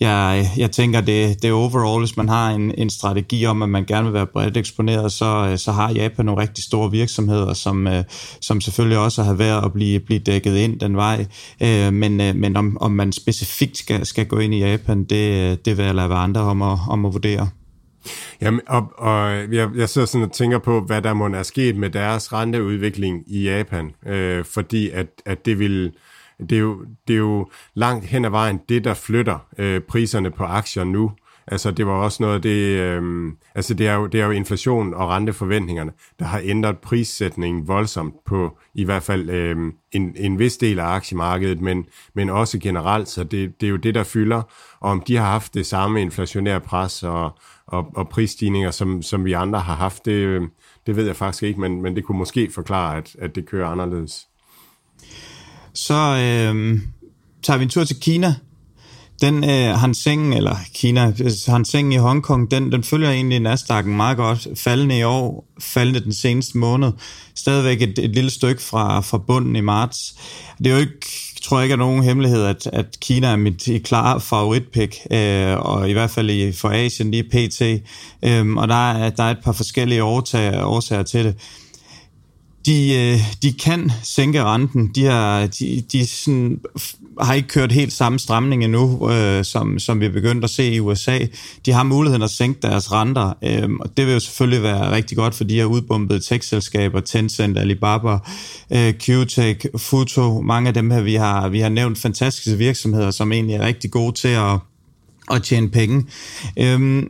jeg, 0.00 0.50
jeg 0.56 0.70
tænker, 0.70 1.00
det, 1.00 1.42
det 1.42 1.48
er 1.48 1.52
overall, 1.52 2.00
hvis 2.00 2.16
man 2.16 2.28
har 2.28 2.50
en, 2.50 2.74
en 2.78 2.90
strategi 2.90 3.46
om, 3.46 3.62
at 3.62 3.68
man 3.68 3.84
gerne 3.84 4.04
vil 4.04 4.14
være 4.14 4.26
bredt 4.26 4.56
eksponeret, 4.56 5.12
så, 5.12 5.48
øh, 5.50 5.58
så 5.58 5.72
har 5.72 5.92
Japan 5.92 6.26
nogle 6.26 6.42
rigtig 6.42 6.64
store 6.64 6.90
virksomheder, 6.90 7.52
som, 7.52 7.86
øh, 7.86 8.04
som 8.40 8.60
selvfølgelig 8.60 8.98
også 8.98 9.22
har 9.22 9.34
været 9.34 9.64
at 9.64 9.72
blive, 9.72 10.00
blive 10.00 10.20
dækket 10.20 10.56
ind 10.56 10.80
den 10.80 10.96
vej. 10.96 11.26
Men 11.90 12.16
men 12.16 12.56
om, 12.56 12.76
om 12.80 12.92
man 12.92 13.12
specifikt 13.12 13.78
skal, 13.78 14.06
skal 14.06 14.26
gå 14.26 14.38
ind 14.38 14.54
i 14.54 14.58
Japan, 14.58 15.04
det, 15.04 15.64
det 15.64 15.75
vil 15.76 15.84
jeg 15.84 15.94
lade 15.94 16.08
være 16.08 16.18
andre 16.18 16.40
om 16.40 16.62
at, 16.62 16.78
om 16.88 17.04
at 17.06 17.12
vurdere. 17.12 17.48
Jamen, 18.40 18.60
og, 18.66 18.92
og 18.98 19.30
jeg, 19.30 19.70
jeg 19.76 19.88
sidder 19.88 20.06
sådan 20.06 20.26
og 20.26 20.32
tænker 20.32 20.58
på, 20.58 20.80
hvad 20.80 21.02
der 21.02 21.14
må 21.14 21.26
er 21.26 21.42
sket 21.42 21.76
med 21.76 21.90
deres 21.90 22.32
renteudvikling 22.32 23.24
i 23.26 23.42
Japan, 23.42 23.90
øh, 24.06 24.44
fordi 24.44 24.90
at, 24.90 25.06
at 25.24 25.46
det 25.46 25.58
vil 25.58 25.92
det 26.40 26.52
er, 26.52 26.60
jo, 26.60 26.84
det 27.08 27.14
er 27.14 27.18
jo 27.18 27.48
langt 27.74 28.04
hen 28.04 28.24
ad 28.24 28.30
vejen 28.30 28.60
det, 28.68 28.84
der 28.84 28.94
flytter 28.94 29.46
øh, 29.58 29.80
priserne 29.80 30.30
på 30.30 30.44
aktier 30.44 30.84
nu. 30.84 31.12
Altså 31.48 31.70
det 31.70 31.86
var 31.86 31.92
også 31.92 32.22
noget 32.22 32.34
af 32.34 32.42
det, 32.42 32.78
øh, 32.78 33.32
altså 33.54 33.74
det 33.74 33.88
er, 33.88 33.94
jo, 33.94 34.06
det 34.06 34.20
er 34.20 34.24
jo 34.24 34.30
inflation 34.30 34.94
og 34.94 35.08
renteforventningerne, 35.08 35.92
der 36.18 36.24
har 36.24 36.40
ændret 36.44 36.78
prissætningen 36.78 37.68
voldsomt 37.68 38.14
på 38.26 38.58
i 38.74 38.84
hvert 38.84 39.02
fald 39.02 39.30
øh, 39.30 39.56
en, 39.92 40.12
en 40.16 40.38
vis 40.38 40.56
del 40.56 40.78
af 40.78 40.84
aktiemarkedet, 40.84 41.60
men, 41.60 41.84
men 42.14 42.30
også 42.30 42.58
generelt, 42.58 43.08
så 43.08 43.24
det, 43.24 43.60
det 43.60 43.66
er 43.66 43.70
jo 43.70 43.76
det, 43.76 43.94
der 43.94 44.04
fylder. 44.04 44.42
Og 44.80 44.90
om 44.90 45.00
de 45.06 45.16
har 45.16 45.30
haft 45.30 45.54
det 45.54 45.66
samme 45.66 46.02
inflationære 46.02 46.60
pres 46.60 47.02
og, 47.02 47.38
og, 47.66 47.96
og 47.96 48.08
prisstigninger, 48.08 48.70
som, 48.70 49.02
som 49.02 49.24
vi 49.24 49.32
andre 49.32 49.60
har 49.60 49.74
haft, 49.74 50.04
det, 50.04 50.12
øhm, 50.12 50.50
det 50.86 50.96
ved 50.96 51.06
jeg 51.06 51.16
faktisk 51.16 51.42
ikke, 51.42 51.60
men, 51.60 51.82
men 51.82 51.96
det 51.96 52.04
kunne 52.04 52.18
måske 52.18 52.50
forklare, 52.54 52.96
at, 52.96 53.16
at 53.18 53.34
det 53.34 53.48
kører 53.48 53.68
anderledes. 53.68 54.28
Så 55.74 55.94
øh, 55.94 56.80
tager 57.42 57.58
vi 57.58 57.62
en 57.62 57.70
tur 57.70 57.84
til 57.84 58.00
Kina. 58.00 58.34
Den 59.20 59.44
øh, 59.44 59.78
Hanseng, 59.78 60.34
eller 60.34 60.56
Kina, 60.74 61.12
øh, 61.20 61.30
Hanseng 61.48 61.94
i 61.94 61.96
Hongkong, 61.96 62.50
den, 62.50 62.72
den 62.72 62.82
følger 62.82 63.10
egentlig 63.10 63.52
Nasdaq'en 63.52 63.86
meget 63.86 64.16
godt. 64.16 64.48
Faldende 64.54 64.98
i 64.98 65.02
år, 65.02 65.44
faldende 65.60 66.00
den 66.00 66.12
seneste 66.12 66.58
måned. 66.58 66.92
Stadigvæk 67.34 67.82
et, 67.82 67.98
et 67.98 68.10
lille 68.10 68.30
stykke 68.30 68.62
fra, 68.62 69.00
fra 69.00 69.18
bunden 69.18 69.56
i 69.56 69.60
marts. 69.60 70.14
Det 70.58 70.66
er 70.66 70.70
jo 70.70 70.80
ikke, 70.80 71.32
tror 71.42 71.58
jeg 71.58 71.64
ikke 71.64 71.72
er 71.72 71.76
nogen 71.76 72.02
hemmelighed, 72.02 72.44
at, 72.44 72.66
at 72.72 73.00
Kina 73.00 73.26
er 73.26 73.36
mit 73.36 73.68
klare 73.84 74.20
favoritpick, 74.20 74.96
øh, 75.10 75.56
og 75.56 75.90
i 75.90 75.92
hvert 75.92 76.10
fald 76.10 76.30
i, 76.30 76.52
for 76.52 76.70
Asien 76.70 77.10
lige 77.10 77.22
pt. 77.22 77.62
Øh, 78.22 78.56
og 78.56 78.68
der 78.68 78.92
er, 78.92 79.10
der 79.10 79.22
er 79.24 79.30
et 79.30 79.44
par 79.44 79.52
forskellige 79.52 80.04
årsager, 80.04 80.64
årsager 80.64 81.02
til 81.02 81.24
det 81.24 81.34
de, 82.66 82.94
øh, 82.94 83.20
de 83.42 83.52
kan 83.52 83.92
sænke 84.02 84.44
renten. 84.44 84.90
De 84.94 85.04
har, 85.04 85.46
de, 85.46 85.84
de 85.92 86.06
sådan, 86.06 86.60
har 87.20 87.34
ikke 87.34 87.48
kørt 87.48 87.72
helt 87.72 87.92
samme 87.92 88.18
stramning 88.18 88.64
endnu, 88.64 89.10
øh, 89.10 89.44
som, 89.44 89.78
som 89.78 90.00
vi 90.00 90.06
er 90.06 90.12
begyndt 90.12 90.44
at 90.44 90.50
se 90.50 90.72
i 90.72 90.80
USA. 90.80 91.18
De 91.66 91.72
har 91.72 91.82
muligheden 91.82 92.22
at 92.22 92.30
sænke 92.30 92.60
deres 92.62 92.92
renter, 92.92 93.32
øh, 93.44 93.70
og 93.80 93.96
det 93.96 94.06
vil 94.06 94.14
jo 94.14 94.20
selvfølgelig 94.20 94.62
være 94.62 94.90
rigtig 94.90 95.16
godt 95.16 95.34
for 95.34 95.44
de 95.44 95.54
her 95.54 95.64
udbumpede 95.64 96.20
tech-selskaber, 96.20 97.00
Tencent, 97.00 97.58
Alibaba, 97.58 98.18
øh, 98.72 98.94
Qtech, 98.94 99.66
Futo, 99.76 100.40
mange 100.40 100.68
af 100.68 100.74
dem 100.74 100.90
her, 100.90 101.00
vi 101.00 101.14
har, 101.14 101.48
vi 101.48 101.60
har 101.60 101.68
nævnt 101.68 101.98
fantastiske 101.98 102.58
virksomheder, 102.58 103.10
som 103.10 103.32
egentlig 103.32 103.56
er 103.56 103.66
rigtig 103.66 103.90
gode 103.90 104.12
til 104.12 104.28
at, 104.28 104.58
at 105.30 105.42
tjene 105.42 105.70
penge. 105.70 106.06
Øh, 106.58 107.02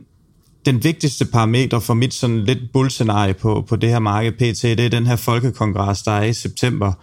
den 0.67 0.83
vigtigste 0.83 1.25
parameter 1.25 1.79
for 1.79 1.93
mit 1.93 2.13
sådan 2.13 2.39
lidt 2.39 2.59
bullscenarie 2.73 3.33
på, 3.33 3.65
på 3.69 3.75
det 3.75 3.89
her 3.89 3.99
marked 3.99 4.31
PT, 4.31 4.63
det 4.63 4.79
er 4.79 4.89
den 4.89 5.07
her 5.07 5.15
folkekongres, 5.15 6.01
der 6.01 6.11
er 6.11 6.23
i 6.23 6.33
september. 6.33 6.93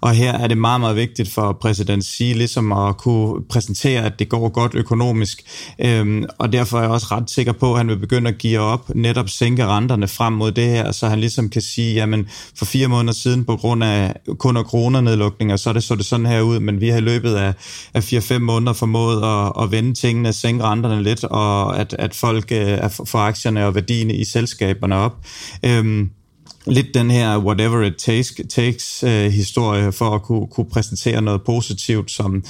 Og 0.00 0.10
her 0.10 0.32
er 0.32 0.46
det 0.46 0.58
meget, 0.58 0.80
meget 0.80 0.96
vigtigt 0.96 1.30
for 1.30 1.52
præsident 1.52 2.04
Xi 2.04 2.32
ligesom 2.32 2.72
at 2.72 2.96
kunne 2.96 3.42
præsentere, 3.48 4.04
at 4.04 4.18
det 4.18 4.28
går 4.28 4.48
godt 4.48 4.74
økonomisk. 4.74 5.42
Øhm, 5.78 6.24
og 6.38 6.52
derfor 6.52 6.78
er 6.78 6.82
jeg 6.82 6.90
også 6.90 7.06
ret 7.10 7.30
sikker 7.30 7.52
på, 7.52 7.72
at 7.72 7.78
han 7.78 7.88
vil 7.88 7.96
begynde 7.96 8.28
at 8.28 8.38
give 8.38 8.58
op, 8.58 8.94
netop 8.94 9.28
sænke 9.28 9.66
renterne 9.66 10.08
frem 10.08 10.32
mod 10.32 10.52
det 10.52 10.64
her, 10.64 10.92
så 10.92 11.08
han 11.08 11.20
ligesom 11.20 11.48
kan 11.48 11.62
sige, 11.62 11.94
jamen 11.94 12.28
for 12.58 12.64
fire 12.64 12.88
måneder 12.88 13.14
siden 13.14 13.44
på 13.44 13.56
grund 13.56 13.84
af 13.84 14.14
kun 14.38 14.56
af 14.56 14.64
coronanedlukninger, 14.64 15.56
så 15.56 15.72
det 15.72 15.82
så 15.82 15.94
det 15.94 16.06
sådan 16.06 16.26
her 16.26 16.40
ud, 16.40 16.60
men 16.60 16.80
vi 16.80 16.88
har 16.88 16.98
i 16.98 17.00
løbet 17.00 17.34
af, 17.34 17.54
af 17.94 18.12
4-5 18.12 18.38
måneder 18.38 18.72
formået 18.72 19.22
at, 19.24 19.62
at 19.62 19.70
vende 19.70 19.94
tingene, 19.94 20.32
sænke 20.32 20.64
renterne 20.64 21.02
lidt, 21.02 21.24
og 21.24 21.78
at, 21.78 21.96
at 21.98 22.14
folk 22.14 22.52
øh, 22.52 22.58
er 22.58 23.00
for 23.12 23.18
aktierne 23.18 23.66
og 23.66 23.74
værdien 23.74 24.10
i 24.10 24.24
selskaberne 24.24 24.96
op. 24.96 25.16
Øhm, 25.64 26.10
lidt 26.66 26.94
den 26.94 27.10
her 27.10 27.38
whatever 27.38 27.82
it 27.82 27.94
takes, 27.98 28.32
takes 28.50 29.02
øh, 29.02 29.30
historie 29.32 29.92
for 29.92 30.14
at 30.14 30.22
kunne, 30.22 30.46
kunne 30.46 30.70
præsentere 30.70 31.22
noget 31.22 31.42
positivt, 31.42 32.10
som 32.10 32.44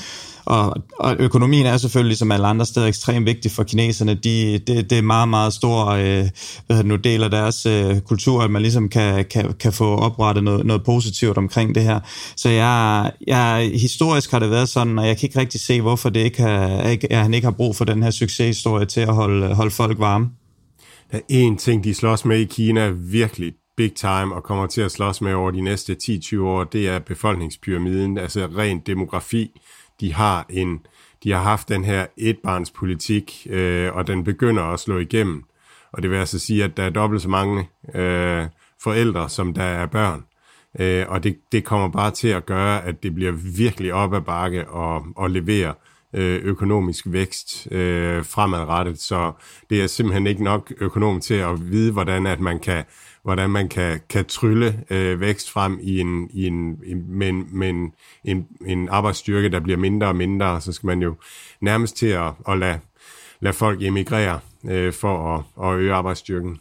og, 0.45 0.75
og 0.99 1.17
økonomien 1.19 1.67
er 1.67 1.77
selvfølgelig, 1.77 2.17
som 2.17 2.33
alle 2.33 2.47
andre 2.47 2.67
steder, 2.67 2.87
ekstremt 2.87 3.27
vigtig 3.27 3.51
for 3.51 3.63
kineserne. 3.63 4.15
De, 4.15 4.59
det, 4.67 4.91
det 4.91 4.99
er 4.99 5.03
meget, 5.03 5.29
meget 5.29 5.53
stor 5.53 5.87
øh, 5.87 6.29
hvad 6.67 6.85
nu, 6.85 6.97
del 6.97 7.23
af 7.23 7.31
deres 7.31 7.67
øh, 7.67 8.01
kultur, 8.01 8.43
at 8.43 8.51
man 8.51 8.63
ligesom 8.63 8.89
kan, 8.89 9.25
kan, 9.25 9.53
kan 9.61 9.73
få 9.73 9.97
oprettet 9.97 10.45
noget, 10.45 10.67
noget 10.67 10.85
positivt 10.85 11.39
omkring 11.39 11.75
det 11.75 11.83
her. 11.83 12.01
Så 12.37 12.49
jeg, 12.49 13.11
jeg, 13.27 13.71
historisk 13.75 14.31
har 14.31 14.39
det 14.39 14.51
været 14.51 14.69
sådan, 14.69 14.99
og 14.99 15.07
jeg 15.07 15.17
kan 15.17 15.27
ikke 15.27 15.39
rigtig 15.39 15.61
se, 15.61 15.81
hvorfor 15.81 16.09
det 16.09 16.21
ikke 16.21 16.43
har, 16.43 16.67
at 17.11 17.17
han 17.17 17.35
ikke 17.35 17.45
har 17.45 17.53
brug 17.53 17.77
for 17.77 17.85
den 17.85 18.03
her 18.03 18.11
succeshistorie 18.11 18.87
til 18.87 19.01
at 19.01 19.15
holde, 19.15 19.55
holde 19.55 19.71
folk 19.71 19.99
varme. 19.99 20.42
Der 21.13 21.19
er 21.19 21.23
én 21.31 21.57
ting, 21.57 21.85
de 21.85 21.95
slås 21.95 22.25
med 22.25 22.39
i 22.39 22.45
Kina 22.45 22.89
virkelig 22.91 23.55
big 23.77 23.95
time 23.95 24.35
og 24.35 24.43
kommer 24.43 24.67
til 24.67 24.81
at 24.81 24.93
slås 24.93 25.21
med 25.21 25.35
over 25.35 25.51
de 25.51 25.61
næste 25.61 25.97
10-20 26.03 26.41
år, 26.41 26.65
det 26.65 26.89
er 26.89 26.99
befolkningspyramiden, 26.99 28.19
altså 28.19 28.47
ren 28.57 28.81
demografi. 28.81 29.61
De 30.01 30.15
har 30.15 30.47
en 30.51 30.81
de 31.25 31.31
har 31.31 31.43
haft 31.43 31.69
den 31.69 31.85
her 31.85 32.07
etbarnspolitik, 32.17 33.47
øh, 33.51 33.97
og 33.97 34.07
den 34.07 34.25
begynder 34.25 34.63
at 34.63 34.81
slå 34.81 34.99
igennem. 34.99 35.45
Og 35.93 36.03
det 36.03 36.11
vil 36.11 36.17
altså 36.17 36.39
sige, 36.39 36.65
at 36.65 36.77
der 36.77 36.83
er 36.83 36.91
dobbelt 36.91 37.23
så 37.23 37.29
mange 37.29 37.69
øh, 37.95 38.47
forældre, 38.83 39.29
som 39.29 39.55
der 39.55 39.63
er 39.63 39.87
børn. 39.87 40.25
Øh, 40.81 41.05
og 41.09 41.25
det, 41.25 41.39
det 41.53 41.65
kommer 41.65 41.89
bare 41.89 42.11
til 42.11 42.29
at 42.29 42.47
gøre, 42.47 42.85
at 42.85 43.03
det 43.03 43.15
bliver 43.15 43.33
virkelig 43.57 43.95
op 43.95 44.15
ad 44.15 44.21
bakke 44.21 44.69
og, 44.69 45.07
og 45.17 45.31
levere 45.31 45.75
Øh, 46.15 46.41
økonomisk 46.45 47.05
vækst 47.09 47.69
øh, 47.71 48.25
fremadrettet. 48.25 49.01
Så 49.01 49.33
det 49.71 49.83
er 49.83 49.87
simpelthen 49.87 50.27
ikke 50.27 50.45
nok 50.45 50.73
økonom 50.81 51.21
til 51.21 51.35
at 51.35 51.71
vide, 51.71 51.93
hvordan 51.93 52.27
at 52.27 52.41
man 52.41 52.59
kan 52.59 52.85
hvordan 53.23 53.51
man 53.51 53.69
kan, 53.69 54.01
kan 54.09 54.25
trylle 54.25 54.85
øh, 54.91 55.21
vækst 55.21 55.51
frem 55.51 55.79
i 55.83 56.01
en, 56.01 56.31
i 56.33 56.47
en, 56.47 56.79
i, 56.87 56.95
med, 56.95 57.33
men 57.33 57.49
med 57.53 57.69
en, 57.69 57.93
en, 58.25 58.47
en 58.67 58.89
arbejdsstyrke, 58.89 59.49
der 59.49 59.61
bliver 59.61 59.79
mindre 59.79 60.07
og 60.07 60.17
mindre, 60.17 60.61
så 60.61 60.73
skal 60.73 60.87
man 60.87 61.03
jo 61.03 61.15
nærmest 61.61 61.97
til 61.97 62.07
at, 62.07 62.33
at 62.49 62.59
lade, 62.59 62.79
lade 63.41 63.55
folk 63.55 63.83
emigrere 63.83 64.41
øh, 64.69 64.93
for 64.93 65.35
at, 65.35 65.69
at 65.69 65.79
øge 65.79 65.95
arbejdsstyrken. 65.95 66.59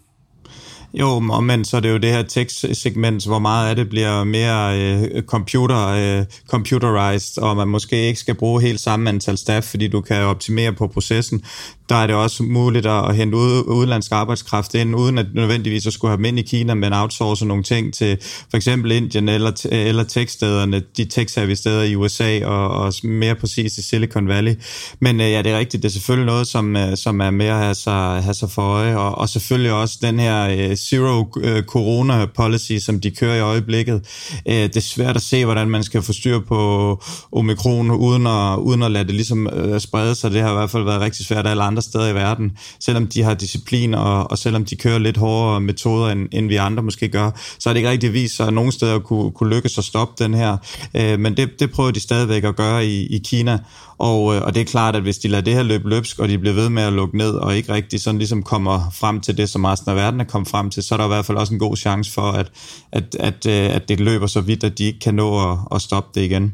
Jo, 0.94 1.20
men 1.20 1.66
så 1.66 1.78
er 1.78 1.82
det 1.82 1.90
jo 1.90 1.98
det 1.98 2.10
her 2.10 2.24
tekstsegment, 2.24 3.26
hvor 3.26 3.40
meget 3.40 3.70
af 3.70 3.76
det 3.76 3.90
bliver 3.90 4.24
mere 4.24 4.80
øh, 4.80 5.24
computer, 5.24 5.88
øh, 5.88 6.26
computerized, 6.48 7.44
og 7.44 7.56
man 7.56 7.68
måske 7.68 8.08
ikke 8.08 8.20
skal 8.20 8.36
bruge 8.36 8.62
helt 8.62 8.80
samme 8.80 9.10
antal 9.10 9.38
staff, 9.38 9.68
fordi 9.68 9.88
du 9.88 10.02
kan 10.02 10.22
optimere 10.22 10.74
på 10.74 10.88
processen. 10.88 11.44
Der 11.90 11.96
er 11.96 12.08
det 12.08 12.16
også 12.16 12.44
muligt 12.44 12.86
at 12.86 13.16
hente 13.16 13.38
ud, 13.38 13.64
udenlandsk 13.68 14.12
arbejdskraft 14.12 14.76
ind, 14.76 14.96
uden 14.96 15.18
at 15.18 15.26
nødvendigvis 15.34 15.88
at 15.88 15.94
skulle 15.94 16.10
have 16.10 16.18
dem 16.18 16.26
ind 16.26 16.40
i 16.40 16.42
Kina, 16.42 16.74
men 16.74 16.94
outsource 16.94 17.46
nogle 17.46 17.64
ting 17.64 17.94
til 17.94 18.18
for 18.22 18.58
eksempel 18.58 18.92
Indien 18.92 19.30
eller, 19.30 19.68
eller 19.72 20.04
tekststederne, 20.04 20.82
de 20.98 21.06
tech-service-steder 21.06 21.84
i 21.84 21.96
USA, 21.96 22.46
og, 22.46 22.70
og 22.70 22.94
mere 23.04 23.36
præcis 23.36 23.78
i 23.78 23.82
Silicon 23.82 24.28
Valley. 24.28 24.56
Men 25.00 25.22
øh, 25.22 25.32
ja, 25.32 25.42
det 25.42 25.52
er 25.52 25.58
rigtigt, 25.58 25.84
det 25.84 25.90
er 25.90 25.94
selvfølgelig 25.94 26.26
noget, 26.26 26.48
som, 26.48 26.76
øh, 26.76 26.98
som 26.98 27.20
er 27.22 27.30
mere 27.30 27.54
at 27.54 27.64
have 27.64 27.76
sig, 27.76 28.24
have 28.24 28.34
sig 28.34 28.52
for 28.52 28.62
øje, 28.62 28.98
og, 28.98 29.18
og 29.18 29.30
selvfølgelig 29.30 29.72
også 29.72 29.98
den 30.02 30.20
her 30.20 30.70
øh, 30.70 30.78
zero 30.90 31.28
øh, 31.38 31.64
corona 31.64 32.26
policy, 32.26 32.78
som 32.78 33.00
de 33.00 33.12
kører 33.12 33.36
i 33.36 33.40
øjeblikket. 33.40 34.02
Øh, 34.48 34.56
det 34.56 34.78
er 34.78 34.82
svært 34.82 35.16
at 35.16 35.22
se, 35.22 35.46
hvordan 35.46 35.70
man 35.70 35.84
skal 35.84 36.02
få 36.02 36.14
styr 36.14 36.40
på 36.40 37.02
omikron, 37.32 37.92
uden 37.92 38.28
at, 38.28 38.58
uden 38.58 38.84
at 38.84 38.92
lade 38.92 39.04
det 39.04 39.16
ligesom 39.16 39.48
øh, 39.48 39.80
sprede 39.80 40.16
sig. 40.16 40.32
Det 40.32 40.42
har 40.42 40.52
i 40.52 40.54
hvert 40.54 40.70
fald 40.70 40.84
været 40.84 41.02
rigtig 41.02 41.26
svært 41.26 41.48
alle 41.48 41.64
andre 41.64 41.82
steder 41.82 42.08
i 42.08 42.16
verden, 42.16 42.52
selvom 42.80 43.08
de 43.08 43.24
har 43.24 43.34
disciplin, 43.34 43.94
og, 43.94 44.32
og 44.32 44.38
selvom 44.38 44.66
de 44.66 44.76
kører 44.76 45.00
lidt 45.00 45.18
hårdere 45.18 45.62
metoder, 45.62 46.12
end, 46.12 46.28
end 46.32 46.48
vi 46.48 46.56
andre 46.56 46.84
måske 46.84 47.10
gør, 47.10 47.32
så 47.60 47.70
er 47.70 47.74
det 47.74 47.80
ikke 47.80 47.90
rigtig 47.90 48.14
vist 48.14 48.36
sig, 48.36 48.48
at 48.48 48.54
nogen 48.54 48.72
steder 48.72 49.00
kunne, 49.00 49.32
kunne 49.32 49.56
lykkes 49.56 49.78
at 49.78 49.84
stoppe 49.84 50.24
den 50.24 50.34
her. 50.34 50.58
Øh, 50.94 51.20
men 51.20 51.38
det, 51.38 51.50
det 51.60 51.72
prøver 51.72 51.92
de 51.92 52.00
stadigvæk 52.00 52.44
at 52.44 52.56
gøre 52.56 52.86
i, 52.86 53.08
i 53.08 53.18
Kina, 53.18 53.60
og, 54.02 54.36
øh, 54.36 54.42
og 54.42 54.56
det 54.56 54.62
er 54.62 54.66
klart, 54.66 54.96
at 54.96 55.02
hvis 55.02 55.18
de 55.18 55.28
lader 55.28 55.44
det 55.44 55.54
her 55.54 55.64
løbe 55.64 55.90
løbsk, 55.90 56.20
og 56.20 56.30
de 56.30 56.38
bliver 56.38 56.54
ved 56.54 56.70
med 56.70 56.84
at 56.84 56.94
lukke 56.94 57.18
ned, 57.18 57.32
og 57.32 57.56
ikke 57.56 57.74
rigtig 57.74 58.02
sådan 58.02 58.18
ligesom 58.18 58.44
kommer 58.44 58.90
frem 58.94 59.20
til 59.20 59.38
det, 59.38 59.50
som 59.50 59.66
resten 59.66 59.90
af 59.90 59.96
verden 59.96 60.20
er 60.20 60.26
kommet 60.26 60.50
frem 60.50 60.70
til, 60.72 60.84
så 60.84 60.96
er 60.96 60.98
der 60.98 61.06
i 61.06 61.08
hvert 61.08 61.26
fald 61.26 61.38
også 61.38 61.54
en 61.54 61.60
god 61.60 61.78
chance 61.78 62.12
for, 62.12 62.32
at, 62.32 62.52
at, 62.92 63.16
at, 63.20 63.46
øh, 63.46 63.76
at 63.76 63.90
det 63.90 64.00
løber 64.00 64.28
så 64.28 64.42
vidt, 64.42 64.64
at 64.64 64.78
de 64.78 64.84
ikke 64.84 65.00
kan 65.00 65.16
nå 65.16 65.52
at, 65.52 65.58
at 65.76 65.82
stoppe 65.82 66.20
det 66.20 66.26
igen. 66.26 66.54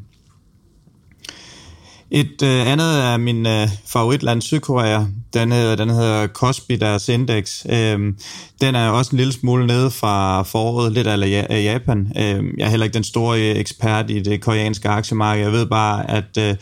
Et 2.12 2.42
øh, 2.44 2.72
andet 2.72 3.02
af 3.02 3.20
min 3.20 3.46
øh, 3.46 3.68
favoritland, 3.86 4.42
Sydkorea, 4.42 5.06
den 5.34 5.52
hedder, 5.52 5.76
den 5.76 5.90
hedder 5.90 6.28
Cosby, 6.28 6.74
deres 6.74 7.10
indeks. 7.10 7.66
Øhm, 7.70 8.18
den 8.62 8.76
er 8.76 8.90
også 8.90 9.12
en 9.12 9.18
lille 9.18 9.34
smule 9.34 9.68
nede 9.68 9.92
fra 9.92 10.44
foråret, 10.44 10.92
lidt 10.92 11.08
af 11.08 11.64
Japan. 11.64 12.12
Øhm, 12.18 12.56
jeg 12.58 12.66
er 12.66 12.70
heller 12.70 12.86
ikke 12.86 12.94
den 12.94 13.04
store 13.04 13.50
øh, 13.50 13.56
ekspert 13.56 14.10
i 14.10 14.20
det 14.20 14.42
koreanske 14.42 14.90
aktiemarked. 14.90 15.44
Jeg 15.44 15.52
ved 15.52 15.66
bare, 15.66 16.12
at 16.12 16.38
øh, 16.40 16.56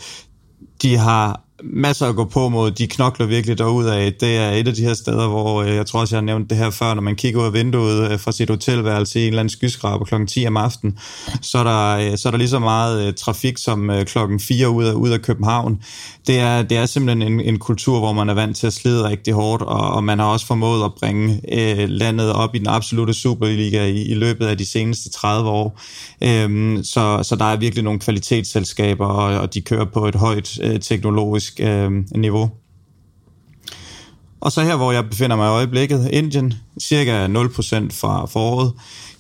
de 0.82 0.98
har 0.98 1.45
masser 1.64 2.10
at 2.10 2.16
gå 2.16 2.26
på 2.26 2.50
mod. 2.50 2.72
De 2.72 2.88
knokler 2.88 3.26
virkelig 3.26 3.60
af. 3.62 4.14
Det 4.20 4.38
er 4.38 4.52
et 4.52 4.68
af 4.68 4.74
de 4.74 4.82
her 4.82 4.94
steder, 4.94 5.28
hvor 5.28 5.64
øh, 5.64 5.76
jeg 5.76 5.86
tror 5.86 6.00
også, 6.00 6.16
jeg 6.16 6.22
har 6.22 6.26
nævnt 6.26 6.50
det 6.50 6.58
her 6.58 6.70
før, 6.70 6.94
når 6.94 7.02
man 7.02 7.16
kigger 7.16 7.42
ud 7.42 7.46
af 7.46 7.54
vinduet 7.54 8.12
øh, 8.12 8.20
fra 8.20 8.32
sit 8.32 8.50
hotelværelse 8.50 9.20
i 9.20 9.22
en 9.22 9.28
eller 9.28 9.40
anden 9.40 9.50
skyskraber 9.50 10.06
kl. 10.06 10.26
10 10.26 10.48
om 10.48 10.58
aftenen, 10.58 11.00
så 11.42 11.58
er 11.58 11.64
der, 11.64 12.12
øh, 12.12 12.18
så 12.18 12.30
er 12.30 12.32
der 12.32 12.38
lige 12.38 12.50
så 12.50 12.60
meget 12.60 13.16
trafik 13.16 13.58
som 13.58 13.92
klokken 14.06 14.40
4 14.40 14.70
ud 14.70 14.84
af, 14.84 14.94
ud 14.94 15.10
af 15.10 15.22
København. 15.22 15.80
Det 16.28 16.40
er, 16.40 16.62
det 16.62 16.78
er 16.78 16.86
simpelthen 16.86 17.34
en, 17.34 17.42
en 17.42 17.60
kultur, 17.60 18.00
hvor 18.00 18.14
man 18.14 18.30
er 18.30 18.34
vant 18.34 18.58
til 18.58 18.68
at 18.68 18.74
slide 18.74 19.10
rigtig 19.10 19.34
hårdt, 19.34 19.62
og, 19.62 19.90
og 19.92 20.04
man 20.04 20.20
har 20.20 20.26
også 20.26 20.46
formået 20.46 20.86
at 20.86 20.92
bringe 20.94 21.42
øh, 21.52 21.90
landet 21.90 22.34
op 22.34 22.56
i 22.56 22.58
den 22.58 22.68
absolute 22.68 23.14
Superliga 23.14 23.86
i, 23.86 24.02
i 24.02 24.14
løbet 24.14 24.46
af 24.46 24.58
de 24.58 24.66
seneste 24.66 25.10
30 25.10 25.50
år. 25.50 25.80
Øhm, 26.24 26.84
så, 26.84 27.20
så 27.24 27.36
der 27.36 27.46
er 27.46 27.58
virkelig 27.58 27.84
nogle 27.84 28.00
kvalitetsselskaber, 28.00 29.06
og, 29.06 29.40
og 29.40 29.54
de 29.54 29.62
kører 29.62 29.86
på 29.86 30.08
et 30.08 30.16
højt 30.16 30.60
øh, 30.62 30.80
teknologisk 30.80 31.45
økonomisk 31.46 31.60
øh, 31.60 32.20
niveau. 32.22 32.52
Og 34.42 34.52
så 34.52 34.62
her, 34.62 34.76
hvor 34.76 34.92
jeg 34.92 35.10
befinder 35.10 35.36
mig 35.36 35.48
i 35.48 35.50
øjeblikket, 35.50 36.10
Indien, 36.12 36.54
cirka 36.82 37.28
0% 37.28 37.32
fra 37.92 38.26
foråret 38.26 38.74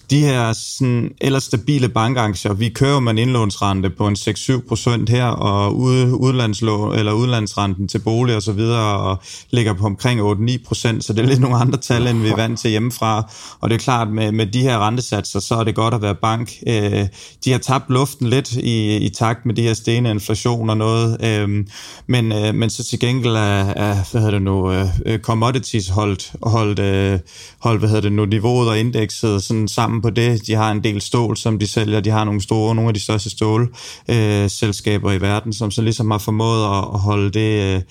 de 0.09 0.19
her 0.19 0.53
sådan, 0.53 1.11
ellers 1.21 1.43
stabile 1.43 1.89
bankaktier, 1.89 2.53
vi 2.53 2.69
kører 2.69 2.99
med 2.99 3.11
en 3.11 3.17
indlånsrente 3.17 3.89
på 3.89 4.07
en 4.07 4.15
6-7 4.15 4.67
procent 4.67 5.09
her, 5.09 5.25
og 5.25 5.77
udlandslån, 6.19 6.95
eller 6.95 7.11
udlandsrenten 7.11 7.87
til 7.87 7.99
bolig 7.99 8.35
og 8.35 8.41
så 8.41 8.51
videre, 8.51 8.99
og 8.99 9.21
ligger 9.51 9.73
på 9.73 9.85
omkring 9.85 10.21
8-9 10.21 10.67
procent, 10.67 11.03
så 11.03 11.13
det 11.13 11.23
er 11.23 11.27
lidt 11.27 11.39
nogle 11.39 11.57
andre 11.57 11.79
tal, 11.79 12.07
end 12.07 12.21
vi 12.21 12.29
er 12.29 12.35
vant 12.35 12.59
til 12.59 12.69
hjemmefra. 12.69 13.31
Og 13.59 13.69
det 13.69 13.75
er 13.75 13.79
klart, 13.79 14.09
med, 14.09 14.31
med 14.31 14.45
de 14.45 14.61
her 14.61 14.87
rentesatser, 14.87 15.39
så 15.39 15.55
er 15.55 15.63
det 15.63 15.75
godt 15.75 15.93
at 15.93 16.01
være 16.01 16.15
bank. 16.15 16.51
Øh, 16.67 17.07
de 17.45 17.51
har 17.51 17.59
tabt 17.59 17.89
luften 17.89 18.29
lidt 18.29 18.51
i, 18.51 18.97
i 18.97 19.09
takt 19.09 19.45
med 19.45 19.55
de 19.55 19.61
her 19.61 19.73
stene 19.73 20.09
inflation 20.11 20.69
og 20.69 20.77
noget, 20.77 21.17
øh, 21.23 21.65
men, 22.07 22.31
øh, 22.31 22.55
men 22.55 22.69
så 22.69 22.83
til 22.83 22.99
gengæld 22.99 23.35
er, 23.35 23.65
er 23.65 23.95
hvad 24.11 24.21
hedder 24.21 24.31
det 24.31 24.41
nu, 24.41 24.71
øh, 24.71 25.19
commodities 25.19 25.89
holdt, 25.89 26.33
holdt, 26.43 26.79
øh, 26.79 27.19
holdt, 27.59 27.79
hvad 27.79 27.89
hedder 27.89 28.01
det 28.01 28.11
nu, 28.11 28.25
niveauet 28.25 28.69
og 28.69 28.79
indekset 28.79 29.43
sådan 29.43 29.67
sammen 29.67 29.94
sammen 29.95 30.01
på 30.01 30.09
det. 30.09 30.47
De 30.47 30.55
har 30.55 30.71
en 30.71 30.83
del 30.83 31.01
stål, 31.01 31.37
som 31.37 31.59
de 31.59 31.67
sælger. 31.67 31.99
De 31.99 32.09
har 32.09 32.23
nogle 32.23 32.41
store, 32.41 32.75
nogle 32.75 32.87
af 32.87 32.93
de 32.93 32.99
største 32.99 33.29
stålselskaber 33.29 35.09
øh, 35.09 35.17
i 35.17 35.21
verden, 35.21 35.53
som 35.53 35.71
så 35.71 35.81
ligesom 35.81 36.11
har 36.11 36.17
formået 36.17 36.63
at, 36.63 36.83
at 36.93 36.99
holde 36.99 37.31
det, 37.31 37.83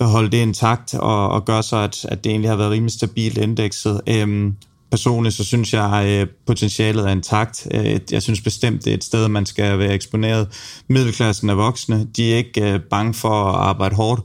øh, 0.00 0.06
holde 0.06 0.30
det 0.30 0.42
intakt 0.42 0.94
og, 0.94 1.28
og 1.28 1.44
gøre 1.44 1.62
så, 1.62 1.76
at, 1.76 2.04
at 2.04 2.24
det 2.24 2.30
egentlig 2.30 2.50
har 2.50 2.56
været 2.56 2.70
rimelig 2.70 2.92
stabilt 2.92 3.38
indekset. 3.38 4.00
Øhm, 4.06 4.56
personligt 4.90 5.34
så 5.34 5.44
synes 5.44 5.72
jeg, 5.72 5.92
at 5.92 6.06
øh, 6.06 6.26
potentialet 6.46 7.04
er 7.04 7.12
intakt. 7.12 7.66
Øh, 7.70 8.00
jeg 8.10 8.22
synes 8.22 8.40
bestemt, 8.40 8.84
det 8.84 8.90
er 8.90 8.94
et 8.94 9.04
sted, 9.04 9.28
man 9.28 9.46
skal 9.46 9.78
være 9.78 9.94
eksponeret. 9.94 10.48
Middelklassen 10.88 11.50
er 11.50 11.54
voksne. 11.54 12.06
De 12.16 12.32
er 12.32 12.36
ikke 12.36 12.72
øh, 12.72 12.80
bange 12.90 13.14
for 13.14 13.44
at 13.44 13.54
arbejde 13.54 13.94
hårdt. 13.94 14.22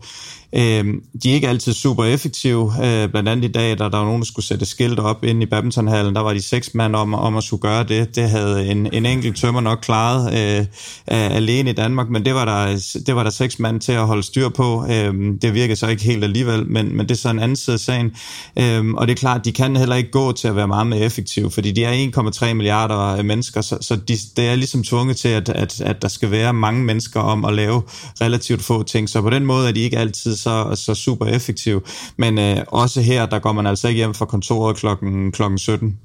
Øh, 0.58 0.86
de 1.24 1.30
er 1.30 1.34
ikke 1.34 1.50
altid 1.50 1.74
super 1.74 2.04
effektive. 2.04 2.74
Øh, 2.86 3.10
blandt 3.10 3.30
andet 3.30 3.46
i 3.50 3.52
dag, 3.52 3.78
der 3.78 3.90
der 3.90 3.98
var 3.98 4.06
nogen, 4.06 4.22
der 4.22 4.26
skulle 4.26 4.46
sætte 4.46 4.66
skilt 4.66 5.00
op 5.00 5.24
ind 5.24 5.44
i 5.44 5.46
badmintonhallen, 5.46 6.16
der 6.16 6.22
var 6.22 6.34
de 6.34 6.42
seks 6.42 6.74
mand 6.74 6.96
om, 6.96 7.14
om 7.14 7.38
at 7.38 7.44
skulle 7.44 7.62
gøre 7.62 7.84
det. 7.84 8.16
Det 8.16 8.30
havde 8.30 8.68
en, 8.68 8.94
en 8.94 9.06
enkelt 9.06 9.38
tømmer 9.38 9.62
nok 9.62 9.80
klaret 9.82 10.34
øh, 10.34 10.66
alene 11.08 11.70
i 11.70 11.74
Danmark, 11.74 12.10
men 12.10 12.26
det 12.26 12.34
var, 12.34 12.46
der, 12.46 13.02
det 13.08 13.16
var 13.16 13.24
der 13.24 13.30
seks 13.30 13.60
mand 13.60 13.82
til 13.82 13.92
at 13.92 14.08
holde 14.08 14.24
styr 14.24 14.50
på. 14.50 14.86
Øh, 14.90 15.14
det 15.42 15.54
virker 15.54 15.76
så 15.76 15.88
ikke 15.88 16.04
helt 16.04 16.24
alligevel, 16.24 16.68
men, 16.68 16.98
men 16.98 17.10
det 17.10 17.12
er 17.12 17.20
så 17.20 17.30
en 17.30 17.40
anden 17.40 17.56
side 17.56 17.74
af 17.74 17.80
sagen. 17.80 18.12
Øh, 18.60 18.94
og 18.94 19.08
det 19.08 19.14
er 19.14 19.18
klart, 19.18 19.46
de 19.46 19.52
kan 19.52 19.76
heller 19.76 19.96
ikke 19.96 20.12
gå 20.12 20.32
til 20.32 20.48
at 20.48 20.56
være 20.56 20.68
meget 20.68 20.88
mere 20.88 21.00
effektive, 21.00 21.52
fordi 21.52 21.72
de 21.72 21.84
er 21.84 22.12
1,3 22.48 22.54
milliarder 22.54 23.18
øh, 23.18 23.26
mennesker, 23.26 23.62
så, 23.62 23.78
så 23.82 23.96
de, 23.96 24.18
det 24.38 24.48
er 24.48 24.56
ligesom 24.56 24.84
tvunget 24.84 25.18
til, 25.18 25.30
at, 25.30 25.50
at, 25.50 25.82
at 25.82 26.02
der 26.02 26.08
skal 26.08 26.32
være 26.32 26.54
mange 26.54 26.84
mennesker 26.84 27.20
om 27.20 27.46
at 27.46 27.54
lave 27.54 27.82
relativt 28.22 28.64
få 28.64 28.84
ting. 28.84 29.10
Så 29.10 29.22
på 29.22 29.30
den 29.30 29.46
måde 29.46 29.68
er 29.68 29.72
de 29.72 29.80
ikke 29.80 29.98
altid 29.98 30.36
så, 30.36 30.47
så 30.48 30.76
så 30.76 30.96
super 30.96 31.26
effektiv. 31.26 31.86
Men 32.18 32.40
øh, 32.40 32.58
også 32.68 33.02
her, 33.02 33.26
der 33.26 33.40
går 33.40 33.52
man 33.52 33.68
altså 33.68 33.88
ikke 33.88 33.98
hjem 33.98 34.14
fra 34.14 34.26
kontoret 34.26 34.78
klokken, 34.78 35.32
klokken 35.32 35.58
17. 35.58 36.00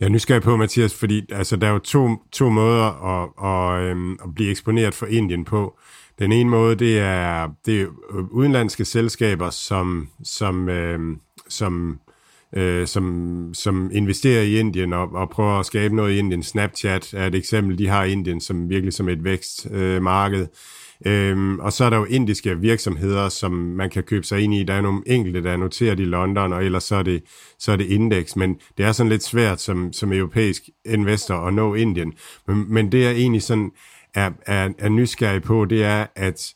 Jeg 0.00 0.06
er 0.06 0.10
nysgerrig 0.10 0.42
på, 0.42 0.56
Mathias, 0.56 0.94
fordi 0.94 1.22
altså, 1.32 1.56
der 1.56 1.66
er 1.66 1.70
jo 1.70 1.78
to, 1.78 2.08
to 2.32 2.50
måder 2.50 2.84
at, 3.12 3.28
at, 3.44 3.84
øhm, 3.84 4.12
at 4.12 4.34
blive 4.34 4.50
eksponeret 4.50 4.94
for 4.94 5.06
Indien 5.06 5.44
på. 5.44 5.78
Den 6.18 6.32
ene 6.32 6.50
måde, 6.50 6.76
det 6.76 6.98
er, 6.98 7.48
det 7.66 7.82
er 7.82 7.86
udenlandske 8.30 8.84
selskaber, 8.84 9.50
som, 9.50 10.08
som, 10.24 10.68
øh, 10.68 10.98
som, 11.48 11.90
øh, 11.90 11.96
øh, 12.56 12.86
som, 12.86 13.50
som 13.54 13.90
investerer 13.92 14.42
i 14.42 14.58
Indien 14.58 14.92
og, 14.92 15.08
og 15.12 15.30
prøver 15.30 15.60
at 15.60 15.66
skabe 15.66 15.96
noget 15.96 16.12
i 16.12 16.18
Indien. 16.18 16.42
Snapchat 16.42 17.14
er 17.14 17.26
et 17.26 17.34
eksempel, 17.34 17.78
de 17.78 17.88
har 17.88 18.04
Indien 18.04 18.40
som 18.40 18.68
virkelig 18.68 18.92
som 18.92 19.08
et 19.08 19.24
vækstmarked. 19.24 20.40
Øh, 20.40 20.46
Øhm, 21.06 21.58
og 21.60 21.72
så 21.72 21.84
er 21.84 21.90
der 21.90 21.96
jo 21.96 22.04
indiske 22.04 22.58
virksomheder, 22.58 23.28
som 23.28 23.52
man 23.52 23.90
kan 23.90 24.02
købe 24.02 24.26
sig 24.26 24.40
ind 24.40 24.54
i. 24.54 24.62
Der 24.62 24.74
er 24.74 24.80
nogle 24.80 25.02
enkelte, 25.06 25.42
der 25.42 25.50
er 25.50 25.56
noteret 25.56 26.00
i 26.00 26.04
London, 26.04 26.52
og 26.52 26.64
ellers 26.64 26.84
så 26.84 26.96
er 26.96 27.02
det, 27.02 27.22
så 27.58 27.72
er 27.72 27.76
det 27.76 27.86
indeks. 27.86 28.36
Men 28.36 28.56
det 28.78 28.86
er 28.86 28.92
sådan 28.92 29.10
lidt 29.10 29.22
svært 29.22 29.60
som, 29.60 29.92
som 29.92 30.12
europæisk 30.12 30.62
investor 30.84 31.34
at 31.34 31.54
nå 31.54 31.74
Indien. 31.74 32.12
Men, 32.46 32.64
men 32.68 32.92
det 32.92 33.06
er 33.06 33.10
egentlig 33.10 33.42
sådan 33.42 33.70
er, 34.14 34.30
er, 34.46 34.68
er 34.78 34.88
nysgerrig 34.88 35.42
på, 35.42 35.64
det 35.64 35.84
er, 35.84 36.06
at 36.16 36.54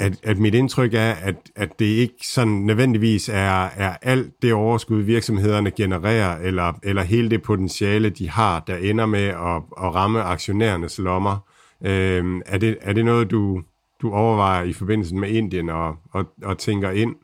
at, 0.00 0.20
at 0.22 0.38
mit 0.38 0.54
indtryk 0.54 0.94
er, 0.94 1.12
at, 1.12 1.50
at 1.56 1.78
det 1.78 1.84
ikke 1.84 2.26
sådan 2.26 2.52
nødvendigvis 2.52 3.28
er, 3.28 3.64
er 3.64 3.96
alt 4.02 4.42
det 4.42 4.52
overskud, 4.52 5.00
virksomhederne 5.00 5.70
genererer, 5.70 6.38
eller, 6.38 6.72
eller 6.82 7.02
hele 7.02 7.30
det 7.30 7.42
potentiale, 7.42 8.10
de 8.10 8.30
har, 8.30 8.60
der 8.60 8.76
ender 8.76 9.06
med 9.06 9.24
at, 9.24 9.62
at 9.84 9.94
ramme 9.94 10.22
aktionærernes 10.22 10.98
lommer. 10.98 11.38
Øhm, 11.84 12.42
er, 12.46 12.58
det, 12.58 12.78
er 12.80 12.92
det 12.92 13.04
noget, 13.04 13.30
du, 13.30 13.62
du 14.02 14.12
overvejer 14.12 14.64
i 14.64 14.72
forbindelse 14.72 15.14
med 15.14 15.28
Indien 15.28 15.68
og, 15.68 15.96
og, 16.12 16.24
og 16.42 16.58
tænker 16.58 16.90
ind? 16.90 17.14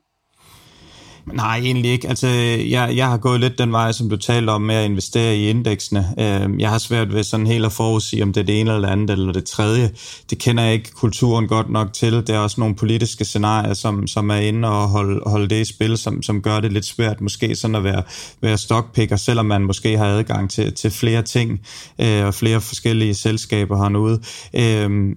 Nej, 1.33 1.59
egentlig 1.59 1.91
ikke. 1.91 2.09
Altså, 2.09 2.27
jeg, 2.69 2.93
jeg 2.97 3.09
har 3.09 3.17
gået 3.17 3.41
lidt 3.41 3.59
den 3.59 3.73
vej, 3.73 3.93
som 3.93 4.09
du 4.09 4.17
talte 4.17 4.51
om, 4.51 4.63
med 4.63 4.75
at 4.75 4.85
investere 4.85 5.37
i 5.37 5.51
indeksene. 5.51 6.15
Øhm, 6.19 6.61
jeg 6.61 6.71
har 6.71 6.79
svært 6.79 7.15
ved 7.15 7.23
sådan 7.23 7.47
helt 7.47 7.65
at 7.65 7.73
forudsige, 7.73 8.23
om 8.23 8.33
det 8.33 8.41
er 8.41 8.45
det 8.45 8.61
ene 8.61 8.75
eller 8.75 8.89
andet 8.89 9.11
eller 9.11 9.33
det 9.33 9.45
tredje. 9.45 9.91
Det 10.31 10.39
kender 10.39 10.65
jeg 10.65 10.73
ikke 10.73 10.93
kulturen 10.93 11.49
godt 11.49 11.71
nok 11.71 11.93
til. 11.93 12.27
Der 12.27 12.35
er 12.35 12.39
også 12.39 12.61
nogle 12.61 12.75
politiske 12.75 13.25
scenarier, 13.25 13.75
som, 13.75 14.07
som 14.07 14.31
er 14.31 14.37
inde 14.37 14.69
og 14.69 14.89
holde, 14.89 15.21
holde 15.27 15.49
det 15.49 15.61
i 15.61 15.65
spil, 15.65 15.99
som, 15.99 16.23
som 16.23 16.43
gør 16.43 16.61
det 16.61 16.73
lidt 16.73 16.87
svært 16.87 17.21
måske 17.21 17.57
sådan 17.57 17.75
at 17.75 17.85
være, 17.85 18.03
være 18.41 18.59
stockpicker, 18.59 19.17
selvom 19.17 19.47
man 19.47 19.63
måske 19.63 19.99
har 19.99 20.07
adgang 20.07 20.51
til, 20.51 20.73
til 20.73 20.91
flere 20.91 21.23
ting 21.23 21.61
øh, 22.01 22.27
og 22.27 22.35
flere 22.35 22.61
forskellige 22.61 23.15
selskaber 23.15 23.77
hernede. 23.77 24.21
Øh, 24.55 25.17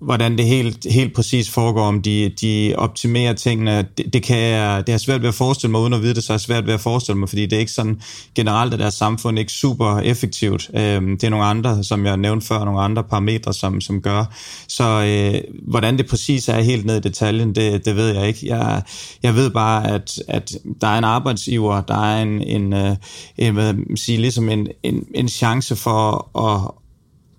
hvordan 0.00 0.38
det 0.38 0.46
helt, 0.46 0.86
helt 0.90 1.14
præcis 1.14 1.50
foregår, 1.50 1.82
om 1.82 2.02
de, 2.02 2.32
de 2.40 2.74
optimerer 2.76 3.32
tingene, 3.32 3.86
det, 3.98 4.12
det, 4.12 4.22
kan 4.22 4.38
jeg, 4.38 4.86
det 4.86 4.92
er 4.92 4.98
svært 4.98 5.22
ved 5.22 5.28
at 5.28 5.34
forestille 5.34 5.70
mig, 5.70 5.80
uden 5.80 5.92
at 5.92 6.02
vide 6.02 6.14
det, 6.14 6.24
så 6.24 6.32
er 6.32 6.36
det 6.36 6.44
svært 6.44 6.66
ved 6.66 6.74
at 6.74 6.80
forestille 6.80 7.18
mig, 7.18 7.28
fordi 7.28 7.46
det 7.46 7.52
er 7.52 7.60
ikke 7.60 7.72
sådan 7.72 8.00
generelt, 8.34 8.74
at 8.74 8.80
deres 8.80 8.94
samfund 8.94 9.38
ikke 9.38 9.52
super 9.52 9.98
effektivt. 9.98 10.70
Øhm, 10.74 11.18
det 11.18 11.24
er 11.24 11.30
nogle 11.30 11.44
andre, 11.44 11.84
som 11.84 12.06
jeg 12.06 12.16
nævnte 12.16 12.46
før, 12.46 12.64
nogle 12.64 12.80
andre 12.80 13.04
parametre, 13.04 13.54
som, 13.54 13.80
som 13.80 14.02
gør. 14.02 14.24
Så 14.68 14.84
øh, 14.84 15.40
hvordan 15.68 15.98
det 15.98 16.06
præcis 16.06 16.48
er 16.48 16.60
helt 16.60 16.86
ned 16.86 16.96
i 16.96 17.00
detaljen, 17.00 17.54
det, 17.54 17.84
det 17.84 17.96
ved 17.96 18.14
jeg 18.14 18.28
ikke. 18.28 18.56
Jeg, 18.56 18.82
jeg 19.22 19.34
ved 19.34 19.50
bare, 19.50 19.90
at, 19.90 20.22
at 20.28 20.56
der 20.80 20.86
er 20.86 20.98
en 20.98 21.04
arbejdsgiver, 21.04 21.80
der 21.80 22.04
er 22.04 22.22
en, 22.22 22.42
en, 22.42 22.72
en, 22.72 22.96
en 23.38 23.54
hvad 23.54 23.96
sige, 23.96 24.18
ligesom 24.18 24.48
en, 24.48 24.66
en, 24.82 25.04
en 25.14 25.28
chance 25.28 25.76
for 25.76 26.38
at 26.38 26.87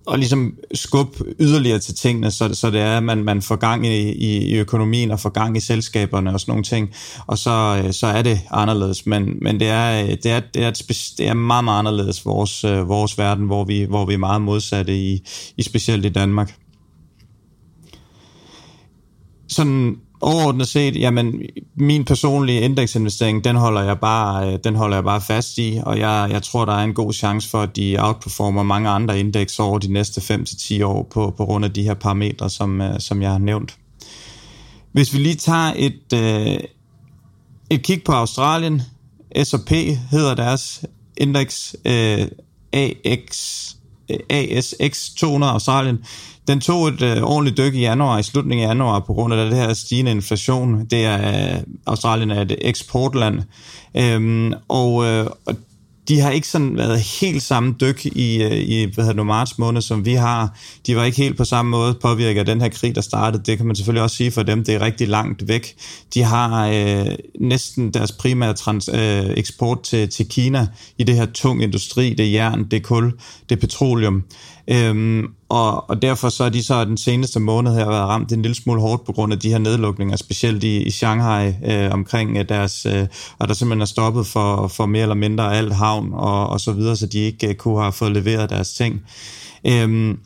og 0.09 0.17
ligesom 0.17 0.53
skubbe 0.73 1.23
yderligere 1.39 1.79
til 1.79 1.95
tingene, 1.95 2.31
så, 2.31 2.53
så 2.53 2.69
det 2.69 2.81
er, 2.81 2.97
at 2.97 3.03
man, 3.03 3.23
man 3.23 3.41
får 3.41 3.55
gang 3.55 3.87
i, 3.87 4.11
i, 4.11 4.55
økonomien 4.55 5.11
og 5.11 5.19
får 5.19 5.29
gang 5.29 5.57
i 5.57 5.59
selskaberne 5.59 6.33
og 6.33 6.39
sådan 6.39 6.51
nogle 6.51 6.63
ting, 6.63 6.89
og 7.27 7.37
så, 7.37 7.81
øh, 7.83 7.93
så 7.93 8.07
er 8.07 8.21
det 8.21 8.41
anderledes, 8.51 9.05
men, 9.05 9.37
men 9.41 9.59
det, 9.59 9.67
er, 9.67 10.03
øh, 10.03 10.09
det, 10.09 10.25
er, 10.25 10.39
det, 10.39 10.63
er, 10.63 10.71
det 11.17 11.27
er 11.27 11.33
meget, 11.33 11.63
meget 11.63 11.79
anderledes 11.79 12.25
vores, 12.25 12.63
øh, 12.63 12.89
vores 12.89 13.17
verden, 13.17 13.45
hvor 13.45 13.63
vi, 13.63 13.83
hvor 13.83 14.05
vi 14.05 14.13
er 14.13 14.17
meget 14.17 14.41
modsatte 14.41 14.97
i, 14.97 15.23
i 15.57 15.63
specielt 15.63 16.05
i 16.05 16.09
Danmark. 16.09 16.55
Sådan 19.47 19.97
overordnet 20.21 20.67
set, 20.67 20.95
jamen 20.95 21.41
min 21.75 22.05
personlige 22.05 22.61
indeksinvestering, 22.61 23.43
den 23.43 23.55
holder 23.55 23.81
jeg 23.81 23.99
bare, 23.99 24.53
øh, 24.53 24.59
den 24.63 24.75
holder 24.75 24.97
jeg 24.97 25.03
bare 25.03 25.21
fast 25.21 25.57
i, 25.57 25.79
og 25.85 25.99
jeg, 25.99 26.27
jeg 26.31 26.43
tror, 26.43 26.65
der 26.65 26.73
er 26.73 26.83
en 26.83 26.93
god 26.93 27.13
chance 27.13 27.49
for, 27.49 27.61
at 27.61 27.75
de 27.75 27.95
outperformer 27.99 28.63
mange 28.63 28.89
andre 28.89 29.19
indeks 29.19 29.59
over 29.59 29.79
de 29.79 29.93
næste 29.93 30.21
5-10 30.21 30.83
år 30.83 31.07
på, 31.11 31.33
på 31.37 31.45
grund 31.45 31.65
af 31.65 31.73
de 31.73 31.83
her 31.83 31.93
parametre, 31.93 32.49
som, 32.49 32.81
øh, 32.81 32.99
som 32.99 33.21
jeg 33.21 33.31
har 33.31 33.37
nævnt. 33.37 33.77
Hvis 34.91 35.13
vi 35.13 35.19
lige 35.19 35.35
tager 35.35 35.73
et, 35.75 36.13
øh, 36.13 36.59
et 37.69 37.83
kig 37.83 38.03
på 38.03 38.11
Australien, 38.11 38.81
S&P 39.43 39.71
hedder 40.11 40.35
deres 40.35 40.85
indeks 41.17 41.75
øh, 41.85 42.27
AX, 42.73 43.68
ASX 44.29 45.09
200 45.15 45.53
Australien, 45.53 45.99
den 46.47 46.59
tog 46.61 46.87
et 46.87 47.01
øh, 47.01 47.23
ordentligt 47.23 47.57
dyk 47.57 47.73
i 47.75 47.79
januar, 47.79 48.19
i 48.19 48.23
slutningen 48.23 48.65
af 48.65 48.69
januar, 48.69 48.99
på 48.99 49.13
grund 49.13 49.33
af 49.33 49.49
det 49.49 49.57
her 49.57 49.73
stigende 49.73 50.11
inflation. 50.11 50.85
Det 50.85 51.05
er, 51.05 51.55
øh, 51.55 51.61
Australien 51.85 52.31
er 52.31 52.41
et 52.41 52.55
eksportland, 52.61 53.41
øhm, 53.97 54.53
og, 54.67 55.05
øh, 55.05 55.25
og 55.45 55.55
de 56.09 56.19
har 56.19 56.31
ikke 56.31 56.47
sådan 56.47 56.77
været 56.77 56.99
helt 56.99 57.43
samme 57.43 57.75
dyk 57.81 58.05
i, 58.05 58.43
øh, 58.43 58.51
i 58.51 58.91
hvad 58.93 59.03
hedder 59.03 59.17
det, 59.17 59.25
marts 59.25 59.57
måned, 59.57 59.81
som 59.81 60.05
vi 60.05 60.13
har. 60.13 60.57
De 60.87 60.95
var 60.95 61.03
ikke 61.03 61.17
helt 61.17 61.37
på 61.37 61.45
samme 61.45 61.71
måde 61.71 61.93
påvirket 62.01 62.39
af 62.39 62.45
den 62.45 62.61
her 62.61 62.69
krig, 62.69 62.95
der 62.95 63.01
startede. 63.01 63.43
Det 63.45 63.57
kan 63.57 63.65
man 63.67 63.75
selvfølgelig 63.75 64.03
også 64.03 64.15
sige 64.15 64.31
for 64.31 64.43
dem, 64.43 64.63
det 64.63 64.75
er 64.75 64.81
rigtig 64.81 65.07
langt 65.07 65.47
væk. 65.47 65.75
De 66.13 66.23
har 66.23 66.67
øh, 66.67 67.15
næsten 67.39 67.93
deres 67.93 68.11
primære 68.11 68.53
trans, 68.53 68.89
øh, 68.93 69.33
eksport 69.37 69.81
til, 69.81 70.09
til 70.09 70.29
Kina 70.29 70.67
i 70.97 71.03
det 71.03 71.15
her 71.15 71.25
tung 71.25 71.63
industri. 71.63 72.13
Det 72.13 72.25
er 72.25 72.31
jern, 72.31 72.63
det 72.63 72.77
er 72.77 72.81
kul, 72.81 73.13
det 73.49 73.55
er 73.55 73.59
petroleum. 73.59 74.23
Øhm, 74.71 75.27
og, 75.49 75.89
og 75.89 76.01
derfor 76.01 76.29
så 76.29 76.43
er 76.43 76.49
de 76.49 76.63
så 76.63 76.85
den 76.85 76.97
seneste 76.97 77.39
måned 77.39 77.73
her 77.73 77.85
været 77.85 78.07
ramt 78.07 78.31
en 78.31 78.41
lille 78.41 78.55
smule 78.55 78.81
hårdt 78.81 79.05
på 79.05 79.11
grund 79.11 79.33
af 79.33 79.39
de 79.39 79.49
her 79.49 79.57
nedlukninger, 79.57 80.15
specielt 80.15 80.63
i, 80.63 80.83
i 80.83 80.89
Shanghai 80.89 81.53
øh, 81.65 81.91
omkring 81.91 82.49
deres, 82.49 82.85
øh, 82.85 83.07
og 83.39 83.47
der 83.47 83.53
simpelthen 83.53 83.81
er 83.81 83.85
stoppet 83.85 84.27
for, 84.27 84.67
for 84.67 84.85
mere 84.85 85.01
eller 85.01 85.15
mindre 85.15 85.57
alt 85.57 85.73
havn 85.73 86.13
og, 86.13 86.49
og 86.49 86.59
så 86.59 86.71
videre, 86.71 86.95
så 86.95 87.07
de 87.07 87.19
ikke 87.19 87.47
øh, 87.47 87.55
kunne 87.55 87.81
have 87.81 87.91
fået 87.91 88.11
leveret 88.11 88.49
deres 88.49 88.73
ting. 88.73 89.01
Øhm, 89.67 90.19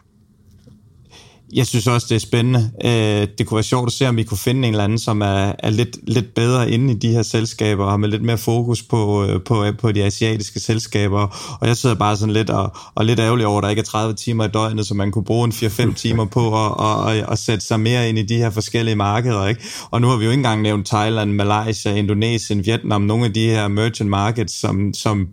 jeg 1.55 1.67
synes 1.67 1.88
også, 1.88 2.07
det 2.09 2.15
er 2.15 2.19
spændende. 2.19 2.71
Øh, 2.85 3.27
det 3.38 3.47
kunne 3.47 3.55
være 3.55 3.63
sjovt 3.63 3.88
at 3.88 3.93
se, 3.93 4.07
om 4.07 4.17
vi 4.17 4.23
kunne 4.23 4.38
finde 4.38 4.67
en 4.67 4.73
eller 4.73 4.84
anden, 4.84 4.99
som 4.99 5.21
er, 5.21 5.51
er 5.59 5.69
lidt, 5.69 5.97
lidt 6.09 6.34
bedre 6.35 6.71
inde 6.71 6.93
i 6.93 6.97
de 6.97 7.11
her 7.11 7.21
selskaber, 7.21 7.85
og 7.85 7.99
med 7.99 8.09
lidt 8.09 8.23
mere 8.23 8.38
fokus 8.38 8.84
på, 8.84 9.25
øh, 9.25 9.43
på, 9.43 9.65
på 9.80 9.91
de 9.91 10.03
asiatiske 10.03 10.59
selskaber. 10.59 11.57
Og 11.61 11.67
jeg 11.67 11.77
sidder 11.77 11.95
bare 11.95 12.17
sådan 12.17 12.34
lidt 12.34 12.49
og, 12.49 12.75
og 12.95 13.05
lidt 13.05 13.19
ærgerlig 13.19 13.45
over, 13.45 13.57
at 13.57 13.63
der 13.63 13.69
ikke 13.69 13.80
er 13.80 13.84
30 13.84 14.13
timer 14.13 14.45
i 14.45 14.47
døgnet, 14.47 14.88
så 14.88 14.93
man 14.93 15.11
kunne 15.11 15.25
bruge 15.25 15.45
en 15.45 15.51
4-5 15.51 15.93
timer 16.03 16.25
på 16.25 16.47
at, 16.47 16.71
og, 16.71 16.97
og, 16.97 17.15
og 17.27 17.38
sætte 17.38 17.65
sig 17.65 17.80
mere 17.80 18.09
ind 18.09 18.19
i 18.19 18.23
de 18.23 18.38
her 18.38 18.49
forskellige 18.49 18.95
markeder. 18.95 19.47
Ikke? 19.47 19.61
Og 19.91 20.01
nu 20.01 20.07
har 20.07 20.17
vi 20.17 20.25
jo 20.25 20.31
ikke 20.31 20.39
engang 20.39 20.61
nævnt 20.61 20.88
Thailand, 20.88 21.34
Malaysia, 21.34 21.95
Indonesien, 21.95 22.65
Vietnam, 22.65 23.01
nogle 23.01 23.25
af 23.25 23.34
de 23.34 23.49
her 23.49 23.67
merchant 23.67 24.09
markets, 24.09 24.59
som, 24.59 24.93
som 24.93 25.27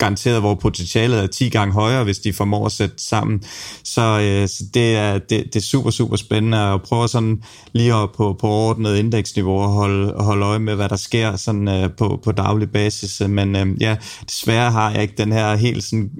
garanteret, 0.00 0.40
hvor 0.40 0.54
potentialet 0.54 1.18
er 1.18 1.26
10 1.26 1.48
gange 1.48 1.74
højere, 1.74 2.04
hvis 2.04 2.18
de 2.18 2.32
formår 2.32 2.66
at 2.66 2.72
sætte 2.72 2.94
sammen. 2.98 3.42
Så, 3.84 4.20
øh, 4.20 4.48
så 4.48 4.64
det, 4.74 4.96
er, 4.96 5.18
det, 5.18 5.44
det 5.44 5.56
er 5.56 5.60
super, 5.60 5.90
super 5.90 6.16
spændende 6.16 6.58
at 6.58 6.82
prøve 6.82 7.08
sådan 7.08 7.42
lige 7.72 7.94
at 7.94 8.10
på, 8.16 8.36
på 8.40 8.46
ordnet 8.46 8.96
indeksniveau 8.96 9.58
og 9.58 9.68
holde, 9.68 10.12
holde 10.12 10.46
øje 10.46 10.58
med, 10.58 10.74
hvad 10.74 10.88
der 10.88 10.96
sker 10.96 11.36
sådan, 11.36 11.68
øh, 11.68 11.90
på, 11.98 12.20
på 12.24 12.32
daglig 12.32 12.70
basis. 12.70 13.22
Men 13.28 13.56
øh, 13.56 13.82
ja, 13.82 13.96
desværre 14.26 14.70
har 14.70 14.90
jeg 14.90 15.02
ikke 15.02 15.14
den 15.18 15.32
her 15.32 15.56
helt 15.56 15.84
sådan 15.84 16.10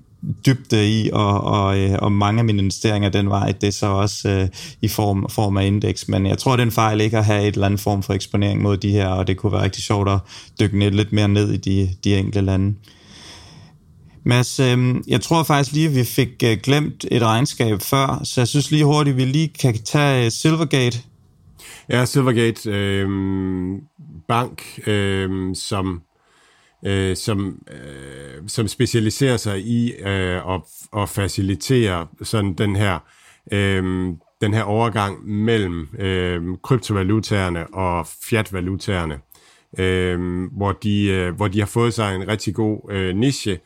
dybde 0.47 1.01
i, 1.01 1.11
og, 1.13 1.41
og, 1.41 1.79
øh, 1.79 1.99
og 1.99 2.13
mange 2.13 2.39
af 2.39 2.45
mine 2.45 2.59
investeringer 2.59 3.09
den 3.09 3.29
vej, 3.29 3.53
det 3.53 3.67
er 3.67 3.73
så 3.73 3.87
også 3.87 4.29
øh, 4.29 4.49
i 4.81 4.89
form, 4.89 5.27
form 5.31 5.57
af 5.57 5.67
indeks. 5.67 6.09
Men 6.09 6.27
jeg 6.27 6.39
tror, 6.39 6.53
det 6.53 6.63
er 6.63 6.67
en 6.67 6.73
fejl 6.73 7.01
ikke 7.01 7.19
at 7.19 7.25
have 7.25 7.43
et 7.43 7.55
eller 7.55 7.67
andet 7.67 7.81
form 7.81 8.03
for 8.03 8.13
eksponering 8.13 8.63
mod 8.63 8.77
de 8.77 8.91
her, 8.91 9.09
og 9.09 9.27
det 9.27 9.37
kunne 9.37 9.53
være 9.53 9.63
rigtig 9.63 9.83
sjovt 9.83 10.09
at 10.09 10.19
dykke 10.61 10.79
ned, 10.79 10.91
lidt 10.91 11.13
mere 11.13 11.29
ned 11.29 11.53
i 11.53 11.57
de, 11.57 11.91
de 12.05 12.17
enkelte 12.17 12.41
lande. 12.41 12.75
Mads, 14.25 14.61
øh, 14.61 14.95
jeg 15.09 15.21
tror 15.21 15.43
faktisk 15.43 15.73
lige, 15.73 15.89
at 15.89 15.95
vi 15.95 16.05
fik 16.05 16.29
øh, 16.45 16.59
glemt 16.63 17.05
et 17.11 17.23
regnskab 17.23 17.81
før, 17.81 18.21
så 18.25 18.41
jeg 18.41 18.49
synes 18.49 18.71
lige 18.71 18.85
hurtigt, 18.85 19.15
at 19.15 19.17
vi 19.17 19.25
lige 19.25 19.49
kan 19.61 19.79
tage 19.85 20.25
øh, 20.25 20.31
Silvergate. 20.31 20.99
Ja, 21.89 22.05
Silvergate 22.05 22.71
øh, 22.71 23.09
Bank, 24.29 24.81
øh, 24.87 25.55
som, 25.55 26.03
øh, 26.87 27.17
som, 27.17 27.59
øh, 27.71 28.49
som 28.49 28.69
specialiserer 28.69 29.37
sig 29.37 29.61
i 29.61 29.93
øh, 29.93 30.55
at, 30.55 30.61
at 30.97 31.09
facilitere 31.09 32.07
sådan 32.23 32.55
den 32.55 32.77
her, 32.77 32.99
øh, 33.53 34.07
den 34.41 34.55
her 34.55 34.63
overgang 34.63 35.29
mellem 35.29 35.89
øh, 35.99 36.43
kryptovalutaerne 36.63 37.75
og 37.75 38.07
fiat-valutaerne, 38.07 39.19
øh, 39.79 40.45
hvor, 40.57 40.73
de, 40.73 41.07
øh, 41.07 41.35
hvor 41.35 41.49
de 41.49 41.59
har 41.59 41.67
fået 41.67 41.95
sig 41.95 42.15
en 42.15 42.29
rigtig 42.29 42.55
god 42.55 42.93
øh, 42.93 43.17
niche, 43.17 43.59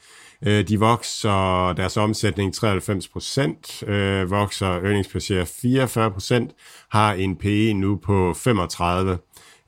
Øh, 0.46 0.68
de 0.68 0.80
vokser 0.80 1.72
deres 1.72 1.96
omsætning 1.96 2.54
93 2.54 3.08
procent, 3.08 3.82
øh, 3.82 4.30
vokser 4.30 4.66
earnings 4.66 5.08
per 5.08 5.18
share 5.18 5.46
44 5.46 6.10
procent, 6.10 6.50
har 6.90 7.12
en 7.12 7.36
PE 7.36 7.72
nu 7.72 7.96
på 7.96 8.34
35 8.34 9.18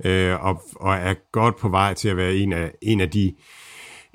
øh, 0.05 0.45
og, 0.45 0.63
og 0.77 0.95
er 0.95 1.15
godt 1.33 1.57
på 1.57 1.69
vej 1.69 1.95
til 1.95 2.09
at 2.09 2.17
være 2.17 2.37
en 2.37 2.53
af, 2.53 2.73
en 2.83 3.01
af 3.01 3.11
de 3.11 3.35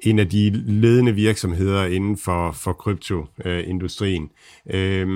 en 0.04 0.20
af 0.20 0.30
de 0.30 0.50
ledende 0.50 1.16
virksomheder 1.16 1.86
inden 1.86 2.18
for, 2.18 2.52
for 2.52 2.74
kryptoindustrien. 2.74 4.30
Øh, 4.70 5.08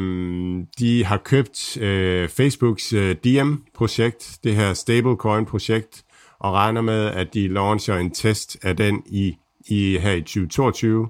de 0.80 1.06
har 1.06 1.18
købt 1.18 1.78
øh, 1.78 2.30
Facebooks 2.30 2.94
øh, 2.94 3.16
DM-projekt, 3.16 4.38
det 4.44 4.56
her 4.56 4.74
stablecoin-projekt, 4.74 6.04
og 6.40 6.54
regner 6.54 6.82
med, 6.82 7.06
at 7.06 7.34
de 7.34 7.48
launcher 7.48 7.96
en 7.96 8.12
test 8.12 8.58
af 8.62 8.78
den 8.78 9.04
i, 9.06 9.36
i 9.68 9.98
her 10.02 10.12
i 10.12 10.22
2022 10.22 11.08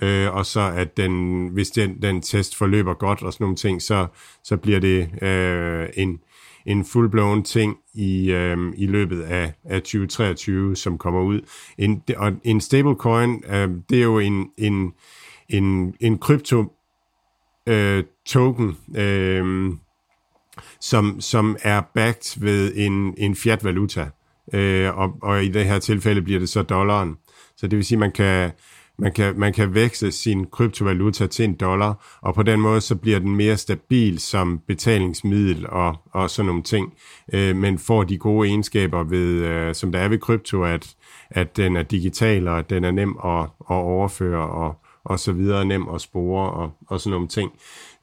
øh, 0.00 0.34
og 0.34 0.46
så 0.46 0.60
at 0.76 0.96
den, 0.96 1.46
hvis 1.48 1.70
den, 1.70 2.02
den 2.02 2.22
test 2.22 2.56
forløber 2.56 2.94
godt 2.94 3.22
og 3.22 3.32
sådan 3.32 3.44
nogle 3.44 3.56
ting, 3.56 3.82
så, 3.82 4.06
så 4.44 4.56
bliver 4.56 4.80
det 4.80 5.22
øh, 5.22 5.88
en, 5.94 6.20
en 6.66 6.84
fullblown 6.84 7.42
ting 7.42 7.76
i, 7.94 8.30
øh, 8.30 8.58
i 8.76 8.86
løbet 8.86 9.22
af, 9.22 9.52
af 9.64 9.82
2023, 9.82 10.76
som 10.76 10.98
kommer 10.98 11.22
ud. 11.22 11.40
En, 11.78 12.02
og 12.16 12.32
en 12.44 12.60
stablecoin, 12.60 13.44
øh, 13.48 13.68
det 13.90 13.98
er 13.98 14.02
jo 14.02 14.18
en, 14.18 14.48
en, 14.58 14.92
en, 15.48 15.94
en 16.00 16.18
krypto 16.18 16.72
øh, 17.66 18.04
token, 18.26 18.76
øh, 18.96 19.72
som, 20.80 21.20
som 21.20 21.56
er 21.62 21.80
backed 21.94 22.40
ved 22.40 22.72
en, 22.76 23.14
en 23.18 23.36
fiat 23.36 23.64
valuta. 23.64 24.08
Øh, 24.54 24.98
og, 24.98 25.16
og 25.22 25.44
i 25.44 25.48
det 25.48 25.64
her 25.64 25.78
tilfælde 25.78 26.22
bliver 26.22 26.40
det 26.40 26.48
så 26.48 26.62
dollaren. 26.62 27.16
Så 27.56 27.66
det 27.66 27.76
vil 27.76 27.84
sige, 27.84 27.96
at 27.96 28.00
man 28.00 28.12
kan, 28.12 28.50
man 29.02 29.12
kan, 29.12 29.38
man 29.38 29.52
kan 29.52 29.74
veksle 29.74 30.12
sin 30.12 30.46
kryptovaluta 30.46 31.26
til 31.26 31.44
en 31.44 31.54
dollar, 31.54 32.18
og 32.20 32.34
på 32.34 32.42
den 32.42 32.60
måde 32.60 32.80
så 32.80 32.96
bliver 32.96 33.18
den 33.18 33.36
mere 33.36 33.56
stabil 33.56 34.18
som 34.18 34.60
betalingsmiddel 34.66 35.66
og, 35.68 35.96
og 36.12 36.30
sådan 36.30 36.46
nogle 36.46 36.62
ting, 36.62 36.92
øh, 37.32 37.56
men 37.56 37.78
får 37.78 38.04
de 38.04 38.18
gode 38.18 38.48
egenskaber, 38.48 39.02
ved, 39.04 39.28
øh, 39.28 39.74
som 39.74 39.92
der 39.92 39.98
er 39.98 40.08
ved 40.08 40.18
krypto, 40.18 40.62
at, 40.62 40.94
at 41.30 41.56
den 41.56 41.76
er 41.76 41.82
digital, 41.82 42.48
og 42.48 42.58
at 42.58 42.70
den 42.70 42.84
er 42.84 42.90
nem 42.90 43.16
at, 43.24 43.40
at 43.70 43.76
overføre, 43.76 44.48
og, 44.48 44.74
og 45.04 45.18
så 45.18 45.32
videre, 45.32 45.64
nem 45.64 45.88
at 45.94 46.00
spore, 46.00 46.50
og, 46.50 46.70
og 46.88 47.00
sådan 47.00 47.12
nogle 47.12 47.28
ting. 47.28 47.52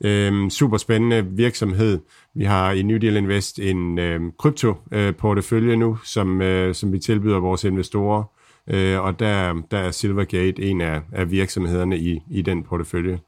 Øh, 0.04 0.50
super 0.50 0.78
spændende 0.78 1.26
virksomhed. 1.26 2.00
Vi 2.36 2.44
har 2.44 2.72
i 2.72 2.82
New 2.82 2.98
Deal 2.98 3.16
Invest 3.16 3.60
en 3.60 4.00
øh, 4.00 4.22
krypto-portefølje 4.38 5.72
øh, 5.72 5.80
nu, 5.80 5.98
som, 6.04 6.42
øh, 6.42 6.76
som 6.76 6.94
vi 6.94 7.00
tilbyder 7.00 7.40
vores 7.40 7.64
investorer, 7.64 8.24
øh, 8.70 9.00
og 9.00 9.20
der, 9.20 9.54
der 9.72 9.78
er 9.78 9.92
Silvergate 9.92 10.62
en 10.62 10.82
af, 10.82 11.02
af 11.14 11.32
virksomhederne 11.32 11.98
i, 11.98 12.20
i 12.32 12.42
den 12.42 12.64
portefølje. 12.64 13.20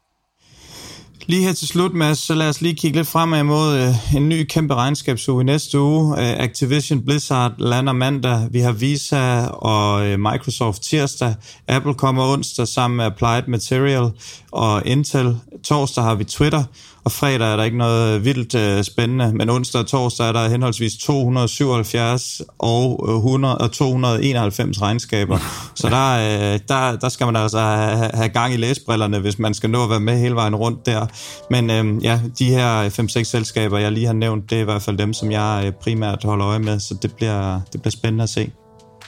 Lige 1.26 1.42
her 1.42 1.52
til 1.52 1.68
slut, 1.68 1.94
Mads, 1.94 2.18
så 2.18 2.34
lad 2.34 2.48
os 2.48 2.60
lige 2.60 2.74
kigge 2.74 2.98
lidt 2.98 3.08
fremad 3.08 3.42
mod 3.42 3.76
øh, 3.76 4.16
en 4.16 4.28
ny 4.28 4.44
kæmpe 4.44 4.74
regnskabsuge 4.74 5.42
i 5.42 5.44
næste 5.44 5.80
uge. 5.80 6.18
Øh, 6.18 6.44
Activision 6.44 7.04
Blizzard 7.04 7.52
lander 7.58 7.92
mandag. 7.92 8.48
Vi 8.50 8.60
har 8.60 8.72
Visa 8.72 9.46
og 9.46 10.06
øh, 10.06 10.20
Microsoft 10.20 10.82
tirsdag. 10.82 11.34
Apple 11.68 11.94
kommer 11.94 12.32
onsdag 12.32 12.68
sammen 12.68 12.96
med 12.96 13.04
Applied 13.04 13.42
Material 13.48 14.10
og 14.52 14.86
Intel. 14.86 15.36
Torsdag 15.64 16.04
har 16.04 16.14
vi 16.14 16.24
Twitter 16.24 16.64
og 17.04 17.12
fredag 17.12 17.52
er 17.52 17.56
der 17.56 17.64
ikke 17.64 17.78
noget 17.78 18.24
vildt 18.24 18.54
øh, 18.54 18.84
spændende, 18.84 19.32
men 19.34 19.50
onsdag 19.50 19.80
og 19.80 19.86
torsdag 19.86 20.28
er 20.28 20.32
der 20.32 20.48
henholdsvis 20.48 20.92
277 20.96 22.42
og, 22.58 23.14
100, 23.16 23.58
og 23.58 23.72
291 23.72 24.82
regnskaber. 24.82 25.38
Så 25.80 25.88
der, 25.88 26.12
øh, 26.14 26.60
der, 26.68 26.96
der 26.96 27.08
skal 27.08 27.26
man 27.26 27.36
altså 27.36 27.58
have, 27.58 28.10
have 28.14 28.28
gang 28.28 28.54
i 28.54 28.56
læsbrillerne, 28.56 29.18
hvis 29.18 29.38
man 29.38 29.54
skal 29.54 29.70
nå 29.70 29.84
at 29.84 29.90
være 29.90 30.00
med 30.00 30.18
hele 30.18 30.34
vejen 30.34 30.54
rundt 30.56 30.86
der. 30.86 31.06
Men 31.50 31.70
øh, 31.70 32.04
ja, 32.04 32.20
de 32.38 32.44
her 32.44 32.88
5-6 32.88 33.22
selskaber, 33.22 33.78
jeg 33.78 33.92
lige 33.92 34.06
har 34.06 34.12
nævnt, 34.12 34.50
det 34.50 34.56
er 34.56 34.62
i 34.62 34.64
hvert 34.64 34.82
fald 34.82 34.98
dem, 34.98 35.12
som 35.12 35.30
jeg 35.30 35.62
øh, 35.66 35.72
primært 35.72 36.24
holder 36.24 36.46
øje 36.46 36.58
med, 36.58 36.80
så 36.80 36.94
det 37.02 37.14
bliver, 37.14 37.60
det 37.72 37.82
bliver 37.82 37.92
spændende 37.92 38.22
at 38.22 38.30
se. 38.30 38.50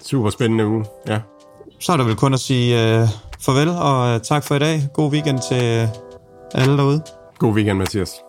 Super 0.03 0.31
spændende 0.31 0.67
uge, 0.67 0.85
ja. 1.09 1.19
Så 1.81 1.93
er 1.93 1.97
der 1.97 2.05
vel 2.05 2.17
kun 2.17 2.35
at 2.35 2.41
sige 2.41 3.01
øh, 3.01 3.09
farvel, 3.41 3.69
og 3.69 4.15
øh, 4.15 4.21
tak 4.21 4.45
for 4.45 4.55
i 4.55 4.59
dag. 4.59 4.89
God 4.95 5.13
weekend 5.13 5.39
til 5.51 5.89
alle 6.55 6.77
derude. 6.77 7.03
God 7.39 7.55
weekend, 7.55 7.79
Mathias. 7.79 8.24